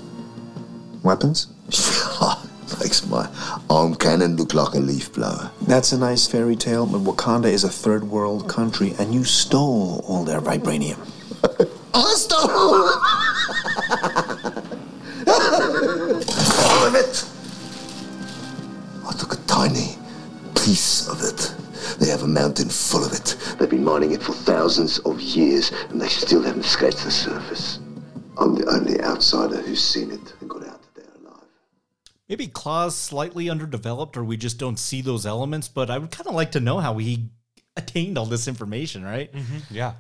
Weapons? 1.03 1.49
Makes 2.81 3.07
my 3.07 3.29
arm 3.71 3.95
cannon 3.95 4.37
look 4.37 4.55
like 4.55 4.75
a 4.75 4.79
leaf 4.79 5.13
blower. 5.13 5.51
That's 5.63 5.93
a 5.93 5.99
nice 5.99 6.27
fairy 6.27 6.57
tale, 6.57 6.87
but 6.87 7.03
Wakanda 7.03 7.47
is 7.47 7.65
a 7.65 7.69
third 7.69 8.05
world 8.05 8.49
country, 8.49 8.95
and 8.99 9.15
you 9.15 9.25
stole 9.25 10.05
all 10.07 10.25
their 10.25 10.41
vibranium. 10.41 10.99
I 11.95 12.15
stole 12.17 12.41
all 15.31 16.87
of 16.87 16.95
it. 16.95 17.25
I 19.07 19.13
took 19.19 19.35
a 19.35 19.47
tiny 19.47 19.97
piece 20.55 21.09
of 21.09 21.23
it. 21.23 21.55
They 22.01 22.09
have 22.09 22.23
a 22.23 22.29
mountain 22.29 22.69
full 22.69 23.05
of 23.05 23.13
it. 23.13 23.37
They've 23.59 23.71
been 23.71 23.85
mining 23.85 24.13
it 24.13 24.23
for 24.23 24.33
thousands 24.33 24.99
of 25.01 25.21
years, 25.21 25.73
and 25.91 26.01
they 26.01 26.09
still 26.09 26.43
haven't 26.43 26.65
scratched 26.65 27.05
the 27.05 27.11
surface. 27.11 27.79
I'm 28.39 28.55
the 28.55 28.67
only 28.67 29.01
outsider 29.03 29.61
who's 29.61 29.83
seen 29.85 30.11
it 30.11 30.33
and 30.41 30.49
got 30.51 30.67
out. 30.67 30.72
Maybe 32.29 32.47
Klaue's 32.47 32.97
slightly 32.97 33.51
underdeveloped, 33.51 34.17
or 34.17 34.25
we 34.25 34.37
just 34.37 34.59
don't 34.59 34.79
see 34.79 35.03
those 35.03 35.27
elements, 35.27 35.69
but 35.69 35.91
I 35.91 35.99
would 35.99 36.11
kind 36.11 36.29
of 36.29 36.35
like 36.35 36.53
to 36.53 36.61
know 36.61 36.79
how 36.79 36.99
he 36.99 37.31
attained 37.77 38.17
all 38.17 38.27
this 38.27 38.49
information, 38.49 39.05
right? 39.05 39.33
Mm-hmm. 39.33 39.75
Yeah. 39.75 39.95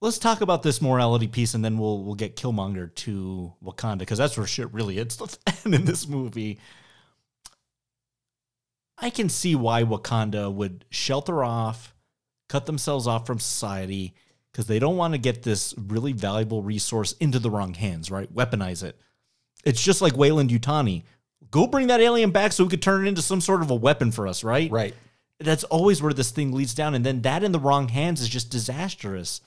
Let's 0.00 0.18
talk 0.18 0.40
about 0.40 0.62
this 0.62 0.82
morality 0.82 1.26
piece, 1.26 1.54
and 1.54 1.64
then 1.64 1.78
we'll 1.78 2.02
we'll 2.04 2.14
get 2.14 2.36
Killmonger 2.36 2.94
to 2.96 3.52
Wakanda 3.64 4.00
because 4.00 4.18
that's 4.18 4.36
where 4.36 4.46
shit 4.46 4.72
really 4.72 4.96
the 5.02 5.38
fan 5.46 5.74
in 5.74 5.84
this 5.84 6.06
movie. 6.06 6.58
I 8.98 9.10
can 9.10 9.28
see 9.28 9.54
why 9.54 9.82
Wakanda 9.84 10.52
would 10.52 10.84
shelter 10.90 11.44
off, 11.44 11.94
cut 12.48 12.66
themselves 12.66 13.06
off 13.06 13.26
from 13.26 13.38
society 13.38 14.14
because 14.52 14.66
they 14.66 14.78
don't 14.78 14.96
want 14.96 15.12
to 15.12 15.18
get 15.18 15.42
this 15.42 15.74
really 15.76 16.12
valuable 16.12 16.62
resource 16.62 17.12
into 17.20 17.38
the 17.38 17.50
wrong 17.50 17.74
hands, 17.74 18.10
right? 18.10 18.32
Weaponize 18.32 18.82
it. 18.82 18.98
It's 19.66 19.82
just 19.82 20.00
like 20.00 20.16
Weyland-Yutani. 20.16 21.02
Go 21.56 21.66
bring 21.66 21.86
that 21.86 22.02
alien 22.02 22.32
back 22.32 22.52
so 22.52 22.64
we 22.64 22.68
could 22.68 22.82
turn 22.82 23.06
it 23.06 23.08
into 23.08 23.22
some 23.22 23.40
sort 23.40 23.62
of 23.62 23.70
a 23.70 23.74
weapon 23.74 24.12
for 24.12 24.28
us, 24.28 24.44
right? 24.44 24.70
Right. 24.70 24.94
That's 25.40 25.64
always 25.64 26.02
where 26.02 26.12
this 26.12 26.30
thing 26.30 26.52
leads 26.52 26.74
down. 26.74 26.94
And 26.94 27.02
then 27.02 27.22
that 27.22 27.42
in 27.42 27.52
the 27.52 27.58
wrong 27.58 27.88
hands 27.88 28.20
is 28.20 28.28
just 28.28 28.50
disastrous. 28.50 29.40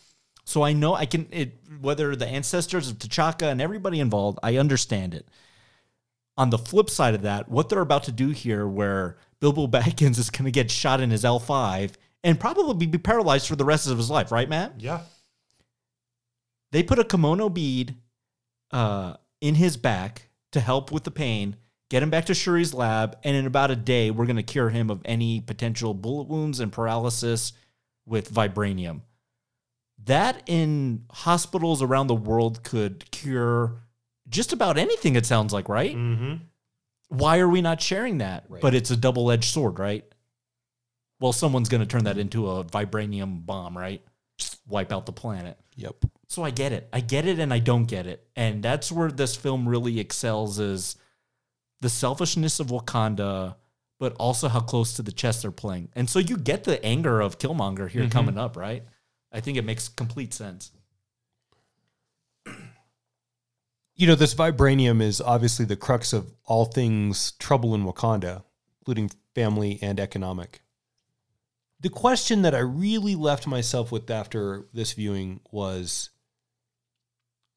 So 0.44 0.64
I 0.64 0.73
know 0.73 0.95
I 0.95 1.06
can 1.06 1.27
it 1.30 1.60
whether 1.80 2.15
the 2.15 2.26
ancestors 2.26 2.90
of 2.90 2.98
T'Chaka 2.98 3.52
and 3.52 3.61
everybody 3.61 3.99
involved, 3.99 4.40
I 4.41 4.57
understand 4.57 5.14
it. 5.14 5.27
On 6.36 6.49
the 6.49 6.57
flip 6.57 6.90
side 6.90 7.14
of 7.14 7.22
that, 7.22 7.48
what 7.48 7.69
they're 7.69 7.80
about 7.80 8.06
to 8.06 8.11
do 8.11 8.30
here, 8.30 8.68
where 8.68 9.18
Bilbo 9.40 9.68
Baggins 9.77 10.18
is 10.18 10.31
going 10.31 10.45
to 10.45 10.52
get 10.52 10.72
shot 10.72 11.02
in 11.02 11.11
his 11.11 11.23
L5 11.23 11.91
and 12.23 12.40
probably 12.40 12.88
be 12.88 12.98
paralyzed 12.98 13.48
for 13.48 13.56
the 13.56 13.65
rest 13.65 13.88
of 13.88 13.98
his 13.98 14.10
life, 14.10 14.31
right, 14.31 14.49
Matt? 14.49 14.73
Yeah. 14.80 15.02
They 16.72 16.81
put 16.81 16.98
a 16.98 17.03
kimoyo 17.03 17.53
bead 17.53 17.98
uh, 18.72 19.18
in 19.41 19.53
his 19.53 19.77
back 19.77 20.30
to 20.53 20.60
help 20.60 20.91
with 20.91 21.03
the 21.03 21.11
pain, 21.11 21.56
get 21.90 22.03
him 22.03 22.10
back 22.10 22.26
to 22.26 22.34
Shuri's 22.34 22.74
lab, 22.74 23.18
and 23.24 23.36
in 23.36 23.45
about 23.45 23.72
a 23.72 23.76
day, 23.76 24.11
we're 24.11 24.26
going 24.26 24.36
to 24.36 24.44
cure 24.44 24.70
him 24.70 24.90
of 24.90 25.02
any 25.06 25.41
potential 25.41 25.94
bullet 25.94 26.28
wounds 26.28 26.60
and 26.60 26.72
paralysis 26.72 27.53
with 28.06 28.34
vibranium. 28.34 29.02
That 30.06 30.44
in 30.45 31.06
hospitals 31.11 31.82
around 31.82 32.07
the 32.07 32.16
world 32.16 32.64
could 32.64 33.10
cure 33.11 33.82
just 34.30 34.53
about 34.53 34.78
anything, 34.78 35.16
it 35.16 35.26
sounds 35.26 35.52
like, 35.52 35.68
right? 35.68 35.95
Mm-hmm. 35.95 36.36
Why 37.10 37.40
are 37.40 37.49
we 37.49 37.61
not 37.61 37.82
sharing 37.82 38.20
that? 38.20 38.45
Right. 38.48 38.61
But 38.61 38.76
it's 38.76 38.91
a 38.91 38.98
double 38.98 39.32
edged 39.32 39.52
sword, 39.52 39.80
right? 39.80 40.06
Well, 41.20 41.34
someone's 41.34 41.68
going 41.68 41.82
to 41.82 41.88
turn 41.88 42.06
that 42.06 42.18
into 42.18 42.49
a 42.49 42.64
vibranium 42.64 43.45
bomb, 43.45 43.78
right? 43.78 44.02
Wipe 44.68 44.94
out 44.94 45.06
the 45.06 45.11
planet. 45.11 45.57
Yep. 45.76 46.06
So 46.28 46.44
I 46.44 46.52
get 46.52 46.72
it. 46.72 46.88
I 46.94 47.02
get 47.02 47.26
it 47.26 47.40
and 47.40 47.53
I 47.53 47.60
don't 47.60 47.86
get 47.86 48.06
it. 48.06 48.26
And 48.36 48.64
that's 48.64 48.91
where 48.91 49.11
this 49.11 49.36
film 49.36 49.68
really 49.68 49.99
excels 49.99 50.60
is 50.60 50.95
the 51.81 51.89
selfishness 51.89 52.60
of 52.60 52.68
Wakanda, 52.68 53.56
but 53.99 54.14
also 54.14 54.47
how 54.47 54.60
close 54.60 54.93
to 54.93 55.01
the 55.01 55.11
chest 55.11 55.41
they're 55.41 55.51
playing. 55.51 55.89
And 55.95 56.10
so 56.10 56.19
you 56.19 56.38
get 56.38 56.64
the 56.64 56.84
anger 56.85 57.22
of 57.22 57.39
Killmonger 57.39 57.89
here 57.89 58.06
Mhm. 58.06 58.11
coming 58.11 58.38
up, 58.38 58.56
right? 58.57 58.84
I 59.31 59.39
think 59.41 59.57
it 59.57 59.65
makes 59.65 59.88
complete 59.88 60.34
sense. 60.34 60.72
You 63.95 64.07
know, 64.07 64.15
this 64.15 64.34
vibranium 64.34 65.01
is 65.01 65.19
obviously 65.19 65.65
the 65.65 65.76
crux 65.76 66.14
of 66.14 66.34
all 66.45 66.65
things 66.65 67.34
trouble 67.34 67.76
in 67.76 67.84
Wakanda, 67.84 68.43
including 68.80 69.11
family 69.35 69.77
and 69.81 69.99
economic. 69.99 70.61
The 71.81 71.89
question 71.89 72.41
that 72.43 72.56
I 72.56 72.60
really 72.60 73.15
left 73.15 73.45
myself 73.45 73.91
with 73.91 74.10
after 74.10 74.69
this 74.73 74.93
viewing 74.93 75.41
was 75.51 76.10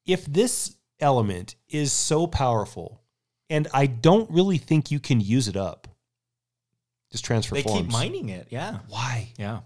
if 0.05 0.25
this 0.25 0.75
element 0.99 1.55
is 1.69 1.93
so 1.93 2.27
powerful, 2.27 3.02
and 3.49 3.67
I 3.73 3.85
don't 3.87 4.29
really 4.31 4.57
think 4.57 4.91
you 4.91 4.99
can 4.99 5.19
use 5.21 5.47
it 5.47 5.55
up, 5.57 5.87
just 7.11 7.25
transfer 7.25 7.55
They 7.55 7.63
forms. 7.63 7.81
keep 7.83 7.91
mining 7.91 8.29
it. 8.29 8.47
Yeah. 8.49 8.79
Why? 8.87 9.31
Yeah. 9.37 9.59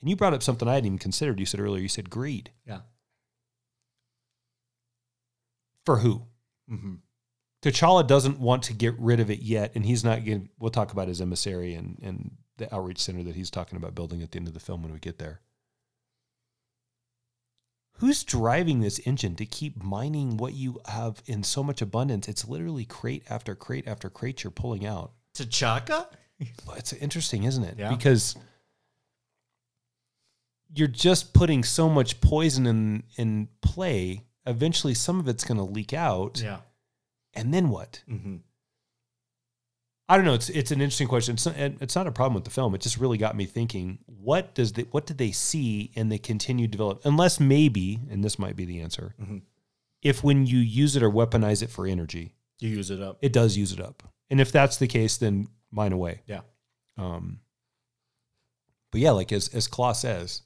And 0.00 0.08
you 0.08 0.16
brought 0.16 0.34
up 0.34 0.42
something 0.42 0.68
I 0.68 0.74
hadn't 0.74 0.86
even 0.86 0.98
considered. 0.98 1.40
You 1.40 1.46
said 1.46 1.60
earlier, 1.60 1.82
you 1.82 1.88
said 1.88 2.10
greed. 2.10 2.50
Yeah. 2.66 2.80
For 5.84 5.96
who? 5.98 6.22
Mm-hmm. 6.70 6.94
T'Challa 7.62 8.06
doesn't 8.06 8.38
want 8.38 8.62
to 8.64 8.72
get 8.72 8.94
rid 8.98 9.18
of 9.20 9.30
it 9.30 9.40
yet, 9.40 9.72
and 9.74 9.84
he's 9.84 10.04
not 10.04 10.24
getting. 10.24 10.48
We'll 10.58 10.70
talk 10.70 10.92
about 10.92 11.08
his 11.08 11.20
emissary 11.20 11.74
and 11.74 11.98
and 12.02 12.36
the 12.58 12.72
outreach 12.72 13.00
center 13.00 13.22
that 13.24 13.34
he's 13.34 13.50
talking 13.50 13.76
about 13.76 13.94
building 13.94 14.22
at 14.22 14.30
the 14.30 14.38
end 14.38 14.48
of 14.48 14.54
the 14.54 14.60
film 14.60 14.82
when 14.82 14.92
we 14.92 14.98
get 14.98 15.18
there. 15.18 15.40
Who's 17.98 18.22
driving 18.22 18.80
this 18.80 19.00
engine 19.04 19.34
to 19.36 19.46
keep 19.46 19.82
mining 19.82 20.36
what 20.36 20.54
you 20.54 20.80
have 20.86 21.20
in 21.26 21.42
so 21.42 21.64
much 21.64 21.82
abundance? 21.82 22.28
It's 22.28 22.46
literally 22.46 22.84
crate 22.84 23.24
after 23.28 23.56
crate 23.56 23.88
after 23.88 24.08
crate 24.08 24.44
you're 24.44 24.52
pulling 24.52 24.86
out. 24.86 25.12
T'Chaka? 25.34 26.06
Well, 26.66 26.76
It's 26.76 26.92
interesting, 26.92 27.42
isn't 27.42 27.64
it? 27.64 27.74
Yeah. 27.76 27.90
Because 27.90 28.36
you're 30.72 30.86
just 30.86 31.34
putting 31.34 31.64
so 31.64 31.88
much 31.88 32.20
poison 32.20 32.66
in 32.66 33.02
in 33.16 33.48
play. 33.62 34.24
Eventually, 34.46 34.94
some 34.94 35.18
of 35.18 35.28
it's 35.28 35.44
going 35.44 35.58
to 35.58 35.64
leak 35.64 35.92
out. 35.92 36.40
Yeah. 36.40 36.58
And 37.34 37.52
then 37.52 37.68
what? 37.68 38.02
Mm-hmm. 38.08 38.36
I 40.10 40.16
don't 40.16 40.24
know. 40.24 40.34
It's 40.34 40.48
it's 40.48 40.70
an 40.70 40.80
interesting 40.80 41.06
question. 41.08 41.34
It's 41.34 41.44
not, 41.46 41.56
it's 41.58 41.94
not 41.94 42.06
a 42.06 42.12
problem 42.12 42.34
with 42.34 42.44
the 42.44 42.50
film. 42.50 42.74
It 42.74 42.80
just 42.80 42.96
really 42.98 43.18
got 43.18 43.36
me 43.36 43.44
thinking. 43.44 43.98
What 44.06 44.54
does 44.54 44.72
the 44.72 44.84
what 44.90 45.06
did 45.06 45.18
they 45.18 45.32
see 45.32 45.90
in 45.94 46.08
the 46.08 46.18
continued 46.18 46.70
develop? 46.70 47.00
Unless 47.04 47.40
maybe, 47.40 47.98
and 48.10 48.24
this 48.24 48.38
might 48.38 48.56
be 48.56 48.64
the 48.64 48.80
answer, 48.80 49.14
Mhm. 49.20 49.42
if 50.02 50.24
when 50.24 50.46
you 50.46 50.58
use 50.58 50.96
it 50.96 51.02
or 51.02 51.10
weaponize 51.10 51.62
it 51.62 51.68
for 51.70 51.86
energy, 51.86 52.34
You 52.58 52.70
use 52.70 52.90
it 52.90 53.02
up. 53.02 53.18
it 53.20 53.32
does 53.34 53.56
use 53.58 53.72
it 53.72 53.80
up. 53.80 54.02
And 54.30 54.40
if 54.40 54.50
that's 54.50 54.78
the 54.78 54.86
case, 54.86 55.18
then 55.18 55.48
mine 55.70 55.92
away. 55.92 56.22
Yeah. 56.26 56.40
Um. 56.96 57.40
But 58.90 59.02
yeah, 59.02 59.10
like 59.10 59.30
as 59.32 59.48
as 59.48 59.68
Klaue 59.68 59.94
says, 59.94 60.42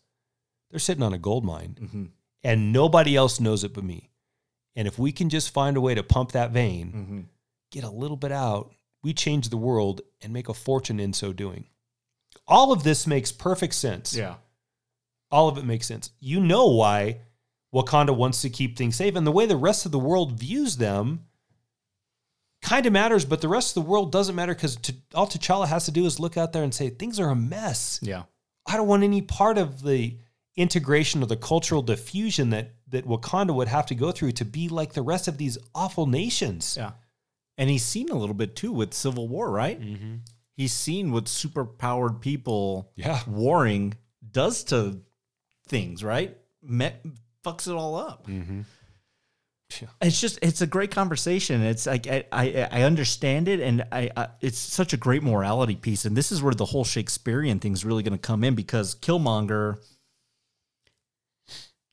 they're 0.70 0.80
sitting 0.80 1.02
on 1.04 1.12
a 1.12 1.18
gold 1.18 1.44
mine, 1.44 1.76
Mm-hmm. 1.80 2.04
and 2.42 2.72
nobody 2.72 3.14
else 3.14 3.38
knows 3.38 3.62
it 3.62 3.74
but 3.74 3.84
me. 3.84 4.10
And 4.74 4.88
if 4.88 4.98
we 4.98 5.12
can 5.12 5.28
just 5.28 5.50
find 5.50 5.76
a 5.76 5.80
way 5.80 5.94
to 5.94 6.02
pump 6.02 6.32
that 6.32 6.50
vein, 6.50 6.92
Mm-hmm. 6.92 7.20
get 7.70 7.84
a 7.84 7.90
little 7.90 8.16
bit 8.16 8.32
out, 8.32 8.72
we 9.02 9.12
change 9.12 9.48
the 9.48 9.56
world 9.56 10.00
and 10.20 10.32
make 10.32 10.48
a 10.48 10.54
fortune 10.54 11.00
in 11.00 11.12
so 11.12 11.32
doing. 11.32 11.66
All 12.46 12.72
of 12.72 12.82
this 12.82 13.06
makes 13.06 13.32
perfect 13.32 13.74
sense. 13.74 14.14
Yeah. 14.14 14.34
All 15.30 15.48
of 15.48 15.58
it 15.58 15.64
makes 15.64 15.86
sense. 15.86 16.10
You 16.20 16.40
know 16.40 16.68
why 16.68 17.18
Wakanda 17.74 18.14
wants 18.16 18.42
to 18.42 18.50
keep 18.50 18.76
things 18.76 18.96
safe, 18.96 19.16
and 19.16 19.26
the 19.26 19.32
way 19.32 19.46
the 19.46 19.56
rest 19.56 19.86
of 19.86 19.92
the 19.92 19.98
world 19.98 20.38
views 20.38 20.76
them 20.76 21.26
kind 22.60 22.86
of 22.86 22.92
matters, 22.92 23.24
but 23.24 23.40
the 23.40 23.48
rest 23.48 23.76
of 23.76 23.82
the 23.82 23.90
world 23.90 24.12
doesn't 24.12 24.36
matter 24.36 24.54
because 24.54 24.78
all 25.14 25.26
T'Challa 25.26 25.66
has 25.66 25.86
to 25.86 25.90
do 25.90 26.06
is 26.06 26.20
look 26.20 26.36
out 26.36 26.52
there 26.52 26.62
and 26.62 26.72
say, 26.72 26.90
things 26.90 27.18
are 27.18 27.30
a 27.30 27.34
mess. 27.34 27.98
Yeah. 28.02 28.24
I 28.66 28.76
don't 28.76 28.86
want 28.86 29.02
any 29.02 29.22
part 29.22 29.58
of 29.58 29.82
the 29.82 30.16
integration 30.56 31.22
or 31.22 31.26
the 31.26 31.36
cultural 31.36 31.82
diffusion 31.82 32.50
that 32.50 32.72
that 32.92 33.06
Wakanda 33.06 33.54
would 33.54 33.68
have 33.68 33.86
to 33.86 33.94
go 33.94 34.12
through 34.12 34.32
to 34.32 34.44
be 34.44 34.68
like 34.68 34.92
the 34.92 35.02
rest 35.02 35.26
of 35.26 35.38
these 35.38 35.58
awful 35.74 36.06
nations. 36.06 36.76
Yeah. 36.78 36.92
And 37.58 37.68
he's 37.70 37.84
seen 37.84 38.08
a 38.08 38.14
little 38.16 38.34
bit 38.34 38.56
too 38.56 38.72
with 38.72 38.94
Civil 38.94 39.28
War, 39.28 39.50
right? 39.50 39.80
Mm-hmm. 39.80 40.14
He's 40.56 40.72
seen 40.72 41.12
what 41.12 41.28
super 41.28 41.64
powered 41.64 42.20
people 42.20 42.90
Yeah. 42.96 43.20
warring 43.26 43.94
does 44.30 44.64
to 44.64 45.00
things, 45.68 46.02
right? 46.04 46.36
Fucks 46.66 47.66
it 47.68 47.72
all 47.74 47.96
up. 47.96 48.26
Mm-hmm. 48.26 48.60
It's 50.02 50.20
just 50.20 50.38
it's 50.42 50.60
a 50.60 50.66
great 50.66 50.90
conversation. 50.90 51.62
It's 51.62 51.86
like 51.86 52.06
I 52.06 52.24
I, 52.30 52.68
I 52.70 52.82
understand 52.82 53.48
it, 53.48 53.58
and 53.60 53.82
I, 53.90 54.10
I 54.14 54.28
it's 54.42 54.58
such 54.58 54.92
a 54.92 54.98
great 54.98 55.22
morality 55.22 55.76
piece. 55.76 56.04
And 56.04 56.14
this 56.14 56.30
is 56.30 56.42
where 56.42 56.52
the 56.52 56.66
whole 56.66 56.84
Shakespearean 56.84 57.58
thing's 57.58 57.82
really 57.84 58.02
going 58.02 58.12
to 58.12 58.18
come 58.18 58.44
in 58.44 58.54
because 58.54 58.94
Killmonger 58.94 59.78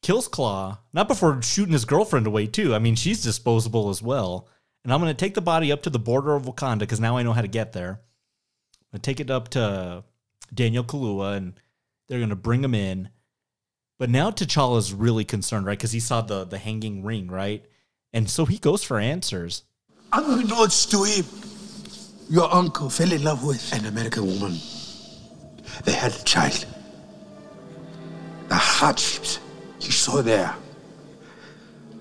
kills 0.02 0.28
Klaue 0.28 0.78
not 0.94 1.08
before 1.08 1.42
shooting 1.42 1.72
his 1.74 1.86
girlfriend 1.86 2.28
away 2.28 2.48
too. 2.48 2.76
I 2.76 2.80
mean, 2.80 2.96
she's 2.96 3.24
disposable 3.24 3.90
as 3.90 4.02
well. 4.02 4.50
And 4.90 4.94
I'm 4.96 5.02
going 5.02 5.16
to 5.16 5.26
take 5.26 5.36
the 5.36 5.42
body 5.42 5.72
up 5.72 5.84
to 5.84 5.92
the 5.92 6.00
border 6.00 6.34
of 6.34 6.46
Wakanda 6.46 6.80
because 6.80 7.00
now 7.00 7.16
I 7.16 7.22
know 7.22 7.32
how 7.32 7.44
to 7.44 7.48
get 7.48 7.74
there. 7.74 7.92
I'm 7.92 8.88
going 8.94 8.94
to 8.94 9.00
take 9.02 9.20
it 9.20 9.30
up 9.30 9.50
to 9.50 10.04
Daniel 10.52 10.84
Kaluuya, 10.84 11.38
and 11.38 11.54
they're 12.08 12.18
going 12.18 12.32
to 12.32 12.36
bring 12.36 12.64
him 12.64 12.74
in. 12.74 13.10
But 14.00 14.10
now 14.10 14.32
T'Challa's 14.32 14.92
really 14.92 15.26
concerned, 15.26 15.68
right? 15.68 15.78
Because 15.78 15.92
he 15.92 16.00
saw 16.00 16.22
the 16.22 16.44
the 16.44 16.58
hanging 16.58 17.04
ring, 17.04 17.28
right? 17.28 17.64
And 18.14 18.28
so 18.28 18.48
he 18.48 18.58
goes 18.58 18.84
for 18.84 18.98
answers. 18.98 19.62
It's 20.12 20.86
to 20.88 21.04
him, 21.04 21.26
your 22.28 22.52
uncle 22.52 22.90
fell 22.90 23.12
in 23.12 23.24
love 23.24 23.46
with 23.46 23.72
an 23.72 23.86
American 23.86 24.26
woman. 24.26 24.58
They 25.84 25.94
had 25.94 26.16
a 26.16 26.24
child. 26.24 26.66
The 28.48 28.56
hardships 28.56 29.38
he 29.78 29.92
saw 29.92 30.24
there 30.24 30.56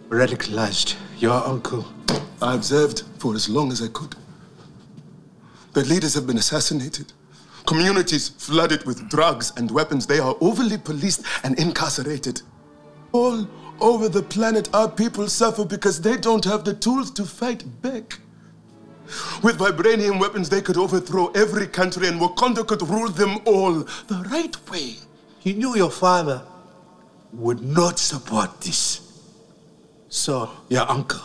radicalized 0.08 0.96
your 1.18 1.44
uncle. 1.46 1.86
I 2.40 2.54
observed 2.54 3.02
for 3.18 3.34
as 3.34 3.48
long 3.48 3.70
as 3.70 3.82
I 3.82 3.88
could. 3.88 4.14
Their 5.74 5.84
leaders 5.84 6.14
have 6.14 6.26
been 6.26 6.38
assassinated. 6.38 7.12
Communities 7.66 8.30
flooded 8.30 8.84
with 8.86 9.10
drugs 9.10 9.52
and 9.56 9.70
weapons. 9.70 10.06
They 10.06 10.18
are 10.18 10.34
overly 10.40 10.78
policed 10.78 11.22
and 11.44 11.58
incarcerated. 11.58 12.40
All 13.12 13.46
over 13.80 14.08
the 14.08 14.22
planet, 14.22 14.70
our 14.74 14.88
people 14.88 15.28
suffer 15.28 15.64
because 15.64 16.00
they 16.00 16.16
don't 16.16 16.44
have 16.44 16.64
the 16.64 16.74
tools 16.74 17.10
to 17.12 17.24
fight 17.24 17.64
back. 17.82 18.18
With 19.42 19.58
vibranium 19.58 20.20
weapons, 20.20 20.48
they 20.48 20.62
could 20.62 20.76
overthrow 20.76 21.28
every 21.28 21.66
country 21.66 22.08
and 22.08 22.20
Wakanda 22.20 22.66
could 22.66 22.82
rule 22.82 23.08
them 23.08 23.38
all 23.44 23.72
the 24.06 24.26
right 24.30 24.56
way. 24.70 24.96
You 25.42 25.54
knew 25.54 25.76
your 25.76 25.90
father 25.90 26.42
would 27.32 27.62
not 27.62 27.98
support 27.98 28.60
this. 28.62 29.07
So 30.08 30.50
your 30.68 30.90
uncle 30.90 31.20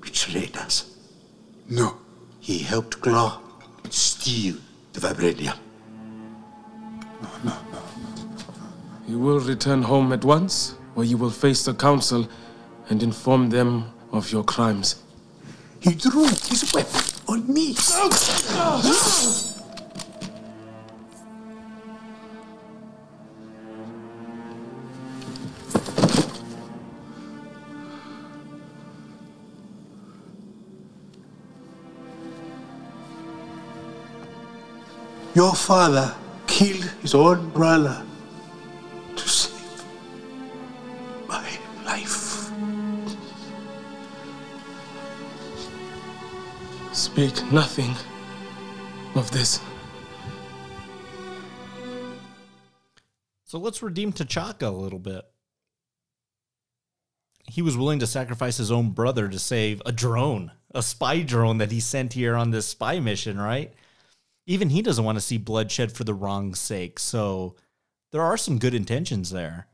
betrayed 0.00 0.56
us. 0.56 0.96
No. 1.68 1.98
He 2.40 2.58
helped 2.58 3.00
Klaue 3.00 3.38
steal 3.90 4.56
the 4.92 5.00
vibranium. 5.00 5.56
No, 7.22 7.28
no, 7.44 7.52
no, 7.52 7.52
no. 7.72 7.82
You 9.06 9.18
will 9.20 9.38
return 9.38 9.82
home 9.82 10.12
at 10.12 10.24
once, 10.24 10.74
or 10.96 11.04
you 11.04 11.16
will 11.16 11.30
face 11.30 11.64
the 11.64 11.72
council 11.74 12.28
and 12.88 13.02
inform 13.02 13.50
them 13.50 13.92
of 14.10 14.32
your 14.32 14.42
crimes. 14.42 14.96
He 15.78 15.94
drew 15.94 16.24
his 16.24 16.72
weapon 16.74 17.00
on 17.28 17.52
me. 17.52 17.74
Oh, 17.90 19.51
Your 35.34 35.54
father 35.54 36.14
killed 36.46 36.84
his 37.00 37.14
own 37.14 37.48
brother 37.50 38.04
to 39.16 39.28
save 39.28 39.82
my 41.26 41.58
life. 41.86 42.50
Speak 46.92 47.50
nothing 47.50 47.94
of 49.14 49.30
this. 49.30 49.58
So 53.44 53.58
let's 53.58 53.82
redeem 53.82 54.12
T'Chaka 54.12 54.66
a 54.66 54.70
little 54.70 54.98
bit. 54.98 55.24
He 57.48 57.62
was 57.62 57.76
willing 57.76 58.00
to 58.00 58.06
sacrifice 58.06 58.58
his 58.58 58.70
own 58.70 58.90
brother 58.90 59.28
to 59.28 59.38
save 59.38 59.80
a 59.86 59.92
drone, 59.92 60.52
a 60.74 60.82
spy 60.82 61.22
drone 61.22 61.56
that 61.58 61.72
he 61.72 61.80
sent 61.80 62.12
here 62.12 62.36
on 62.36 62.50
this 62.50 62.66
spy 62.66 63.00
mission, 63.00 63.40
right? 63.40 63.72
Even 64.46 64.70
he 64.70 64.82
doesn't 64.82 65.04
want 65.04 65.16
to 65.16 65.22
see 65.22 65.38
bloodshed 65.38 65.92
for 65.92 66.04
the 66.04 66.14
wrong 66.14 66.54
sake. 66.54 66.98
So 66.98 67.56
there 68.10 68.22
are 68.22 68.36
some 68.36 68.58
good 68.58 68.74
intentions 68.74 69.30
there. 69.30 69.68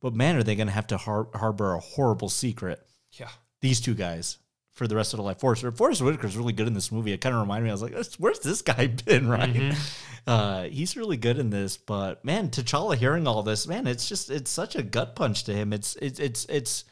But 0.00 0.14
man, 0.14 0.36
are 0.36 0.42
they 0.42 0.56
going 0.56 0.68
to 0.68 0.72
have 0.72 0.86
to 0.88 0.96
har- 0.96 1.28
harbor 1.34 1.74
a 1.74 1.80
horrible 1.80 2.28
secret? 2.28 2.86
Yeah. 3.12 3.28
These 3.60 3.80
two 3.80 3.94
guys 3.94 4.38
for 4.72 4.86
the 4.86 4.94
rest 4.96 5.14
of 5.14 5.18
their 5.18 5.24
life. 5.24 5.40
Forest, 5.40 5.64
Forest 5.76 6.02
is 6.02 6.36
really 6.36 6.52
good 6.52 6.66
in 6.66 6.74
this 6.74 6.92
movie. 6.92 7.12
It 7.12 7.20
kind 7.22 7.34
of 7.34 7.40
reminded 7.40 7.64
me, 7.64 7.70
I 7.70 7.72
was 7.74 7.82
like, 7.82 7.94
where's 8.18 8.40
this 8.40 8.60
guy 8.62 8.86
been, 9.06 9.26
right? 9.28 9.52
Mhm. 9.52 9.96
Uh, 10.26 10.62
he's 10.64 10.96
really 10.96 11.16
good 11.16 11.38
in 11.38 11.50
this, 11.50 11.76
but 11.76 12.24
man, 12.24 12.50
T'Challa 12.50 12.96
hearing 12.96 13.26
all 13.26 13.42
this, 13.42 13.66
man, 13.68 13.86
it's 13.86 14.08
just 14.08 14.28
it's 14.28 14.50
such 14.50 14.74
a 14.74 14.82
gut 14.82 15.14
punch 15.14 15.44
to 15.44 15.54
him. 15.54 15.72
It's 15.72 15.94
it's 15.96 16.18
it's 16.18 16.44
it's 16.46 16.84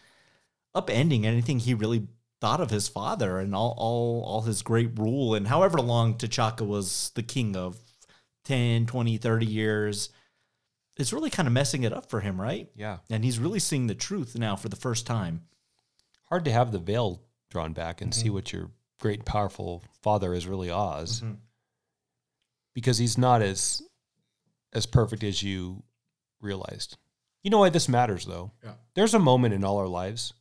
upending 0.74 1.24
anything 1.24 1.58
he 1.58 1.74
really 1.74 2.06
thought 2.44 2.60
of 2.60 2.68
his 2.68 2.88
father 2.88 3.38
and 3.38 3.54
all 3.54 3.74
all 3.78 4.22
all 4.26 4.42
his 4.42 4.60
great 4.60 4.98
rule 4.98 5.34
and 5.34 5.48
however 5.48 5.78
long 5.78 6.12
T'Chaka 6.18 6.60
was 6.66 7.10
the 7.14 7.22
king 7.22 7.56
of 7.56 7.78
10, 8.44 8.84
20, 8.84 9.16
30 9.16 9.46
years. 9.46 10.10
It's 10.98 11.10
really 11.10 11.30
kind 11.30 11.48
of 11.48 11.54
messing 11.54 11.84
it 11.84 11.92
up 11.94 12.10
for 12.10 12.20
him, 12.20 12.38
right? 12.38 12.68
Yeah. 12.76 12.98
And 13.08 13.24
he's 13.24 13.38
really 13.38 13.60
seeing 13.60 13.86
the 13.86 13.94
truth 13.94 14.36
now 14.38 14.56
for 14.56 14.68
the 14.68 14.76
first 14.76 15.06
time. 15.06 15.46
Hard 16.28 16.44
to 16.44 16.52
have 16.52 16.70
the 16.70 16.78
veil 16.78 17.22
drawn 17.50 17.72
back 17.72 18.02
and 18.02 18.14
see 18.14 18.28
what 18.28 18.52
your 18.52 18.70
great 19.00 19.24
powerful 19.24 19.82
father 20.02 20.34
is 20.34 20.46
really 20.46 20.70
Oz. 20.70 21.22
Mhm. 21.22 21.38
Because 22.74 22.98
he's 22.98 23.16
not 23.16 23.40
as 23.40 23.80
as 24.74 24.84
perfect 24.84 25.24
as 25.24 25.42
you 25.42 25.82
realized. 26.42 26.98
You 27.42 27.48
know 27.50 27.60
why 27.60 27.70
this 27.70 27.88
matters 27.88 28.26
though? 28.26 28.50
Yeah. 28.62 28.74
There's 28.92 29.14
a 29.14 29.18
moment 29.18 29.54
in 29.54 29.64
all 29.64 29.78
our 29.78 29.88
lives 29.88 30.34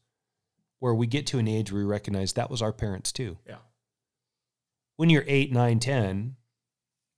where 0.84 0.94
we 0.94 1.08
get 1.08 1.26
to 1.26 1.40
an 1.40 1.48
age 1.48 1.72
where 1.72 1.82
we 1.82 1.90
recognize 1.90 2.34
that 2.34 2.50
was 2.50 2.62
our 2.62 2.74
parents 2.74 3.14
too. 3.14 3.38
Yeah. 3.48 3.60
When 4.98 5.10
you're 5.10 5.24
eight, 5.28 5.50
nine, 5.50 5.80
ten, 5.80 6.36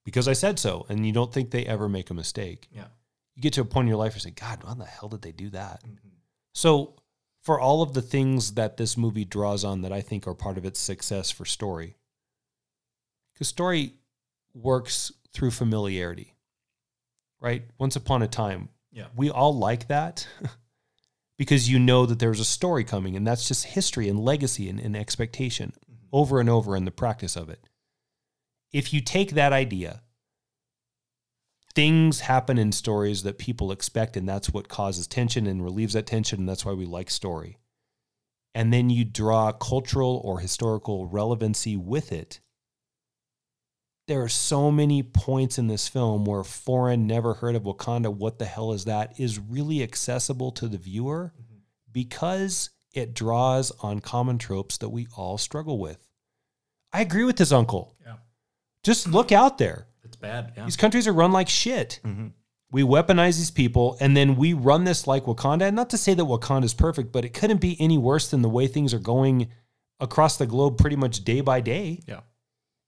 because 0.04 0.28
I 0.28 0.34
said 0.34 0.60
so, 0.60 0.86
and 0.88 1.04
you 1.04 1.12
don't 1.12 1.32
think 1.34 1.50
they 1.50 1.66
ever 1.66 1.88
make 1.88 2.08
a 2.08 2.14
mistake. 2.14 2.68
Yeah. 2.70 2.84
You 3.34 3.42
get 3.42 3.54
to 3.54 3.62
a 3.62 3.64
point 3.64 3.86
in 3.86 3.88
your 3.88 3.96
life 3.96 4.12
where 4.12 4.18
you 4.18 4.20
say, 4.20 4.30
God, 4.30 4.62
why 4.62 4.74
the 4.74 4.84
hell 4.84 5.08
did 5.08 5.22
they 5.22 5.32
do 5.32 5.50
that? 5.50 5.82
Mm-hmm. 5.84 6.10
So, 6.54 6.94
for 7.42 7.58
all 7.58 7.82
of 7.82 7.92
the 7.92 8.02
things 8.02 8.52
that 8.54 8.76
this 8.76 8.96
movie 8.96 9.24
draws 9.24 9.64
on 9.64 9.82
that 9.82 9.92
I 9.92 10.00
think 10.00 10.28
are 10.28 10.34
part 10.34 10.58
of 10.58 10.64
its 10.64 10.78
success 10.78 11.32
for 11.32 11.44
story, 11.44 11.96
because 13.34 13.48
story 13.48 13.94
works 14.54 15.10
through 15.32 15.50
familiarity, 15.50 16.36
right? 17.40 17.64
Once 17.78 17.96
upon 17.96 18.22
a 18.22 18.28
time, 18.28 18.68
Yeah. 18.92 19.06
we 19.16 19.28
all 19.28 19.58
like 19.58 19.88
that 19.88 20.28
because 21.38 21.68
you 21.68 21.78
know 21.78 22.06
that 22.06 22.18
there's 22.18 22.40
a 22.40 22.44
story 22.44 22.84
coming, 22.84 23.16
and 23.16 23.26
that's 23.26 23.48
just 23.48 23.66
history 23.66 24.08
and 24.08 24.18
legacy 24.18 24.68
and, 24.68 24.80
and 24.80 24.96
expectation 24.96 25.72
mm-hmm. 25.90 26.06
over 26.12 26.40
and 26.40 26.48
over 26.48 26.76
in 26.76 26.84
the 26.84 26.90
practice 26.90 27.36
of 27.36 27.48
it. 27.50 27.68
If 28.72 28.92
you 28.92 29.00
take 29.00 29.32
that 29.32 29.52
idea, 29.52 30.02
things 31.74 32.20
happen 32.20 32.58
in 32.58 32.72
stories 32.72 33.22
that 33.22 33.38
people 33.38 33.70
expect, 33.70 34.16
and 34.16 34.28
that's 34.28 34.50
what 34.50 34.68
causes 34.68 35.06
tension 35.06 35.46
and 35.46 35.62
relieves 35.62 35.92
that 35.92 36.06
tension, 36.06 36.40
and 36.40 36.48
that's 36.48 36.64
why 36.64 36.72
we 36.72 36.86
like 36.86 37.10
story. 37.10 37.58
And 38.54 38.72
then 38.72 38.88
you 38.88 39.04
draw 39.04 39.52
cultural 39.52 40.22
or 40.24 40.40
historical 40.40 41.06
relevancy 41.06 41.76
with 41.76 42.12
it. 42.12 42.40
There 44.06 44.22
are 44.22 44.28
so 44.28 44.70
many 44.70 45.02
points 45.02 45.58
in 45.58 45.66
this 45.66 45.88
film 45.88 46.24
where 46.24 46.44
foreign, 46.44 47.06
never 47.06 47.34
heard 47.34 47.56
of 47.56 47.64
Wakanda, 47.64 48.12
what 48.12 48.38
the 48.38 48.44
hell 48.44 48.72
is 48.72 48.84
that, 48.84 49.18
is 49.18 49.38
really 49.38 49.82
accessible 49.82 50.52
to 50.52 50.68
the 50.68 50.78
viewer 50.78 51.32
because 51.90 52.70
it 52.94 53.14
draws 53.14 53.72
on 53.82 54.00
common 54.00 54.38
tropes 54.38 54.78
that 54.78 54.90
we 54.90 55.08
all 55.16 55.38
struggle 55.38 55.78
with. 55.78 56.06
I 56.92 57.00
agree 57.00 57.24
with 57.24 57.36
this 57.36 57.50
uncle. 57.52 57.96
Yeah. 58.04 58.14
Just 58.84 59.08
look 59.08 59.32
out 59.32 59.58
there. 59.58 59.88
It's 60.04 60.16
bad. 60.16 60.52
Yeah. 60.56 60.64
These 60.64 60.76
countries 60.76 61.08
are 61.08 61.12
run 61.12 61.32
like 61.32 61.48
shit. 61.48 62.00
Mhm. 62.04 62.32
We 62.70 62.82
weaponize 62.82 63.38
these 63.38 63.50
people 63.50 63.96
and 64.00 64.16
then 64.16 64.36
we 64.36 64.52
run 64.52 64.84
this 64.84 65.06
like 65.06 65.24
Wakanda. 65.24 65.62
And 65.62 65.76
not 65.76 65.90
to 65.90 65.98
say 65.98 66.14
that 66.14 66.24
Wakanda 66.24 66.64
is 66.64 66.74
perfect, 66.74 67.10
but 67.12 67.24
it 67.24 67.34
couldn't 67.34 67.60
be 67.60 67.76
any 67.80 67.98
worse 67.98 68.28
than 68.30 68.42
the 68.42 68.48
way 68.48 68.68
things 68.68 68.94
are 68.94 69.00
going 69.00 69.48
across 69.98 70.36
the 70.36 70.46
globe 70.46 70.78
pretty 70.78 70.96
much 70.96 71.24
day 71.24 71.40
by 71.40 71.60
day. 71.60 72.02
Yeah. 72.06 72.20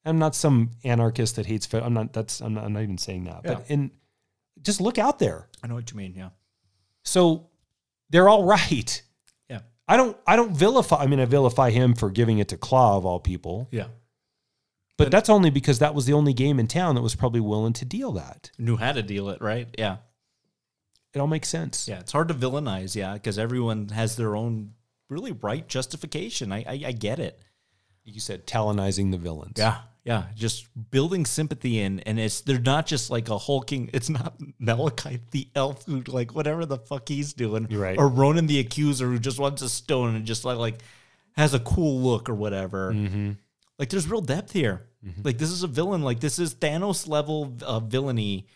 I'm 0.09 0.19
not 0.19 0.35
some 0.35 0.71
anarchist 0.85 1.37
that 1.37 1.47
hates. 1.47 1.67
fe- 1.67 1.81
I'm 1.81 1.95
not. 1.95 2.13
That's. 2.13 2.41
I'm 2.41 2.55
not, 2.55 2.65
I'm 2.65 2.73
not 2.73 2.83
even 2.83 2.99
saying 2.99 3.25
that. 3.25 3.43
But 3.45 3.59
Yeah. 3.69 3.75
in 3.75 3.91
just 4.63 4.81
look 4.81 4.99
out 4.99 5.19
there. 5.19 5.49
I 5.63 5.67
know 5.69 5.75
what 5.75 5.91
you 5.91 5.97
mean. 5.97 6.15
Yeah. 6.17 6.31
So 7.05 7.49
they're 8.11 8.29
all 8.29 8.45
right. 8.57 9.03
Yeah. 9.49 9.61
I 9.87 9.97
don't. 9.97 10.17
I 10.27 10.37
don't 10.37 10.57
vilify. 10.57 10.97
I 10.97 11.07
mean, 11.07 11.21
I 11.21 11.25
vilify 11.27 11.71
him 11.71 11.95
for 11.95 12.11
giving 12.11 12.39
it 12.39 12.49
to 12.49 12.57
Klaue 12.57 12.97
of 12.97 13.07
all 13.07 13.21
people. 13.21 13.69
Yeah. 13.71 13.87
But 14.97 15.13
that's 15.13 15.29
only 15.29 15.51
because 15.51 15.79
that 15.79 15.95
was 15.95 16.07
the 16.07 16.13
only 16.15 16.33
game 16.33 16.59
in 16.59 16.67
town 16.67 16.97
that 16.97 17.03
was 17.03 17.15
probably 17.15 17.39
willing 17.41 17.73
to 17.75 17.85
deal 17.85 18.11
that. 18.13 18.51
Knew 18.59 18.77
how 18.77 18.91
to 18.93 19.03
deal 19.03 19.29
it, 19.29 19.41
right? 19.41 19.69
Yeah. 19.79 19.99
It 21.15 21.21
all 21.21 21.29
makes 21.29 21.49
sense. 21.49 21.87
Yeah. 21.87 22.01
It's 22.01 22.11
hard 22.11 22.27
to 22.29 22.35
villainize. 22.35 22.97
Yeah. 22.97 23.13
Because 23.15 23.39
everyone 23.39 23.91
has 23.91 24.17
their 24.17 24.35
own 24.35 24.73
really 25.09 25.31
right 25.31 25.67
justification. 25.69 26.51
I, 26.53 26.65
I, 26.67 26.83
I 26.87 26.93
get 26.93 27.21
it. 27.21 27.39
You 28.05 28.19
said 28.21 28.45
talonizing 28.47 29.13
the 29.13 29.19
villains. 29.19 29.53
Yeah. 29.57 29.79
Yeah. 30.09 30.25
Just 30.35 30.67
building 30.91 31.27
sympathy 31.27 31.81
in. 31.81 32.01
And 32.01 32.19
it's, 32.19 32.41
they're 32.41 32.59
not 32.59 32.87
just 32.87 33.11
like 33.11 33.29
a 33.29 33.37
hulking, 33.37 33.91
it's 33.93 34.09
not 34.09 34.39
Malekith 34.61 35.31
the 35.33 35.49
elf 35.55 35.85
who, 35.85 36.01
like, 36.07 36.35
whatever 36.35 36.65
the 36.65 36.79
fuck 36.79 37.07
he's 37.09 37.35
doing. 37.35 37.67
Right. 37.71 37.99
Or 37.99 38.09
Ronan 38.09 38.47
the 38.47 38.59
accuser 38.59 39.07
who 39.09 39.19
just 39.19 39.39
wants 39.39 39.61
a 39.61 39.69
stone 39.69 40.15
and 40.17 40.25
just 40.25 40.47
like, 40.47 40.57
like 40.57 40.79
has 41.37 41.53
a 41.53 41.61
cool 41.61 42.01
look 42.01 42.31
or 42.31 42.35
whatever. 42.35 42.93
Mm-hmm. 42.93 43.33
Like 43.79 43.91
there's 43.91 44.09
real 44.09 44.23
depth 44.23 44.53
here. 44.53 44.87
Like 45.23 45.39
this 45.39 45.51
is 45.51 45.63
a 45.63 45.69
villain. 45.69 46.03
Like 46.03 46.21
this 46.21 46.39
is 46.39 46.55
Thanos 46.55 47.07
level 47.07 47.55
of 47.63 47.85
villainy, 47.85 48.47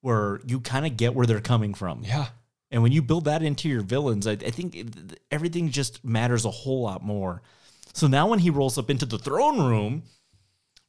where 0.00 0.40
you 0.46 0.58
kind 0.60 0.84
of 0.86 0.96
get 0.96 1.14
where 1.14 1.26
they're 1.26 1.40
coming 1.40 1.74
from. 1.74 2.02
Yeah. 2.02 2.26
And 2.70 2.82
when 2.82 2.90
you 2.92 3.00
build 3.02 3.26
that 3.26 3.42
into 3.42 3.68
your 3.68 3.82
villains, 3.82 4.26
I, 4.26 4.32
I 4.32 4.50
think 4.50 4.74
it- 4.74 5.20
everything 5.30 5.70
just 5.70 6.02
matters 6.04 6.44
a 6.44 6.50
whole 6.50 6.82
lot 6.82 7.04
more. 7.04 7.42
So 7.92 8.08
now 8.08 8.26
when 8.26 8.40
he 8.40 8.50
rolls 8.50 8.76
up 8.78 8.90
into 8.90 9.06
the 9.06 9.18
throne 9.18 9.60
room, 9.60 10.02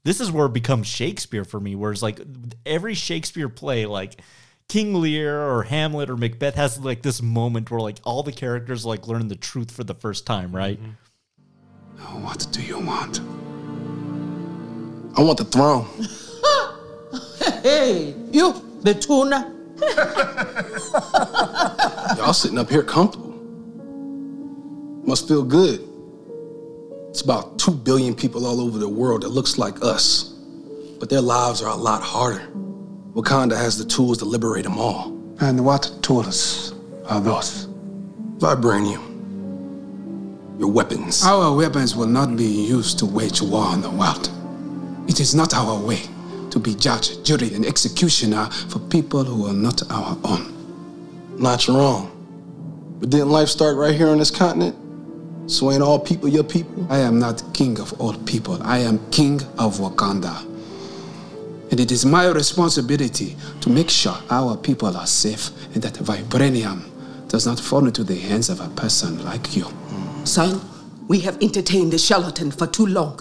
this 0.05 0.21
is 0.21 0.31
where 0.31 0.45
it 0.45 0.53
becomes 0.53 0.87
Shakespeare 0.87 1.43
for 1.43 1.59
me. 1.59 1.75
where 1.75 1.91
it's 1.91 2.03
like 2.03 2.21
every 2.65 2.93
Shakespeare 2.93 3.49
play, 3.49 3.85
like 3.87 4.21
King 4.69 4.93
Lear 4.93 5.41
or 5.41 5.63
Hamlet 5.63 6.09
or 6.11 6.15
Macbeth 6.15 6.55
has 6.55 6.79
like 6.79 7.01
this 7.01 7.21
moment 7.21 7.69
where 7.71 7.81
like 7.81 7.97
all 8.03 8.21
the 8.23 8.31
characters 8.31 8.85
like 8.85 9.07
learn 9.07 9.27
the 9.27 9.35
truth 9.35 9.71
for 9.71 9.83
the 9.83 9.95
first 9.95 10.25
time, 10.25 10.55
right? 10.55 10.79
Mm-hmm. 10.79 12.23
What 12.23 12.47
do 12.51 12.61
you 12.61 12.79
want? 12.79 13.19
I 15.17 15.21
want 15.21 15.37
the 15.39 15.45
throne. 15.45 15.87
Hey, 17.61 18.13
you, 18.31 18.53
the 18.81 18.93
tuna. 18.93 19.51
Y'all 22.17 22.33
sitting 22.33 22.59
up 22.59 22.69
here 22.69 22.83
comfortable. 22.83 23.33
Must 25.03 25.27
feel 25.27 25.43
good. 25.43 25.87
It's 27.15 27.21
about 27.21 27.57
two 27.57 27.71
billion 27.71 28.13
people 28.13 28.45
all 28.45 28.59
over 28.59 28.77
the 28.77 28.89
world 28.89 29.21
that 29.21 29.29
looks 29.29 29.57
like 29.57 29.81
us, 29.81 30.33
but 30.99 31.09
their 31.09 31.21
lives 31.21 31.61
are 31.61 31.71
a 31.71 31.75
lot 31.75 32.01
harder. 32.01 32.45
Wakanda 33.13 33.55
has 33.55 33.77
the 33.77 33.85
tools 33.85 34.17
to 34.17 34.25
liberate 34.25 34.65
them 34.65 34.77
all. 34.77 35.17
And 35.39 35.63
what 35.63 35.89
tools 36.01 36.73
are 37.07 37.21
those? 37.21 37.67
Vibranium. 38.39 38.99
Your 40.59 40.69
weapons. 40.69 41.23
Our 41.23 41.55
weapons 41.55 41.95
will 41.95 42.05
not 42.05 42.35
be 42.35 42.43
used 42.43 42.99
to 42.99 43.05
wage 43.05 43.41
war 43.41 43.63
on 43.63 43.79
the 43.79 43.91
world. 43.91 44.29
It 45.07 45.21
is 45.21 45.33
not 45.33 45.53
our 45.53 45.79
way 45.79 46.01
to 46.49 46.59
be 46.59 46.75
judge, 46.75 47.23
jury, 47.23 47.53
and 47.53 47.65
executioner 47.65 48.49
for 48.67 48.79
people 48.79 49.23
who 49.23 49.47
are 49.47 49.53
not 49.53 49.89
our 49.89 50.17
own. 50.25 51.39
Not 51.39 51.65
wrong. 51.69 52.11
But 52.99 53.09
didn't 53.09 53.29
life 53.29 53.47
start 53.47 53.77
right 53.77 53.95
here 53.95 54.09
on 54.09 54.17
this 54.17 54.31
continent? 54.31 54.75
So 55.47 55.71
ain't 55.71 55.83
all 55.83 55.99
people 55.99 56.27
your 56.27 56.43
people? 56.43 56.87
I 56.89 56.99
am 56.99 57.19
not 57.19 57.43
king 57.53 57.79
of 57.79 57.99
all 58.01 58.13
people. 58.13 58.61
I 58.63 58.79
am 58.79 58.99
king 59.11 59.41
of 59.59 59.77
Wakanda. 59.77 60.43
And 61.71 61.79
it 61.79 61.91
is 61.91 62.05
my 62.05 62.27
responsibility 62.27 63.35
to 63.61 63.69
make 63.69 63.89
sure 63.89 64.15
our 64.29 64.55
people 64.57 64.95
are 64.95 65.07
safe 65.07 65.49
and 65.73 65.83
that 65.83 65.93
vibranium 65.95 66.89
does 67.27 67.45
not 67.45 67.59
fall 67.59 67.85
into 67.85 68.03
the 68.03 68.15
hands 68.15 68.49
of 68.49 68.59
a 68.61 68.69
person 68.69 69.23
like 69.25 69.55
you. 69.55 69.65
Son, 70.23 70.61
we 71.07 71.19
have 71.19 71.41
entertained 71.41 71.91
the 71.91 71.97
charlatan 71.97 72.49
for 72.51 72.65
too 72.67 72.85
long. 72.85 73.19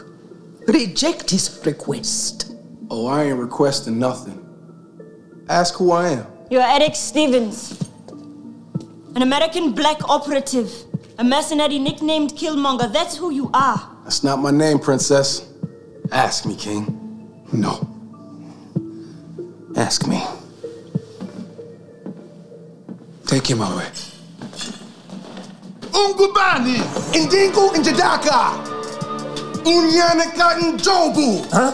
Reject 0.67 1.31
his 1.31 1.61
request. 1.67 2.55
Oh, 2.91 3.07
I 3.07 3.25
ain't 3.25 3.39
requesting 3.39 3.99
nothing. 3.99 4.41
Ask 5.49 5.75
who 5.75 5.93
I 5.93 6.11
am. 6.11 6.27
You're 6.51 6.63
Erik 6.63 6.95
Stevens, 6.95 7.83
an 9.15 9.23
American 9.23 9.73
black 9.73 10.09
operative, 10.09 10.71
a 11.19 11.24
mercenary 11.24 11.78
nicknamed 11.78 12.32
Killmonger. 12.32 12.93
That's 12.93 13.16
who 13.16 13.31
you 13.31 13.51
are. 13.55 13.89
That's 14.05 14.24
not 14.24 14.41
my 14.41 14.51
name, 14.51 14.78
princess. 14.78 15.49
Ask 16.12 16.47
me, 16.47 16.57
king. 16.57 17.41
No. 17.53 17.89
Ask 19.77 20.07
me. 20.07 20.23
Take 23.27 23.47
him 23.47 23.61
away. 23.61 23.89
Ungubani, 25.93 26.77
Indingu, 27.15 27.70
N'Jadaka. 27.70 28.73
Unyanaka 29.65 30.59
N'Jobu. 30.61 31.51
Huh? 31.51 31.73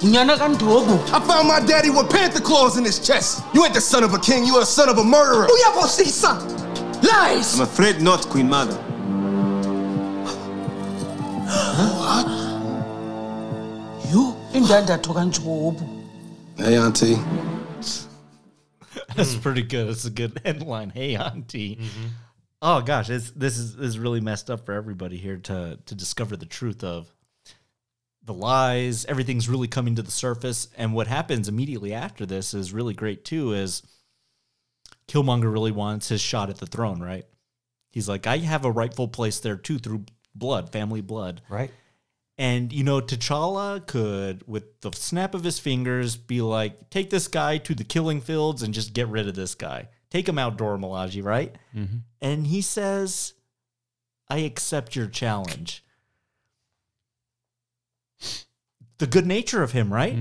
Unyanaka 0.00 0.54
N'Jobu. 0.54 0.98
I 1.12 1.20
found 1.26 1.48
my 1.48 1.60
daddy 1.60 1.90
with 1.90 2.10
panther 2.10 2.40
claws 2.40 2.76
in 2.76 2.84
his 2.84 2.98
chest. 3.04 3.42
You 3.54 3.64
ain't 3.64 3.74
the 3.74 3.80
son 3.80 4.04
of 4.04 4.12
a 4.14 4.18
king, 4.18 4.44
you 4.44 4.56
are 4.56 4.60
the 4.60 4.66
son 4.66 4.88
of 4.88 4.98
a 4.98 5.04
murderer. 5.04 5.46
Uyabosisa. 5.46 6.67
Lies. 7.08 7.54
I'm 7.54 7.62
afraid 7.62 8.00
not, 8.00 8.28
Queen 8.28 8.48
Mother. 8.48 8.76
What? 12.00 12.26
You? 14.10 14.36
Indanda 14.52 15.02
toka 15.02 15.20
N'Jobu. 15.20 16.04
Hey, 16.56 16.76
auntie. 16.76 17.16
That's 19.14 19.34
pretty 19.36 19.62
good. 19.62 19.88
That's 19.88 20.04
a 20.04 20.10
good 20.10 20.40
headline. 20.44 20.90
Hey, 20.90 21.16
auntie. 21.16 21.76
Mm-hmm. 21.76 22.06
Oh 22.60 22.80
gosh, 22.80 23.08
it's, 23.08 23.30
this 23.30 23.56
is 23.56 23.76
this 23.76 23.86
is 23.86 23.98
really 23.98 24.20
messed 24.20 24.50
up 24.50 24.66
for 24.66 24.72
everybody 24.72 25.16
here 25.16 25.36
to 25.36 25.78
to 25.86 25.94
discover 25.94 26.36
the 26.36 26.46
truth 26.46 26.82
of 26.82 27.08
the 28.24 28.34
lies. 28.34 29.04
Everything's 29.06 29.48
really 29.48 29.68
coming 29.68 29.94
to 29.94 30.02
the 30.02 30.10
surface, 30.10 30.68
and 30.76 30.92
what 30.92 31.06
happens 31.06 31.48
immediately 31.48 31.94
after 31.94 32.26
this 32.26 32.54
is 32.54 32.72
really 32.72 32.94
great 32.94 33.24
too. 33.24 33.52
Is 33.52 33.82
Killmonger 35.08 35.50
really 35.52 35.72
wants 35.72 36.08
his 36.08 36.20
shot 36.20 36.50
at 36.50 36.58
the 36.58 36.66
throne, 36.66 37.00
right? 37.00 37.26
He's 37.90 38.08
like, 38.08 38.26
I 38.26 38.38
have 38.38 38.64
a 38.64 38.70
rightful 38.70 39.08
place 39.08 39.40
there 39.40 39.56
too 39.56 39.78
through 39.78 40.04
blood, 40.34 40.70
family 40.70 41.00
blood, 41.00 41.40
right? 41.48 41.70
And 42.36 42.72
you 42.72 42.84
know, 42.84 43.00
T'Challa 43.00 43.84
could, 43.84 44.46
with 44.46 44.80
the 44.82 44.92
snap 44.92 45.34
of 45.34 45.42
his 45.42 45.58
fingers, 45.58 46.14
be 46.16 46.40
like, 46.40 46.88
"Take 46.90 47.10
this 47.10 47.26
guy 47.26 47.58
to 47.58 47.74
the 47.74 47.82
killing 47.82 48.20
fields 48.20 48.62
and 48.62 48.72
just 48.72 48.92
get 48.92 49.08
rid 49.08 49.26
of 49.26 49.34
this 49.34 49.56
guy. 49.56 49.88
Take 50.10 50.28
him 50.28 50.38
outdoor, 50.38 50.76
Milaje." 50.78 51.24
Right? 51.24 51.56
Mhm. 51.74 52.02
And 52.20 52.46
he 52.46 52.60
says, 52.60 53.32
"I 54.28 54.38
accept 54.38 54.94
your 54.94 55.08
challenge." 55.08 55.82
The 58.98 59.06
good 59.06 59.26
nature 59.26 59.62
of 59.62 59.72
him, 59.72 59.92
right? 59.92 60.16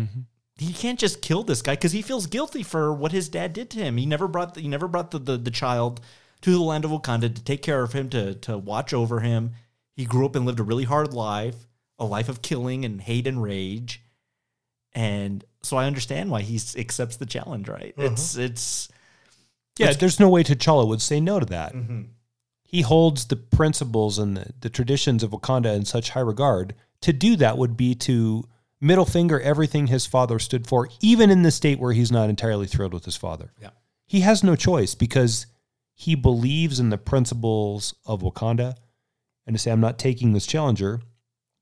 He 0.57 0.73
can't 0.73 0.99
just 0.99 1.21
kill 1.21 1.43
this 1.43 1.61
guy 1.61 1.73
because 1.73 1.91
he 1.91 2.01
feels 2.01 2.25
guilty 2.25 2.63
for 2.63 2.91
what 2.93 3.11
his 3.11 3.29
dad 3.29 3.53
did 3.53 3.69
to 3.71 3.79
him. 3.79 3.97
He 3.97 4.05
never 4.05 4.27
brought 4.27 4.55
the, 4.55 4.61
he 4.61 4.67
never 4.67 4.87
brought 4.87 5.11
the, 5.11 5.19
the 5.19 5.37
the 5.37 5.51
child 5.51 6.01
to 6.41 6.51
the 6.51 6.59
land 6.61 6.83
of 6.85 6.91
Wakanda 6.91 7.33
to 7.33 7.43
take 7.43 7.61
care 7.61 7.83
of 7.83 7.93
him, 7.93 8.09
to 8.09 8.33
to 8.35 8.57
watch 8.57 8.93
over 8.93 9.19
him. 9.19 9.51
He 9.95 10.05
grew 10.05 10.25
up 10.25 10.35
and 10.35 10.45
lived 10.45 10.59
a 10.59 10.63
really 10.63 10.83
hard 10.85 11.13
life, 11.13 11.55
a 11.99 12.05
life 12.05 12.29
of 12.29 12.41
killing 12.41 12.85
and 12.85 13.01
hate 13.01 13.27
and 13.27 13.41
rage. 13.41 14.01
And 14.93 15.43
so 15.61 15.77
I 15.77 15.85
understand 15.85 16.31
why 16.31 16.41
he 16.41 16.59
accepts 16.79 17.17
the 17.17 17.25
challenge, 17.25 17.67
right? 17.67 17.93
It's 17.97 18.35
it's 18.35 18.89
Yeah, 19.77 19.87
it's- 19.87 19.99
there's 19.99 20.19
no 20.19 20.29
way 20.29 20.43
T'Challa 20.43 20.87
would 20.87 21.01
say 21.01 21.19
no 21.19 21.39
to 21.39 21.45
that. 21.47 21.73
Mhm. 21.73 22.07
He 22.63 22.81
holds 22.81 23.25
the 23.25 23.35
principles 23.35 24.17
and 24.17 24.35
the, 24.35 24.51
the 24.61 24.69
traditions 24.69 25.23
of 25.23 25.31
Wakanda 25.31 25.75
in 25.75 25.85
such 25.85 26.09
high 26.11 26.19
regard. 26.19 26.73
To 27.01 27.13
do 27.13 27.35
that 27.37 27.57
would 27.57 27.77
be 27.77 27.93
to 27.95 28.47
middle 28.79 29.05
finger 29.05 29.39
everything 29.39 29.87
his 29.87 30.05
father 30.05 30.39
stood 30.39 30.67
for, 30.67 30.89
even 31.01 31.29
in 31.29 31.43
the 31.43 31.51
state 31.51 31.79
where 31.79 31.93
he's 31.93 32.11
not 32.11 32.29
entirely 32.29 32.67
thrilled 32.67 32.93
with 32.93 33.05
his 33.05 33.15
father. 33.15 33.51
Yeah. 33.61 33.71
He 34.05 34.21
has 34.21 34.43
no 34.43 34.55
choice 34.55 34.95
because 34.95 35.47
he 35.93 36.15
believes 36.15 36.79
in 36.79 36.89
the 36.89 36.97
principles 36.97 37.95
of 38.05 38.21
Wakanda. 38.21 38.75
And 39.45 39.55
to 39.55 39.61
say, 39.61 39.71
I'm 39.71 39.81
not 39.81 39.97
taking 39.97 40.33
this 40.33 40.45
challenger 40.45 41.01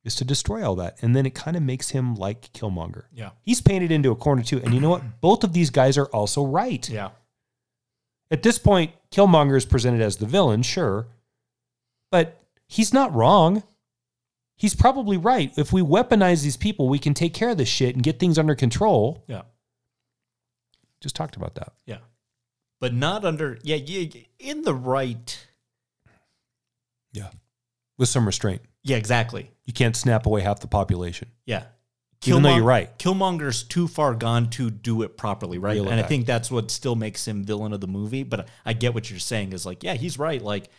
is 0.04 0.16
to 0.16 0.26
destroy 0.26 0.68
all 0.68 0.76
that. 0.76 1.02
And 1.02 1.16
then 1.16 1.26
it 1.26 1.34
kind 1.34 1.58
of 1.58 1.64
makes 1.64 1.90
him 1.90 2.16
like 2.16 2.54
Killmonger. 2.54 3.06
Yeah. 3.14 3.32
He's 3.42 3.62
painted 3.62 3.92
into 3.92 4.12
a 4.12 4.16
corner 4.16 4.44
too. 4.44 4.62
And 4.64 4.74
you 4.74 4.80
know 4.80 4.90
what? 4.90 5.04
Both 5.22 5.44
of 5.44 5.54
these 5.54 5.70
guys 5.70 5.98
are 5.98 6.06
also 6.08 6.44
right. 6.46 6.88
Yeah. 6.90 7.10
At 8.32 8.44
this 8.44 8.58
point, 8.58 8.92
Killmonger 9.12 9.56
is 9.56 9.66
presented 9.66 10.02
as 10.02 10.18
the 10.18 10.26
villain, 10.26 10.64
sure, 10.64 11.08
but 12.12 12.42
he's 12.68 12.94
not 12.94 13.14
wrong. 13.14 13.64
He's 14.58 14.76
probably 14.76 15.18
right. 15.18 15.52
If 15.58 15.74
we 15.74 15.82
weaponize 15.82 16.44
these 16.44 16.58
people, 16.58 16.88
we 16.88 17.00
can 17.00 17.14
take 17.14 17.34
care 17.34 17.50
of 17.50 17.58
this 17.58 17.68
shit 17.68 17.96
and 17.96 18.04
get 18.04 18.20
things 18.20 18.38
under 18.38 18.56
control. 18.56 19.24
Yeah. 19.28 19.42
Just 21.02 21.16
talked 21.16 21.36
about 21.36 21.56
that. 21.56 21.74
Yeah. 21.86 21.98
But 22.80 22.94
not 22.94 23.26
under 23.26 23.58
yeah, 23.64 23.78
in 24.40 24.62
the 24.64 24.74
right 24.74 25.48
Yeah. 27.12 27.30
With 27.98 28.10
some 28.10 28.26
restraint. 28.26 28.62
Yeah, 28.84 28.98
exactly. 28.98 29.50
You 29.66 29.74
can't 29.74 29.96
snap 29.96 30.26
away 30.26 30.42
half 30.42 30.60
the 30.60 30.68
population. 30.68 31.30
Yeah. 31.46 31.64
Even 32.26 32.44
though 32.44 32.56
you're 32.56 32.64
right. 32.64 32.98
Killmonger's 32.98 33.64
too 33.64 33.88
far 33.88 34.16
gone 34.16 34.50
to 34.52 34.70
do 34.72 35.04
it 35.04 35.16
properly, 35.16 35.58
right? 35.58 35.78
And 35.78 36.00
I 36.00 36.04
think 36.04 36.26
that's 36.26 36.50
what 36.50 36.72
still 36.72 36.96
makes 36.96 37.28
him 37.28 37.44
villain 37.44 37.72
of 37.72 37.82
the 37.82 37.88
movie. 37.88 38.24
But 38.24 38.48
I 38.66 38.74
get 38.74 38.94
what 38.94 39.10
you're 39.10 39.20
saying 39.20 39.54
is 39.54 39.66
like, 39.66 39.84
yeah, 39.84 39.94
he's 39.94 40.18
right. 40.18 40.42
Like, 40.42 40.70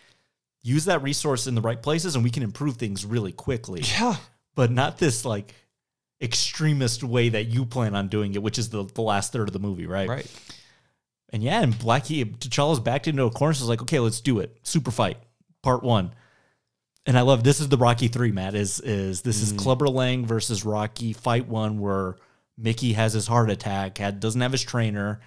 use 0.67 0.87
that 0.87 1.03
resource 1.03 1.47
in 1.47 1.55
the 1.55 1.61
right 1.61 1.81
places 1.81 2.17
and 2.17 2.25
we 2.25 2.31
can 2.31 2.43
improve 2.43 2.77
things 2.77 3.05
really 3.05 3.33
quickly. 3.33 3.83
Yeah. 3.83 4.17
But 4.55 4.73
not 4.73 4.99
this 4.99 5.25
like 5.25 5.55
extremist 6.21 7.05
way 7.05 7.29
that 7.29 7.45
you 7.45 7.65
plan 7.65 7.95
on 7.95 8.09
doing 8.09 8.35
it, 8.35 8.43
which 8.43 8.59
is 8.59 8.71
the, 8.71 8.85
the 8.85 9.03
last 9.03 9.33
third 9.33 9.49
of 9.49 9.53
the 9.53 9.59
movie, 9.59 9.87
right? 9.87 10.09
Right. 10.09 10.27
And 11.31 11.43
yeah, 11.43 11.63
and 11.63 11.75
Blackie 11.75 12.25
T'Challa's 12.39 12.81
backed 12.81 13.09
into 13.09 13.25
a 13.25 13.31
corner, 13.31 13.53
so 13.53 13.63
it's 13.63 13.69
like, 13.69 13.83
okay, 13.83 13.99
let's 14.01 14.21
do 14.21 14.39
it. 14.39 14.57
Super 14.63 14.91
fight, 14.91 15.19
part 15.63 15.83
one. 15.83 16.13
And 17.05 17.17
I 17.17 17.21
love 17.21 17.45
this 17.45 17.61
is 17.61 17.69
the 17.69 17.77
Rocky 17.77 18.09
three, 18.09 18.33
Matt. 18.33 18.55
Is 18.55 18.81
is 18.81 19.23
this 19.23 19.43
is 19.43 19.53
mm. 19.53 19.59
Clubber 19.59 19.89
Lang 19.89 20.27
versus 20.27 20.65
Rocky 20.65 21.13
fight 21.13 21.47
one 21.47 21.79
where 21.79 22.17
Mickey 22.59 22.95
has 22.95 23.13
his 23.13 23.27
heart 23.27 23.51
attack, 23.51 23.99
had 23.99 24.19
doesn't 24.19 24.41
have 24.41 24.53
his 24.53 24.63
trainer, 24.63 25.21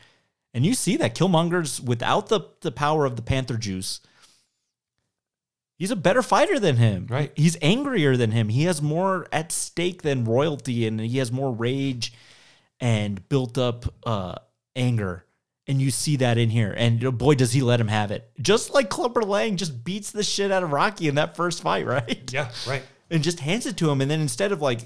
and 0.53 0.65
you 0.65 0.73
see 0.73 0.97
that 0.97 1.15
Killmonger's 1.15 1.79
without 1.79 2.27
the 2.27 2.41
the 2.61 2.71
power 2.71 3.05
of 3.05 3.15
the 3.15 3.21
Panther 3.21 3.57
juice. 3.57 4.01
He's 5.79 5.91
a 5.91 5.95
better 5.95 6.21
fighter 6.21 6.59
than 6.59 6.75
him. 6.75 7.07
Right. 7.09 7.31
He's 7.35 7.55
angrier 7.61 8.17
than 8.17 8.31
him. 8.31 8.49
He 8.49 8.63
has 8.63 8.81
more 8.81 9.27
at 9.31 9.53
stake 9.53 10.01
than 10.01 10.25
royalty, 10.25 10.85
and 10.85 10.99
he 10.99 11.19
has 11.19 11.31
more 11.31 11.53
rage 11.53 12.13
and 12.81 13.27
built 13.29 13.57
up 13.57 13.85
uh, 14.05 14.35
anger. 14.75 15.25
And 15.67 15.81
you 15.81 15.89
see 15.89 16.17
that 16.17 16.37
in 16.37 16.49
here. 16.49 16.73
And 16.75 17.05
uh, 17.05 17.11
boy, 17.11 17.35
does 17.35 17.53
he 17.53 17.61
let 17.61 17.79
him 17.79 17.87
have 17.87 18.11
it. 18.11 18.29
Just 18.41 18.73
like 18.73 18.89
Clubber 18.89 19.21
Lang 19.21 19.55
just 19.55 19.85
beats 19.85 20.11
the 20.11 20.21
shit 20.21 20.51
out 20.51 20.63
of 20.63 20.71
Rocky 20.73 21.07
in 21.07 21.15
that 21.15 21.37
first 21.37 21.61
fight, 21.61 21.85
right? 21.85 22.29
Yeah, 22.29 22.49
right. 22.67 22.83
And 23.09 23.23
just 23.23 23.39
hands 23.39 23.65
it 23.65 23.77
to 23.77 23.89
him. 23.89 24.01
And 24.01 24.11
then 24.11 24.19
instead 24.19 24.51
of 24.51 24.61
like, 24.61 24.81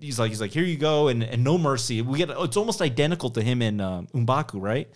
he's 0.00 0.18
like, 0.18 0.30
he's 0.30 0.40
like, 0.40 0.50
here 0.50 0.64
you 0.64 0.76
go, 0.76 1.06
and, 1.06 1.22
and 1.22 1.44
no 1.44 1.56
mercy. 1.56 2.02
We 2.02 2.18
get 2.18 2.30
it's 2.30 2.56
almost 2.56 2.82
identical 2.82 3.30
to 3.30 3.42
him 3.42 3.62
in 3.62 3.80
um, 3.80 4.08
Mbaku, 4.08 4.60
right? 4.60 4.88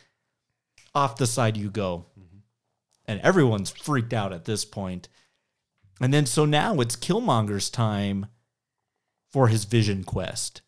Off 0.93 1.17
the 1.17 1.27
side 1.29 1.57
you 1.57 1.71
go. 1.71 2.07
And 3.09 3.21
everyone's 3.21 3.71
freaked 3.71 4.13
out 4.13 4.33
at 4.33 4.45
this 4.45 4.65
point. 4.65 5.09
And 6.01 6.13
then 6.13 6.27
so 6.27 6.45
now 6.45 6.81
it's 6.81 6.97
Killmonger's 6.97 7.71
time 7.71 8.27
for 9.31 9.49
his 9.49 9.65
vision 9.65 10.05
quest. 10.05 10.63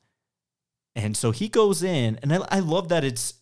And 0.96 1.16
so 1.16 1.30
he 1.30 1.48
goes 1.48 1.82
in, 1.82 2.18
and 2.22 2.32
I, 2.32 2.38
I 2.50 2.58
love 2.60 2.88
that 2.88 3.04
it's 3.04 3.34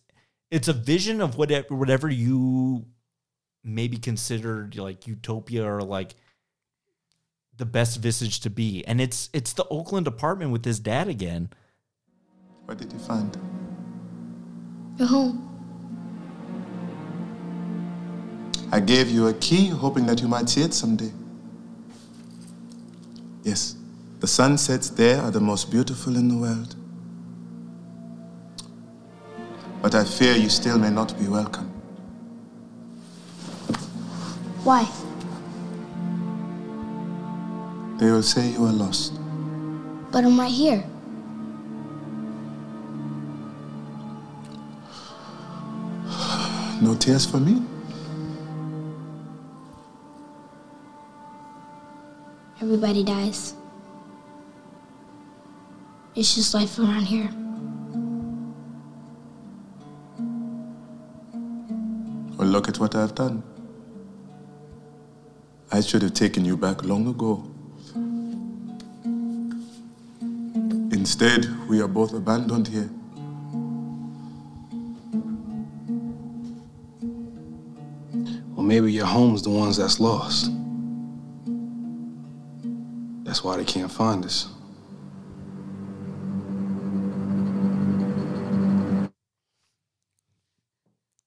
it's 0.51 0.67
a 0.67 0.73
vision 0.73 1.21
of 1.21 1.37
whatever 1.37 1.75
whatever 1.75 2.09
you 2.09 2.85
maybe 3.63 3.97
considered 3.97 4.77
like 4.77 5.07
utopia 5.07 5.65
or 5.65 5.81
like 5.81 6.15
the 7.57 7.65
best 7.65 7.99
visage 7.99 8.39
to 8.41 8.49
be. 8.49 8.85
And 8.85 9.01
it's 9.01 9.29
it's 9.33 9.53
the 9.53 9.65
Oakland 9.69 10.07
apartment 10.07 10.51
with 10.51 10.65
his 10.65 10.79
dad 10.79 11.07
again. 11.07 11.49
What 12.65 12.77
did 12.77 12.91
you 12.93 12.99
find? 12.99 13.35
Your 14.97 15.07
home. 15.07 15.43
I 18.71 18.81
gave 18.81 19.09
you 19.09 19.27
a 19.27 19.33
key, 19.35 19.69
hoping 19.69 20.05
that 20.07 20.21
you 20.21 20.27
might 20.27 20.49
see 20.49 20.61
it 20.61 20.73
someday. 20.73 21.11
Yes, 23.47 23.77
the 24.19 24.27
sunsets 24.27 24.89
there 24.89 25.21
are 25.21 25.31
the 25.31 25.39
most 25.39 25.71
beautiful 25.71 26.17
in 26.17 26.27
the 26.27 26.35
world. 26.35 26.75
But 29.81 29.95
I 29.95 30.03
fear 30.03 30.33
you 30.35 30.49
still 30.49 30.77
may 30.77 30.89
not 30.89 31.17
be 31.17 31.29
welcome. 31.29 31.69
Why? 34.65 34.83
They 37.99 38.11
will 38.11 38.21
say 38.21 38.49
you 38.49 38.65
are 38.65 38.73
lost. 38.73 39.13
But 40.11 40.25
I'm 40.25 40.37
right 40.37 40.51
here. 40.51 40.83
No 46.81 46.95
tears 46.99 47.25
for 47.25 47.37
me? 47.37 47.63
Everybody 52.59 53.03
dies. 53.03 53.53
It's 56.15 56.33
just 56.33 56.55
life 56.55 56.79
around 56.79 57.05
here. 57.05 57.29
Well, 62.35 62.47
look 62.47 62.67
at 62.67 62.79
what 62.79 62.95
I've 62.95 63.13
done. 63.13 63.43
I 65.71 65.81
should 65.81 66.01
have 66.01 66.15
taken 66.15 66.45
you 66.45 66.57
back 66.57 66.83
long 66.83 67.07
ago. 67.07 67.43
Instead, 70.91 71.45
we 71.69 71.79
are 71.79 71.87
both 71.87 72.13
abandoned 72.13 72.67
here. 72.67 72.89
Well, 78.55 78.65
maybe 78.65 78.91
your 78.91 79.05
home's 79.05 79.43
the 79.43 79.51
ones 79.51 79.77
that's 79.77 79.99
lost. 79.99 80.56
That's 83.27 83.43
why 83.43 83.57
they 83.57 83.65
can't 83.65 83.91
find 83.91 84.23
us. 84.23 84.47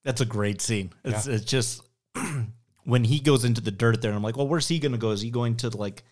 That's 0.03 0.23
a 0.23 0.25
great 0.25 0.63
scene. 0.63 0.95
It's, 1.05 1.27
it's 1.27 1.45
just 1.45 1.83
when 2.85 3.05
he 3.05 3.21
goes 3.21 3.45
into 3.45 3.61
the 3.61 3.71
dirt 3.71 4.01
there, 4.01 4.15
I'm 4.15 4.23
like, 4.23 4.39
well, 4.39 4.49
where's 4.49 4.67
he 4.67 4.79
going 4.79 4.93
to 4.93 4.99
go? 4.99 5.11
Is 5.11 5.21
he 5.21 5.31
going 5.31 5.57
to 5.59 5.77
like 5.77 6.03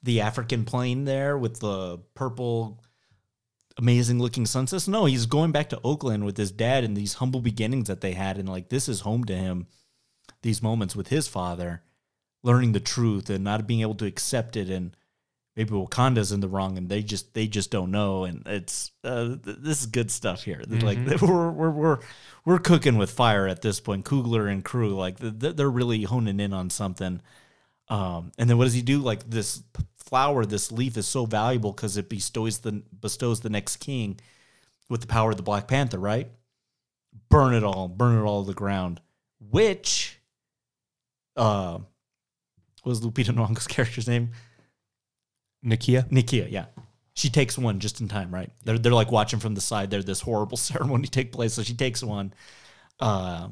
the 0.00 0.20
African 0.20 0.64
plain 0.64 1.04
there 1.04 1.36
with 1.36 1.58
the 1.58 1.98
purple, 2.14 2.84
amazing 3.76 4.20
looking 4.20 4.46
sunsets? 4.46 4.86
No, 4.86 5.06
he's 5.06 5.26
going 5.26 5.50
back 5.50 5.70
to 5.70 5.80
Oakland 5.82 6.24
with 6.24 6.36
his 6.36 6.52
dad 6.52 6.84
and 6.84 6.96
these 6.96 7.14
humble 7.14 7.40
beginnings 7.40 7.88
that 7.88 8.00
they 8.00 8.12
had. 8.12 8.38
And 8.38 8.48
like, 8.48 8.68
this 8.68 8.88
is 8.88 9.00
home 9.00 9.24
to 9.24 9.34
him, 9.34 9.66
these 10.42 10.62
moments 10.62 10.94
with 10.94 11.08
his 11.08 11.26
father, 11.26 11.82
learning 12.44 12.70
the 12.70 12.80
truth 12.80 13.28
and 13.28 13.42
not 13.42 13.66
being 13.66 13.80
able 13.80 13.96
to 13.96 14.06
accept 14.06 14.56
it. 14.56 14.70
And 14.70 14.96
maybe 15.56 15.70
Wakanda's 15.70 16.32
in 16.32 16.40
the 16.40 16.48
wrong 16.48 16.76
and 16.76 16.88
they 16.88 17.02
just, 17.02 17.32
they 17.34 17.46
just 17.46 17.70
don't 17.70 17.90
know. 17.90 18.24
And 18.24 18.42
it's, 18.46 18.90
uh, 19.02 19.36
th- 19.42 19.56
this 19.60 19.80
is 19.80 19.86
good 19.86 20.10
stuff 20.10 20.42
here. 20.42 20.62
Like 20.68 20.98
Mhm. 20.98 21.22
we're, 21.28 21.50
we're, 21.50 21.70
we're, 21.70 21.98
we're 22.44 22.58
cooking 22.58 22.98
with 22.98 23.10
fire 23.10 23.46
at 23.46 23.62
this 23.62 23.80
point. 23.80 24.04
Coogler 24.04 24.50
and 24.52 24.64
crew, 24.64 24.90
like 24.94 25.18
th- 25.18 25.38
th- 25.38 25.56
they're 25.56 25.70
really 25.70 26.02
honing 26.02 26.40
in 26.40 26.52
on 26.52 26.68
something. 26.70 27.20
Um, 27.88 28.32
and 28.38 28.50
then 28.50 28.58
what 28.58 28.64
does 28.64 28.74
he 28.74 28.82
do? 28.82 28.98
Like 28.98 29.28
this 29.30 29.62
flower, 29.98 30.44
this 30.44 30.70
leaf 30.70 30.96
is 30.96 31.06
so 31.06 31.24
valuable 31.24 31.72
because 31.72 31.96
it 31.96 32.08
bestows 32.08 32.58
the 32.58 32.82
bestows 32.92 33.40
the 33.40 33.48
next 33.50 33.76
king 33.76 34.20
with 34.90 35.00
the 35.00 35.06
power 35.06 35.30
of 35.30 35.36
the 35.36 35.42
Black 35.42 35.66
Panther, 35.68 35.98
right? 35.98 36.28
Burn 37.30 37.54
it 37.54 37.64
all, 37.64 37.88
burn 37.88 38.18
it 38.18 38.22
all 38.22 38.42
to 38.44 38.48
the 38.48 38.54
ground. 38.54 39.00
Which, 39.40 40.18
uh, 41.36 41.78
was 42.84 43.00
Lupita 43.00 43.32
Nyong'o's 43.34 43.66
character's 43.68 44.06
name? 44.08 44.30
Nakia. 45.66 46.08
Nikia, 46.10 46.50
yeah. 46.50 46.66
She 47.14 47.30
takes 47.30 47.58
one 47.58 47.80
just 47.80 48.00
in 48.00 48.08
time, 48.08 48.32
right? 48.32 48.50
They're 48.64 48.78
they're 48.78 48.92
like 48.92 49.10
watching 49.10 49.40
from 49.40 49.54
the 49.54 49.60
side. 49.60 49.90
There, 49.90 50.02
this 50.02 50.20
horrible 50.20 50.56
ceremony 50.56 51.08
take 51.08 51.32
place, 51.32 51.54
so 51.54 51.62
she 51.62 51.74
takes 51.74 52.02
one. 52.02 52.32
Uh, 53.00 53.48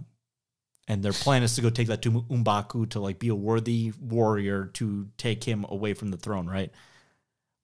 and 0.86 1.02
their 1.02 1.12
plan 1.12 1.42
is 1.42 1.54
to 1.54 1.62
go 1.62 1.70
take 1.70 1.88
that 1.88 2.02
to 2.02 2.10
Mbaku 2.10 2.90
to 2.90 3.00
like 3.00 3.18
be 3.18 3.28
a 3.28 3.34
worthy 3.34 3.92
warrior 3.98 4.66
to 4.74 5.08
take 5.16 5.42
him 5.44 5.64
away 5.68 5.94
from 5.94 6.10
the 6.10 6.16
throne, 6.18 6.46
right? 6.46 6.70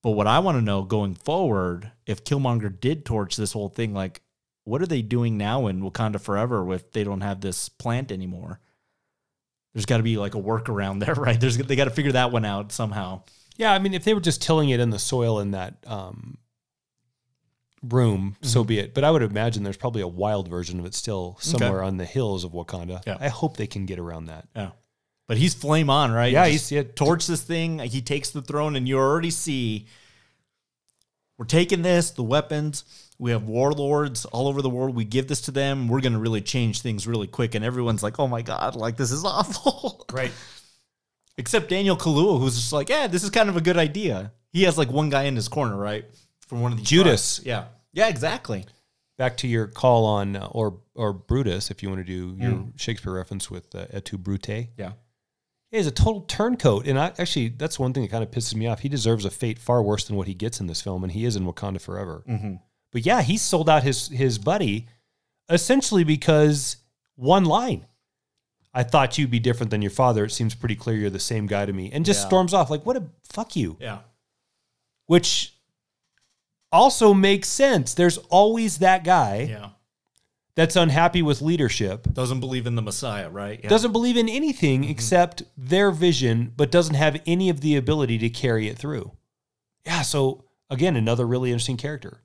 But 0.03 0.13
what 0.13 0.27
I 0.27 0.39
want 0.39 0.57
to 0.57 0.63
know 0.63 0.83
going 0.83 1.15
forward, 1.15 1.93
if 2.07 2.25
Killmonger 2.25 2.81
did 2.81 3.05
torch 3.05 3.37
this 3.37 3.53
whole 3.53 3.69
thing, 3.69 3.93
like 3.93 4.23
what 4.65 4.81
are 4.81 4.87
they 4.87 5.03
doing 5.03 5.37
now 5.37 5.67
in 5.67 5.83
Wakanda 5.83 6.21
Forever 6.21 6.73
if 6.73 6.93
they 6.93 7.05
don't 7.05 7.21
have 7.21 7.41
this 7.41 7.69
plant 7.69 8.11
anymore? 8.11 8.61
There's 9.75 9.87
got 9.87 9.99
to 9.99 10.03
be 10.03 10.17
like 10.17 10.35
a 10.35 10.41
workaround 10.41 11.01
there, 11.05 11.15
right? 11.15 11.39
There's 11.39 11.59
they 11.59 11.77
got 11.77 11.85
to 11.85 11.91
figure 11.91 12.13
that 12.13 12.33
one 12.33 12.45
out 12.45 12.73
somehow. 12.73 13.23
Yeah, 13.61 13.73
I 13.73 13.79
mean, 13.79 13.93
if 13.95 14.05
they 14.05 14.15
were 14.15 14.21
just 14.21 14.41
tilling 14.43 14.71
it 14.71 14.81
in 14.81 14.89
the 14.91 14.99
soil 14.99 15.39
in 15.41 15.51
that 15.51 15.75
um, 15.87 16.39
room, 17.83 18.37
so 18.43 18.65
Mhm. 18.65 18.67
be 18.67 18.79
it. 18.79 18.95
But 18.95 19.05
I 19.05 19.11
would 19.11 19.23
imagine 19.23 19.63
there's 19.63 19.77
probably 19.77 20.03
a 20.03 20.09
wild 20.09 20.49
version 20.49 20.81
of 20.81 20.87
it 20.87 20.95
still 20.95 21.37
somewhere 21.41 21.83
on 21.83 21.97
the 21.97 22.05
hills 22.05 22.43
of 22.45 22.53
Wakanda. 22.53 23.03
Yeah. 23.07 23.17
I 23.21 23.29
hope 23.29 23.57
they 23.57 23.67
can 23.67 23.87
get 23.87 23.99
around 23.99 24.27
that. 24.27 24.49
Yeah. 24.57 24.71
But 25.29 25.39
he's 25.39 25.55
flame 25.55 25.89
on, 25.91 26.11
right? 26.11 26.33
Yeah, 26.33 26.47
he's- 26.47 26.73
yeah. 26.73 26.83
torch 26.83 27.27
this 27.27 27.43
thing. 27.43 27.79
He 27.81 28.01
takes 28.03 28.31
the 28.31 28.43
throne, 28.43 28.77
and 28.77 28.89
you 28.89 28.99
already 28.99 29.31
see 29.31 29.87
we're 31.39 31.47
taking 31.47 31.81
this, 31.83 32.11
the 32.11 32.23
weapons. 32.23 32.85
We 33.19 33.31
have 33.31 33.45
warlords 33.45 34.27
all 34.27 34.47
over 34.47 34.61
the 34.61 34.69
world. 34.69 34.95
We 34.95 35.05
give 35.05 35.27
this 35.29 35.41
to 35.43 35.51
them. 35.51 35.89
We're 35.89 36.01
going 36.03 36.13
to 36.13 36.19
really 36.19 36.43
change 36.43 36.83
things 36.83 37.07
really 37.07 37.27
quick. 37.27 37.55
And 37.55 37.65
everyone's 37.65 38.03
like, 38.03 38.19
oh 38.19 38.27
my 38.29 38.43
God, 38.43 38.77
like 38.77 38.97
this 38.99 39.11
is 39.11 39.25
awful. 39.27 40.05
Right. 40.13 40.33
Except 41.39 41.69
Daniel 41.69 41.97
Kaluuya, 41.97 42.39
who's 42.41 42.55
just 42.57 42.73
like, 42.73 42.89
yeah, 42.89 43.07
this 43.07 43.25
is 43.25 43.31
kind 43.31 43.49
of 43.49 43.57
a 43.57 43.61
good 43.61 43.77
idea. 43.79 44.33
He 44.53 44.65
has 44.65 44.77
like 44.77 44.91
one 44.91 45.09
guy 45.11 45.23
in 45.25 45.37
his 45.37 45.49
corner, 45.49 45.77
right? 45.77 46.05
From 46.49 46.61
one 46.61 46.73
of 46.73 46.79
these 46.79 46.87
Judas. 46.89 47.37
tribes. 47.37 47.47
Yeah. 47.47 47.65
Yeah, 47.93 48.09
exactly. 48.09 48.67
Back 49.17 49.37
to 49.39 49.47
your 49.49 49.67
call 49.67 50.05
on 50.07 50.37
uh, 50.37 50.47
or 50.51 50.81
or 50.95 51.13
Brutus, 51.13 51.71
if 51.71 51.83
you 51.83 51.89
want 51.89 52.01
to 52.01 52.05
do 52.05 52.35
your 52.43 52.53
Mm. 52.53 52.79
Shakespeare 52.81 53.13
reference 53.13 53.51
with 53.51 53.75
uh, 53.75 53.87
Et 53.91 54.05
tu 54.05 54.17
Brute. 54.19 54.69
Yeah. 54.77 54.93
He's 55.71 55.87
a 55.87 55.91
total 55.93 56.23
turncoat, 56.23 56.87
and 56.87 56.99
I 56.99 57.13
actually 57.19 57.49
that's 57.51 57.79
one 57.79 57.93
thing 57.93 58.03
that 58.03 58.11
kind 58.11 58.25
of 58.25 58.31
pisses 58.31 58.55
me 58.55 58.67
off. 58.67 58.81
He 58.81 58.89
deserves 58.89 59.25
a 59.25 59.31
fate 59.31 59.59
far 59.59 59.83
worse 59.83 60.05
than 60.05 60.17
what 60.17 60.27
he 60.27 60.35
gets 60.35 60.59
in 60.61 60.67
this 60.67 60.81
film, 60.83 61.05
and 61.05 61.13
he 61.13 61.25
is 61.25 61.37
in 61.37 61.45
Wakanda 61.45 61.81
forever. 61.81 62.25
Mhm. 62.29 62.61
But 62.93 63.07
yeah, 63.07 63.23
he 63.23 63.37
sold 63.37 63.69
out 63.71 63.83
his 63.85 64.09
his 64.09 64.39
buddy 64.39 64.89
essentially 65.49 66.05
because 66.05 66.77
one 67.17 67.45
line. 67.45 67.87
I 68.73 68.83
thought 68.85 69.19
you'd 69.19 69.31
be 69.31 69.41
different 69.41 69.71
than 69.71 69.83
your 69.83 69.91
father. 69.91 70.25
It 70.25 70.31
seems 70.31 70.55
pretty 70.55 70.77
clear 70.77 70.97
you're 70.97 71.11
the 71.11 71.19
same 71.19 71.47
guy 71.47 71.67
to 71.67 71.73
me, 71.73 71.91
and 71.93 72.05
just 72.05 72.21
Yeah. 72.23 72.27
storms 72.29 72.55
off 72.55 72.71
like, 72.71 72.87
"What 72.87 72.97
a 72.97 73.05
fuck 73.25 73.57
you." 73.57 73.77
Yeah. 73.81 74.01
Which 75.07 75.55
also 76.73 77.13
makes 77.13 77.49
sense. 77.49 77.95
There's 77.95 78.19
always 78.29 78.79
that 78.79 79.03
guy 79.03 79.41
Yeah. 79.51 79.71
that's 80.55 80.77
unhappy 80.77 81.21
with 81.21 81.43
leadership. 81.43 82.13
Doesn't 82.13 82.39
believe 82.39 82.67
in 82.67 82.77
the 82.77 82.83
Messiah, 82.83 83.29
right? 83.29 83.59
Yeah. 83.63 83.69
doesn't 83.69 83.91
believe 83.93 84.17
in 84.17 84.29
anything 84.29 84.85
except 84.85 85.43
their 85.57 85.91
vision, 85.91 86.53
but 86.57 86.71
doesn't 86.71 86.95
have 86.95 87.21
any 87.27 87.49
of 87.49 87.61
the 87.61 87.75
ability 87.77 88.19
to 88.19 88.31
carry 88.31 88.69
it 88.69 88.79
through. 88.79 89.11
Yeah, 89.85 90.03
so 90.03 90.45
again, 90.69 90.95
another 90.95 91.27
really 91.27 91.51
interesting 91.51 91.77
character. 91.77 92.21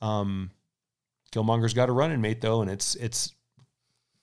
Um, 0.00 0.52
Killmonger's 1.32 1.74
got 1.74 1.88
a 1.88 1.92
running 1.92 2.20
mate 2.20 2.40
though, 2.40 2.60
and 2.62 2.70
it's 2.70 2.94
it's 2.94 3.32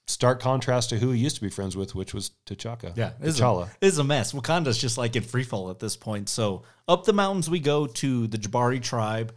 stark 0.07 0.39
contrast 0.39 0.89
to 0.89 0.97
who 0.97 1.11
he 1.11 1.19
used 1.19 1.35
to 1.35 1.41
be 1.41 1.49
friends 1.49 1.75
with, 1.75 1.93
which 1.93 2.13
was 2.13 2.31
T'Chaka. 2.45 2.95
Yeah, 2.95 3.11
it's 3.21 3.39
T'Challa. 3.39 3.67
a, 3.67 3.85
it's 3.85 3.97
a 3.97 4.03
mess. 4.03 4.33
Wakanda's 4.33 4.77
just 4.77 4.97
like 4.97 5.15
in 5.15 5.23
free 5.23 5.43
fall 5.43 5.69
at 5.69 5.79
this 5.79 5.95
point. 5.95 6.29
So 6.29 6.63
up 6.87 7.03
the 7.05 7.13
mountains 7.13 7.49
we 7.49 7.59
go 7.59 7.87
to 7.87 8.27
the 8.27 8.37
Jabari 8.37 8.81
tribe. 8.81 9.33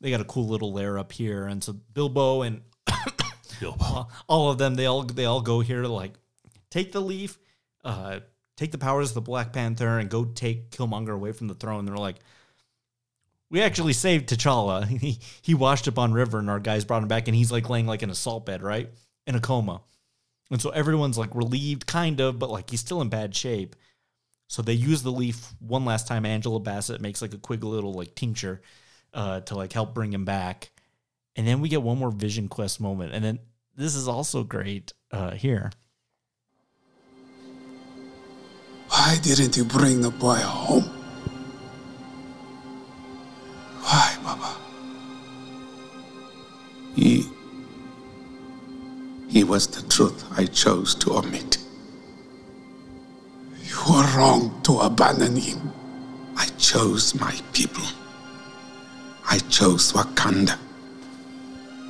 They 0.00 0.10
got 0.10 0.20
a 0.20 0.24
cool 0.24 0.48
little 0.48 0.72
lair 0.72 0.98
up 0.98 1.12
here, 1.12 1.46
and 1.46 1.62
so 1.64 1.72
Bilbo 1.72 2.42
and 2.42 2.60
Bilbo, 3.60 4.08
all 4.28 4.50
of 4.50 4.58
them, 4.58 4.74
they 4.74 4.86
all 4.86 5.02
they 5.02 5.24
all 5.24 5.40
go 5.40 5.60
here 5.60 5.82
to 5.82 5.88
like 5.88 6.12
take 6.70 6.92
the 6.92 7.00
leaf, 7.00 7.38
uh, 7.84 8.20
take 8.56 8.72
the 8.72 8.78
powers 8.78 9.10
of 9.10 9.14
the 9.14 9.20
Black 9.22 9.52
Panther, 9.52 9.98
and 9.98 10.10
go 10.10 10.24
take 10.24 10.70
Killmonger 10.70 11.14
away 11.14 11.32
from 11.32 11.46
the 11.48 11.54
throne. 11.54 11.86
They're 11.86 11.96
like, 11.96 12.16
we 13.48 13.62
actually 13.62 13.92
saved 13.94 14.28
T'Challa. 14.28 14.86
He 15.00 15.20
he 15.40 15.54
washed 15.54 15.88
up 15.88 15.98
on 15.98 16.12
river, 16.12 16.38
and 16.38 16.50
our 16.50 16.60
guys 16.60 16.84
brought 16.84 17.02
him 17.02 17.08
back, 17.08 17.28
and 17.28 17.34
he's 17.34 17.52
like 17.52 17.70
laying 17.70 17.86
like 17.86 18.02
in 18.02 18.10
a 18.10 18.14
salt 18.14 18.44
bed, 18.44 18.62
right, 18.62 18.90
in 19.26 19.34
a 19.34 19.40
coma. 19.40 19.82
And 20.50 20.60
so 20.60 20.70
everyone's 20.70 21.18
like 21.18 21.34
relieved, 21.34 21.86
kind 21.86 22.20
of, 22.20 22.38
but 22.38 22.50
like 22.50 22.70
he's 22.70 22.80
still 22.80 23.00
in 23.00 23.08
bad 23.08 23.34
shape. 23.34 23.76
So 24.46 24.62
they 24.62 24.74
use 24.74 25.02
the 25.02 25.10
leaf 25.10 25.54
one 25.58 25.84
last 25.84 26.06
time. 26.06 26.26
Angela 26.26 26.60
Bassett 26.60 27.00
makes 27.00 27.22
like 27.22 27.34
a 27.34 27.38
quick 27.38 27.64
little 27.64 27.92
like 27.94 28.14
tincture 28.14 28.60
uh, 29.12 29.40
to 29.40 29.56
like 29.56 29.72
help 29.72 29.94
bring 29.94 30.12
him 30.12 30.24
back. 30.24 30.70
And 31.36 31.46
then 31.46 31.60
we 31.60 31.68
get 31.68 31.82
one 31.82 31.98
more 31.98 32.10
Vision 32.10 32.48
Quest 32.48 32.80
moment. 32.80 33.12
And 33.14 33.24
then 33.24 33.38
this 33.76 33.94
is 33.94 34.06
also 34.06 34.44
great 34.44 34.92
uh, 35.10 35.32
here. 35.32 35.72
Why 38.88 39.18
didn't 39.22 39.56
you 39.56 39.64
bring 39.64 40.02
the 40.02 40.10
boy 40.10 40.36
home? 40.36 40.84
Why, 43.82 44.16
Baba? 44.22 44.56
He. 46.94 47.26
He 49.34 49.42
was 49.42 49.66
the 49.66 49.82
truth 49.88 50.24
I 50.38 50.44
chose 50.46 50.94
to 50.94 51.14
omit. 51.14 51.58
You 53.64 53.76
were 53.90 54.06
wrong 54.16 54.60
to 54.62 54.78
abandon 54.78 55.34
him. 55.34 55.72
I 56.36 56.46
chose 56.56 57.16
my 57.16 57.34
people. 57.52 57.82
I 59.28 59.38
chose 59.50 59.92
Wakanda. 59.92 60.56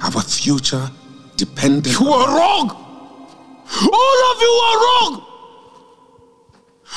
Our 0.03 0.23
future 0.23 0.91
depended. 1.37 1.93
You 1.93 2.09
are 2.09 2.35
wrong! 2.35 2.71
All 2.71 4.33
of 4.33 4.41
you 4.41 4.55
are 4.67 4.79
wrong! 4.85 5.27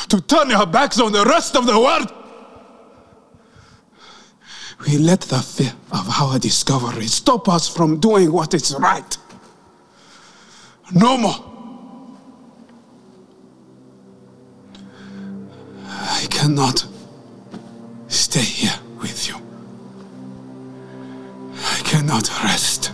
To 0.07 0.21
turn 0.21 0.49
your 0.49 0.65
backs 0.65 0.97
on 1.01 1.11
the 1.11 1.25
rest 1.25 1.57
of 1.57 1.65
the 1.65 1.77
world 1.77 2.09
We 4.85 4.97
let 4.97 5.19
the 5.21 5.39
fear 5.39 5.73
of 5.91 6.07
our 6.21 6.39
discovery 6.39 7.07
stop 7.07 7.49
us 7.49 7.67
from 7.67 7.99
doing 7.99 8.31
what 8.31 8.53
is 8.53 8.73
right. 8.79 9.17
No 10.93 11.17
more. 11.17 11.35
I 15.85 16.25
cannot 16.29 16.85
stay 18.07 18.39
here 18.41 18.79
with 19.01 19.27
you. 19.27 19.35
I 21.55 21.81
cannot 21.83 22.29
rest 22.43 22.87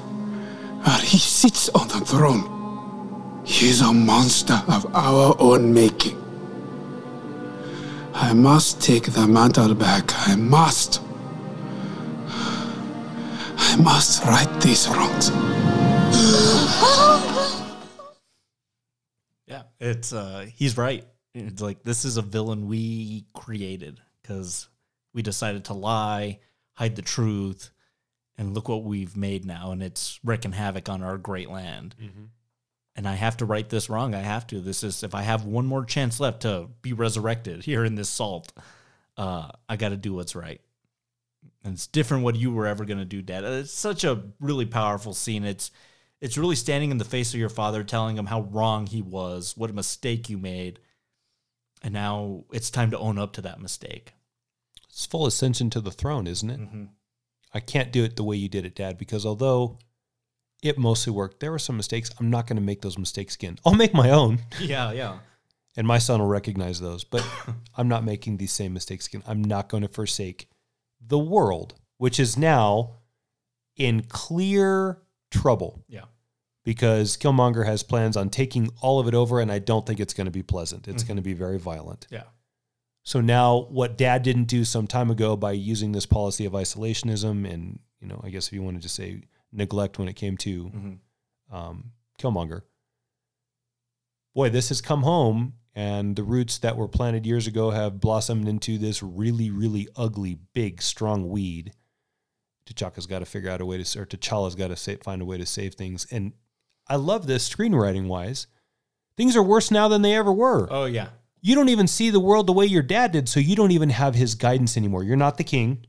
where 0.83 0.99
he 0.99 1.19
sits 1.19 1.69
on 1.69 1.87
the 1.89 1.99
throne. 1.99 3.41
He 3.45 3.69
is 3.69 3.81
a 3.81 3.93
monster 3.93 4.61
of 4.67 4.87
our 4.95 5.35
own 5.39 5.71
making. 5.73 6.19
I 8.15 8.33
must 8.33 8.81
take 8.81 9.11
the 9.11 9.27
mantle 9.27 9.75
back. 9.75 10.11
I 10.27 10.35
must. 10.35 10.99
I 13.57 13.75
must 13.75 14.23
right 14.25 14.61
these 14.61 14.87
wrongs. 14.87 15.31
It's 19.83 20.13
uh 20.13 20.47
he's 20.55 20.77
right. 20.77 21.05
It's 21.33 21.61
like 21.61 21.83
this 21.83 22.05
is 22.05 22.17
a 22.17 22.21
villain 22.21 22.67
we 22.67 23.25
created 23.33 23.99
because 24.21 24.69
we 25.13 25.21
decided 25.21 25.65
to 25.65 25.73
lie, 25.73 26.39
hide 26.73 26.95
the 26.95 27.01
truth, 27.01 27.69
and 28.37 28.53
look 28.53 28.69
what 28.69 28.83
we've 28.83 29.17
made 29.17 29.45
now, 29.45 29.71
and 29.71 29.83
it's 29.83 30.19
wreaking 30.23 30.53
havoc 30.53 30.89
on 30.89 31.03
our 31.03 31.17
great 31.17 31.49
land. 31.49 31.95
And 32.95 33.07
I 33.07 33.15
have 33.15 33.37
to 33.37 33.45
right 33.45 33.67
this 33.67 33.89
wrong. 33.89 34.13
I 34.13 34.19
have 34.19 34.45
to. 34.47 34.59
This 34.59 34.83
is 34.83 35.03
if 35.03 35.15
I 35.15 35.23
have 35.23 35.45
one 35.45 35.65
more 35.65 35.83
chance 35.83 36.19
left 36.19 36.43
to 36.43 36.69
be 36.81 36.93
resurrected 36.93 37.63
here 37.63 37.83
in 37.83 37.95
this 37.95 38.09
salt, 38.09 38.53
uh, 39.17 39.49
I 39.67 39.75
got 39.75 39.89
to 39.89 39.97
do 39.97 40.13
what's 40.13 40.35
right. 40.35 40.61
And 41.63 41.73
it's 41.73 41.87
different 41.87 42.23
what 42.23 42.35
you 42.35 42.51
were 42.53 42.67
ever 42.67 42.85
going 42.85 42.99
to 42.99 43.05
do, 43.05 43.21
Dad. 43.21 43.43
It's 43.43 43.73
such 43.73 44.03
a 44.03 44.21
really 44.39 44.65
powerful 44.65 45.13
scene. 45.13 45.43
It's 45.43 45.71
it's 46.23 46.37
really 46.37 46.55
standing 46.55 46.89
in 46.89 46.99
the 46.99 47.03
face 47.03 47.33
of 47.33 47.39
your 47.39 47.49
father, 47.49 47.83
telling 47.83 48.17
him 48.17 48.27
how 48.27 48.43
wrong 48.43 48.87
he 48.87 49.01
was, 49.01 49.57
what 49.57 49.69
a 49.69 49.73
mistake 49.73 50.29
you 50.29 50.37
made, 50.37 50.79
and 51.83 51.93
now 51.93 52.45
it's 52.53 52.69
time 52.69 52.91
to 52.91 52.97
own 52.97 53.19
up 53.19 53.33
to 53.33 53.41
that 53.41 53.59
mistake. 53.59 54.13
It's 54.87 55.05
full 55.05 55.25
ascension 55.25 55.69
to 55.71 55.81
the 55.81 55.91
throne, 55.91 56.25
isn't 56.25 56.49
it? 56.49 56.61
Mm-hmm. 56.61 56.85
I 57.53 57.59
can't 57.59 57.91
do 57.91 58.05
it 58.05 58.15
the 58.15 58.23
way 58.23 58.37
you 58.37 58.47
did 58.47 58.65
it, 58.65 58.73
Dad, 58.73 58.97
because 58.97 59.25
although 59.25 59.79
it 60.63 60.77
mostly 60.77 61.11
worked, 61.11 61.41
there 61.41 61.51
were 61.51 61.59
some 61.59 61.75
mistakes. 61.75 62.09
I'm 62.17 62.29
not 62.29 62.47
going 62.47 62.55
to 62.55 62.63
make 62.63 62.81
those 62.81 62.97
mistakes 62.97 63.35
again. 63.35 63.59
I'll 63.65 63.75
make 63.75 63.93
my 63.93 64.09
own. 64.09 64.39
Yeah, 64.61 64.93
yeah. 64.93 65.19
And 65.75 65.85
my 65.85 65.97
son 65.97 66.21
will 66.21 66.27
recognize 66.27 66.79
those, 66.79 67.03
but 67.03 67.27
I'm 67.75 67.89
not 67.89 68.05
making 68.05 68.37
these 68.37 68.53
same 68.53 68.71
mistakes 68.71 69.07
again. 69.07 69.23
I'm 69.27 69.43
not 69.43 69.67
going 69.67 69.83
to 69.83 69.89
forsake 69.89 70.47
the 71.05 71.19
world, 71.19 71.75
which 71.97 72.17
is 72.17 72.37
now 72.37 72.91
in 73.75 74.03
clear 74.03 74.99
trouble. 75.29 75.83
Yeah. 75.89 76.05
Because 76.63 77.17
Killmonger 77.17 77.65
has 77.65 77.83
plans 77.83 78.15
on 78.15 78.29
taking 78.29 78.69
all 78.81 78.99
of 78.99 79.07
it 79.07 79.13
over, 79.13 79.39
and 79.41 79.51
I 79.51 79.59
don't 79.59 79.85
think 79.85 79.99
it's 79.99 80.13
going 80.13 80.25
to 80.25 80.31
be 80.31 80.43
pleasant. 80.43 80.87
It's 80.87 81.03
Mhm. 81.03 81.07
going 81.07 81.15
to 81.17 81.21
be 81.23 81.33
very 81.33 81.59
violent. 81.59 82.07
Yeah. 82.09 82.23
So 83.03 83.19
now, 83.19 83.63
what 83.63 83.97
Dad 83.97 84.23
didn't 84.23 84.45
do 84.45 84.63
some 84.63 84.87
time 84.87 85.11
ago 85.11 85.35
by 85.35 85.51
using 85.51 85.91
this 85.91 86.05
policy 86.05 86.45
of 86.45 86.53
isolationism, 86.53 87.45
and 87.51 87.79
you 87.99 88.07
know, 88.07 88.21
I 88.23 88.29
guess 88.29 88.47
if 88.47 88.53
you 88.53 88.61
wanted 88.63 88.81
to 88.83 88.89
say 88.89 89.23
neglect 89.51 89.99
when 89.99 90.07
it 90.07 90.13
came 90.15 90.37
to 90.37 90.65
Mhm. 90.69 90.99
um, 91.51 91.91
Killmonger, 92.17 92.61
boy, 94.33 94.49
this 94.49 94.69
has 94.69 94.81
come 94.81 95.03
home, 95.03 95.55
and 95.75 96.15
the 96.15 96.23
roots 96.23 96.57
that 96.59 96.77
were 96.77 96.87
planted 96.87 97.25
years 97.25 97.45
ago 97.47 97.71
have 97.71 97.99
blossomed 97.99 98.47
into 98.47 98.77
this 98.77 99.03
really, 99.03 99.49
really 99.51 99.87
ugly, 99.95 100.35
big, 100.53 100.81
strong 100.81 101.29
weed. 101.29 101.73
T'Chaka's 102.65 103.05
got 103.07 103.19
to 103.19 103.25
figure 103.25 103.49
out 103.49 103.59
a 103.59 103.65
way 103.65 103.81
to, 103.83 103.99
or 103.99 104.05
T'Challa's 104.05 104.55
got 104.55 104.69
to 104.75 104.97
find 105.03 105.21
a 105.21 105.25
way 105.25 105.37
to 105.37 105.45
save 105.45 105.75
things. 105.75 106.05
And 106.09 106.31
I 106.87 106.95
love 106.97 107.27
this 107.27 107.47
screenwriting 107.47 108.07
wise. 108.07 108.47
Things 109.17 109.35
are 109.35 109.43
worse 109.43 109.71
now 109.71 109.87
than 109.87 110.01
they 110.01 110.15
ever 110.15 110.33
were. 110.33 110.67
Oh 110.71 110.85
yeah. 110.85 111.09
You 111.41 111.55
don't 111.55 111.69
even 111.69 111.87
see 111.87 112.09
the 112.09 112.19
world 112.19 112.47
the 112.47 112.53
way 112.53 112.65
your 112.65 112.81
dad 112.83 113.11
did, 113.11 113.27
so 113.27 113.39
you 113.39 113.55
don't 113.55 113.71
even 113.71 113.89
have 113.89 114.15
his 114.15 114.35
guidance 114.35 114.77
anymore. 114.77 115.03
You're 115.03 115.17
not 115.17 115.37
the 115.37 115.43
king. 115.43 115.85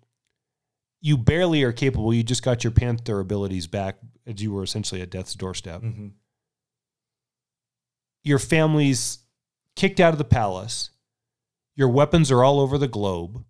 You 1.01 1.17
barely 1.17 1.63
are 1.63 1.73
capable. 1.73 2.13
You 2.13 2.23
just 2.23 2.43
got 2.43 2.65
your 2.65 2.71
Panther 2.73 3.21
abilities 3.21 3.67
back 3.67 3.99
as 4.27 4.43
you 4.43 4.53
were 4.53 4.63
essentially 4.65 5.01
at 5.01 5.11
death's 5.11 5.35
doorstep. 5.35 5.83
Mhm. 5.83 6.13
Your 8.25 8.39
family's 8.39 9.19
kicked 9.77 10.01
out 10.01 10.13
of 10.15 10.19
the 10.19 10.25
palace. 10.25 10.91
Your 11.77 11.89
weapons 11.89 12.31
are 12.31 12.43
all 12.43 12.59
over 12.59 12.79
the 12.79 12.89
globe. 12.89 13.45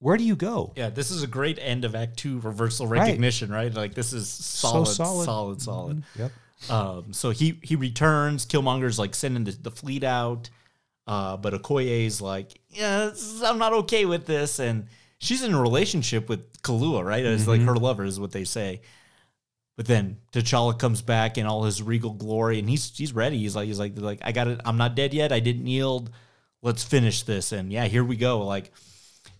Where 0.00 0.16
do 0.16 0.24
you 0.24 0.34
go? 0.34 0.72
Yeah, 0.76 0.90
this 0.90 1.10
is 1.10 1.22
a 1.22 1.26
great 1.26 1.58
end 1.60 1.84
of 1.84 1.94
Act 1.94 2.16
Two 2.16 2.40
reversal 2.40 2.86
recognition, 2.86 3.50
right? 3.52 3.72
Like 3.72 3.94
this 3.94 4.12
is 4.12 4.28
solid, 4.28 4.86
solid. 4.86 5.24
solid, 5.26 5.62
solid. 5.62 5.96
Mhm. 5.98 6.04
Yep. 6.18 6.32
Um, 6.70 7.12
so 7.12 7.30
he 7.30 7.58
he 7.62 7.76
returns. 7.76 8.44
Killmonger's 8.46 8.98
like 8.98 9.14
sending 9.14 9.44
the, 9.44 9.52
the 9.52 9.70
fleet 9.70 10.02
out, 10.02 10.50
uh, 11.06 11.36
but 11.36 11.52
Okoye's 11.54 12.20
like, 12.20 12.60
yeah, 12.70 13.08
is- 13.10 13.42
I'm 13.42 13.58
not 13.58 13.72
okay 13.74 14.04
with 14.06 14.26
this, 14.26 14.58
and 14.58 14.86
she's 15.18 15.42
in 15.42 15.52
a 15.54 15.60
relationship 15.60 16.28
with 16.30 16.60
Kaluuya, 16.62 17.04
right? 17.04 17.24
It's 17.24 17.46
like 17.46 17.60
Mhm. 17.60 17.66
her 17.66 17.76
lover 17.76 18.04
is 18.04 18.18
what 18.18 18.32
they 18.32 18.44
say. 18.44 18.80
But 19.76 19.86
then 19.86 20.18
T'Challa 20.32 20.78
comes 20.78 21.00
back 21.00 21.38
in 21.38 21.46
all 21.46 21.64
his 21.64 21.82
regal 21.82 22.12
glory, 22.12 22.58
and 22.58 22.68
he's 22.68 22.94
he's 22.96 23.12
ready. 23.14 23.38
He's 23.38 23.56
like 23.56 23.66
he's 23.66 23.78
like 23.78 23.98
like 23.98 24.20
I 24.22 24.32
got 24.32 24.48
it. 24.48 24.60
I'm 24.64 24.76
not 24.78 24.94
dead 24.94 25.12
yet. 25.14 25.32
I 25.32 25.40
didn't 25.40 25.66
yield. 25.66 26.10
Let's 26.62 26.82
finish 26.84 27.22
this. 27.22 27.52
And 27.52 27.72
yeah, 27.72 27.86
here 27.86 28.04
we 28.04 28.16
go. 28.16 28.44
Like 28.44 28.70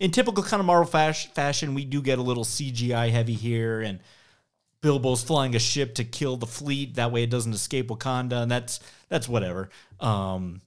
in 0.01 0.11
typical 0.11 0.43
kind 0.43 0.61
of 0.61 0.67
Marvel 0.67 0.91
fash- 0.91 1.29
fashion, 1.29 1.75
we 1.75 1.85
do 1.85 2.03
get 2.03 2.19
a 2.19 2.23
little 2.23 2.45
CGI 2.45 3.11
heavy 3.11 3.35
here, 3.35 3.83
and 3.83 4.01
Bilbo's 4.81 5.23
flying 5.23 5.55
a 5.55 5.59
ship 5.59 5.95
to 5.97 6.05
kill 6.05 6.39
the 6.39 6.47
fleet. 6.47 6.95
That 6.95 7.13
way, 7.13 7.23
it 7.23 7.31
doesn't 7.31 7.53
escape 7.53 7.89
Wakanda, 7.89 8.43
and 8.43 8.51
that's 8.51 8.81
that's 9.11 9.29
whatever. 9.29 9.69
Um, 10.01 10.63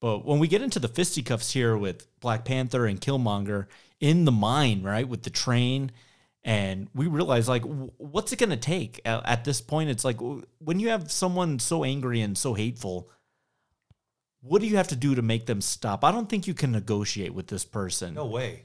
but 0.00 0.24
when 0.24 0.38
we 0.38 0.48
get 0.48 0.62
into 0.62 0.78
the 0.78 0.88
fisticuffs 0.88 1.52
here 1.52 1.76
with 1.76 2.06
Black 2.20 2.44
Panther 2.44 2.86
and 2.86 3.00
Killmonger 3.00 3.66
in 4.00 4.24
the 4.24 4.32
mine, 4.32 4.82
right, 4.82 5.08
with 5.08 5.24
the 5.24 5.30
train, 5.30 5.90
and 6.44 6.88
we 6.94 7.08
realize 7.08 7.48
like, 7.48 7.62
what's 7.98 8.32
it 8.32 8.38
going 8.38 8.50
to 8.50 8.56
take 8.56 9.00
at, 9.04 9.26
at 9.26 9.44
this 9.44 9.60
point? 9.60 9.90
It's 9.90 10.04
like 10.04 10.18
when 10.58 10.78
you 10.78 10.88
have 10.90 11.10
someone 11.10 11.58
so 11.58 11.84
angry 11.84 12.20
and 12.20 12.38
so 12.38 12.54
hateful. 12.54 13.10
What 14.42 14.60
do 14.60 14.66
you 14.66 14.76
have 14.76 14.88
to 14.88 14.96
do 14.96 15.14
to 15.14 15.22
make 15.22 15.46
them 15.46 15.60
stop? 15.60 16.04
I 16.04 16.10
don't 16.10 16.28
think 16.28 16.46
you 16.46 16.54
can 16.54 16.72
negotiate 16.72 17.32
with 17.32 17.46
this 17.46 17.64
person 17.64 18.14
No 18.14 18.26
way. 18.26 18.64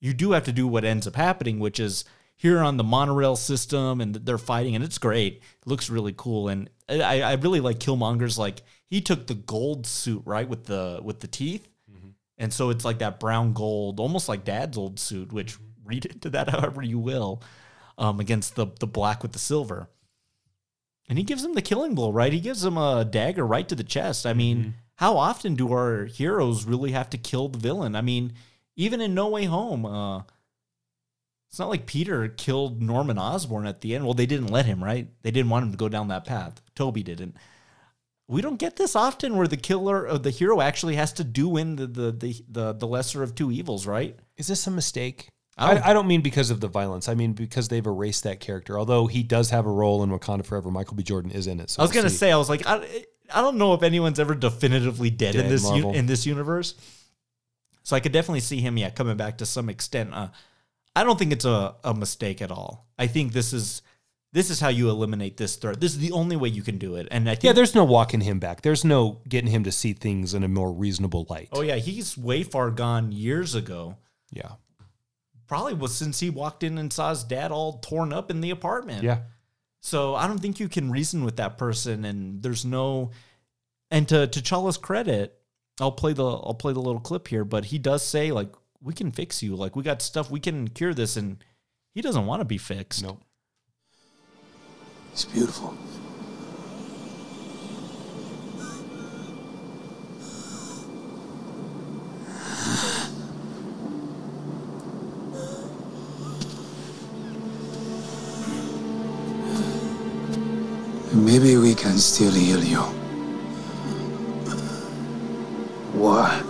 you 0.00 0.12
do 0.12 0.32
have 0.32 0.44
to 0.44 0.52
do 0.52 0.68
what 0.68 0.84
ends 0.84 1.06
up 1.06 1.16
happening, 1.16 1.58
which 1.58 1.80
is 1.80 2.04
here 2.36 2.60
on 2.60 2.76
the 2.76 2.84
monorail 2.84 3.36
system, 3.36 4.00
and 4.00 4.14
they're 4.14 4.38
fighting, 4.38 4.74
and 4.74 4.84
it's 4.84 4.98
great. 4.98 5.36
It 5.36 5.66
looks 5.66 5.88
really 5.88 6.14
cool, 6.16 6.48
and 6.48 6.68
I, 6.88 7.22
I 7.22 7.32
really 7.34 7.60
like 7.60 7.78
Killmonger's. 7.78 8.38
Like 8.38 8.62
he 8.86 9.00
took 9.00 9.26
the 9.26 9.34
gold 9.34 9.86
suit 9.86 10.22
right 10.24 10.48
with 10.48 10.64
the 10.64 11.00
with 11.02 11.20
the 11.20 11.26
teeth, 11.26 11.68
mm-hmm. 11.90 12.10
and 12.38 12.52
so 12.52 12.70
it's 12.70 12.84
like 12.84 12.98
that 12.98 13.20
brown 13.20 13.52
gold, 13.52 14.00
almost 14.00 14.28
like 14.28 14.44
Dad's 14.44 14.76
old 14.76 14.98
suit. 14.98 15.32
Which 15.32 15.54
mm-hmm. 15.54 15.88
read 15.88 16.06
into 16.06 16.30
that 16.30 16.48
however 16.50 16.82
you 16.82 16.98
will, 16.98 17.42
um, 17.96 18.20
against 18.20 18.56
the 18.56 18.66
the 18.80 18.86
black 18.86 19.22
with 19.22 19.32
the 19.32 19.38
silver. 19.38 19.88
And 21.06 21.18
he 21.18 21.24
gives 21.24 21.44
him 21.44 21.52
the 21.52 21.62
killing 21.62 21.94
blow, 21.94 22.10
right? 22.10 22.32
He 22.32 22.40
gives 22.40 22.64
him 22.64 22.78
a 22.78 23.04
dagger 23.04 23.46
right 23.46 23.68
to 23.68 23.74
the 23.74 23.84
chest. 23.84 24.24
I 24.24 24.32
mean, 24.32 24.58
mm-hmm. 24.58 24.70
How 24.96 25.16
often 25.16 25.54
do 25.54 25.72
our 25.72 26.04
heroes 26.06 26.64
really 26.64 26.92
have 26.92 27.10
to 27.10 27.18
kill 27.18 27.48
the 27.48 27.58
villain? 27.58 27.96
I 27.96 28.00
mean, 28.00 28.32
even 28.76 29.00
in 29.00 29.14
No 29.14 29.28
Way 29.28 29.44
Home, 29.44 29.84
uh, 29.86 30.22
it's 31.50 31.58
not 31.58 31.68
like 31.68 31.86
Peter 31.86 32.28
killed 32.28 32.82
Norman 32.82 33.18
Osborn 33.18 33.66
at 33.66 33.80
the 33.80 33.94
end. 33.94 34.04
Well, 34.04 34.14
they 34.14 34.26
didn't 34.26 34.48
let 34.48 34.66
him, 34.66 34.82
right? 34.82 35.08
They 35.22 35.30
didn't 35.30 35.50
want 35.50 35.64
him 35.66 35.70
to 35.72 35.76
go 35.78 35.88
down 35.88 36.08
that 36.08 36.24
path. 36.24 36.60
Toby 36.74 37.02
didn't. 37.02 37.36
We 38.26 38.40
don't 38.40 38.58
get 38.58 38.76
this 38.76 38.96
often 38.96 39.36
where 39.36 39.46
the 39.46 39.56
killer 39.58 40.08
or 40.08 40.18
the 40.18 40.30
hero 40.30 40.60
actually 40.60 40.96
has 40.96 41.12
to 41.14 41.24
do 41.24 41.56
in 41.56 41.76
the 41.76 41.86
the 41.86 42.10
the 42.12 42.44
the, 42.48 42.72
the 42.72 42.86
lesser 42.86 43.22
of 43.22 43.34
two 43.34 43.52
evils, 43.52 43.86
right? 43.86 44.18
Is 44.36 44.46
this 44.46 44.66
a 44.66 44.70
mistake? 44.70 45.28
I 45.56 45.74
don't- 45.74 45.84
I, 45.84 45.90
I 45.90 45.92
don't 45.92 46.08
mean 46.08 46.22
because 46.22 46.50
of 46.50 46.60
the 46.60 46.66
violence. 46.66 47.08
I 47.08 47.14
mean 47.14 47.34
because 47.34 47.68
they've 47.68 47.86
erased 47.86 48.24
that 48.24 48.40
character. 48.40 48.76
Although 48.78 49.06
he 49.06 49.22
does 49.22 49.50
have 49.50 49.66
a 49.66 49.70
role 49.70 50.02
in 50.02 50.10
Wakanda 50.10 50.44
Forever, 50.44 50.70
Michael 50.70 50.96
B. 50.96 51.02
Jordan 51.04 51.30
is 51.30 51.46
in 51.46 51.60
it. 51.60 51.70
So 51.70 51.80
I 51.80 51.84
was 51.84 51.90
we'll 51.92 52.02
gonna 52.02 52.10
see. 52.10 52.16
say, 52.16 52.32
I 52.32 52.36
was 52.36 52.48
like, 52.48 52.66
I, 52.66 53.04
I 53.32 53.40
don't 53.40 53.56
know 53.56 53.74
if 53.74 53.82
anyone's 53.82 54.18
ever 54.18 54.34
definitively 54.34 55.10
dead, 55.10 55.34
in 55.34 55.48
this 55.48 55.64
Marvel. 55.64 55.94
in 55.94 56.06
this 56.06 56.26
universe. 56.26 56.74
So 57.82 57.94
I 57.94 58.00
could 58.00 58.12
definitely 58.12 58.40
see 58.40 58.60
him, 58.60 58.78
yeah, 58.78 58.90
coming 58.90 59.16
back 59.16 59.38
to 59.38 59.46
some 59.46 59.68
extent. 59.68 60.12
Uh, 60.12 60.28
I 60.96 61.04
don't 61.04 61.18
think 61.18 61.32
it's 61.32 61.44
a, 61.44 61.74
a 61.84 61.94
mistake 61.94 62.40
at 62.40 62.50
all. 62.50 62.86
I 62.98 63.06
think 63.06 63.32
this 63.32 63.52
is 63.52 63.82
this 64.32 64.50
is 64.50 64.58
how 64.58 64.68
you 64.68 64.90
eliminate 64.90 65.36
this 65.36 65.54
threat. 65.56 65.80
This 65.80 65.92
is 65.92 65.98
the 65.98 66.10
only 66.10 66.34
way 66.34 66.48
you 66.48 66.62
can 66.62 66.76
do 66.76 66.96
it. 66.96 67.06
And 67.10 67.28
I 67.28 67.34
think 67.34 67.44
Yeah, 67.44 67.52
there's 67.52 67.74
no 67.74 67.84
walking 67.84 68.20
him 68.20 68.40
back. 68.40 68.62
There's 68.62 68.84
no 68.84 69.20
getting 69.28 69.50
him 69.50 69.62
to 69.64 69.72
see 69.72 69.92
things 69.92 70.34
in 70.34 70.42
a 70.42 70.48
more 70.48 70.72
reasonable 70.72 71.26
light. 71.30 71.48
Oh 71.52 71.62
yeah, 71.62 71.76
he's 71.76 72.18
way 72.18 72.42
far 72.42 72.70
gone 72.70 73.12
years 73.12 73.54
ago. 73.54 73.96
Yeah. 74.32 74.52
Probably 75.46 75.74
was 75.74 75.94
since 75.94 76.20
he 76.20 76.30
walked 76.30 76.62
in 76.64 76.78
and 76.78 76.92
saw 76.92 77.10
his 77.10 77.22
dad 77.22 77.52
all 77.52 77.78
torn 77.78 78.12
up 78.12 78.30
in 78.30 78.40
the 78.40 78.50
apartment. 78.50 79.04
Yeah. 79.04 79.18
So 79.84 80.14
I 80.14 80.26
don't 80.26 80.38
think 80.38 80.60
you 80.60 80.68
can 80.70 80.90
reason 80.90 81.26
with 81.26 81.36
that 81.36 81.58
person, 81.58 82.06
and 82.06 82.42
there's 82.42 82.64
no. 82.64 83.10
And 83.90 84.08
to 84.08 84.26
T'Challa's 84.26 84.78
credit, 84.78 85.38
I'll 85.78 85.92
play 85.92 86.14
the 86.14 86.24
I'll 86.24 86.54
play 86.54 86.72
the 86.72 86.80
little 86.80 87.02
clip 87.02 87.28
here, 87.28 87.44
but 87.44 87.66
he 87.66 87.78
does 87.78 88.02
say 88.02 88.32
like 88.32 88.50
we 88.82 88.94
can 88.94 89.12
fix 89.12 89.42
you. 89.42 89.54
Like 89.54 89.76
we 89.76 89.82
got 89.82 90.00
stuff 90.00 90.30
we 90.30 90.40
can 90.40 90.68
cure 90.68 90.94
this, 90.94 91.18
and 91.18 91.44
he 91.92 92.00
doesn't 92.00 92.24
want 92.24 92.40
to 92.40 92.46
be 92.46 92.56
fixed. 92.56 93.02
No. 93.02 93.18
It's 95.12 95.26
beautiful. 95.26 95.76
Maybe 111.14 111.56
we 111.56 111.76
can 111.76 111.96
still 111.96 112.32
heal 112.32 112.62
you. 112.62 112.80
Why? 115.94 116.42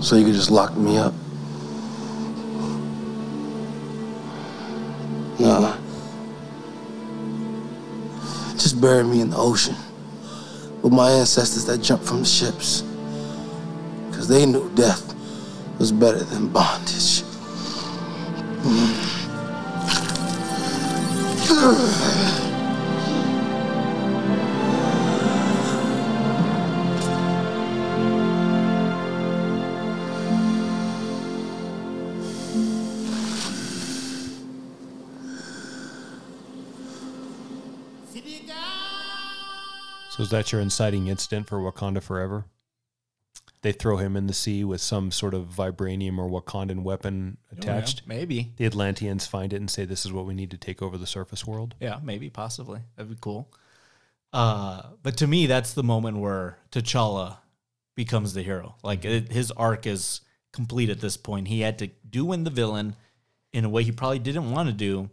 So 0.00 0.16
you 0.16 0.24
could 0.24 0.34
just 0.34 0.50
lock 0.50 0.76
me 0.76 0.98
up? 0.98 1.14
Nah. 5.38 5.76
Just 8.54 8.80
bury 8.80 9.04
me 9.04 9.20
in 9.20 9.30
the 9.30 9.36
ocean 9.36 9.76
with 10.82 10.92
my 10.92 11.10
ancestors 11.12 11.64
that 11.66 11.78
jumped 11.78 12.04
from 12.04 12.20
the 12.20 12.26
ships. 12.26 12.82
Because 14.10 14.26
they 14.26 14.46
knew 14.46 14.68
death 14.74 15.14
was 15.78 15.92
better 15.92 16.24
than 16.24 16.48
bondage. 16.48 17.22
Mm. 18.62 18.99
So 21.50 21.56
is 40.20 40.30
that 40.30 40.52
your 40.52 40.60
inciting 40.60 41.08
incident 41.08 41.48
for 41.48 41.58
Wakanda 41.58 42.00
Forever? 42.00 42.44
They 43.62 43.72
throw 43.72 43.98
him 43.98 44.16
in 44.16 44.26
the 44.26 44.32
sea 44.32 44.64
with 44.64 44.80
some 44.80 45.10
sort 45.10 45.34
of 45.34 45.48
vibranium 45.48 46.18
or 46.18 46.28
Wakandan 46.30 46.82
weapon 46.82 47.36
Oh, 47.44 47.46
yeah, 47.52 47.58
attached. 47.60 48.02
maybe. 48.06 48.52
the 48.56 48.64
Atlanteans 48.64 49.26
find 49.26 49.52
it 49.52 49.56
and 49.56 49.70
say, 49.70 49.84
"This 49.84 50.06
is 50.06 50.12
what 50.12 50.24
we 50.26 50.32
need 50.34 50.50
to 50.52 50.56
take 50.56 50.80
over 50.80 50.96
the 50.96 51.06
surface 51.06 51.46
world." 51.46 51.74
Yeah, 51.80 51.98
maybe, 52.02 52.30
possibly. 52.30 52.80
That'd 52.96 53.10
be 53.12 53.18
cool. 53.20 53.52
Uh, 54.32 54.82
but 55.02 55.16
to 55.18 55.26
me, 55.26 55.46
that's 55.46 55.74
the 55.74 55.82
moment 55.82 56.18
where 56.18 56.56
T'Challa 56.72 57.38
becomes 57.96 58.32
the 58.32 58.42
hero. 58.42 58.76
Like 58.82 59.04
it, 59.04 59.30
his 59.30 59.50
arc 59.50 59.86
is 59.86 60.22
complete 60.52 60.88
at 60.88 61.00
this 61.00 61.16
point. 61.18 61.48
He 61.48 61.60
had 61.60 61.78
to 61.80 61.88
do 62.08 62.24
win 62.24 62.44
the 62.44 62.50
villain 62.50 62.96
in 63.52 63.64
a 63.64 63.68
way 63.68 63.82
he 63.82 63.92
probably 63.92 64.20
didn't 64.20 64.50
want 64.52 64.68
to 64.68 64.72
do. 64.74 65.10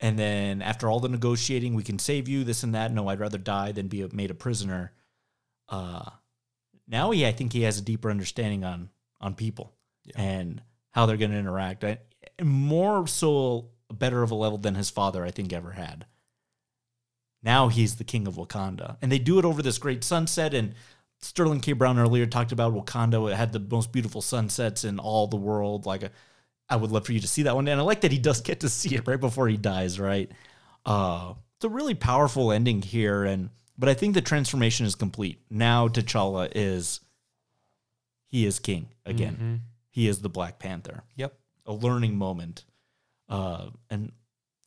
And 0.00 0.18
then 0.18 0.60
after 0.62 0.90
all 0.90 0.98
the 1.00 1.08
negotiating, 1.08 1.74
we 1.74 1.84
can 1.84 1.98
save 2.00 2.28
you, 2.28 2.42
this 2.44 2.64
and 2.64 2.74
that. 2.74 2.92
No, 2.92 3.06
I'd 3.08 3.20
rather 3.20 3.38
die 3.38 3.70
than 3.72 3.86
be 3.86 4.06
made 4.12 4.30
a 4.32 4.34
prisoner. 4.34 4.92
Uh, 5.68 6.10
now 6.92 7.10
he, 7.10 7.26
I 7.26 7.32
think 7.32 7.52
he 7.52 7.62
has 7.62 7.78
a 7.78 7.82
deeper 7.82 8.10
understanding 8.10 8.62
on 8.62 8.90
on 9.20 9.34
people 9.34 9.72
and 10.14 10.60
how 10.90 11.06
they're 11.06 11.16
going 11.16 11.30
to 11.30 11.36
interact. 11.36 11.84
I, 11.84 11.98
more 12.42 13.06
so, 13.06 13.70
better 13.90 14.22
of 14.22 14.30
a 14.30 14.34
level 14.34 14.58
than 14.58 14.74
his 14.74 14.90
father, 14.90 15.24
I 15.24 15.30
think, 15.30 15.52
ever 15.52 15.72
had. 15.72 16.06
Now 17.42 17.68
he's 17.68 17.96
the 17.96 18.04
king 18.04 18.26
of 18.26 18.34
Wakanda, 18.34 18.96
and 19.02 19.10
they 19.10 19.18
do 19.18 19.38
it 19.38 19.44
over 19.44 19.62
this 19.62 19.78
great 19.78 20.04
sunset. 20.04 20.54
And 20.54 20.74
Sterling 21.20 21.60
K. 21.60 21.72
Brown 21.72 21.98
earlier 21.98 22.26
talked 22.26 22.52
about 22.52 22.74
Wakanda. 22.74 23.30
It 23.30 23.36
had 23.36 23.52
the 23.52 23.60
most 23.60 23.92
beautiful 23.92 24.22
sunsets 24.22 24.84
in 24.84 24.98
all 24.98 25.26
the 25.26 25.36
world. 25.36 25.86
Like, 25.86 26.02
a, 26.02 26.10
I 26.68 26.76
would 26.76 26.90
love 26.90 27.06
for 27.06 27.12
you 27.12 27.20
to 27.20 27.28
see 27.28 27.44
that 27.44 27.54
one. 27.54 27.68
And 27.68 27.80
I 27.80 27.84
like 27.84 28.02
that 28.02 28.12
he 28.12 28.18
does 28.18 28.40
get 28.40 28.60
to 28.60 28.68
see 28.68 28.94
it 28.94 29.06
right 29.06 29.20
before 29.20 29.48
he 29.48 29.56
dies. 29.56 29.98
Right? 29.98 30.30
Uh, 30.86 31.34
it's 31.56 31.64
a 31.64 31.68
really 31.68 31.94
powerful 31.94 32.52
ending 32.52 32.82
here, 32.82 33.24
and 33.24 33.50
but 33.78 33.88
I 33.88 33.94
think 33.94 34.14
the 34.14 34.22
transformation 34.22 34.86
is 34.86 34.94
complete. 34.94 35.40
Now 35.50 35.88
T'Challa 35.88 36.50
is 36.54 37.00
he 38.28 38.46
is 38.46 38.58
king 38.58 38.88
again. 39.04 39.36
Mhm. 39.36 39.72
He 39.90 40.08
is 40.08 40.20
the 40.20 40.28
Black 40.28 40.58
Panther. 40.58 41.04
Yep. 41.16 41.38
A 41.66 41.72
learning 41.72 42.16
moment. 42.16 42.64
Uh, 43.28 43.70
and 43.90 44.12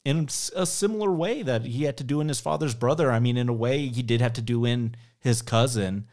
in 0.03 0.30
a 0.56 0.65
similar 0.65 1.11
way 1.11 1.41
that 1.41 1.65
he 1.65 1.84
had 1.84 1.98
to 1.98 2.03
do 2.03 2.22
in 2.22 2.27
his 2.27 2.40
father's 2.40 2.76
brother. 2.76 3.11
I 3.11 3.19
mean, 3.19 3.38
in 3.38 3.49
a 3.49 3.53
way, 3.53 3.88
he 3.88 4.03
did 4.03 4.22
have 4.22 4.34
to 4.34 4.41
do 4.41 4.64
in 4.64 4.95
his 5.18 5.41
cousin, 5.41 6.07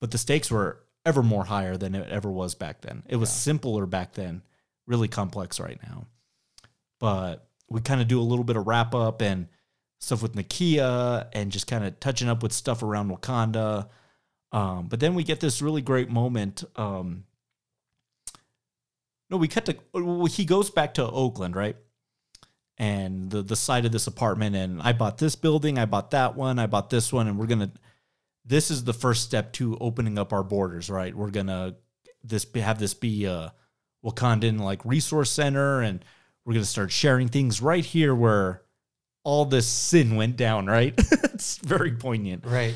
but 0.00 0.10
the 0.10 0.18
stakes 0.18 0.50
were 0.50 0.84
ever 1.06 1.22
more 1.22 1.44
higher 1.44 1.76
than 1.76 1.94
it 1.94 2.08
ever 2.08 2.30
was 2.30 2.56
back 2.56 2.80
then. 2.80 3.04
It 3.08 3.16
was 3.16 3.30
simpler 3.30 3.86
back 3.86 4.14
then, 4.14 4.42
really 4.86 5.08
complex 5.08 5.60
right 5.60 5.78
now. 5.84 6.06
But 6.98 7.48
we 7.68 7.80
kind 7.80 8.00
of 8.00 8.08
do 8.08 8.20
a 8.20 8.22
little 8.22 8.44
bit 8.44 8.56
of 8.56 8.66
wrap 8.66 8.94
up 8.94 9.22
and 9.22 9.48
stuff 10.02 10.20
with 10.20 10.34
Nakia 10.34 11.28
and 11.32 11.52
just 11.52 11.68
kind 11.68 11.84
of 11.84 11.98
touching 12.00 12.28
up 12.28 12.42
with 12.42 12.52
stuff 12.52 12.82
around 12.82 13.08
Wakanda. 13.08 13.88
Um, 14.50 14.88
but 14.88 14.98
then 14.98 15.14
we 15.14 15.22
get 15.22 15.38
this 15.38 15.62
really 15.62 15.80
great 15.80 16.10
moment. 16.10 16.64
Um, 16.74 17.24
no, 19.30 19.36
we 19.36 19.46
cut 19.46 19.64
to 19.66 19.76
well, 19.94 20.26
he 20.26 20.44
goes 20.44 20.70
back 20.70 20.94
to 20.94 21.08
Oakland, 21.08 21.54
right? 21.54 21.76
And 22.78 23.30
the 23.30 23.42
the 23.42 23.54
side 23.54 23.84
of 23.84 23.92
this 23.92 24.08
apartment, 24.08 24.56
and 24.56 24.82
I 24.82 24.92
bought 24.92 25.18
this 25.18 25.36
building, 25.36 25.78
I 25.78 25.86
bought 25.86 26.10
that 26.10 26.34
one, 26.34 26.58
I 26.58 26.66
bought 26.66 26.90
this 26.90 27.12
one, 27.12 27.28
and 27.28 27.38
we're 27.38 27.46
gonna. 27.46 27.72
This 28.44 28.72
is 28.72 28.82
the 28.82 28.92
first 28.92 29.22
step 29.22 29.52
to 29.54 29.78
opening 29.80 30.18
up 30.18 30.32
our 30.32 30.42
borders, 30.42 30.90
right? 30.90 31.14
We're 31.14 31.30
gonna 31.30 31.76
this 32.24 32.44
have 32.56 32.80
this 32.80 32.92
be 32.92 33.24
a 33.24 33.54
Wakandan 34.04 34.58
like 34.58 34.84
resource 34.84 35.30
center, 35.30 35.80
and 35.80 36.04
we're 36.44 36.54
gonna 36.54 36.64
start 36.64 36.90
sharing 36.90 37.28
things 37.28 37.62
right 37.62 37.84
here 37.84 38.14
where 38.14 38.62
all 39.24 39.44
this 39.44 39.66
sin 39.68 40.16
went 40.16 40.36
down, 40.36 40.66
right? 40.66 40.94
it's 40.98 41.58
very 41.58 41.92
poignant, 41.92 42.44
right? 42.46 42.74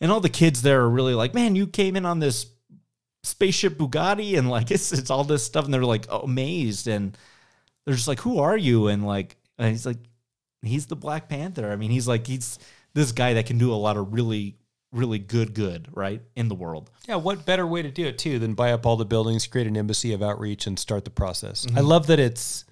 And 0.00 0.12
all 0.12 0.20
the 0.20 0.28
kids 0.28 0.62
there 0.62 0.82
are 0.82 0.90
really 0.90 1.14
like, 1.14 1.32
man, 1.34 1.56
you 1.56 1.66
came 1.66 1.96
in 1.96 2.04
on 2.04 2.18
this 2.18 2.46
spaceship 3.22 3.76
Bugatti 3.78 4.38
and 4.38 4.48
like 4.50 4.70
it's 4.76 4.92
it's 4.92 5.10
all 5.10 5.24
this 5.24 5.42
stuff 5.44 5.64
and 5.64 5.74
they're 5.74 5.84
like 5.84 6.06
amazed 6.10 6.86
and 6.86 7.16
they're 7.84 7.94
just 7.94 8.06
like 8.08 8.20
who 8.20 8.38
are 8.38 8.56
you 8.56 8.88
and 8.88 9.04
like 9.06 9.36
and 9.58 9.70
he's 9.70 9.86
like 9.86 9.98
he's 10.62 10.86
the 10.86 10.96
Black 10.96 11.28
Panther. 11.28 11.70
I 11.70 11.76
mean, 11.76 11.90
he's 11.90 12.06
like 12.08 12.26
he's 12.26 12.58
this 12.94 13.12
guy 13.12 13.34
that 13.34 13.46
can 13.46 13.58
do 13.58 13.72
a 13.72 13.74
lot 13.76 13.96
of 13.96 14.12
really 14.12 14.56
really 14.92 15.18
good 15.18 15.54
good, 15.54 15.88
right? 15.92 16.20
In 16.36 16.48
the 16.48 16.54
world. 16.54 16.90
Yeah, 17.08 17.16
what 17.16 17.44
better 17.44 17.66
way 17.66 17.82
to 17.82 17.90
do 17.90 18.06
it 18.06 18.18
too 18.18 18.38
than 18.38 18.54
buy 18.54 18.72
up 18.72 18.86
all 18.86 18.96
the 18.96 19.04
buildings, 19.04 19.46
create 19.46 19.66
an 19.66 19.76
embassy 19.76 20.12
of 20.12 20.22
outreach, 20.22 20.66
and 20.66 20.78
start 20.78 21.04
the 21.04 21.10
process? 21.10 21.66
I 21.74 21.80
Mhm. 21.80 21.86
love 21.86 22.06
that 22.06 22.18
it's 22.20 22.64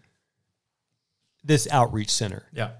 this 1.43 1.69
outreach 1.71 2.11
center. 2.11 2.47
Yeah. 2.53 2.71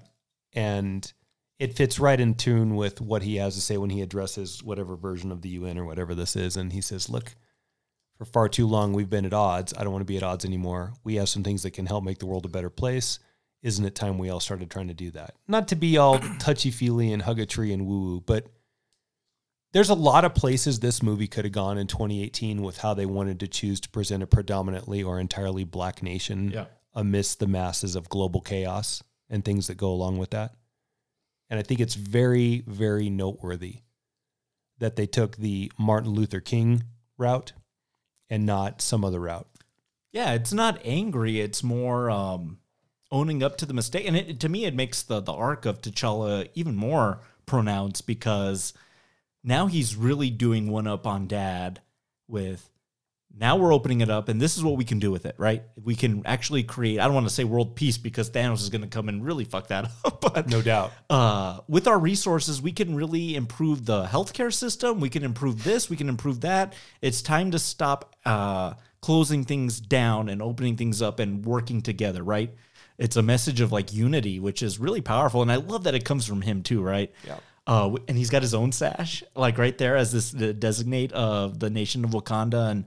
And 0.55 1.11
it 1.59 1.75
fits 1.75 1.99
right 1.99 2.19
in 2.19 2.33
tune 2.35 2.75
with 2.75 2.99
what 3.01 3.21
he 3.21 3.35
has 3.37 3.55
to 3.55 3.61
say 3.61 3.77
when 3.77 3.89
he 3.89 4.01
addresses 4.01 4.63
whatever 4.63 4.95
version 4.95 5.31
of 5.31 5.41
the 5.41 5.49
UN 5.49 5.77
or 5.77 5.85
whatever 5.85 6.15
this 6.15 6.35
is. 6.35 6.57
And 6.57 6.73
he 6.73 6.81
says, 6.81 7.09
Look, 7.09 7.35
for 8.17 8.25
far 8.25 8.49
too 8.49 8.65
long 8.67 8.93
we've 8.93 9.09
been 9.09 9.25
at 9.25 9.33
odds. 9.33 9.73
I 9.77 9.83
don't 9.83 9.91
want 9.93 10.01
to 10.01 10.05
be 10.05 10.17
at 10.17 10.23
odds 10.23 10.45
anymore. 10.45 10.93
We 11.03 11.15
have 11.15 11.29
some 11.29 11.43
things 11.43 11.63
that 11.63 11.71
can 11.71 11.85
help 11.85 12.03
make 12.03 12.19
the 12.19 12.25
world 12.25 12.45
a 12.45 12.49
better 12.49 12.69
place. 12.69 13.19
Isn't 13.61 13.85
it 13.85 13.95
time 13.95 14.17
we 14.17 14.29
all 14.29 14.39
started 14.39 14.69
trying 14.69 14.89
to 14.89 14.93
do 14.93 15.11
that? 15.11 15.35
Not 15.47 15.67
to 15.69 15.75
be 15.75 15.97
all 15.97 16.19
touchy 16.39 16.71
feely 16.71 17.11
and 17.11 17.21
hug 17.21 17.39
a 17.39 17.45
tree 17.45 17.73
and 17.73 17.85
woo 17.85 17.99
woo, 18.01 18.21
but 18.21 18.47
there's 19.73 19.89
a 19.89 19.93
lot 19.95 20.23
of 20.23 20.33
places 20.35 20.79
this 20.79 21.03
movie 21.03 21.27
could 21.27 21.43
have 21.45 21.51
gone 21.51 21.77
in 21.77 21.87
2018 21.87 22.61
with 22.61 22.77
how 22.77 22.93
they 22.93 23.05
wanted 23.05 23.39
to 23.41 23.47
choose 23.47 23.79
to 23.81 23.89
present 23.89 24.23
a 24.23 24.27
predominantly 24.27 25.03
or 25.03 25.19
entirely 25.19 25.63
black 25.65 26.01
nation 26.01 26.51
Yeah. 26.51 26.65
amidst 26.93 27.39
the 27.39 27.47
masses 27.47 27.95
of 27.95 28.07
global 28.07 28.39
chaos 28.39 29.03
and 29.29 29.43
things 29.43 29.67
that 29.67 29.77
go 29.77 29.89
along 29.89 30.17
with 30.17 30.31
that. 30.31 30.53
And 31.49 31.59
I 31.59 31.63
think 31.63 31.79
it's 31.79 31.95
very, 31.95 32.63
very 32.67 33.09
noteworthy 33.09 33.77
that 34.79 34.95
they 34.95 35.05
took 35.05 35.37
the 35.37 35.71
Martin 35.77 36.11
Luther 36.11 36.39
King 36.39 36.83
route 37.17 37.53
and 38.29 38.45
not 38.45 38.81
some 38.81 39.05
other 39.05 39.19
route. 39.19 39.47
Yeah, 40.11 40.33
it's 40.33 40.53
not 40.53 40.81
angry. 40.83 41.39
It's 41.39 41.63
more 41.63 42.09
um, 42.09 42.59
owning 43.11 43.43
up 43.43 43.57
to 43.57 43.65
the 43.65 43.73
mistake. 43.73 44.07
And 44.07 44.15
it, 44.15 44.39
to 44.39 44.49
me, 44.49 44.65
it 44.65 44.75
makes 44.75 45.03
the, 45.03 45.19
the 45.21 45.33
arc 45.33 45.65
of 45.65 45.81
T'Challa 45.81 46.49
even 46.55 46.75
more 46.75 47.19
pronounced 47.45 48.07
because 48.07 48.73
now 49.43 49.67
he's 49.67 49.95
really 49.95 50.29
doing 50.29 50.69
one 50.69 50.87
up 50.87 51.05
on 51.05 51.27
dad 51.27 51.81
with 52.27 52.69
now 53.37 53.57
we're 53.57 53.73
opening 53.73 54.01
it 54.01 54.09
up 54.09 54.29
and 54.29 54.41
this 54.41 54.55
is 54.55 54.63
what 54.63 54.77
we 54.77 54.85
can 54.85 54.99
do 54.99 55.11
with 55.11 55.25
it, 55.25 55.35
right? 55.37 55.63
We 55.83 55.95
can 55.95 56.25
actually 56.25 56.63
create, 56.63 56.99
I 56.99 57.05
don't 57.05 57.13
want 57.13 57.27
to 57.27 57.33
say 57.33 57.43
world 57.43 57.75
peace 57.75 57.97
because 57.97 58.29
Thanos 58.29 58.61
is 58.61 58.69
going 58.69 58.81
to 58.81 58.87
come 58.87 59.09
and 59.09 59.25
really 59.25 59.43
fuck 59.43 59.67
that 59.67 59.91
up, 60.05 60.21
but 60.21 60.47
no 60.47 60.61
doubt. 60.61 60.93
Uh, 61.09 61.59
with 61.67 61.87
our 61.87 61.99
resources, 61.99 62.61
we 62.61 62.71
can 62.71 62.95
really 62.95 63.35
improve 63.35 63.85
the 63.85 64.05
healthcare 64.05 64.53
system. 64.53 64.99
We 64.99 65.09
can 65.09 65.23
improve 65.23 65.63
this. 65.63 65.89
We 65.89 65.97
can 65.97 66.07
improve 66.07 66.41
that. 66.41 66.73
It's 67.01 67.21
time 67.21 67.51
to 67.51 67.59
stop 67.59 68.15
uh, 68.25 68.75
closing 69.01 69.43
things 69.43 69.79
down 69.79 70.29
and 70.29 70.41
opening 70.41 70.77
things 70.77 71.01
up 71.01 71.19
and 71.19 71.45
working 71.45 71.81
together, 71.81 72.23
right? 72.23 72.53
It's 72.97 73.17
a 73.17 73.21
message 73.21 73.59
of 73.59 73.71
like 73.71 73.93
unity, 73.93 74.39
which 74.39 74.63
is 74.63 74.79
really 74.79 75.01
powerful. 75.01 75.41
And 75.41 75.51
I 75.51 75.57
love 75.57 75.83
that 75.83 75.95
it 75.95 76.05
comes 76.05 76.25
from 76.25 76.41
him 76.41 76.63
too, 76.63 76.81
right? 76.81 77.11
Yeah. 77.27 77.39
Uh, 77.67 77.95
and 78.07 78.17
he's 78.17 78.29
got 78.29 78.43
his 78.43 78.53
own 78.53 78.71
sash, 78.71 79.23
like 79.35 79.57
right 79.57 79.77
there 79.77 79.97
as 79.97 80.11
this 80.11 80.31
the 80.31 80.53
designate 80.53 81.11
of 81.13 81.59
the 81.59 81.69
nation 81.69 82.05
of 82.05 82.11
Wakanda. 82.11 82.69
And 82.69 82.85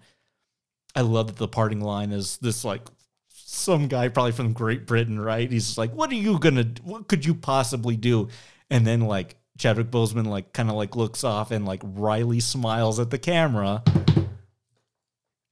I 0.94 1.02
love 1.02 1.28
that 1.28 1.36
the 1.36 1.48
parting 1.48 1.80
line 1.80 2.12
is 2.12 2.38
this 2.38 2.64
like 2.64 2.82
some 3.28 3.88
guy 3.88 4.08
probably 4.08 4.32
from 4.32 4.52
Great 4.52 4.86
Britain, 4.86 5.20
right? 5.20 5.50
He's 5.50 5.66
just 5.66 5.78
like, 5.78 5.92
"What 5.92 6.10
are 6.10 6.14
you 6.14 6.38
gonna? 6.38 6.66
What 6.82 7.08
could 7.08 7.24
you 7.24 7.34
possibly 7.34 7.96
do?" 7.96 8.28
And 8.70 8.86
then 8.86 9.02
like 9.02 9.36
Chadwick 9.58 9.90
Boseman 9.90 10.26
like 10.26 10.52
kind 10.52 10.68
of 10.68 10.76
like 10.76 10.96
looks 10.96 11.24
off 11.24 11.50
and 11.50 11.66
like 11.66 11.80
Riley 11.84 12.40
smiles 12.40 12.98
at 12.98 13.10
the 13.10 13.18
camera. 13.18 13.82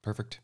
Perfect. 0.02 0.40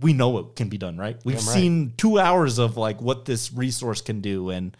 We 0.00 0.12
know 0.12 0.38
it 0.38 0.56
can 0.56 0.68
be 0.68 0.78
done, 0.78 0.96
right? 0.96 1.18
We've 1.24 1.36
right. 1.36 1.42
seen 1.42 1.94
two 1.96 2.18
hours 2.18 2.58
of 2.58 2.76
like 2.76 3.00
what 3.00 3.24
this 3.24 3.52
resource 3.52 4.00
can 4.00 4.20
do, 4.20 4.50
and 4.50 4.76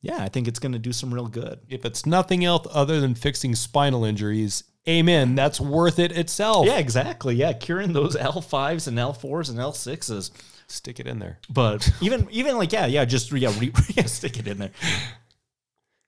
yeah, 0.00 0.18
I 0.22 0.28
think 0.28 0.48
it's 0.48 0.58
gonna 0.58 0.78
do 0.78 0.92
some 0.92 1.12
real 1.12 1.28
good. 1.28 1.60
If 1.68 1.84
it's 1.84 2.06
nothing 2.06 2.44
else 2.44 2.66
other 2.70 3.00
than 3.00 3.14
fixing 3.14 3.54
spinal 3.54 4.04
injuries, 4.04 4.64
amen. 4.88 5.34
That's 5.34 5.60
worth 5.60 5.98
it 5.98 6.12
itself. 6.12 6.66
Yeah, 6.66 6.78
exactly. 6.78 7.34
Yeah, 7.34 7.52
curing 7.52 7.92
those 7.92 8.16
L 8.20 8.40
fives 8.40 8.86
and 8.86 8.98
L 8.98 9.12
fours 9.12 9.48
and 9.48 9.58
L 9.58 9.72
sixes. 9.72 10.30
Stick 10.68 10.98
it 11.00 11.06
in 11.06 11.18
there. 11.18 11.38
But 11.48 11.88
even 12.00 12.28
even 12.30 12.56
like 12.56 12.72
yeah 12.72 12.86
yeah 12.86 13.04
just 13.04 13.30
yeah, 13.32 13.52
re, 13.58 13.72
yeah 13.88 14.06
stick 14.06 14.38
it 14.38 14.48
in 14.48 14.58
there. 14.58 14.72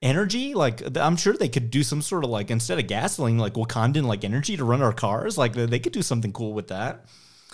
Energy 0.01 0.53
like 0.53 0.97
I'm 0.97 1.17
sure 1.17 1.33
they 1.33 1.49
could 1.49 1.71
do 1.71 1.83
some 1.83 2.01
sort 2.01 2.23
of 2.23 2.29
like 2.29 2.51
instead 2.51 2.79
of 2.79 2.87
gasoline 2.87 3.37
like 3.37 3.53
Wakandan 3.53 4.03
like 4.03 4.23
energy 4.23 4.55
to 4.57 4.63
run 4.63 4.81
our 4.81 4.93
cars 4.93 5.37
like 5.37 5.53
they 5.53 5.65
they 5.65 5.79
could 5.79 5.93
do 5.93 6.01
something 6.01 6.33
cool 6.33 6.53
with 6.53 6.69
that. 6.69 7.05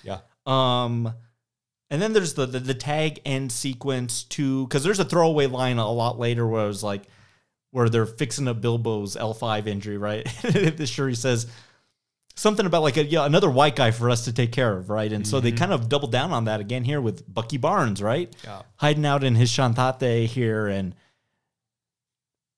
Yeah. 0.03 0.19
Um, 0.45 1.11
and 1.89 2.01
then 2.01 2.13
there's 2.13 2.33
the 2.33 2.45
the, 2.45 2.59
the 2.59 2.73
tag 2.73 3.21
end 3.25 3.51
sequence 3.51 4.23
too 4.23 4.65
because 4.67 4.83
there's 4.83 4.99
a 4.99 5.05
throwaway 5.05 5.47
line 5.47 5.77
a 5.77 5.91
lot 5.91 6.19
later 6.19 6.47
where 6.47 6.65
it 6.65 6.67
was 6.67 6.83
like 6.83 7.03
where 7.75 7.89
they're 7.89 8.05
fixing 8.05 8.47
up 8.47 8.61
Bilbo's 8.61 9.17
L5 9.17 9.67
injury 9.67 9.97
right. 9.97 10.25
the 10.43 10.87
Shuri 10.87 11.13
says 11.13 11.45
something 12.33 12.65
about 12.65 12.83
like 12.83 12.95
a, 12.95 13.03
yeah, 13.03 13.25
another 13.25 13.49
white 13.51 13.75
guy 13.75 13.91
for 13.91 14.09
us 14.09 14.23
to 14.25 14.31
take 14.33 14.53
care 14.53 14.77
of, 14.77 14.89
right? 14.89 15.11
And 15.11 15.27
so 15.27 15.41
they 15.41 15.51
Mhm. 15.51 15.57
kind 15.57 15.73
of 15.73 15.89
double 15.89 16.07
down 16.07 16.31
on 16.31 16.45
that 16.45 16.61
again 16.61 16.85
here 16.85 17.01
with 17.01 17.23
Bucky 17.33 17.57
Barnes, 17.57 18.01
right? 18.01 18.33
Yeah. 18.45 18.61
Hiding 18.77 19.05
out 19.05 19.25
in 19.25 19.35
his 19.35 19.49
Shantate 19.51 20.27
here 20.27 20.67
and 20.67 20.95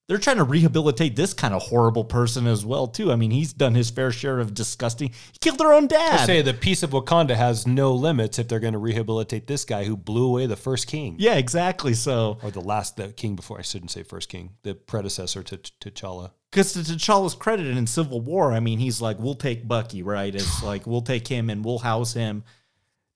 they're 0.08 0.18
trying 0.18 0.38
to 0.38 0.44
rehabilitate 0.44 1.16
this 1.16 1.34
kind 1.34 1.54
of 1.54 1.62
horrible 1.64 2.06
person 2.06 2.48
as 2.48 2.66
well 2.66 2.88
too. 2.88 3.12
I 3.12 3.16
mean, 3.16 3.32
he's 3.32 3.54
done 3.54 3.76
his 3.76 3.90
fair 3.90 4.12
share 4.12 4.40
of 4.40 4.54
disgusting. 4.54 5.10
He 5.10 5.40
killed 5.40 5.58
their 5.58 5.74
own 5.74 5.86
I 5.86 5.88
dad. 5.88 6.26
say 6.26 6.42
the 6.42 6.54
peace 6.54 6.84
of 6.84 6.92
Wakanda 6.92 7.36
has 7.36 7.68
no 7.68 7.94
limits 7.94 8.40
if 8.40 8.48
they're 8.48 8.60
going 8.60 8.74
to 8.74 8.80
rehabilitate 8.80 9.48
this 9.48 9.66
guy 9.66 9.84
who 9.84 9.98
blew 9.98 10.26
away 10.28 10.46
the 10.46 10.56
first 10.56 10.88
king. 10.88 11.16
Yeah, 11.20 11.36
exactly. 11.36 11.94
So 11.94 12.38
or 12.42 12.52
the 12.52 12.62
last 12.62 12.96
the 12.98 13.10
king 13.10 13.36
before 13.36 13.60
I 13.60 13.64
shouldn't 13.64 13.92
say 13.92 14.04
first 14.04 14.30
king, 14.30 14.52
the 14.64 14.76
predecessor 14.76 15.44
to 15.44 15.58
to 15.58 15.92
T'Challa. 15.92 16.32
Because 16.52 16.72
to 16.74 16.80
T'Challa's 16.80 17.36
credit 17.36 17.68
in 17.68 17.88
Civil 17.88 18.22
War, 18.22 18.54
I 18.54 18.62
mean, 18.62 18.80
he's 18.80 19.02
like, 19.02 19.20
we'll 19.20 19.36
take 19.36 19.68
Bucky, 19.68 20.02
right? 20.02 20.34
It's 20.34 20.64
like, 20.64 20.88
we'll 20.88 21.02
take 21.02 21.28
him 21.28 21.50
and 21.50 21.64
we'll 21.64 21.80
house 21.80 22.14
him. 22.14 22.46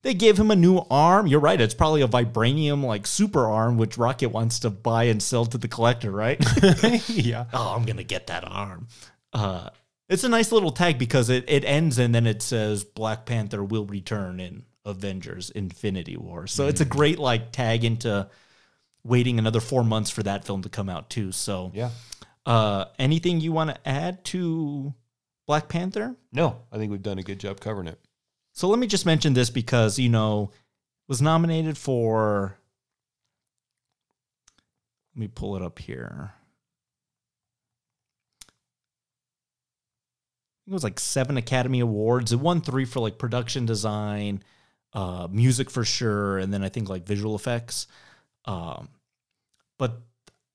They 0.02 0.14
gave 0.14 0.36
him 0.38 0.50
a 0.50 0.56
new 0.56 0.78
arm. 0.90 1.26
You're 1.28 1.40
right. 1.40 1.60
It's 1.60 1.74
probably 1.74 2.02
a 2.02 2.08
vibranium, 2.08 2.84
like 2.84 3.06
super 3.06 3.46
arm, 3.46 3.76
which 3.78 3.96
Rocket 3.96 4.30
wants 4.30 4.58
to 4.60 4.70
buy 4.70 5.04
and 5.04 5.22
sell 5.22 5.46
to 5.46 5.58
the 5.58 5.68
collector, 5.68 6.10
right? 6.10 6.40
yeah. 7.08 7.44
Oh, 7.52 7.74
I'm 7.76 7.84
going 7.84 7.98
to 7.98 8.04
get 8.04 8.26
that 8.26 8.44
arm. 8.46 8.88
Uh, 9.32 9.70
it's 10.08 10.24
a 10.24 10.28
nice 10.28 10.50
little 10.50 10.72
tag 10.72 10.98
because 10.98 11.30
it, 11.30 11.44
it 11.48 11.64
ends 11.64 11.98
and 11.98 12.14
then 12.14 12.26
it 12.26 12.42
says 12.42 12.82
Black 12.84 13.24
Panther 13.26 13.62
will 13.62 13.86
return 13.86 14.40
in 14.40 14.64
Avengers 14.84 15.50
Infinity 15.50 16.16
War. 16.16 16.48
So 16.48 16.66
it's 16.66 16.80
a 16.80 16.84
great 16.84 17.20
like 17.20 17.52
tag 17.52 17.84
into 17.84 18.28
waiting 19.04 19.38
another 19.38 19.60
four 19.60 19.84
months 19.84 20.10
for 20.10 20.22
that 20.24 20.44
film 20.44 20.62
to 20.62 20.68
come 20.68 20.88
out 20.88 21.10
too. 21.10 21.30
So 21.30 21.70
Yeah. 21.74 21.90
uh, 22.44 22.86
anything 22.98 23.40
you 23.40 23.52
want 23.52 23.70
to 23.70 23.88
add 23.88 24.24
to 24.26 24.92
Black 25.46 25.68
Panther? 25.68 26.16
No, 26.32 26.62
I 26.72 26.78
think 26.78 26.90
we've 26.90 27.00
done 27.02 27.18
a 27.18 27.22
good 27.22 27.38
job 27.38 27.60
covering 27.60 27.86
it. 27.86 28.00
So 28.52 28.68
let 28.68 28.78
me 28.78 28.86
just 28.86 29.06
mention 29.06 29.34
this 29.34 29.50
because 29.50 29.98
you 29.98 30.08
know 30.08 30.50
was 31.08 31.22
nominated 31.22 31.76
for. 31.76 32.58
Let 35.14 35.20
me 35.20 35.28
pull 35.28 35.56
it 35.56 35.62
up 35.62 35.78
here. 35.78 36.32
it 40.66 40.72
was 40.72 40.84
like 40.84 41.00
seven 41.00 41.36
Academy 41.36 41.80
Awards. 41.80 42.32
It 42.32 42.40
won 42.40 42.60
three 42.60 42.84
for 42.84 43.00
like 43.00 43.18
production 43.18 43.66
design, 43.66 44.42
uh, 44.92 45.28
music 45.30 45.70
for 45.70 45.84
sure, 45.84 46.38
and 46.38 46.52
then 46.52 46.62
I 46.62 46.68
think 46.68 46.88
like 46.88 47.06
visual 47.06 47.34
effects. 47.34 47.86
Um, 48.44 48.88
but 49.78 50.00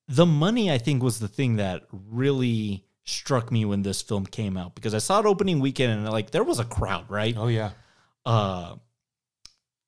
the 0.07 0.25
money, 0.25 0.71
I 0.71 0.77
think, 0.77 1.03
was 1.03 1.19
the 1.19 1.27
thing 1.27 1.57
that 1.57 1.83
really 1.91 2.85
struck 3.03 3.51
me 3.51 3.65
when 3.65 3.83
this 3.83 4.01
film 4.01 4.25
came 4.25 4.57
out 4.57 4.75
because 4.75 4.93
I 4.93 4.97
saw 4.97 5.19
it 5.19 5.25
opening 5.25 5.59
weekend 5.59 5.93
and 5.93 6.09
like 6.09 6.31
there 6.31 6.43
was 6.43 6.59
a 6.59 6.65
crowd, 6.65 7.09
right? 7.09 7.35
Oh 7.37 7.47
yeah. 7.47 7.71
Uh, 8.27 8.75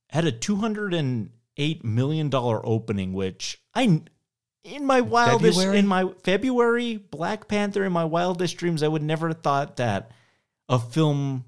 had 0.10 0.26
a 0.26 0.32
two 0.32 0.56
hundred 0.56 0.94
and 0.94 1.30
eight 1.58 1.84
million 1.84 2.30
dollar 2.30 2.66
opening, 2.66 3.14
which 3.14 3.62
I 3.76 4.02
in 4.64 4.86
my 4.86 5.02
wildest 5.02 5.58
February? 5.58 5.80
in 5.80 5.88
my 5.88 6.12
February 6.24 6.98
Black 6.98 7.48
Panther 7.48 7.84
in 7.86 7.92
my 7.92 8.06
wildest 8.06 8.58
dreams 8.58 8.82
I 8.84 8.88
would 8.88 9.04
never 9.04 9.28
have 9.30 9.42
thought 9.42 9.78
that 9.78 10.12
a 10.68 10.80
film 10.80 11.46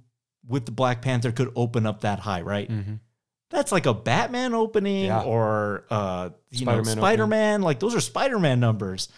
with 0.47 0.65
the 0.65 0.71
Black 0.71 1.01
Panther 1.01 1.31
could 1.31 1.51
open 1.55 1.85
up 1.85 2.01
that 2.01 2.19
high, 2.19 2.41
right? 2.41 2.69
That's 3.49 3.71
like 3.71 3.85
a 3.85 3.93
Batman 3.93 4.53
opening 4.53 5.05
Yeah. 5.05 5.21
or 5.23 5.85
uh 5.89 6.29
you 6.51 6.65
know 6.65 6.71
Spider-Man 6.73 6.97
Spider-Man, 6.97 7.61
like 7.61 7.79
those 7.79 7.95
are 7.95 7.99
Spider-Man 8.01 8.59
numbers. 8.59 9.09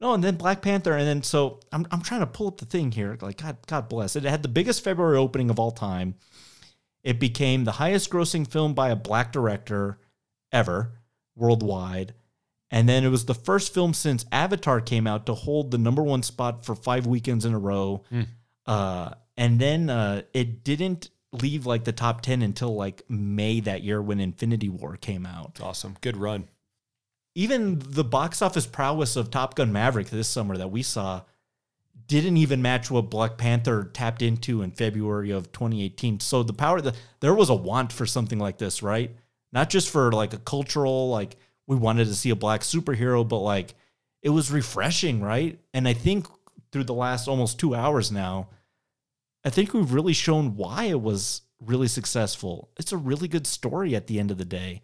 No, 0.00 0.12
and 0.12 0.22
then 0.22 0.36
Black 0.36 0.60
Panther, 0.60 0.92
and 0.92 1.06
then 1.06 1.22
so 1.22 1.60
I'm 1.72 1.86
I'm 1.90 2.02
trying 2.02 2.20
to 2.20 2.26
pull 2.26 2.48
up 2.48 2.58
the 2.58 2.66
thing 2.66 2.92
here. 2.92 3.16
Like 3.20 3.40
God, 3.40 3.56
God 3.66 3.88
bless 3.88 4.16
it. 4.16 4.24
It 4.24 4.28
had 4.30 4.42
the 4.42 4.48
biggest 4.48 4.82
February 4.84 5.16
opening 5.16 5.50
of 5.50 5.58
all 5.58 5.70
time. 5.70 6.14
It 7.04 7.20
became 7.20 7.64
the 7.64 7.72
highest 7.72 8.10
grossing 8.10 8.50
film 8.50 8.74
by 8.74 8.88
a 8.88 8.96
black 8.96 9.30
director 9.30 10.00
ever 10.50 10.92
worldwide. 11.36 12.14
And 12.70 12.88
then 12.88 13.04
it 13.04 13.10
was 13.10 13.26
the 13.26 13.34
first 13.34 13.72
film 13.72 13.92
since 13.94 14.24
Avatar 14.32 14.80
came 14.80 15.06
out 15.06 15.26
to 15.26 15.34
hold 15.34 15.70
the 15.70 15.78
number 15.78 16.02
one 16.02 16.22
spot 16.22 16.64
for 16.64 16.74
five 16.74 17.06
weekends 17.06 17.44
in 17.44 17.54
a 17.54 17.58
row. 17.58 18.02
Hmm. 18.08 18.22
Uh, 18.66 19.10
and 19.36 19.60
then 19.60 19.90
uh, 19.90 20.22
it 20.32 20.64
didn't 20.64 21.10
leave 21.30 21.66
like 21.66 21.84
the 21.84 21.92
top 21.92 22.22
10 22.22 22.42
until 22.42 22.74
like 22.74 23.02
May 23.08 23.60
that 23.60 23.82
year 23.82 24.00
when 24.00 24.18
Infinity 24.18 24.70
War 24.70 24.96
came 24.96 25.26
out. 25.26 25.60
Awesome. 25.62 25.96
Good 26.00 26.16
run. 26.16 26.48
Even 27.34 27.80
the 27.80 28.04
box 28.04 28.40
office 28.40 28.66
prowess 28.66 29.16
of 29.16 29.30
Top 29.30 29.56
Gun 29.56 29.72
Maverick 29.72 30.08
this 30.08 30.28
summer 30.28 30.56
that 30.56 30.70
we 30.70 30.82
saw 30.82 31.22
didn't 32.06 32.36
even 32.36 32.62
match 32.62 32.90
what 32.90 33.10
Black 33.10 33.38
Panther 33.38 33.84
tapped 33.84 34.22
into 34.22 34.62
in 34.62 34.70
February 34.70 35.30
of 35.30 35.52
2018. 35.52 36.20
So 36.20 36.42
the 36.42 36.52
power 36.52 36.80
that 36.80 36.96
there 37.20 37.34
was 37.34 37.50
a 37.50 37.54
want 37.54 37.92
for 37.92 38.06
something 38.06 38.38
like 38.38 38.58
this, 38.58 38.82
right? 38.82 39.10
Not 39.52 39.70
just 39.70 39.90
for 39.90 40.12
like 40.12 40.32
a 40.32 40.38
cultural 40.38 41.08
like 41.08 41.36
we 41.66 41.76
wanted 41.76 42.06
to 42.06 42.14
see 42.14 42.30
a 42.30 42.36
black 42.36 42.60
superhero, 42.60 43.26
but 43.26 43.38
like 43.38 43.74
it 44.22 44.30
was 44.30 44.50
refreshing, 44.50 45.20
right? 45.20 45.58
And 45.72 45.88
I 45.88 45.94
think 45.94 46.26
through 46.72 46.84
the 46.84 46.94
last 46.94 47.28
almost 47.28 47.58
2 47.60 47.74
hours 47.74 48.10
now, 48.10 48.48
I 49.44 49.50
think 49.50 49.72
we've 49.72 49.92
really 49.92 50.12
shown 50.12 50.56
why 50.56 50.84
it 50.84 51.00
was 51.00 51.42
really 51.60 51.88
successful. 51.88 52.70
It's 52.78 52.92
a 52.92 52.96
really 52.96 53.28
good 53.28 53.46
story 53.46 53.94
at 53.94 54.06
the 54.06 54.18
end 54.18 54.30
of 54.30 54.38
the 54.38 54.44
day. 54.44 54.82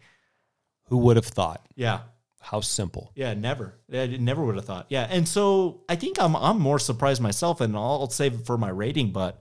Who 0.85 0.97
would 0.99 1.15
have 1.15 1.25
thought? 1.25 1.65
Yeah. 1.75 2.01
How 2.43 2.59
simple. 2.59 3.11
Yeah, 3.15 3.33
never. 3.35 3.79
I 3.93 4.07
never 4.07 4.43
would 4.43 4.55
have 4.55 4.65
thought. 4.65 4.87
Yeah, 4.89 5.07
and 5.09 5.27
so 5.27 5.83
I 5.87 5.95
think 5.95 6.19
I'm 6.19 6.35
I'm 6.35 6.59
more 6.59 6.79
surprised 6.79 7.21
myself, 7.21 7.61
and 7.61 7.75
I'll 7.75 8.09
save 8.09 8.33
it 8.33 8.45
for 8.45 8.57
my 8.57 8.69
rating. 8.69 9.11
But 9.11 9.39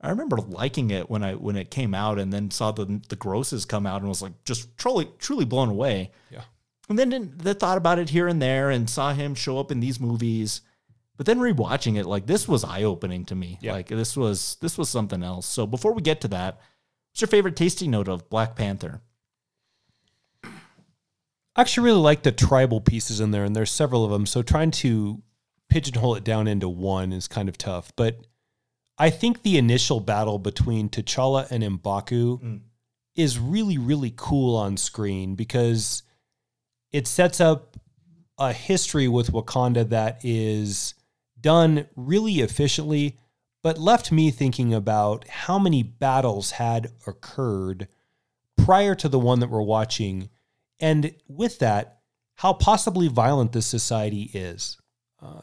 I 0.00 0.10
remember 0.10 0.36
liking 0.36 0.90
it 0.90 1.08
when 1.10 1.22
I 1.22 1.34
when 1.34 1.56
it 1.56 1.70
came 1.70 1.94
out, 1.94 2.18
and 2.18 2.30
then 2.32 2.50
saw 2.50 2.70
the 2.70 3.00
the 3.08 3.16
grosses 3.16 3.64
come 3.64 3.86
out, 3.86 4.00
and 4.02 4.08
was 4.08 4.20
like 4.22 4.44
just 4.44 4.76
truly 4.76 5.08
truly 5.18 5.46
blown 5.46 5.70
away. 5.70 6.10
Yeah. 6.30 6.42
And 6.90 6.98
then 6.98 7.08
didn't- 7.10 7.58
thought 7.58 7.78
about 7.78 7.98
it 7.98 8.10
here 8.10 8.28
and 8.28 8.42
there, 8.42 8.68
and 8.70 8.88
saw 8.90 9.12
him 9.14 9.34
show 9.34 9.58
up 9.58 9.72
in 9.72 9.80
these 9.80 9.98
movies. 10.00 10.60
But 11.16 11.26
then 11.26 11.38
rewatching 11.38 11.96
it, 11.98 12.06
like 12.06 12.26
this 12.26 12.46
was 12.48 12.64
eye 12.64 12.82
opening 12.82 13.24
to 13.26 13.34
me. 13.34 13.58
Yeah. 13.62 13.72
Like 13.72 13.88
this 13.88 14.16
was 14.16 14.56
this 14.60 14.76
was 14.76 14.88
something 14.90 15.22
else. 15.22 15.46
So 15.46 15.66
before 15.66 15.92
we 15.94 16.02
get 16.02 16.20
to 16.22 16.28
that, 16.28 16.60
what's 17.10 17.20
your 17.22 17.28
favorite 17.28 17.56
tasting 17.56 17.90
note 17.90 18.08
of 18.08 18.28
Black 18.28 18.54
Panther? 18.54 19.00
I 21.56 21.62
actually 21.62 21.84
really 21.84 22.00
like 22.00 22.22
the 22.22 22.32
tribal 22.32 22.80
pieces 22.80 23.20
in 23.20 23.30
there, 23.30 23.44
and 23.44 23.54
there's 23.54 23.70
several 23.70 24.04
of 24.04 24.10
them. 24.10 24.26
So 24.26 24.42
trying 24.42 24.70
to 24.72 25.22
pigeonhole 25.68 26.16
it 26.16 26.24
down 26.24 26.46
into 26.46 26.68
one 26.68 27.12
is 27.12 27.28
kind 27.28 27.48
of 27.48 27.58
tough. 27.58 27.92
But 27.96 28.26
I 28.98 29.10
think 29.10 29.42
the 29.42 29.56
initial 29.56 30.00
battle 30.00 30.38
between 30.38 30.88
T'Challa 30.90 31.50
and 31.50 31.62
M'Baku 31.62 32.42
mm. 32.42 32.60
is 33.14 33.38
really, 33.38 33.78
really 33.78 34.12
cool 34.14 34.56
on 34.56 34.76
screen 34.76 35.34
because 35.34 36.02
it 36.92 37.06
sets 37.06 37.40
up 37.40 37.76
a 38.38 38.52
history 38.52 39.08
with 39.08 39.32
Wakanda 39.32 39.88
that 39.88 40.20
is 40.22 40.94
done 41.40 41.86
really 41.96 42.40
efficiently, 42.40 43.16
but 43.62 43.78
left 43.78 44.10
me 44.12 44.30
thinking 44.30 44.74
about 44.74 45.26
how 45.28 45.58
many 45.58 45.82
battles 45.82 46.52
had 46.52 46.90
occurred 47.06 47.88
prior 48.56 48.94
to 48.94 49.08
the 49.08 49.18
one 49.18 49.40
that 49.40 49.50
we're 49.50 49.62
watching. 49.62 50.28
And 50.80 51.14
with 51.28 51.58
that, 51.60 51.98
how 52.36 52.52
possibly 52.54 53.08
violent 53.08 53.52
this 53.52 53.66
society 53.66 54.30
is. 54.32 54.78
Uh, 55.22 55.42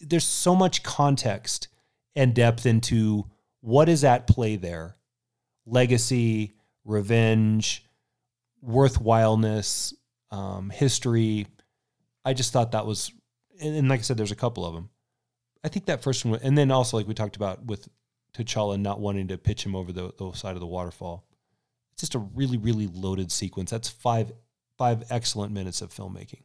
there's 0.00 0.26
so 0.26 0.54
much 0.54 0.82
context 0.82 1.68
and 2.14 2.34
depth 2.34 2.66
into 2.66 3.24
what 3.60 3.88
is 3.88 4.04
at 4.04 4.26
play 4.26 4.56
there. 4.56 4.96
Legacy 5.66 6.54
revenge 6.84 7.84
worthwhileness 8.64 9.94
um, 10.30 10.70
history. 10.70 11.46
I 12.24 12.34
just 12.34 12.52
thought 12.52 12.72
that 12.72 12.86
was 12.86 13.12
and, 13.60 13.76
and 13.76 13.88
like 13.88 14.00
i 14.00 14.02
said 14.02 14.16
there's 14.16 14.32
a 14.32 14.36
couple 14.36 14.64
of 14.64 14.74
them 14.74 14.88
i 15.64 15.68
think 15.68 15.86
that 15.86 16.02
first 16.02 16.24
one 16.24 16.38
and 16.42 16.56
then 16.56 16.70
also 16.70 16.96
like 16.96 17.08
we 17.08 17.14
talked 17.14 17.36
about 17.36 17.64
with 17.66 17.88
t'challa 18.34 18.80
not 18.80 19.00
wanting 19.00 19.28
to 19.28 19.38
pitch 19.38 19.64
him 19.64 19.74
over 19.74 19.92
the, 19.92 20.12
the 20.18 20.32
side 20.32 20.54
of 20.54 20.60
the 20.60 20.66
waterfall. 20.66 21.26
It's 21.92 22.02
just 22.02 22.14
a 22.14 22.18
really 22.18 22.56
really 22.58 22.86
loaded 22.86 23.32
sequence. 23.32 23.70
That's 23.70 23.88
five 23.88 24.32
five 24.78 25.04
excellent 25.10 25.52
minutes 25.52 25.82
of 25.82 25.92
filmmaking 25.92 26.42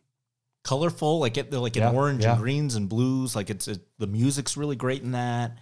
colorful, 0.64 1.20
like 1.20 1.38
it, 1.38 1.52
they're 1.52 1.60
like 1.60 1.76
in 1.76 1.84
Yeah, 1.84 1.92
orange 1.92 2.24
yeah. 2.24 2.34
and 2.34 2.42
greens 2.42 2.76
and 2.76 2.90
blues. 2.90 3.36
Like 3.36 3.50
it's 3.50 3.68
it, 3.68 3.82
the 4.00 4.08
music's 4.08 4.58
really 4.58 4.76
great 4.76 5.04
in 5.04 5.12
that, 5.12 5.58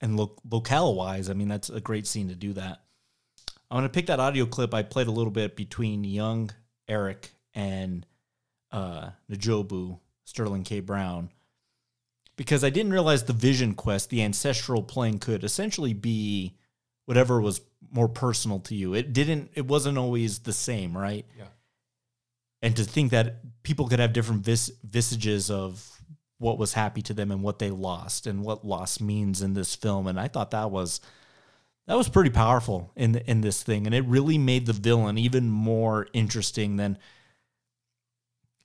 and 0.00 0.16
lo- 0.16 0.36
locale 0.50 0.94
wise, 0.94 1.30
I 1.30 1.34
mean 1.34 1.48
that's 1.48 1.70
a 1.70 1.80
great 1.80 2.06
scene 2.06 2.28
to 2.28 2.34
do 2.34 2.54
that. 2.54 2.80
I'm 3.70 3.76
gonna 3.76 3.88
pick 3.88 4.06
that 4.06 4.18
audio 4.20 4.46
clip 4.46 4.74
I 4.74 4.82
played 4.82 5.06
a 5.06 5.12
little 5.12 5.30
bit 5.30 5.56
between 5.56 6.04
young 6.04 6.50
Erik 6.88 7.30
and 7.54 8.06
uh, 8.72 9.10
N'Jobu 9.30 10.00
Sterling 10.24 10.64
K. 10.64 10.80
Brown 10.80 11.30
because 12.36 12.64
I 12.64 12.70
didn't 12.70 12.92
realize 12.92 13.24
the 13.24 13.32
Vision 13.34 13.74
Quest, 13.74 14.08
the 14.08 14.22
ancestral 14.22 14.82
plane, 14.82 15.18
could 15.18 15.44
essentially 15.44 15.92
be 15.92 16.56
whatever 17.04 17.40
was 17.40 17.60
more 17.92 18.08
personal 18.08 18.60
to 18.60 18.74
you. 18.74 18.94
It 18.94 19.12
didn't. 19.12 19.50
It 19.54 19.66
wasn't 19.66 19.98
always 19.98 20.38
the 20.40 20.52
same, 20.52 20.96
right? 20.96 21.26
Yeah. 21.36 21.44
And 22.62 22.76
to 22.76 22.84
think 22.84 23.10
that 23.10 23.62
people 23.62 23.88
could 23.88 24.00
have 24.00 24.12
different 24.12 24.44
vis- 24.44 24.72
visages 24.84 25.50
of 25.50 26.00
what 26.40 26.58
was 26.58 26.72
happy 26.72 27.02
to 27.02 27.14
them 27.14 27.30
and 27.30 27.42
what 27.42 27.58
they 27.58 27.70
lost 27.70 28.26
and 28.26 28.42
what 28.42 28.66
loss 28.66 28.98
means 29.00 29.42
in 29.42 29.54
this 29.54 29.74
film. 29.74 30.06
And 30.06 30.18
i 30.18 30.26
thought 30.26 30.50
that 30.52 30.70
was 30.70 31.00
that 31.86 31.96
was 31.96 32.08
pretty 32.08 32.30
powerful 32.30 32.92
in 32.96 33.16
in 33.16 33.42
this 33.42 33.62
thing. 33.62 33.86
And 33.86 33.94
it 33.94 34.04
really 34.06 34.38
made 34.38 34.66
the 34.66 34.72
villain 34.72 35.18
even 35.18 35.50
more 35.50 36.08
interesting 36.12 36.76
than 36.76 36.98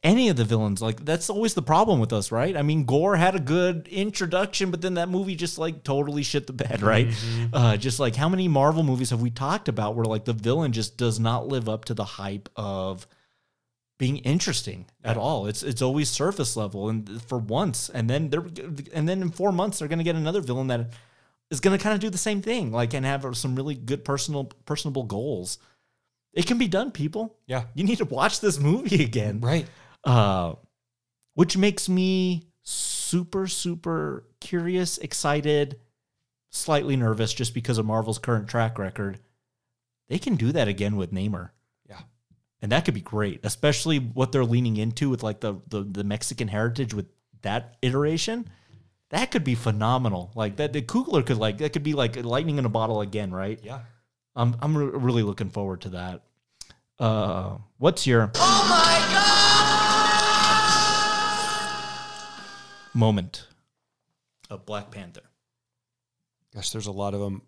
any 0.03 0.29
of 0.29 0.37
the 0.37 0.45
villains. 0.45 0.81
Like 0.81 1.03
that's 1.03 1.29
always 1.29 1.53
the 1.53 1.61
problem 1.61 1.99
with 1.99 2.13
us 2.13 2.31
right? 2.31 2.55
I 2.55 2.61
mean 2.61 2.85
Gorr 2.85 3.17
had 3.17 3.35
a 3.35 3.39
good 3.41 3.89
introduction 3.89 4.71
but 4.71 4.81
then 4.81 4.93
that 4.93 5.09
movie 5.09 5.35
just 5.35 5.57
like 5.57 5.83
totally 5.83 6.23
shit 6.23 6.47
the 6.47 6.53
bed 6.53 6.81
right? 6.81 7.13
Uh, 7.51 7.75
just 7.75 7.99
like 7.99 8.15
how 8.15 8.29
many 8.29 8.47
marvel 8.47 8.83
movies 8.83 9.09
have 9.09 9.21
we 9.21 9.31
talked 9.31 9.67
about 9.67 9.95
where 9.95 10.05
like 10.05 10.23
the 10.23 10.33
villain 10.33 10.71
just 10.71 10.97
does 10.97 11.19
not 11.19 11.47
live 11.47 11.67
up 11.67 11.85
to 11.85 11.93
the 11.93 12.05
hype 12.05 12.47
of 12.55 13.05
being 13.97 14.17
interesting 14.17 14.85
at 15.03 15.17
all. 15.17 15.47
It's 15.47 15.63
it's 15.63 15.81
always 15.81 16.09
surface 16.09 16.57
level 16.57 16.89
and 16.89 17.21
for 17.23 17.37
once, 17.37 17.89
and 17.89 18.09
then 18.09 18.29
they're 18.29 18.45
and 18.93 19.07
then 19.07 19.21
in 19.21 19.31
four 19.31 19.51
months 19.51 19.79
they're 19.79 19.87
gonna 19.87 20.03
get 20.03 20.15
another 20.15 20.41
villain 20.41 20.67
that 20.67 20.89
is 21.49 21.59
gonna 21.59 21.77
kind 21.77 21.93
of 21.93 21.99
do 22.01 22.09
the 22.09 22.17
same 22.17 22.41
thing, 22.41 22.71
like 22.71 22.93
and 22.93 23.05
have 23.05 23.25
some 23.37 23.55
really 23.55 23.75
good 23.75 24.03
personal 24.03 24.45
personable 24.65 25.03
goals. 25.03 25.57
It 26.33 26.45
can 26.45 26.57
be 26.57 26.67
done, 26.67 26.91
people. 26.91 27.37
Yeah. 27.47 27.63
You 27.73 27.85
need 27.85 27.99
to 27.99 28.05
watch 28.05 28.41
this 28.41 28.59
movie 28.59 29.03
again. 29.03 29.39
Right. 29.39 29.67
Uh 30.03 30.55
which 31.33 31.57
makes 31.57 31.89
me 31.89 32.47
super, 32.63 33.45
super 33.47 34.25
curious, 34.39 34.97
excited, 34.97 35.79
slightly 36.49 36.95
nervous 36.95 37.33
just 37.33 37.53
because 37.53 37.77
of 37.77 37.85
Marvel's 37.85 38.19
current 38.19 38.47
track 38.47 38.79
record. 38.79 39.19
They 40.07 40.17
can 40.17 40.35
do 40.35 40.51
that 40.51 40.67
again 40.67 40.95
with 40.95 41.11
Namor 41.11 41.49
Yeah. 41.49 41.49
And 42.61 42.71
that 42.71 42.85
could 42.85 42.93
be 42.93 43.01
great, 43.01 43.41
especially 43.43 43.97
what 43.99 44.31
they're 44.31 44.45
leaning 44.45 44.77
into 44.77 45.09
with 45.09 45.23
like 45.23 45.39
the 45.41 45.55
the, 45.67 45.83
the 45.83 46.03
Mexican 46.03 46.47
heritage 46.47 46.93
with 46.93 47.05
that 47.41 47.77
iteration. 47.81 48.47
That 49.09 49.29
could 49.31 49.43
be 49.43 49.55
phenomenal. 49.55 50.31
Like 50.35 50.55
that, 50.55 50.73
the 50.73 50.81
Coogler 50.81 51.25
could 51.25 51.37
like 51.37 51.59
that 51.59 51.73
could 51.73 51.83
be 51.83 51.93
like 51.93 52.23
lightning 52.23 52.57
in 52.57 52.65
a 52.65 52.69
bottle 52.69 53.01
again, 53.01 53.31
right? 53.31 53.59
Yeah. 53.63 53.81
I'm 54.35 54.55
I'm 54.61 54.75
re- 54.75 54.85
really 54.85 55.23
looking 55.23 55.49
forward 55.49 55.81
to 55.81 55.89
that. 55.89 56.23
Uh, 56.97 57.57
what's 57.77 58.07
your 58.07 58.31
Oh 58.35 58.67
my 58.69 59.13
god! 59.13 59.31
moment 62.93 63.47
of 64.49 64.65
Black 64.65 64.91
Panther? 64.91 65.21
Gosh, 66.53 66.69
there's 66.71 66.87
a 66.87 66.91
lot 66.91 67.13
of 67.13 67.19
them. 67.19 67.41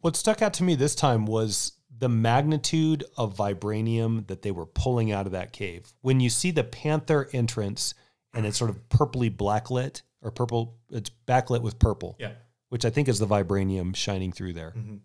What 0.00 0.16
stuck 0.16 0.42
out 0.42 0.54
to 0.54 0.64
me 0.64 0.74
this 0.74 0.94
time 0.96 1.26
was 1.26 1.72
the 2.02 2.08
magnitude 2.08 3.04
of 3.16 3.36
vibranium 3.36 4.26
that 4.26 4.42
they 4.42 4.50
were 4.50 4.66
pulling 4.66 5.12
out 5.12 5.24
of 5.24 5.30
that 5.30 5.52
cave. 5.52 5.92
When 6.00 6.18
you 6.18 6.30
see 6.30 6.50
the 6.50 6.64
panther 6.64 7.28
entrance 7.32 7.94
and 8.34 8.44
it's 8.44 8.58
sort 8.58 8.70
of 8.70 8.88
purpley 8.88 9.30
blacklit 9.30 10.02
or 10.20 10.32
purple, 10.32 10.78
it's 10.90 11.12
backlit 11.28 11.62
with 11.62 11.78
purple. 11.78 12.16
Yeah. 12.18 12.32
Which 12.70 12.84
I 12.84 12.90
think 12.90 13.06
is 13.06 13.20
the 13.20 13.26
vibranium 13.28 13.94
shining 13.94 14.32
through 14.32 14.54
there. 14.54 14.74
Mm-hmm. 14.76 14.96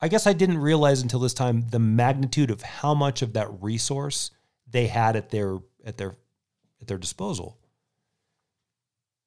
I 0.00 0.08
guess 0.08 0.26
I 0.26 0.32
didn't 0.32 0.56
realize 0.56 1.02
until 1.02 1.20
this 1.20 1.34
time 1.34 1.66
the 1.68 1.78
magnitude 1.78 2.50
of 2.50 2.62
how 2.62 2.94
much 2.94 3.20
of 3.20 3.34
that 3.34 3.48
resource 3.60 4.30
they 4.66 4.86
had 4.86 5.14
at 5.14 5.28
their 5.28 5.58
at 5.84 5.98
their 5.98 6.16
at 6.80 6.86
their 6.86 6.96
disposal. 6.96 7.58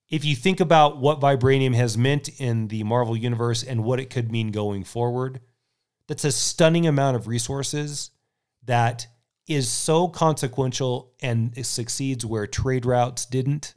If 0.09 0.25
you 0.25 0.35
think 0.35 0.59
about 0.59 0.97
what 0.97 1.19
vibranium 1.19 1.75
has 1.75 1.95
meant 1.95 2.27
in 2.39 2.69
the 2.69 2.83
Marvel 2.83 3.15
universe 3.15 3.61
and 3.61 3.83
what 3.83 3.99
it 3.99 4.09
could 4.09 4.31
mean 4.31 4.49
going 4.49 4.83
forward, 4.83 5.41
that's 6.07 6.25
a 6.25 6.31
stunning 6.31 6.87
amount 6.87 7.15
of 7.15 7.27
resources 7.27 8.11
that 8.65 9.07
is 9.47 9.69
so 9.69 10.07
consequential 10.07 11.13
and 11.21 11.65
succeeds 11.65 12.25
where 12.25 12.47
trade 12.47 12.85
routes 12.85 13.25
didn't. 13.25 13.73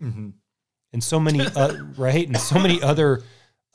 And 0.92 1.02
so 1.02 1.18
many 1.18 1.40
uh, 1.40 1.74
right 1.96 2.26
and 2.26 2.36
so 2.38 2.58
many 2.58 2.82
other 2.82 3.22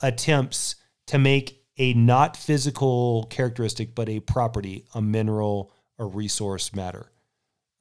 attempts 0.00 0.76
to 1.08 1.18
make 1.18 1.62
a 1.78 1.92
not 1.94 2.36
physical 2.36 3.26
characteristic 3.30 3.94
but 3.94 4.08
a 4.08 4.20
property, 4.20 4.84
a 4.94 5.02
mineral, 5.02 5.72
a 5.98 6.04
resource 6.04 6.74
matter. 6.74 7.10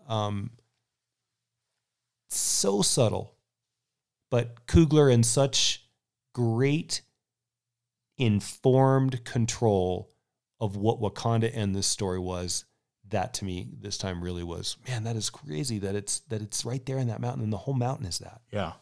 Um, 0.07 0.51
so 2.29 2.81
subtle, 2.81 3.35
but 4.29 4.65
Coogler 4.67 5.11
in 5.11 5.23
such 5.23 5.85
great 6.33 7.01
informed 8.17 9.23
control 9.23 10.08
of 10.59 10.75
what 10.75 10.99
Wakanda 10.99 11.51
and 11.53 11.75
this 11.75 11.87
story 11.87 12.19
was. 12.19 12.65
That 13.09 13.33
to 13.35 13.45
me 13.45 13.67
this 13.81 13.97
time 13.97 14.23
really 14.23 14.43
was 14.43 14.77
man. 14.87 15.03
That 15.05 15.15
is 15.15 15.31
crazy 15.31 15.79
that 15.79 15.95
it's 15.95 16.19
that 16.29 16.43
it's 16.43 16.63
right 16.63 16.85
there 16.85 16.99
in 16.99 17.07
that 17.07 17.19
mountain, 17.19 17.43
and 17.43 17.51
the 17.51 17.57
whole 17.57 17.73
mountain 17.73 18.05
is 18.05 18.19
that. 18.19 18.41
Yeah. 18.51 18.73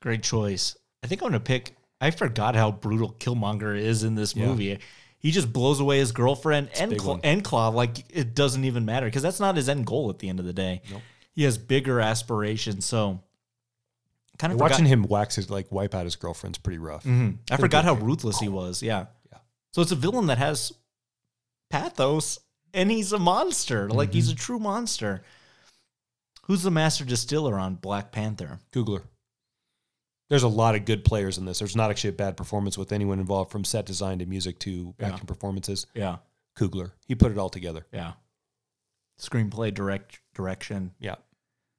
Great 0.00 0.22
choice. 0.22 0.76
I 1.02 1.06
think 1.06 1.20
I'm 1.22 1.28
gonna 1.28 1.40
pick. 1.40 1.76
I 2.00 2.10
forgot 2.10 2.54
how 2.54 2.70
brutal 2.72 3.12
Killmonger 3.18 3.78
is 3.78 4.04
in 4.04 4.14
this 4.14 4.34
Yeah. 4.34 4.46
movie. 4.46 4.78
He 5.18 5.30
just 5.30 5.52
blows 5.52 5.80
away 5.80 5.98
his 5.98 6.12
girlfriend 6.12 6.68
and 6.78 6.90
big 6.90 7.00
Cla- 7.00 7.20
and 7.24 7.42
Klaue 7.42 7.72
like 7.74 8.04
it 8.10 8.34
doesn't 8.34 8.64
even 8.64 8.84
matter 8.84 9.06
because 9.06 9.22
that's 9.22 9.40
not 9.40 9.56
his 9.56 9.68
end 9.68 9.86
goal 9.86 10.10
at 10.10 10.18
the 10.18 10.28
end 10.28 10.38
of 10.40 10.46
the 10.46 10.52
day. 10.52 10.82
He 11.32 11.44
has 11.44 11.56
bigger 11.58 12.00
aspirations. 12.00 12.84
So 12.86 13.20
kind 14.38 14.52
of 14.52 14.58
And 14.58 14.60
watching 14.60 14.86
him 14.86 15.02
wax 15.04 15.36
his 15.36 15.48
like 15.50 15.70
wipe 15.72 15.94
out 15.94 16.04
his 16.04 16.16
girlfriend's 16.16 16.58
pretty 16.58 16.78
rough. 16.78 17.04
Mhm. 17.04 17.38
I 17.50 17.56
forgot 17.56 17.84
how 17.84 17.94
ruthless 17.94 18.38
he 18.40 18.48
was. 18.48 18.82
Yeah. 18.82 19.06
So 19.74 19.82
it's 19.82 19.90
a 19.90 19.96
villain 19.96 20.26
that 20.26 20.38
has 20.38 20.72
pathos 21.68 22.38
and 22.72 22.90
he's 22.92 23.12
a 23.12 23.18
monster. 23.18 23.88
Like 23.90 24.12
he's 24.12 24.28
Mm-hmm. 24.28 24.34
a 24.34 24.38
true 24.38 24.58
monster. 24.60 25.22
Who's 26.44 26.62
the 26.62 26.70
master 26.70 27.04
distiller 27.04 27.58
on 27.58 27.74
Black 27.74 28.12
Panther? 28.12 28.60
Coogler. 28.72 29.02
There's 30.30 30.44
a 30.44 30.48
lot 30.48 30.76
of 30.76 30.84
good 30.84 31.04
players 31.04 31.38
in 31.38 31.44
this. 31.44 31.58
There's 31.58 31.74
not 31.74 31.90
actually 31.90 32.10
a 32.10 32.14
bad 32.14 32.36
performance 32.36 32.78
with 32.78 32.92
anyone 32.92 33.18
involved 33.18 33.50
from 33.50 33.64
set 33.64 33.84
design 33.84 34.20
to 34.20 34.26
music 34.26 34.60
to 34.60 34.94
Yeah. 35.00 35.08
acting 35.08 35.26
performances. 35.26 35.86
Yeah. 35.92 36.18
Coogler. 36.56 36.92
He 37.08 37.16
put 37.16 37.32
it 37.32 37.38
all 37.38 37.50
together. 37.50 37.84
Yeah. 37.92 38.12
Screenplay, 39.20 39.74
direct 39.74 40.20
direction. 40.34 40.92
Yeah. 41.00 41.16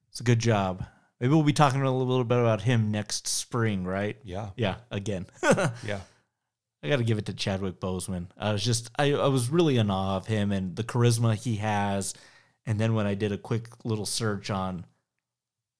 It's 0.10 0.20
a 0.20 0.24
good 0.24 0.40
job. 0.40 0.86
Maybe 1.22 1.34
we'll 1.34 1.44
be 1.44 1.54
talking 1.54 1.82
a 1.82 1.96
little 1.98 2.24
bit 2.26 2.40
about 2.40 2.62
him 2.62 2.92
next 2.92 3.28
spring, 3.28 3.86
right? 3.86 4.18
Yeah. 4.26 4.50
Yeah, 4.58 4.76
again. 4.92 5.28
Yeah. 5.86 6.02
I 6.84 6.90
got 6.90 6.98
to 6.98 7.04
give 7.04 7.18
it 7.18 7.26
to 7.28 7.34
Chadwick 7.34 7.80
Boseman. 7.80 8.28
I 8.38 8.52
was 8.52 8.64
just, 8.64 8.92
I, 8.98 9.14
I 9.14 9.28
was 9.28 9.50
really 9.50 9.78
in 9.78 9.90
awe 9.90 10.18
of 10.18 10.28
him 10.28 10.52
and 10.52 10.76
the 10.76 10.84
charisma 10.84 11.36
he 11.36 11.56
has. 11.58 12.14
And 12.66 12.80
then 12.80 12.94
when 12.94 13.08
I 13.08 13.16
did 13.16 13.32
a 13.32 13.38
quick 13.38 13.70
little 13.84 14.06
search 14.06 14.50
on, 14.50 14.86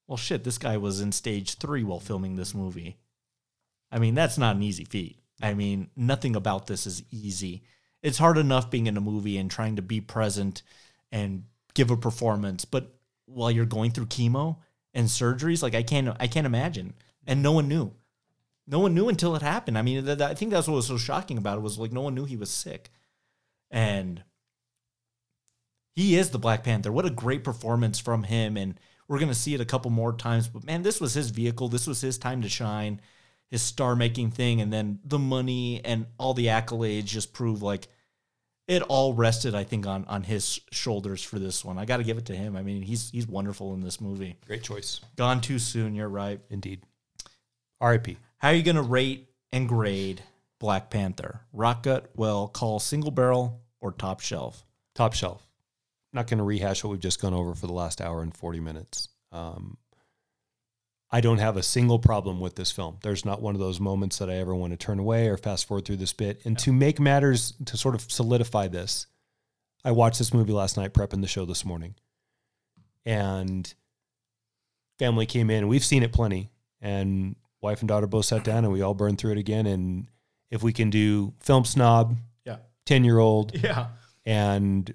well, 0.06 0.16
shit, 0.16 0.44
this 0.44 0.58
guy 0.58 0.76
was 0.76 1.00
in 1.00 1.12
stage 1.12 1.58
three 1.58 1.82
while 1.84 2.00
filming 2.00 2.36
this 2.36 2.54
movie. 2.54 2.98
I 3.90 3.98
mean, 3.98 4.14
that's 4.14 4.38
not 4.38 4.56
an 4.56 4.62
easy 4.62 4.84
feat. 4.84 5.18
I 5.40 5.54
mean, 5.54 5.90
nothing 5.96 6.34
about 6.34 6.66
this 6.66 6.86
is 6.86 7.02
easy. 7.10 7.62
It's 8.02 8.18
hard 8.18 8.38
enough 8.38 8.70
being 8.70 8.86
in 8.86 8.96
a 8.96 9.00
movie 9.00 9.38
and 9.38 9.50
trying 9.50 9.76
to 9.76 9.82
be 9.82 10.00
present 10.00 10.62
and 11.12 11.44
give 11.74 11.90
a 11.90 11.96
performance, 11.96 12.64
but 12.64 12.94
while 13.26 13.50
you're 13.50 13.66
going 13.66 13.90
through 13.90 14.06
chemo 14.06 14.56
and 14.94 15.08
surgeries, 15.08 15.62
like 15.62 15.74
I 15.74 15.82
can't, 15.82 16.16
I 16.18 16.26
can't 16.26 16.46
imagine. 16.46 16.94
And 17.26 17.42
no 17.42 17.52
one 17.52 17.68
knew. 17.68 17.92
No 18.66 18.80
one 18.80 18.94
knew 18.94 19.08
until 19.08 19.36
it 19.36 19.42
happened. 19.42 19.78
I 19.78 19.82
mean, 19.82 20.04
th- 20.04 20.18
th- 20.18 20.30
I 20.30 20.34
think 20.34 20.50
that's 20.50 20.66
what 20.66 20.74
was 20.74 20.86
so 20.86 20.98
shocking 20.98 21.38
about 21.38 21.58
it 21.58 21.62
was 21.62 21.78
like 21.78 21.92
no 21.92 22.00
one 22.00 22.14
knew 22.14 22.24
he 22.24 22.36
was 22.36 22.50
sick, 22.50 22.90
and 23.70 24.24
he 25.96 26.16
is 26.16 26.30
the 26.30 26.38
Black 26.38 26.62
Panther. 26.62 26.92
What 26.92 27.06
a 27.06 27.10
great 27.10 27.42
performance 27.42 27.98
from 27.98 28.24
him. 28.24 28.56
And 28.56 28.78
we're 29.08 29.18
going 29.18 29.30
to 29.30 29.34
see 29.34 29.54
it 29.54 29.60
a 29.62 29.64
couple 29.64 29.90
more 29.90 30.12
times. 30.12 30.46
But 30.46 30.64
man, 30.64 30.82
this 30.82 31.00
was 31.00 31.14
his 31.14 31.30
vehicle. 31.30 31.68
This 31.68 31.86
was 31.86 32.02
his 32.02 32.18
time 32.18 32.42
to 32.42 32.48
shine, 32.50 33.00
his 33.50 33.62
star 33.62 33.96
making 33.96 34.30
thing. 34.30 34.60
And 34.60 34.70
then 34.70 35.00
the 35.04 35.18
money 35.18 35.80
and 35.84 36.06
all 36.18 36.34
the 36.34 36.46
accolades 36.46 37.06
just 37.06 37.32
prove 37.32 37.62
like 37.62 37.88
it 38.68 38.82
all 38.82 39.14
rested, 39.14 39.54
I 39.54 39.64
think, 39.64 39.86
on 39.86 40.04
on 40.04 40.24
his 40.24 40.60
shoulders 40.70 41.22
for 41.22 41.38
this 41.38 41.64
one. 41.64 41.78
I 41.78 41.86
got 41.86 41.96
to 41.98 42.04
give 42.04 42.18
it 42.18 42.26
to 42.26 42.36
him. 42.36 42.56
I 42.56 42.62
mean, 42.62 42.82
he's 42.82 43.10
he's 43.10 43.26
wonderful 43.26 43.72
in 43.74 43.80
this 43.80 44.00
movie. 44.00 44.36
Great 44.46 44.64
choice. 44.64 45.00
Gone 45.16 45.40
too 45.40 45.58
soon. 45.58 45.94
You're 45.94 46.08
right. 46.08 46.40
Indeed. 46.50 46.82
R.I.P. 47.80 48.18
How 48.46 48.52
are 48.52 48.54
you 48.54 48.62
going 48.62 48.76
to 48.76 48.82
rate 48.82 49.28
and 49.50 49.68
grade 49.68 50.22
Black 50.60 50.88
Panther? 50.88 51.40
Rockgut 51.52 52.04
will 52.14 52.46
call 52.46 52.78
single 52.78 53.10
barrel 53.10 53.60
or 53.80 53.90
top 53.90 54.20
shelf. 54.20 54.64
Top 54.94 55.14
shelf. 55.14 55.44
Not 56.12 56.28
going 56.28 56.38
to 56.38 56.44
rehash 56.44 56.84
what 56.84 56.92
we've 56.92 57.00
just 57.00 57.20
gone 57.20 57.34
over 57.34 57.56
for 57.56 57.66
the 57.66 57.72
last 57.72 58.00
hour 58.00 58.22
and 58.22 58.32
40 58.32 58.60
minutes. 58.60 59.08
Um, 59.32 59.78
I 61.10 61.20
don't 61.20 61.38
have 61.38 61.56
a 61.56 61.62
single 61.64 61.98
problem 61.98 62.38
with 62.38 62.54
this 62.54 62.70
film. 62.70 62.98
There's 63.02 63.24
not 63.24 63.42
one 63.42 63.56
of 63.56 63.60
those 63.60 63.80
moments 63.80 64.18
that 64.18 64.30
I 64.30 64.34
ever 64.34 64.54
want 64.54 64.72
to 64.72 64.76
turn 64.76 65.00
away 65.00 65.26
or 65.26 65.36
fast 65.36 65.66
forward 65.66 65.84
through 65.84 65.96
this 65.96 66.12
bit. 66.12 66.40
And 66.44 66.56
to 66.60 66.72
make 66.72 67.00
matters, 67.00 67.52
to 67.64 67.76
sort 67.76 67.96
of 67.96 68.02
solidify 68.02 68.68
this, 68.68 69.08
I 69.84 69.90
watched 69.90 70.20
this 70.20 70.32
movie 70.32 70.52
last 70.52 70.76
night, 70.76 70.94
prepping 70.94 71.20
the 71.20 71.26
show 71.26 71.46
this 71.46 71.64
morning. 71.64 71.96
And 73.04 73.74
family 75.00 75.26
came 75.26 75.50
in. 75.50 75.66
We've 75.66 75.84
seen 75.84 76.04
it 76.04 76.12
plenty. 76.12 76.52
And 76.80 77.34
wife 77.62 77.80
and 77.80 77.88
daughter 77.88 78.06
both 78.06 78.24
sat 78.26 78.44
down 78.44 78.64
and 78.64 78.72
we 78.72 78.82
all 78.82 78.94
burned 78.94 79.18
through 79.18 79.32
it 79.32 79.38
again. 79.38 79.66
And 79.66 80.06
if 80.50 80.62
we 80.62 80.72
can 80.72 80.90
do 80.90 81.34
film 81.40 81.64
snob, 81.64 82.16
Yeah. 82.44 82.58
10 82.86 83.04
year 83.04 83.18
old, 83.18 83.52
Yeah. 83.62 83.88
and 84.24 84.92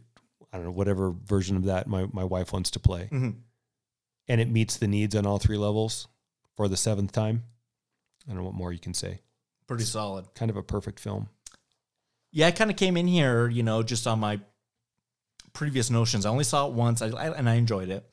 I 0.54 0.58
don't 0.58 0.66
know, 0.66 0.72
whatever 0.72 1.12
version 1.12 1.56
of 1.58 1.66
that 1.66 1.88
my, 1.88 2.08
my 2.12 2.24
wife 2.24 2.52
wants 2.54 2.72
to 2.72 2.80
play. 2.80 3.10
Mhm. 3.12 3.36
And 4.28 4.40
it 4.42 4.50
meets 4.50 4.78
the 4.78 4.88
needs 4.88 5.16
on 5.16 5.26
all 5.26 5.40
three 5.40 5.58
levels 5.58 6.08
for 6.56 6.68
the 6.68 6.78
seventh 6.78 7.12
time. 7.12 7.44
I 8.28 8.32
don't 8.32 8.38
know 8.38 8.46
what 8.46 8.54
more 8.54 8.72
you 8.72 8.80
can 8.80 8.94
say. 8.94 9.20
Pretty 9.68 9.84
solid. 9.84 10.26
Kind 10.36 10.52
of 10.52 10.58
a 10.58 10.64
perfect 10.64 11.00
film. 11.00 11.30
Yeah, 12.32 12.48
I 12.48 12.52
kind 12.52 12.70
of 12.70 12.78
came 12.78 12.96
in 12.98 13.08
here, 13.08 13.50
you 13.50 13.64
know, 13.64 13.84
just 13.84 14.08
on 14.08 14.20
my 14.20 14.40
previous 15.54 15.90
notions. 15.90 16.26
I 16.26 16.30
only 16.30 16.44
saw 16.46 16.68
it 16.68 16.74
once, 16.74 17.02
I, 17.02 17.08
I, 17.10 17.32
and 17.32 17.50
I 17.50 17.56
enjoyed 17.56 17.90
it, 17.90 18.10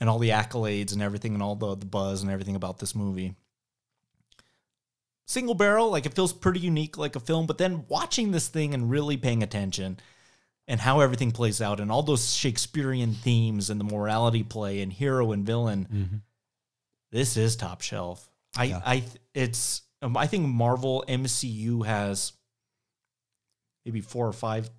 and 0.00 0.08
all 0.08 0.18
the 0.18 0.30
accolades 0.30 0.92
and 0.92 1.02
everything, 1.02 1.34
and 1.34 1.42
all 1.42 1.54
the 1.56 1.74
the 1.74 1.84
buzz 1.86 2.22
and 2.22 2.30
everything 2.30 2.56
about 2.56 2.78
this 2.78 2.94
movie. 2.94 3.34
Single 5.26 5.54
barrel, 5.54 5.90
like 5.90 6.04
it 6.06 6.14
feels 6.14 6.32
pretty 6.32 6.60
unique, 6.60 6.98
like 6.98 7.16
a 7.16 7.20
film. 7.20 7.46
But 7.46 7.58
then 7.58 7.84
watching 7.88 8.32
this 8.32 8.48
thing 8.48 8.74
and 8.74 8.90
really 8.90 9.16
paying 9.16 9.42
attention, 9.42 9.98
and 10.68 10.80
how 10.80 11.00
everything 11.00 11.32
plays 11.32 11.60
out, 11.60 11.80
and 11.80 11.90
all 11.90 12.02
those 12.02 12.34
Shakespearean 12.34 13.14
themes, 13.14 13.70
and 13.70 13.80
the 13.80 13.84
morality 13.84 14.42
play, 14.42 14.80
and 14.80 14.92
hero 14.92 15.32
and 15.32 15.44
villain, 15.46 16.22
this 17.10 17.36
is 17.36 17.56
top 17.56 17.80
shelf. 17.82 18.28
I, 18.56 18.64
Yeah. 18.64 18.82
I, 18.84 19.04
it's, 19.34 19.82
um, 20.02 20.16
I 20.16 20.26
think 20.26 20.46
Marvel 20.46 21.04
MCU 21.08 21.86
has 21.86 22.32
maybe 23.84 24.00
four 24.00 24.26
or 24.26 24.32
five 24.32 24.70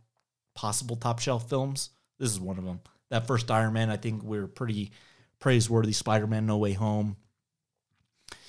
possible 0.56 0.96
top 0.96 1.20
shelf 1.20 1.50
films. 1.50 1.90
This 2.20 2.32
is 2.32 2.40
one 2.40 2.58
of 2.58 2.66
them. 2.66 2.80
That 3.10 3.28
first 3.28 3.50
Iron 3.52 3.74
Man, 3.74 3.90
I 3.90 3.98
think 3.98 4.24
we're 4.24 4.48
pretty 4.48 4.92
praiseworthy. 5.40 5.92
Spider 5.92 6.28
Man, 6.28 6.46
No 6.46 6.58
Way 6.58 6.74
Home, 6.74 7.18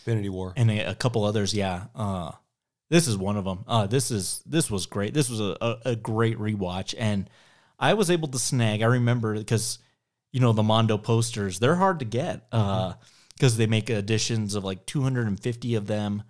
Infinity 0.07 0.29
War. 0.29 0.53
and 0.57 0.71
a, 0.71 0.91
a 0.91 0.95
couple 0.95 1.25
others. 1.25 1.55
Yeah, 1.55 1.85
uh, 1.95 2.33
this 2.91 3.09
is 3.09 3.17
one 3.17 3.37
of 3.37 3.45
them. 3.45 3.65
Uh, 3.67 3.87
this 3.87 4.11
is 4.11 4.43
this 4.45 4.71
was 4.71 4.87
great. 4.87 5.15
This 5.15 5.31
was 5.31 5.41
a, 5.41 5.57
a, 5.61 5.79
a 5.87 5.97
great 5.97 6.39
rewatch, 6.39 6.95
and 6.99 7.29
I 7.79 7.95
was 7.95 8.11
able 8.11 8.29
to 8.29 8.39
snag. 8.39 8.83
I 8.83 8.87
remember 8.87 9.35
because 9.35 9.79
you 10.33 10.41
know 10.41 10.53
the 10.53 10.63
Mondo 10.63 10.99
posters. 10.99 11.59
They're 11.59 11.77
hard 11.77 12.01
to 12.01 12.05
get 12.05 12.51
because 12.51 13.57
they 13.57 13.67
make 13.67 13.89
editions 13.89 14.55
of 14.55 14.65
like 14.65 14.85
250 14.87 15.75
of 15.75 15.87
them. 15.87 16.23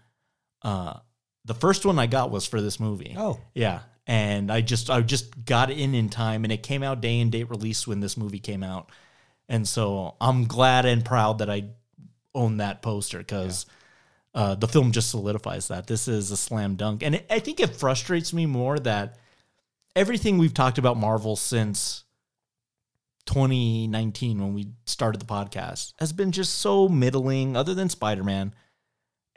Uh, 0.62 0.98
the 1.44 1.54
first 1.54 1.84
one 1.84 1.98
I 1.98 2.06
got 2.06 2.30
was 2.30 2.46
for 2.46 2.60
this 2.60 2.80
movie. 2.80 3.14
Oh. 3.18 3.38
yeah, 3.54 3.80
and 4.06 4.50
I 4.50 4.60
just 4.60 4.88
I 4.88 5.00
just 5.00 5.44
got 5.44 5.70
it 5.70 5.78
in 5.78 5.94
in 5.94 6.08
time, 6.08 6.44
and 6.44 6.52
it 6.52 6.62
came 6.62 6.82
out 6.82 7.00
day 7.00 7.20
and 7.20 7.32
date 7.32 7.50
release 7.50 7.86
when 7.86 8.00
this 8.00 8.16
movie 8.16 8.38
came 8.38 8.62
out, 8.62 8.90
and 9.48 9.66
so 9.66 10.14
I'm 10.20 10.44
glad 10.46 10.86
and 10.86 11.04
proud 11.04 11.38
that 11.38 11.50
I 11.50 11.64
own 12.34 12.58
that 12.58 12.82
poster 12.82 13.18
because 13.18 13.66
uh, 14.34 14.54
the 14.54 14.68
film 14.68 14.92
just 14.92 15.10
solidifies 15.10 15.68
that 15.68 15.86
this 15.86 16.08
is 16.08 16.30
a 16.30 16.36
slam 16.36 16.74
dunk, 16.76 17.02
and 17.02 17.16
it, 17.16 17.26
I 17.30 17.38
think 17.38 17.60
it 17.60 17.76
frustrates 17.76 18.32
me 18.32 18.46
more 18.46 18.78
that 18.80 19.16
everything 19.94 20.38
we've 20.38 20.54
talked 20.54 20.78
about 20.78 20.96
Marvel 20.96 21.36
since 21.36 22.04
2019 23.26 24.40
when 24.40 24.54
we 24.54 24.68
started 24.86 25.20
the 25.20 25.24
podcast 25.26 25.94
has 25.98 26.12
been 26.12 26.32
just 26.32 26.56
so 26.56 26.88
middling, 26.88 27.56
other 27.56 27.74
than 27.74 27.88
Spider 27.88 28.24
Man, 28.24 28.54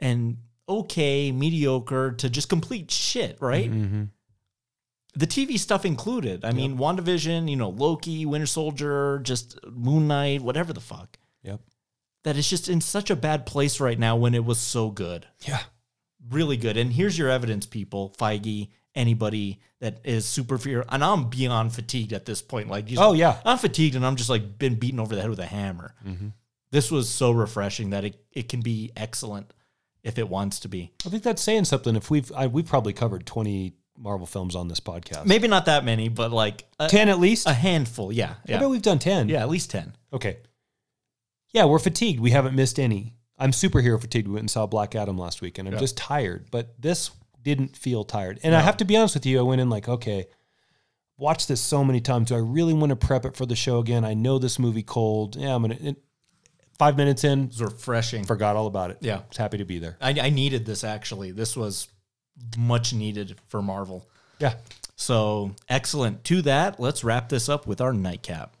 and 0.00 0.38
okay, 0.68 1.32
mediocre 1.32 2.12
to 2.12 2.28
just 2.28 2.48
complete 2.48 2.90
shit, 2.90 3.38
right? 3.40 3.70
Mm-hmm. 3.70 4.04
the 5.14 5.26
TV 5.26 5.58
stuff 5.58 5.84
included. 5.84 6.44
I 6.44 6.52
mean, 6.52 6.76
WandaVision, 6.76 7.48
you 7.48 7.56
know, 7.56 7.70
Loki, 7.70 8.26
Winter 8.26 8.46
Soldier, 8.46 9.20
just 9.20 9.58
Moon 9.66 10.06
Knight, 10.06 10.42
whatever 10.42 10.72
the 10.72 10.80
fuck. 10.80 11.18
Yep. 11.42 11.60
That 12.28 12.36
is 12.36 12.50
just 12.50 12.68
in 12.68 12.82
such 12.82 13.08
a 13.08 13.16
bad 13.16 13.46
place 13.46 13.80
right 13.80 13.98
now 13.98 14.14
when 14.14 14.34
it 14.34 14.44
was 14.44 14.58
so 14.58 14.90
good. 14.90 15.24
Yeah. 15.46 15.60
Really 16.30 16.58
good. 16.58 16.76
And 16.76 16.92
here's 16.92 17.16
your 17.16 17.30
evidence, 17.30 17.64
people. 17.64 18.14
Feige, 18.18 18.68
anybody 18.94 19.60
that 19.80 20.00
is 20.04 20.26
super 20.26 20.58
fear. 20.58 20.84
And 20.90 21.02
I'm 21.02 21.30
beyond 21.30 21.72
fatigued 21.74 22.12
at 22.12 22.26
this 22.26 22.42
point. 22.42 22.68
Like, 22.68 22.84
Oh, 22.98 23.14
yeah. 23.14 23.38
I'm 23.46 23.56
fatigued 23.56 23.94
and 23.96 24.04
I'm 24.04 24.16
just 24.16 24.28
like 24.28 24.58
been 24.58 24.74
beaten 24.74 25.00
over 25.00 25.14
the 25.14 25.22
head 25.22 25.30
with 25.30 25.38
a 25.38 25.46
hammer. 25.46 25.94
Mhm. 26.06 26.34
This 26.70 26.90
was 26.90 27.08
so 27.08 27.30
refreshing 27.30 27.88
that 27.90 28.04
it, 28.04 28.22
it 28.30 28.50
can 28.50 28.60
be 28.60 28.92
excellent 28.94 29.54
if 30.02 30.18
it 30.18 30.28
wants 30.28 30.60
to 30.60 30.68
be. 30.68 30.92
I 31.06 31.08
think 31.08 31.22
that's 31.22 31.40
saying 31.40 31.64
something. 31.64 31.96
If 31.96 32.10
we've 32.10 32.30
I, 32.36 32.46
we've 32.46 32.66
probably 32.66 32.92
covered 32.92 33.24
20 33.24 33.72
Marvel 33.96 34.26
films 34.26 34.54
on 34.54 34.68
this 34.68 34.80
podcast. 34.80 35.24
Maybe 35.24 35.48
not 35.48 35.64
that 35.64 35.82
many, 35.82 36.10
but 36.10 36.30
like 36.30 36.66
a, 36.78 36.88
10 36.88 37.08
at 37.08 37.18
least? 37.20 37.46
a 37.48 37.54
handful. 37.54 38.12
Yeah. 38.12 38.32
I 38.32 38.50
Yeah. 38.52 38.58
bet 38.58 38.68
we've 38.68 38.82
done 38.82 38.98
10. 38.98 39.30
Yeah, 39.30 39.40
at 39.40 39.48
least 39.48 39.70
10. 39.70 39.94
Okay. 40.12 40.36
Yeah, 41.52 41.64
we're 41.64 41.78
fatigued. 41.78 42.20
We 42.20 42.30
haven't 42.30 42.54
missed 42.54 42.78
any. 42.78 43.14
I'm 43.38 43.52
superhero 43.52 44.00
fatigued. 44.00 44.26
We 44.28 44.34
went 44.34 44.42
and 44.44 44.50
saw 44.50 44.66
Black 44.66 44.94
Adam 44.94 45.16
last 45.16 45.40
week, 45.40 45.58
and 45.58 45.68
I'm 45.68 45.74
Yeah. 45.74 45.80
just 45.80 45.96
tired. 45.96 46.46
But 46.50 46.74
this 46.80 47.10
didn't 47.42 47.76
feel 47.76 48.04
tired. 48.04 48.40
And 48.42 48.54
I 48.54 48.60
have 48.60 48.76
to 48.78 48.84
be 48.84 48.96
honest 48.96 49.14
with 49.14 49.24
you, 49.26 49.38
I 49.38 49.42
went 49.42 49.60
in 49.60 49.70
like, 49.70 49.88
okay, 49.88 50.26
watched 51.16 51.48
this 51.48 51.60
so 51.60 51.82
many 51.84 52.00
times. 52.00 52.28
Do 52.28 52.34
I 52.34 52.38
really 52.38 52.74
want 52.74 52.90
to 52.90 52.96
prep 52.96 53.24
it 53.24 53.36
for 53.36 53.46
the 53.46 53.56
show 53.56 53.78
again? 53.78 54.04
I 54.04 54.14
know 54.14 54.38
this 54.38 54.58
movie 54.58 54.82
cold. 54.82 55.36
Yeah, 55.36 55.54
I'm 55.54 55.62
gonna. 55.62 55.76
It, 55.80 55.96
five 56.78 56.96
minutes 56.96 57.24
in, 57.24 57.44
It 57.44 57.48
was 57.48 57.62
refreshing. 57.62 58.24
forgot 58.24 58.54
all 58.56 58.66
about 58.66 58.90
it. 58.90 58.98
Yeah. 59.00 59.20
was 59.28 59.36
happy 59.36 59.58
to 59.58 59.64
be 59.64 59.78
there. 59.78 59.96
I, 60.00 60.10
I 60.20 60.30
needed 60.30 60.66
this 60.66 60.84
actually. 60.84 61.30
This 61.30 61.56
was 61.56 61.88
much 62.56 62.92
needed 62.92 63.36
for 63.48 63.62
Marvel. 63.62 64.06
Yeah. 64.38 64.54
So 64.96 65.52
excellent. 65.68 66.22
To 66.24 66.42
that, 66.42 66.78
let's 66.78 67.02
wrap 67.02 67.28
this 67.30 67.48
up 67.48 67.66
with 67.66 67.80
our 67.80 67.92
nightcap. 67.92 68.54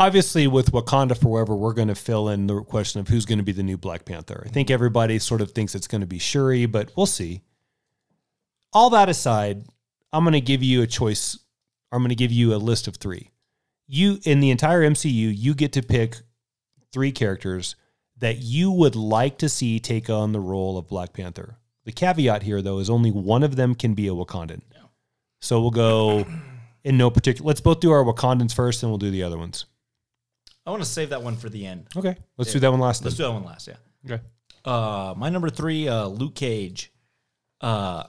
Obviously 0.00 0.46
with 0.46 0.72
Wakanda 0.72 1.16
Forever, 1.16 1.54
we're 1.54 1.74
going 1.74 1.88
to 1.88 1.94
fill 1.94 2.30
in 2.30 2.46
the 2.46 2.62
question 2.62 3.00
of 3.00 3.08
who's 3.08 3.26
going 3.26 3.38
to 3.38 3.44
be 3.44 3.52
the 3.52 3.62
new 3.62 3.76
Black 3.76 4.06
Panther. 4.06 4.42
I 4.46 4.48
think 4.48 4.70
everybody 4.70 5.18
sort 5.18 5.42
of 5.42 5.52
thinks 5.52 5.74
it's 5.74 5.86
going 5.86 6.00
to 6.00 6.06
be 6.06 6.18
Shuri, 6.18 6.66
but 6.66 6.90
we'll 6.96 7.06
see. 7.06 7.42
All 8.72 8.90
that 8.90 9.08
aside, 9.08 9.64
I'm 10.12 10.24
going 10.24 10.32
to 10.32 10.40
give 10.40 10.62
you 10.62 10.82
a 10.82 10.86
choice. 10.86 11.38
I'm 11.92 12.00
going 12.00 12.08
to 12.08 12.14
give 12.14 12.32
you 12.32 12.54
a 12.54 12.56
list 12.56 12.88
of 12.88 12.96
three. 12.96 13.30
You 13.86 14.18
in 14.24 14.40
the 14.40 14.50
entire 14.50 14.82
MCU, 14.82 15.32
you 15.36 15.54
get 15.54 15.72
to 15.74 15.82
pick 15.82 16.16
three 16.92 17.12
characters 17.12 17.76
that 18.18 18.38
you 18.38 18.70
would 18.70 18.96
like 18.96 19.38
to 19.38 19.48
see 19.48 19.78
take 19.80 20.08
on 20.08 20.32
the 20.32 20.40
role 20.40 20.78
of 20.78 20.88
Black 20.88 21.12
Panther. 21.12 21.56
The 21.84 21.92
caveat 21.92 22.42
here, 22.42 22.62
though, 22.62 22.78
is 22.78 22.88
only 22.88 23.10
one 23.10 23.42
of 23.42 23.56
them 23.56 23.74
can 23.74 23.94
be 23.94 24.06
a 24.06 24.12
Wakandan. 24.12 24.62
So 25.40 25.60
we'll 25.60 25.70
go 25.70 26.26
in 26.84 26.96
no 26.96 27.10
particular. 27.10 27.46
Let's 27.48 27.60
both 27.60 27.80
do 27.80 27.90
our 27.90 28.04
Wakandans 28.04 28.54
first, 28.54 28.82
and 28.82 28.90
we'll 28.92 28.98
do 28.98 29.10
the 29.10 29.22
other 29.22 29.38
ones. 29.38 29.64
I 30.66 30.70
want 30.70 30.82
to 30.82 30.88
save 30.88 31.10
that 31.10 31.22
one 31.22 31.36
for 31.36 31.48
the 31.48 31.66
end. 31.66 31.86
Okay, 31.96 32.16
let's 32.36 32.50
Yeah. 32.50 32.54
do 32.54 32.60
that 32.60 32.70
one 32.70 32.80
last. 32.80 33.04
Let's 33.04 33.16
then. 33.16 33.26
do 33.26 33.32
that 33.32 33.40
one 33.40 33.44
last. 33.44 33.66
Yeah. 33.68 33.76
Okay. 34.14 34.22
Uh, 34.64 35.14
my 35.16 35.30
number 35.30 35.48
three, 35.50 35.88
uh, 35.88 36.06
Luke 36.06 36.34
Cage. 36.34 36.92
Uh, 37.60 38.04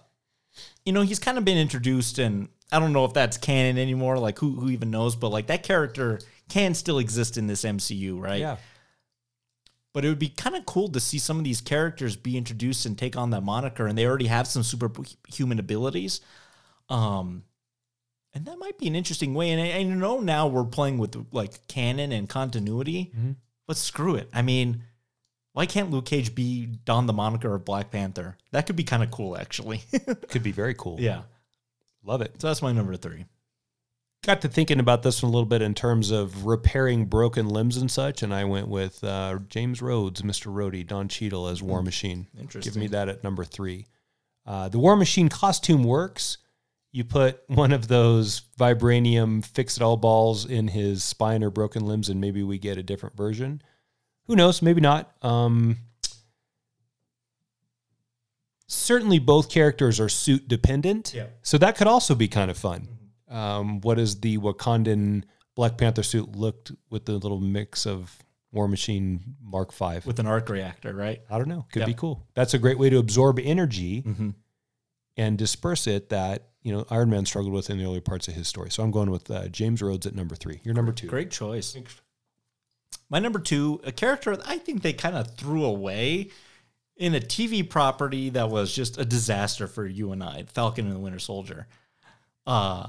you 0.86 0.92
know, 0.94 1.02
he's 1.02 1.20
kind 1.20 1.38
of 1.38 1.46
been 1.46 1.58
introduced, 1.58 2.20
and 2.20 2.50
I 2.72 2.80
don't 2.80 2.94
know 2.94 3.06
if 3.06 3.14
that's 3.14 3.38
canon 3.38 3.78
anymore. 3.78 4.18
Like, 4.20 4.40
who 4.40 4.60
who 4.60 4.70
even 4.70 4.92
knows? 4.92 5.16
But 5.16 5.30
like, 5.30 5.48
that 5.48 5.64
character 5.64 6.20
can 6.50 6.74
still 6.74 7.00
exist 7.00 7.38
in 7.38 7.48
this 7.48 7.64
MCU, 7.64 8.20
right? 8.20 8.40
Yeah. 8.42 8.58
But 9.94 10.06
it 10.06 10.10
would 10.10 10.20
be 10.20 10.30
kind 10.30 10.56
of 10.56 10.66
cool 10.66 10.88
to 10.90 11.00
see 11.02 11.20
some 11.20 11.38
of 11.38 11.44
these 11.44 11.60
characters 11.62 12.16
be 12.16 12.38
introduced 12.38 12.86
and 12.86 12.98
take 12.98 13.18
on 13.18 13.30
that 13.32 13.42
moniker, 13.44 13.88
and 13.88 13.98
they 13.98 14.06
already 14.06 14.28
have 14.28 14.48
some 14.48 14.64
superhuman 14.64 15.60
abilities. 15.60 16.22
Um, 16.90 17.44
and 18.34 18.46
that 18.46 18.58
might 18.60 18.78
be 18.78 18.88
an 18.88 18.96
interesting 18.96 19.34
way. 19.34 19.52
And 19.52 19.62
I, 19.62 19.80
I 19.80 19.84
know 19.84 20.20
now 20.20 20.48
we're 20.48 20.64
playing 20.66 20.98
with 20.98 21.16
like 21.32 21.68
canon 21.68 22.12
and 22.12 22.28
continuity, 22.30 23.12
Mhm. 23.18 23.36
but 23.68 23.78
screw 23.78 24.16
it. 24.16 24.30
I 24.34 24.42
mean, 24.42 24.84
why 25.54 25.66
can't 25.66 25.92
Luke 25.92 26.06
Cage 26.06 26.34
be 26.34 26.66
don 26.66 27.08
the 27.08 27.14
moniker 27.14 27.54
of 27.54 27.66
Black 27.66 27.92
Panther? 27.92 28.38
That 28.52 28.66
could 28.68 28.76
be 28.78 28.84
kind 28.86 29.04
of 29.04 29.12
cool, 29.12 29.38
actually. 29.38 29.82
Could 30.30 30.44
be 30.44 30.52
very 30.54 30.74
cool. 30.74 30.98
yeah. 31.00 31.24
Love 32.04 32.22
it. 32.22 32.40
So 32.42 32.48
that's 32.48 32.62
my 32.62 32.72
number 32.72 32.96
three. 32.96 33.26
Got 34.24 34.42
to 34.42 34.48
thinking 34.48 34.80
about 34.80 35.02
this 35.04 35.22
one 35.24 35.30
a 35.30 35.34
little 35.34 35.46
bit 35.48 35.62
in 35.64 35.74
terms 35.74 36.10
of 36.12 36.46
repairing 36.46 37.06
broken 37.06 37.50
limbs 37.50 37.76
and 37.78 37.90
such, 37.92 38.22
and 38.24 38.34
I 38.34 38.44
went 38.46 38.68
with 38.68 39.04
uh, 39.04 39.40
James 39.50 39.82
Rhodes, 39.82 40.22
Mr. 40.22 40.54
Rhodey, 40.54 40.86
Don 40.86 41.08
Cheadle 41.08 41.48
as 41.48 41.62
War 41.64 41.82
Machine. 41.84 42.28
Interesting. 42.40 42.72
Give 42.74 42.80
me 42.80 42.88
that 42.88 43.10
at 43.10 43.24
number 43.24 43.44
three. 43.44 43.88
Uh, 44.46 44.70
the 44.70 44.78
War 44.80 44.96
Machine 44.96 45.28
costume 45.28 45.84
works. 45.84 46.38
You 46.94 47.04
put 47.06 47.42
one 47.48 47.72
of 47.72 47.88
those 47.88 48.42
vibranium 48.60 49.46
fix 49.46 49.78
it 49.78 49.84
all 49.84 49.96
balls 49.98 50.46
in 50.46 50.68
his 50.68 51.04
spine 51.04 51.44
or 51.44 51.50
broken 51.50 51.86
limbs, 51.86 52.10
and 52.10 52.20
maybe 52.20 52.44
we 52.44 52.58
get 52.60 52.78
a 52.78 52.84
different 52.84 53.16
version. 53.16 53.62
Who 54.28 54.36
knows? 54.36 54.62
Maybe 54.62 54.82
not. 54.82 55.14
Um, 55.22 55.78
certainly, 58.68 59.20
both 59.20 59.50
characters 59.50 60.00
are 60.00 60.10
suit 60.10 60.48
dependent. 60.48 61.14
Yeah. 61.14 61.28
So 61.44 61.58
that 61.58 61.76
could 61.78 61.88
also 61.88 62.16
be 62.16 62.28
kind 62.28 62.52
of 62.52 62.58
fun. 62.58 62.88
Um, 63.30 63.80
what 63.82 63.96
does 63.96 64.20
the 64.20 64.38
Wakandan 64.38 65.24
Black 65.56 65.78
Panther 65.78 66.04
suit 66.04 66.36
looked 66.36 66.72
with 66.90 67.06
the 67.06 67.14
little 67.14 67.40
mix 67.40 67.86
of 67.86 68.18
War 68.52 68.68
Machine 68.68 69.36
Mark 69.42 69.72
Five 69.72 70.06
With 70.06 70.20
an 70.20 70.28
arc 70.28 70.50
reactor, 70.50 70.94
right? 70.94 71.22
I 71.30 71.38
don't 71.38 71.48
know. 71.48 71.66
Could 71.72 71.82
Yeah. 71.82 71.86
be 71.86 71.94
cool. 71.94 72.28
That's 72.34 72.54
a 72.54 72.60
great 72.60 72.78
way 72.78 72.90
to 72.90 72.98
absorb 72.98 73.40
energy 73.40 74.02
Mhm. 74.04 74.36
And 75.18 75.38
disperse 75.38 75.88
it 75.88 76.10
that 76.10 76.50
you 76.62 76.72
know 76.72 76.86
Iron 76.90 77.10
Man 77.10 77.26
struggled 77.26 77.54
with 77.54 77.70
in 77.70 77.78
the 77.78 77.86
early 77.86 78.02
parts 78.02 78.28
of 78.28 78.34
his 78.34 78.48
story. 78.48 78.72
So 78.72 78.84
I'm 78.84 78.92
going 78.92 79.12
with 79.12 79.30
uh, 79.30 79.48
James 79.48 79.82
Rhodes 79.82 80.06
at 80.06 80.16
number 80.16 80.36
three. 80.36 80.62
You're 80.64 80.74
number 80.74 80.92
two. 80.92 81.08
Great 81.08 81.32
choice. 81.32 81.76
My 83.10 83.20
number 83.20 83.40
two, 83.40 83.82
a 83.84 83.92
character 83.92 84.38
I 84.46 84.58
think 84.58 84.82
they 84.82 84.94
kind 84.94 85.16
of 85.16 85.36
threw 85.36 85.66
away 85.66 86.30
in 86.96 87.16
a 87.16 87.20
TV 87.20 87.68
property 87.68 88.30
that 88.30 88.50
was 88.50 88.74
just 88.74 88.98
a 88.98 89.06
disaster 89.06 89.68
for 89.68 89.86
you 89.86 90.12
and 90.12 90.24
I, 90.24 90.44
Falcon 90.44 90.86
and 90.88 90.96
the 90.96 91.00
Winter 91.00 91.20
Soldier. 91.20 91.68
Uh 92.46 92.88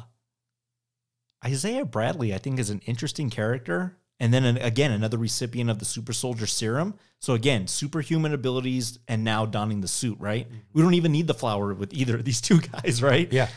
Isaiah 1.45 1.85
Bradley, 1.85 2.33
I 2.33 2.39
think, 2.39 2.61
is 2.61 2.71
an 2.71 2.81
interesting 2.87 3.29
character. 3.29 3.97
And 4.23 4.33
then 4.33 4.45
again, 4.59 4.93
another 4.93 5.19
recipient 5.19 5.69
of 5.69 5.81
the 5.81 5.85
super 5.85 6.13
soldier 6.13 6.47
serum. 6.47 6.95
So 7.19 7.35
again, 7.35 7.67
superhuman 7.67 8.33
abilities 8.33 9.01
and 9.09 9.25
now 9.25 9.47
donning 9.47 9.81
the 9.81 9.89
suit, 9.89 10.17
right? 10.21 10.47
Mm-hmm. 10.47 10.59
We 10.75 10.83
don't 10.83 10.95
even 10.95 11.11
need 11.11 11.27
the 11.27 11.35
flower 11.35 11.75
with 11.75 11.93
either 11.93 12.15
of 12.15 12.25
these 12.25 12.41
two 12.41 12.61
guys, 12.61 13.03
right? 13.03 13.31
Yeah. 13.33 13.49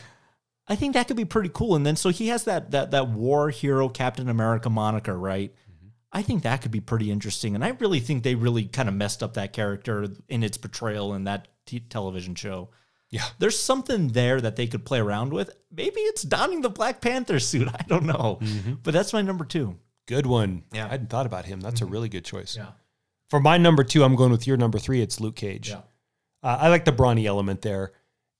I 0.66 0.74
think 0.74 0.94
that 0.94 1.06
could 1.06 1.16
be 1.16 1.24
pretty 1.24 1.50
cool. 1.54 1.76
And 1.76 1.86
then 1.86 1.94
so 1.94 2.08
he 2.08 2.28
has 2.28 2.42
that 2.44 2.72
that 2.72 2.90
that 2.90 3.10
war 3.10 3.50
hero 3.50 3.88
Captain 3.88 4.28
America 4.28 4.68
moniker, 4.68 5.16
right? 5.16 5.52
Mm-hmm. 5.52 5.86
I 6.10 6.22
think 6.22 6.42
that 6.42 6.62
could 6.62 6.72
be 6.72 6.80
pretty 6.80 7.12
interesting. 7.12 7.54
And 7.54 7.64
I 7.64 7.68
really 7.78 8.00
think 8.00 8.24
they 8.24 8.34
really 8.34 8.64
kind 8.64 8.88
of 8.88 8.96
messed 8.96 9.22
up 9.22 9.34
that 9.34 9.52
character 9.52 10.08
in 10.28 10.42
its 10.42 10.56
portrayal 10.56 11.14
in 11.14 11.24
that 11.24 11.46
t- 11.64 11.78
television 11.78 12.34
show. 12.34 12.70
Yeah. 13.10 13.26
There's 13.38 13.56
something 13.56 14.08
there 14.08 14.40
that 14.40 14.56
they 14.56 14.66
could 14.66 14.84
play 14.84 14.98
around 14.98 15.32
with. 15.32 15.50
Maybe 15.70 16.00
it's 16.00 16.22
donning 16.22 16.62
the 16.62 16.70
Black 16.70 17.00
Panther 17.00 17.38
suit. 17.38 17.68
I 17.72 17.84
don't 17.86 18.06
know. 18.06 18.40
Mm-hmm. 18.42 18.74
But 18.82 18.94
that's 18.94 19.12
my 19.12 19.22
number 19.22 19.44
two. 19.44 19.78
Good 20.06 20.26
one. 20.26 20.62
Yeah. 20.72 20.86
I 20.86 20.88
hadn't 20.88 21.10
thought 21.10 21.26
about 21.26 21.44
him. 21.46 21.60
That's 21.60 21.80
a 21.80 21.86
really 21.86 22.08
good 22.08 22.24
choice. 22.24 22.56
Yeah. 22.56 22.68
For 23.28 23.40
my 23.40 23.58
number 23.58 23.82
two, 23.82 24.04
I'm 24.04 24.14
going 24.14 24.30
with 24.30 24.46
your 24.46 24.56
number 24.56 24.78
three. 24.78 25.00
It's 25.02 25.20
Luke 25.20 25.36
Cage. 25.36 25.70
Yeah. 25.70 25.80
Uh, 26.42 26.58
I 26.60 26.68
like 26.68 26.84
the 26.84 26.92
brawny 26.92 27.26
element 27.26 27.62
there. 27.62 27.92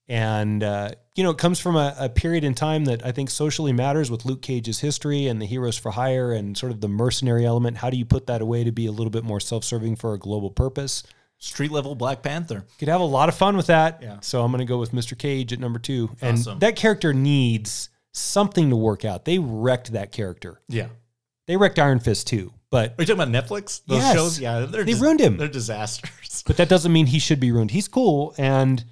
And, 0.09 0.63
uh, 0.63 0.91
you 1.15 1.23
know, 1.25 1.31
it 1.31 1.37
comes 1.37 1.59
from 1.59 1.75
a, 1.75 1.93
a 1.99 2.07
period 2.07 2.45
in 2.45 2.53
time 2.55 2.85
that 2.85 3.05
I 3.05 3.11
think 3.11 3.29
socially 3.29 3.73
matters 3.73 4.09
with 4.09 4.23
Luke 4.23 4.41
Cage's 4.41 4.79
history 4.79 5.27
and 5.27 5.41
the 5.41 5.45
heroes 5.45 5.77
for 5.77 5.91
hire 5.91 6.31
and 6.31 6.57
sort 6.57 6.71
of 6.71 6.79
the 6.79 6.87
mercenary 6.87 7.45
element. 7.45 7.77
How 7.77 7.89
do 7.89 7.97
you 7.97 8.05
put 8.05 8.27
that 8.27 8.41
away 8.41 8.63
to 8.63 8.71
be 8.71 8.85
a 8.85 8.91
little 8.91 9.09
bit 9.11 9.25
more 9.25 9.41
self 9.41 9.65
serving 9.65 9.97
for 9.97 10.13
a 10.13 10.17
global 10.17 10.49
purpose? 10.49 11.03
Street 11.39 11.71
level 11.71 11.93
Black 11.93 12.23
Panther. 12.23 12.63
Could 12.79 12.87
have 12.87 13.01
a 13.01 13.05
lot 13.05 13.27
of 13.27 13.35
fun 13.35 13.57
with 13.57 13.67
that. 13.67 13.99
Yeah. 14.01 14.19
So 14.21 14.41
I'm 14.43 14.51
going 14.51 14.59
to 14.59 14.65
go 14.65 14.77
with 14.79 14.93
Mr. 14.93 15.17
Cage 15.17 15.51
at 15.51 15.59
number 15.59 15.77
two. 15.79 16.09
And 16.21 16.37
Awesome. 16.37 16.59
that 16.59 16.77
character 16.77 17.13
needs 17.13 17.89
something 18.13 18.69
to 18.69 18.75
work 18.77 19.03
out. 19.03 19.25
They 19.25 19.37
wrecked 19.39 19.91
that 19.91 20.13
character. 20.13 20.61
Yeah. 20.69 20.87
They 21.47 21.57
wrecked 21.57 21.79
Iron 21.79 21.99
Fist 21.99 22.27
too. 22.27 22.53
But 22.69 22.91
Are 22.91 23.01
you 23.01 23.05
talking 23.05 23.21
about 23.21 23.29
Netflix? 23.29 23.81
Those 23.87 23.99
Yes. 23.99 24.13
shows? 24.15 24.39
Yeah. 24.39 24.59
They're 24.65 24.83
They 24.83 24.93
ruined 24.93 25.21
him. 25.21 25.37
They're 25.37 25.47
disasters. 25.47 26.43
but 26.45 26.57
that 26.57 26.67
doesn't 26.69 26.91
mean 26.91 27.05
he 27.07 27.19
should 27.19 27.39
be 27.39 27.51
ruined. 27.51 27.71
He's 27.71 27.87
cool, 27.87 28.35
and 28.37 28.83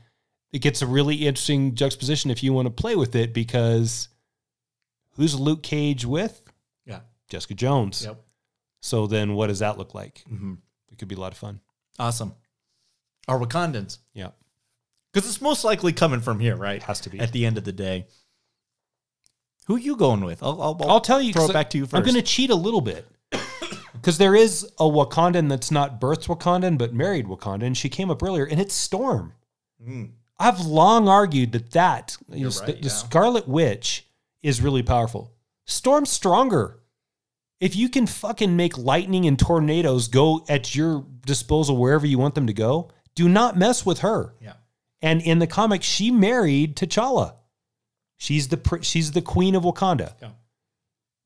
it 0.53 0.59
gets 0.59 0.81
a 0.81 0.87
really 0.87 1.27
interesting 1.27 1.75
juxtaposition 1.75 2.31
if 2.31 2.41
you 2.41 2.53
want 2.53 2.65
to 2.67 2.71
play 2.71 2.95
with 2.95 3.15
it 3.15 3.33
because 3.33 4.07
who's 5.11 5.37
Luke 5.37 5.61
Cage 5.63 6.05
with? 6.05 6.41
Yeah. 6.85 7.01
Jessica 7.29 7.53
Jones. 7.53 8.03
Yep. 8.05 8.21
So 8.81 9.07
then, 9.07 9.33
what 9.33 9.47
does 9.47 9.59
that 9.59 9.77
look 9.77 9.93
like? 9.93 10.23
Mhm. 10.31 10.59
It 10.91 10.97
could 10.97 11.07
be 11.09 11.15
a 11.15 11.19
lot 11.19 11.33
of 11.33 11.37
fun. 11.37 11.59
Awesome. 11.99 12.33
Our 13.27 13.39
Wakandans. 13.39 13.97
Yeah, 14.13 14.29
Because 15.11 15.27
it's 15.27 15.41
most 15.41 15.63
likely 15.63 15.91
coming 15.91 16.21
from 16.21 16.39
here, 16.39 16.55
right? 16.55 16.81
has 16.83 16.99
to 17.01 17.09
be. 17.09 17.19
At 17.19 17.31
the 17.31 17.45
end 17.45 17.57
of 17.57 17.63
the 17.65 17.71
day. 17.73 18.05
Who 19.65 19.75
are 19.75 19.79
you 19.79 19.95
going 19.95 20.23
with? 20.23 20.43
I'll, 20.43 20.61
I'll, 20.61 20.89
I'll 20.89 21.01
tell 21.01 21.21
you. 21.21 21.33
Throw 21.33 21.45
it 21.45 21.53
back 21.53 21.69
to 21.71 21.77
you 21.77 21.87
1st 21.87 21.97
I'm 21.97 22.03
going 22.03 22.15
to 22.15 22.21
cheat 22.21 22.49
a 22.49 22.55
little 22.55 22.81
bit 22.81 23.07
because 23.93 24.17
there 24.17 24.35
is 24.35 24.63
a 24.79 24.83
Wakandan 24.83 25.49
that's 25.49 25.71
not 25.71 25.99
birthed 25.99 26.27
Wakandan 26.27 26.77
but 26.77 26.93
married 26.93 27.25
Wakandan. 27.25 27.75
She 27.75 27.89
came 27.89 28.11
up 28.11 28.21
earlier, 28.21 28.45
and 28.45 28.59
it's 28.59 28.75
Storm. 28.75 29.33
Hmm. 29.83 30.05
I've 30.37 30.61
long 30.65 31.07
argued 31.07 31.53
that 31.53 31.71
that 31.71 32.17
you 32.29 32.35
know, 32.35 32.41
You're 32.41 32.51
the, 32.51 32.73
right, 32.73 32.81
the. 32.81 32.89
Scarlet 32.89 33.47
Witch 33.47 34.05
is 34.43 34.61
really 34.61 34.83
powerful. 34.83 35.33
Storm's 35.65 36.09
stronger. 36.09 36.79
If 37.59 37.75
you 37.75 37.89
can 37.89 38.05
fucking 38.05 38.55
make 38.55 38.77
lightning 38.77 39.25
and 39.25 39.39
tornadoes 39.39 40.09
go 40.09 40.45
at 40.49 40.75
your 40.75 41.05
disposal 41.25 41.77
wherever 41.77 42.05
you 42.05 42.17
want 42.19 42.35
them 42.35 42.47
to 42.47 42.53
go, 42.53 42.91
do 43.15 43.29
not 43.29 43.57
mess 43.57 43.85
with 43.85 43.99
her. 43.99 44.35
Yeah. 44.41 44.53
And 45.01 45.21
in 45.21 45.39
the 45.39 45.47
comics, 45.47 45.85
she 45.85 46.11
married 46.11 46.75
T'Challa. 46.75 47.35
She's 48.17 48.47
the 48.47 48.79
she's 48.81 49.11
the 49.11 49.21
queen 49.21 49.55
of 49.55 49.63
Wakanda. 49.63 50.13
Yeah. 50.21 50.29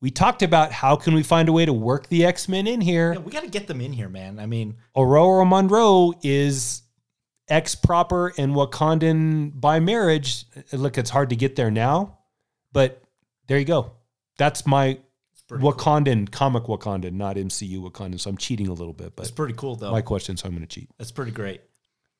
We 0.00 0.10
talked 0.10 0.42
about 0.42 0.72
how 0.72 0.96
can 0.96 1.14
we 1.14 1.22
find 1.22 1.48
a 1.48 1.52
way 1.52 1.66
to 1.66 1.72
work 1.72 2.08
the 2.08 2.24
X 2.24 2.48
Men 2.48 2.66
in 2.66 2.80
here. 2.80 3.12
Yeah, 3.12 3.20
we 3.20 3.30
got 3.30 3.42
to 3.42 3.50
get 3.50 3.66
them 3.66 3.80
in 3.80 3.92
here, 3.92 4.08
man. 4.08 4.38
I 4.38 4.46
mean, 4.46 4.76
Ororo 4.96 5.46
Munroe 5.46 6.14
is 6.22 6.82
ex 7.48 7.74
proper 7.74 8.32
and 8.38 8.54
Wakandan 8.54 9.60
by 9.60 9.78
marriage. 9.80 10.46
Look, 10.72 10.96
it's 10.96 11.10
hard 11.10 11.30
to 11.30 11.36
get 11.36 11.56
there 11.56 11.70
now, 11.70 12.18
but 12.72 13.02
there 13.46 13.58
you 13.58 13.64
go. 13.64 13.92
That's 14.38 14.66
my 14.66 14.98
Wakandan 15.50 16.30
comic 16.30 16.64
Wakandan, 16.64 17.12
not 17.12 17.36
MCU 17.36 17.78
Wakandan. 17.78 18.20
So 18.20 18.30
I'm 18.30 18.36
cheating 18.36 18.68
a 18.68 18.72
little 18.72 18.94
bit, 18.94 19.16
but 19.16 19.24
it's 19.26 19.30
pretty 19.30 19.54
cool, 19.54 19.76
though. 19.76 19.90
my 19.90 20.00
question, 20.00 20.36
so 20.36 20.46
I'm 20.46 20.54
going 20.54 20.66
to 20.66 20.66
cheat. 20.66 20.88
That's 20.96 21.12
pretty 21.12 21.32
great. 21.32 21.60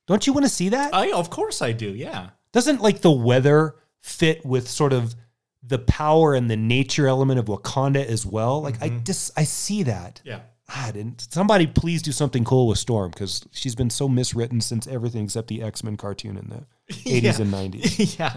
Don't 0.06 0.26
you 0.26 0.32
want 0.32 0.44
to 0.44 0.50
see 0.50 0.70
that? 0.70 0.94
I, 0.94 1.12
of 1.12 1.30
course 1.30 1.62
I 1.62 1.72
do. 1.72 1.88
Yeah. 1.88 2.30
Doesn't 2.52 2.80
like 2.80 3.00
the 3.00 3.12
weather 3.12 3.76
fit 4.00 4.44
with 4.44 4.68
sort 4.68 4.92
of 4.92 5.14
the 5.62 5.78
power 5.78 6.34
and 6.34 6.50
the 6.50 6.56
nature 6.56 7.06
element 7.06 7.38
of 7.38 7.46
Wakanda 7.46 8.04
as 8.04 8.24
well? 8.26 8.62
Like 8.62 8.80
I 8.82 8.88
just 8.88 9.30
I 9.36 9.44
see 9.44 9.82
that. 9.84 10.20
Yeah. 10.24 10.40
God, 10.72 10.94
and 10.96 11.20
somebody 11.32 11.66
please 11.66 12.00
do 12.00 12.12
something 12.12 12.44
cool 12.44 12.68
with 12.68 12.78
Storm 12.78 13.10
because 13.10 13.44
she's 13.50 13.74
been 13.74 13.90
so 13.90 14.08
miswritten 14.08 14.62
since 14.62 14.86
everything 14.86 15.24
except 15.24 15.48
the 15.48 15.62
X 15.62 15.82
Men 15.82 15.96
cartoon 15.96 16.36
in 16.36 16.48
the 16.48 16.64
80s 16.94 17.22
Yeah. 17.22 17.42
and 17.42 17.74
90s. 17.74 18.18
yeah. 18.20 18.36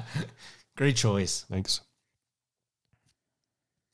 Great 0.75 0.95
choice. 0.95 1.45
Thanks. 1.51 1.81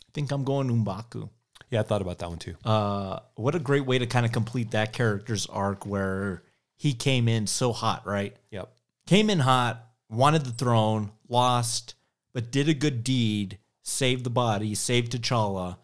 I 0.08 0.12
think 0.14 0.32
I'm 0.32 0.44
going 0.44 0.70
M'Baku. 0.70 1.30
Yeah, 1.70 1.82
I 1.82 1.84
thought 1.84 2.02
about 2.02 2.18
that 2.20 2.30
one 2.30 2.40
too. 2.40 2.56
Uh, 2.66 3.20
what 3.36 3.54
a 3.56 3.60
great 3.60 3.86
way 3.86 4.00
to 4.00 4.08
kind 4.08 4.26
of 4.26 4.32
complete 4.32 4.72
that 4.72 4.94
character's 4.94 5.46
arc 5.46 5.86
where 5.86 6.44
he 6.78 6.94
came 6.94 7.28
in 7.28 7.46
so 7.46 7.74
hot, 7.74 8.08
right? 8.08 8.36
Yep. 8.52 8.72
Came 9.06 9.30
in 9.30 9.40
hot, 9.40 9.86
wanted 10.10 10.44
the 10.46 10.52
throne, 10.52 11.12
lost, 11.28 11.96
but 12.34 12.52
did 12.52 12.68
a 12.70 12.74
good 12.74 13.04
deed, 13.04 13.60
saved 13.84 14.24
the 14.24 14.30
body, 14.30 14.76
saved 14.76 15.12
T'Challa, 15.12 15.78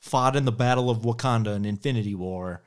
fought 0.00 0.36
in 0.36 0.44
the 0.44 0.52
Battle 0.52 0.90
of 0.90 0.98
Wakanda 0.98 1.54
in 1.54 1.64
Infinity 1.64 2.14
War 2.14 2.62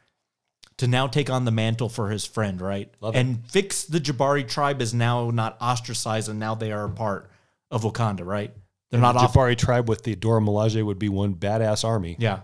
to 0.78 0.88
now 0.88 1.08
take 1.08 1.30
on 1.30 1.46
the 1.46 1.52
mantle 1.52 1.90
for 1.90 2.10
his 2.10 2.26
friend, 2.26 2.60
right? 2.60 2.92
Love 3.02 3.16
it. 3.16 3.20
and 3.20 3.50
fix 3.50 3.84
the 3.84 4.00
Jabari 4.00 4.48
tribe 4.48 4.82
is 4.82 4.94
now 4.94 5.30
not 5.32 5.58
ostracized 5.62 6.28
and 6.30 6.40
now 6.40 6.56
they 6.56 6.72
are 6.72 6.86
a 6.86 6.90
part 6.90 7.30
of 7.72 7.84
Wakanda, 7.84 8.26
right? 8.26 8.54
They're 8.92 8.98
And 8.98 9.02
not 9.02 9.14
the 9.14 9.20
off. 9.20 9.34
Jabari 9.34 9.58
tribe 9.58 9.88
with 9.90 10.04
the 10.04 10.16
Dora 10.16 10.42
Milaje 10.42 10.84
would 10.84 11.00
be 11.00 11.10
one 11.10 11.36
badass 11.36 11.84
army. 11.84 12.16
Yeah. 12.20 12.42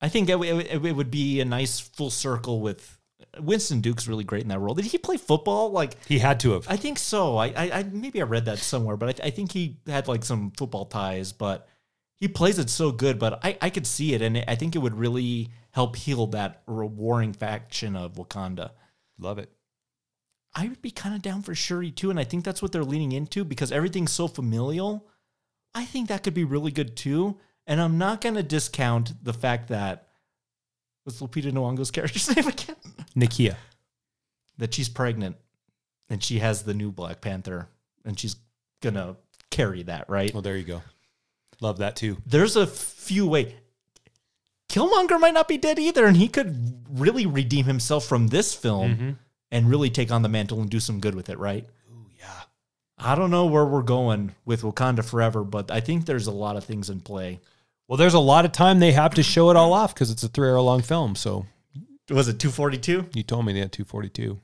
I 0.00 0.08
think 0.08 0.28
it, 0.28 0.36
it, 0.40 0.84
it 0.84 0.92
would 0.92 1.10
be 1.10 1.40
a 1.40 1.44
nice 1.44 1.80
full 1.80 2.10
circle 2.10 2.60
with 2.60 2.95
Winston 3.40 3.80
Duke's 3.80 4.08
really 4.08 4.24
great 4.24 4.42
in 4.42 4.48
that 4.48 4.58
role. 4.58 4.74
Did 4.74 4.86
he 4.86 4.98
play 4.98 5.16
football? 5.16 5.70
Like 5.70 5.96
He 6.06 6.18
had 6.18 6.40
to 6.40 6.52
have. 6.52 6.66
I 6.68 6.76
think 6.76 6.98
so. 6.98 7.36
I, 7.36 7.46
I, 7.48 7.70
I 7.72 7.82
maybe 7.84 8.20
I 8.20 8.24
read 8.24 8.46
that 8.46 8.58
somewhere, 8.58 8.96
but 8.96 9.20
I, 9.20 9.26
I 9.26 9.30
think 9.30 9.52
he 9.52 9.78
had 9.86 10.08
like 10.08 10.24
some 10.24 10.52
football 10.56 10.86
ties. 10.86 11.32
But 11.32 11.68
he 12.16 12.28
plays 12.28 12.58
it 12.58 12.70
so 12.70 12.92
good. 12.92 13.18
But 13.18 13.44
I, 13.44 13.58
I 13.60 13.70
could 13.70 13.86
see 13.86 14.14
it, 14.14 14.22
and 14.22 14.44
I 14.48 14.54
think 14.54 14.74
it 14.74 14.80
would 14.80 14.98
really 14.98 15.50
help 15.70 15.96
heal 15.96 16.26
that 16.28 16.62
warring 16.66 17.32
faction 17.32 17.96
of 17.96 18.14
Wakanda. 18.14 18.70
Love 19.18 19.38
it. 19.38 19.50
I 20.54 20.68
would 20.68 20.80
be 20.80 20.90
kind 20.90 21.14
of 21.14 21.20
down 21.20 21.42
for 21.42 21.54
Shuri 21.54 21.90
too, 21.90 22.08
and 22.08 22.18
I 22.18 22.24
think 22.24 22.44
that's 22.44 22.62
what 22.62 22.72
they're 22.72 22.82
leaning 22.82 23.12
into 23.12 23.44
because 23.44 23.70
everything's 23.70 24.12
so 24.12 24.26
familial. 24.26 25.06
I 25.74 25.84
think 25.84 26.08
that 26.08 26.22
could 26.22 26.32
be 26.32 26.44
really 26.44 26.70
good 26.70 26.96
too, 26.96 27.36
and 27.66 27.78
I'm 27.78 27.98
not 27.98 28.22
going 28.22 28.36
to 28.36 28.42
discount 28.42 29.22
the 29.22 29.34
fact 29.34 29.68
that 29.68 30.08
what's 31.04 31.20
Lupita 31.20 31.52
Nyong'o's 31.52 31.90
character's 31.90 32.34
name 32.36 32.48
again? 32.48 32.76
Nakia. 33.16 33.56
That 34.58 34.72
she's 34.74 34.88
pregnant, 34.88 35.36
and 36.08 36.22
she 36.22 36.38
has 36.38 36.62
the 36.62 36.74
new 36.74 36.90
Black 36.90 37.20
Panther, 37.20 37.68
and 38.04 38.18
she's 38.18 38.36
gonna 38.82 39.16
carry 39.50 39.82
that, 39.84 40.08
right? 40.08 40.32
Well, 40.32 40.42
there 40.42 40.56
you 40.56 40.64
go. 40.64 40.82
Love 41.60 41.78
that 41.78 41.96
too. 41.96 42.18
There's 42.26 42.56
a 42.56 42.66
few 42.66 43.26
way. 43.26 43.54
Killmonger 44.68 45.18
might 45.20 45.34
not 45.34 45.48
be 45.48 45.58
dead 45.58 45.78
either, 45.78 46.06
and 46.06 46.16
he 46.16 46.28
could 46.28 46.84
really 46.90 47.24
redeem 47.26 47.66
himself 47.66 48.04
from 48.04 48.28
this 48.28 48.52
film 48.54 48.96
Mhm. 48.96 49.16
and 49.50 49.70
really 49.70 49.90
take 49.90 50.10
on 50.10 50.22
the 50.22 50.28
mantle 50.28 50.60
and 50.60 50.68
do 50.70 50.80
some 50.80 51.00
good 51.00 51.14
with 51.14 51.28
it, 51.30 51.38
right? 51.38 51.66
Ooh, 51.90 52.06
yeah. 52.18 52.42
I 52.98 53.14
don't 53.14 53.30
know 53.30 53.46
where 53.46 53.64
we're 53.64 53.82
going 53.82 54.34
with 54.44 54.62
Wakanda 54.62 55.04
Forever, 55.04 55.44
but 55.44 55.70
I 55.70 55.80
think 55.80 56.04
there's 56.04 56.26
a 56.26 56.32
lot 56.32 56.56
of 56.56 56.64
things 56.64 56.90
in 56.90 57.00
play. 57.00 57.40
Well, 57.88 57.96
there's 57.96 58.14
a 58.14 58.18
lot 58.18 58.44
of 58.44 58.52
time 58.52 58.80
they 58.80 58.92
have 58.92 59.14
to 59.14 59.22
show 59.22 59.50
it 59.50 59.56
all 59.56 59.72
off 59.72 59.94
because 59.94 60.10
it's 60.10 60.24
a 60.24 60.28
three 60.28 60.48
hour 60.48 60.60
long 60.60 60.82
film. 60.82 61.14
So 61.14 61.46
was 62.10 62.28
it 62.28 62.38
242? 62.38 63.06
You 63.14 63.22
told 63.22 63.46
me 63.46 63.52
they 63.52 63.60
had 63.60 63.72
242. 63.72 64.40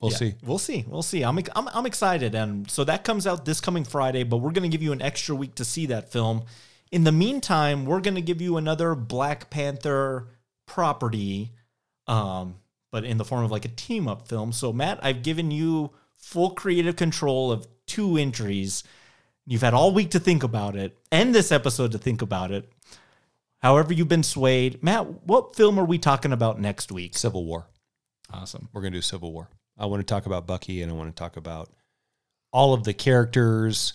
We'll 0.00 0.10
Yeah, 0.10 0.16
see. 0.16 0.34
We'll 0.44 0.58
see. 0.58 0.84
We'll 0.86 1.02
see. 1.02 1.22
I'm, 1.22 1.38
I'm 1.54 1.68
I'm 1.68 1.86
excited, 1.86 2.34
and 2.34 2.70
so 2.70 2.84
that 2.84 3.04
comes 3.04 3.26
out 3.26 3.44
this 3.44 3.60
coming 3.60 3.84
Friday. 3.84 4.22
But 4.22 4.38
we're 4.38 4.50
going 4.50 4.68
to 4.70 4.74
give 4.74 4.82
you 4.82 4.92
an 4.92 5.00
extra 5.00 5.34
week 5.34 5.54
to 5.54 5.64
see 5.64 5.86
that 5.86 6.12
film. 6.12 6.42
In 6.92 7.04
the 7.04 7.12
meantime, 7.12 7.86
we're 7.86 8.00
going 8.00 8.14
to 8.16 8.20
give 8.20 8.40
you 8.42 8.56
another 8.56 8.94
Black 8.94 9.50
Panther 9.50 10.28
property, 10.66 11.52
um, 12.06 12.56
but 12.92 13.04
in 13.04 13.16
the 13.16 13.24
form 13.24 13.44
of 13.44 13.50
like 13.50 13.64
a 13.64 13.68
team 13.68 14.06
up 14.06 14.28
film. 14.28 14.52
So 14.52 14.72
Matt, 14.72 14.98
I've 15.02 15.22
given 15.22 15.50
you 15.50 15.92
full 16.16 16.50
creative 16.50 16.96
control 16.96 17.50
of 17.50 17.66
two 17.86 18.16
entries. 18.16 18.84
You've 19.46 19.62
had 19.62 19.74
all 19.74 19.92
week 19.92 20.10
to 20.10 20.18
think 20.20 20.42
about 20.42 20.76
it, 20.76 20.98
and 21.10 21.34
this 21.34 21.50
episode 21.52 21.92
to 21.92 21.98
think 21.98 22.20
about 22.20 22.50
it. 22.50 22.70
However, 23.64 23.94
you've 23.94 24.08
been 24.08 24.22
swayed. 24.22 24.82
Matt, 24.82 25.26
what 25.26 25.56
film 25.56 25.78
are 25.78 25.86
we 25.86 25.96
talking 25.96 26.32
about 26.32 26.60
next 26.60 26.92
week? 26.92 27.16
Civil 27.16 27.46
War. 27.46 27.66
Awesome. 28.30 28.68
We're 28.74 28.82
going 28.82 28.92
to 28.92 28.98
do 28.98 29.02
Civil 29.02 29.32
War. 29.32 29.48
I 29.78 29.86
want 29.86 30.00
to 30.00 30.04
talk 30.04 30.26
about 30.26 30.46
Bucky 30.46 30.82
and 30.82 30.92
I 30.92 30.94
want 30.94 31.08
to 31.08 31.18
talk 31.18 31.38
about 31.38 31.70
all 32.52 32.74
of 32.74 32.84
the 32.84 32.92
characters 32.92 33.94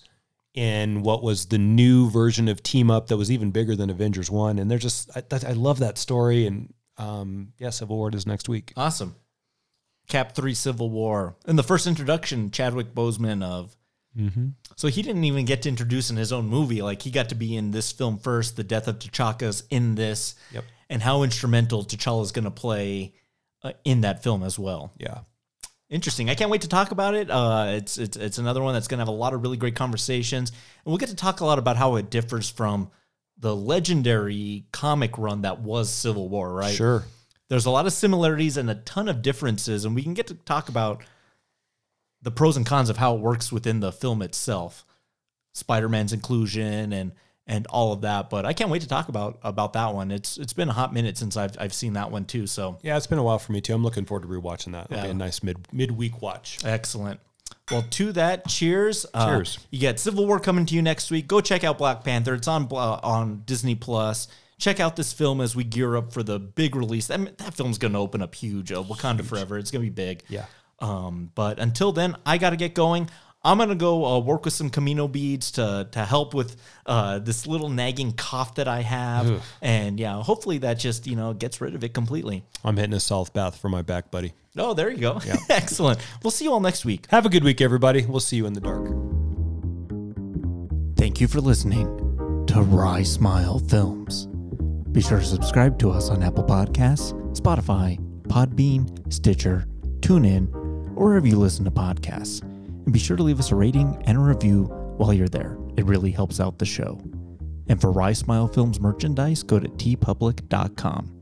in 0.56 1.04
what 1.04 1.22
was 1.22 1.46
the 1.46 1.60
new 1.60 2.10
version 2.10 2.48
of 2.48 2.64
Team 2.64 2.90
Up 2.90 3.10
that 3.10 3.18
was 3.18 3.30
even 3.30 3.52
bigger 3.52 3.76
than 3.76 3.92
Avengers 3.92 4.32
1. 4.32 4.58
And 4.58 4.72
they're 4.72 4.80
just, 4.80 5.12
I, 5.16 5.22
I 5.48 5.52
love 5.52 5.78
that 5.80 6.00
story. 6.00 6.48
And 6.48 6.74
um, 6.98 7.54
yeah, 7.60 7.70
Civil 7.70 7.96
War 7.96 8.10
is 8.12 8.26
next 8.26 8.50
week. 8.50 8.74
Awesome. 8.76 9.18
Cap 10.08 10.34
3 10.34 10.56
Civil 10.56 10.90
War. 10.90 11.36
And 11.46 11.60
the 11.60 11.64
first 11.64 11.86
introduction, 11.86 12.50
Chadwick 12.50 12.96
Boseman 12.96 13.44
of. 13.44 13.78
Mhm. 14.18 14.54
So 14.76 14.88
he 14.88 15.02
didn't 15.02 15.24
even 15.24 15.46
get 15.46 15.62
to 15.64 15.70
introduce 15.70 16.10
in 16.10 16.18
his 16.18 16.32
own 16.32 16.48
movie. 16.48 16.82
Like 16.82 17.02
he 17.02 17.12
got 17.12 17.30
to 17.30 17.36
be 17.36 17.56
in 17.56 17.72
this 17.72 17.92
film 17.92 18.18
first. 18.18 18.56
The 18.56 18.64
death 18.64 18.88
of 18.88 19.00
T'Chaka's 19.00 19.64
in 19.70 19.96
this. 19.96 20.36
Yep. 20.52 20.66
And 20.90 21.02
how 21.02 21.24
instrumental 21.24 21.84
T'Challa 21.86 22.24
is 22.24 22.32
going 22.32 22.46
to 22.46 22.52
play 22.52 23.14
uh, 23.64 23.74
in 23.84 24.02
that 24.02 24.24
film 24.24 24.44
as 24.44 24.58
well. 24.58 24.94
Yeah. 24.98 25.20
Interesting. 25.90 26.30
I 26.30 26.36
can't 26.36 26.52
wait 26.52 26.62
to 26.62 26.68
talk 26.68 26.92
about 26.92 27.16
it. 27.16 27.30
Uh, 27.32 27.66
it's 27.70 27.98
it's 27.98 28.16
it's 28.16 28.38
another 28.38 28.62
one 28.62 28.74
that's 28.74 28.88
going 28.88 29.00
to 29.00 29.02
have 29.02 29.08
a 29.08 29.12
lot 29.12 29.34
of 29.34 29.42
really 29.42 29.58
great 29.58 29.76
conversations, 29.76 30.50
and 30.52 30.86
we'll 30.86 30.98
get 30.98 31.10
to 31.10 31.16
talk 31.16 31.40
a 31.40 31.46
lot 31.46 31.58
about 31.58 31.78
how 31.78 31.96
it 31.96 32.12
differs 32.12 32.48
from 32.50 32.92
the 33.40 33.56
legendary 33.56 34.66
comic 34.72 35.18
run 35.18 35.42
that 35.42 35.62
was 35.62 35.90
Civil 35.90 36.30
War. 36.30 36.54
Right? 36.54 36.76
Sure. 36.76 37.06
There's 37.48 37.66
a 37.66 37.72
lot 37.72 37.88
of 37.88 37.94
similarities 37.94 38.56
and 38.58 38.70
a 38.70 38.76
ton 38.76 39.08
of 39.10 39.24
differences, 39.24 39.84
and 39.84 39.96
we 39.96 40.04
can 40.04 40.14
get 40.14 40.28
to 40.28 40.36
talk 40.36 40.70
about 40.70 41.04
the 42.22 42.32
pros 42.32 42.58
and 42.58 42.66
cons 42.66 42.90
of 42.90 42.98
how 42.98 43.16
it 43.16 43.22
works 43.22 43.52
within 43.52 43.80
the 43.80 43.92
film 43.92 44.22
itself, 44.22 44.86
Spider-Man's 45.54 46.14
inclusion 46.14 46.94
and 46.94 47.12
and 47.48 47.66
all 47.68 47.92
of 47.92 48.02
that. 48.02 48.30
But 48.30 48.46
I 48.46 48.54
can't 48.54 48.70
wait 48.70 48.84
to 48.84 48.88
talk 48.88 49.10
about 49.10 49.40
about 49.42 49.74
that 49.74 49.94
one. 49.96 50.12
It's 50.12 50.38
it's 50.38 50.54
been 50.54 50.70
a 50.70 50.74
hot 50.74 50.94
minute 50.94 51.18
since 51.18 51.36
I've 51.36 51.56
I've 51.60 51.74
seen 51.74 51.94
that 51.94 52.12
one 52.12 52.26
too. 52.26 52.46
So 52.48 52.78
Yeah, 52.84 52.96
it's 52.98 53.08
been 53.08 53.18
a 53.18 53.24
while 53.24 53.40
for 53.40 53.52
me 53.52 53.62
too. 53.62 53.74
I'm 53.74 53.84
looking 53.84 54.06
forward 54.06 54.28
to 54.28 54.34
rewatching 54.34 54.74
that. 54.74 54.88
It'll 54.92 55.04
be 55.04 55.10
a 55.10 55.14
nice 55.14 55.42
mid 55.42 55.68
midweek 55.74 56.22
watch. 56.22 56.60
Excellent. 56.64 57.20
Well, 57.72 57.84
to 57.92 58.12
that, 58.14 58.48
cheers. 58.48 59.06
Uh, 59.14 59.28
Cheers. 59.28 59.60
You 59.70 59.80
get 59.80 60.00
Civil 60.00 60.26
War 60.26 60.40
coming 60.40 60.66
to 60.68 60.76
you 60.76 60.82
next 60.82 61.12
week. 61.12 61.28
Go 61.28 61.40
check 61.40 61.64
out 61.64 61.78
Black 61.78 62.04
Panther. 62.04 62.34
It's 62.34 62.48
on 62.48 62.66
Bla- 62.66 63.00
on 63.04 63.44
Disney 63.46 63.76
Plus. 63.76 64.28
Check 64.58 64.80
out 64.80 64.96
this 64.96 65.14
film 65.14 65.40
as 65.40 65.56
we 65.56 65.64
gear 65.64 65.96
up 65.96 66.12
for 66.12 66.22
the 66.24 66.40
big 66.40 66.76
release. 66.76 67.08
That, 67.08 67.38
that 67.38 67.54
film's 67.54 67.78
going 67.78 67.94
to 67.94 68.00
open 68.00 68.22
up 68.22 68.34
huge. 68.36 68.72
Uh, 68.72 68.84
Wakanda 68.84 69.24
Forever. 69.24 69.58
It's 69.58 69.72
going 69.72 69.86
to 69.86 69.90
be 69.90 69.94
big. 69.94 70.24
Yeah. 70.30 70.46
Um, 70.82 71.32
but 71.36 71.60
until 71.60 71.92
then, 71.92 72.16
I 72.26 72.38
got 72.38 72.52
to 72.52 72.56
get 72.56 72.74
going. 72.74 73.10
I'm 73.42 73.58
gonna 73.58 73.76
go 73.76 74.06
uh, 74.06 74.20
work 74.20 74.44
with 74.44 74.54
some 74.54 74.70
kimoyo 74.70 75.10
beads 75.10 75.52
to 75.52 75.88
to 75.94 76.04
help 76.06 76.34
with 76.34 76.58
uh, 76.86 77.20
this 77.20 77.48
little 77.48 77.70
nagging 77.70 78.12
cough 78.12 78.56
that 78.56 78.68
I 78.68 78.82
have, 78.82 79.32
Ugh. 79.32 79.42
and 79.62 79.98
yeah, 79.98 80.22
hopefully 80.22 80.58
that 80.60 80.78
just 80.78 81.08
you 81.08 81.16
know 81.16 81.34
gets 81.34 81.62
rid 81.62 81.74
of 81.74 81.84
it 81.86 81.94
completely. 81.94 82.44
I'm 82.66 82.76
hitting 82.76 82.94
a 82.94 83.00
south 83.00 83.34
bath 83.34 83.58
for 83.58 83.70
my 83.70 83.82
back, 83.82 84.12
buddy. 84.12 84.34
Oh, 84.58 84.74
there 84.74 84.90
you 84.90 84.98
go. 84.98 85.22
Excellent. 85.50 86.00
We'll 86.22 86.32
see 86.32 86.46
you 86.46 86.52
all 86.52 86.60
next 86.60 86.84
week. 86.84 87.06
Have 87.12 87.26
a 87.26 87.30
good 87.30 87.46
week, 87.46 87.62
everybody. 87.62 88.06
We'll 88.06 88.20
see 88.20 88.36
you 88.36 88.46
in 88.46 88.54
the 88.54 88.60
dark. 88.60 88.88
Thank 90.98 91.22
you 91.22 91.30
for 91.30 91.40
listening 91.40 91.86
to 92.48 92.62
Rye 92.62 93.04
Smile 93.04 93.60
Films. 93.60 94.28
Be 94.92 95.00
sure 95.02 95.20
to 95.20 95.26
subscribe 95.26 95.80
to 95.80 95.92
us 95.92 96.10
on 96.10 96.24
Apple 96.24 96.44
Podcasts, 96.44 97.14
Spotify, 97.40 97.98
Podbean, 98.24 99.14
Stitcher, 99.14 99.66
TuneIn, 100.02 100.54
or 100.54 100.59
wherever 101.00 101.26
you 101.26 101.38
listen 101.38 101.64
to 101.64 101.72
podcasts. 101.72 102.42
And 102.42 102.92
be 102.92 103.00
sure 103.00 103.16
to 103.16 103.24
leave 103.24 103.40
us 103.40 103.52
a 103.52 103.56
rating 103.56 104.02
and 104.06 104.18
a 104.18 104.22
review 104.22 104.66
while 104.98 105.14
you're 105.14 105.30
there. 105.30 105.58
It 105.78 105.86
really 105.86 106.12
helps 106.12 106.42
out 106.42 106.60
the 106.60 106.66
show. 106.66 107.00
And 107.70 107.80
for 107.80 107.92
Rye 107.92 108.14
Smile 108.14 108.50
Films 108.50 108.82
merchandise, 108.82 109.42
go 109.42 109.60
to 109.60 109.70
teepublic.com. 109.70 111.16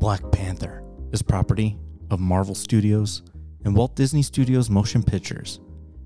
Black 0.00 0.32
Panther 0.32 0.82
is 1.12 1.22
property 1.22 1.78
of 2.10 2.18
Marvel 2.18 2.54
Studios 2.54 3.22
and 3.64 3.76
Walt 3.76 3.94
Disney 3.94 4.22
Studios 4.22 4.70
Motion 4.70 5.02
Pictures, 5.02 5.60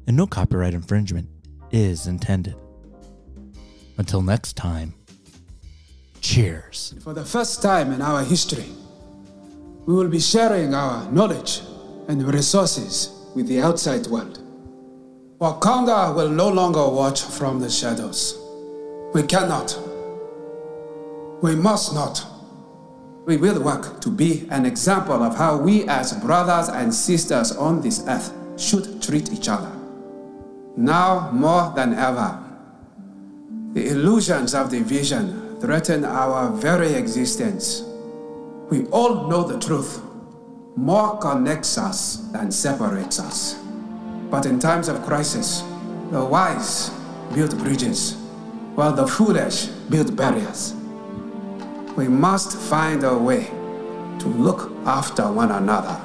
and 0.07 0.17
no 0.17 0.27
copyright 0.27 0.75
infringement 0.75 1.29
is 1.71 2.07
intended. 2.07 2.57
Until 3.97 4.21
next 4.21 4.57
time, 4.57 4.95
cheers. 6.21 6.95
For 7.03 7.15
the 7.15 7.25
first 7.25 7.63
time 7.63 7.93
in 7.93 8.03
our 8.03 8.25
history, 8.25 8.67
we 9.87 9.95
will 9.95 10.09
be 10.09 10.21
sharing 10.21 10.75
our 10.75 11.11
knowledge 11.13 11.63
and 12.09 12.23
resources 12.33 13.11
with 13.35 13.49
the 13.49 13.61
outside 13.61 14.07
world. 14.07 14.39
Wakanda 15.41 16.15
will 16.15 16.29
no 16.29 16.49
longer 16.49 16.87
watch 16.89 17.23
from 17.23 17.61
the 17.61 17.69
shadows. 17.69 18.39
We 19.15 19.25
cannot. 19.25 19.77
We 21.43 21.57
must 21.57 21.95
not. 21.95 22.25
We 23.27 23.37
will 23.37 23.63
work 23.63 24.01
to 24.01 24.11
be 24.11 24.47
an 24.51 24.67
example 24.67 25.23
of 25.23 25.37
how 25.37 25.57
we, 25.57 25.89
as 25.89 26.13
brothers 26.13 26.69
and 26.69 26.95
sisters 26.95 27.53
on 27.53 27.81
this 27.81 28.05
earth, 28.07 28.33
should 28.57 29.03
treat 29.03 29.33
each 29.33 29.49
other. 29.49 29.71
Now 30.77 31.31
more 31.33 31.73
than 31.75 31.95
ever, 31.95 32.39
the 33.73 33.89
illusions 33.89 34.55
of 34.55 34.71
division 34.71 35.59
threaten 35.61 36.05
our 36.05 36.51
very 36.51 36.95
existence. 36.95 37.83
We 38.71 38.87
all 38.87 39.29
know 39.29 39.45
the 39.45 39.59
truth. 39.59 40.01
More 40.77 41.19
connects 41.19 41.77
us 41.77 42.17
than 42.33 42.51
separates 42.51 43.21
us. 43.21 43.59
But 44.31 44.47
in 44.47 44.59
times 44.59 44.89
of 44.89 45.03
crisis, 45.03 45.63
the 46.11 46.25
wise 46.25 46.91
build 47.35 47.59
bridges, 47.59 48.15
while 48.75 48.93
the 48.93 49.07
foolish 49.07 49.67
build 49.91 50.17
barriers. 50.17 50.75
We 51.95 52.09
must 52.09 52.57
find 52.57 53.05
a 53.05 53.17
way 53.17 53.45
to 54.19 54.29
look 54.29 54.73
after 54.87 55.31
one 55.31 55.51
another 55.51 56.01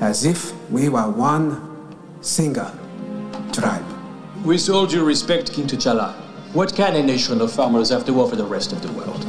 as 0.00 0.24
if 0.24 0.52
we 0.70 0.88
were 0.88 1.10
one 1.10 1.88
single 2.20 2.70
tribe. 3.52 3.84
With 4.44 4.70
all 4.70 4.86
due 4.86 5.04
respect, 5.04 5.52
King 5.52 5.66
T'Challa, 5.66 6.14
what 6.52 6.74
can 6.74 6.94
a 6.94 7.02
nation 7.02 7.40
of 7.40 7.52
farmers 7.52 7.90
have 7.90 8.06
to 8.06 8.20
offer 8.20 8.36
the 8.36 8.44
rest 8.44 8.72
of 8.72 8.82
the 8.82 8.92
world? 8.92 9.26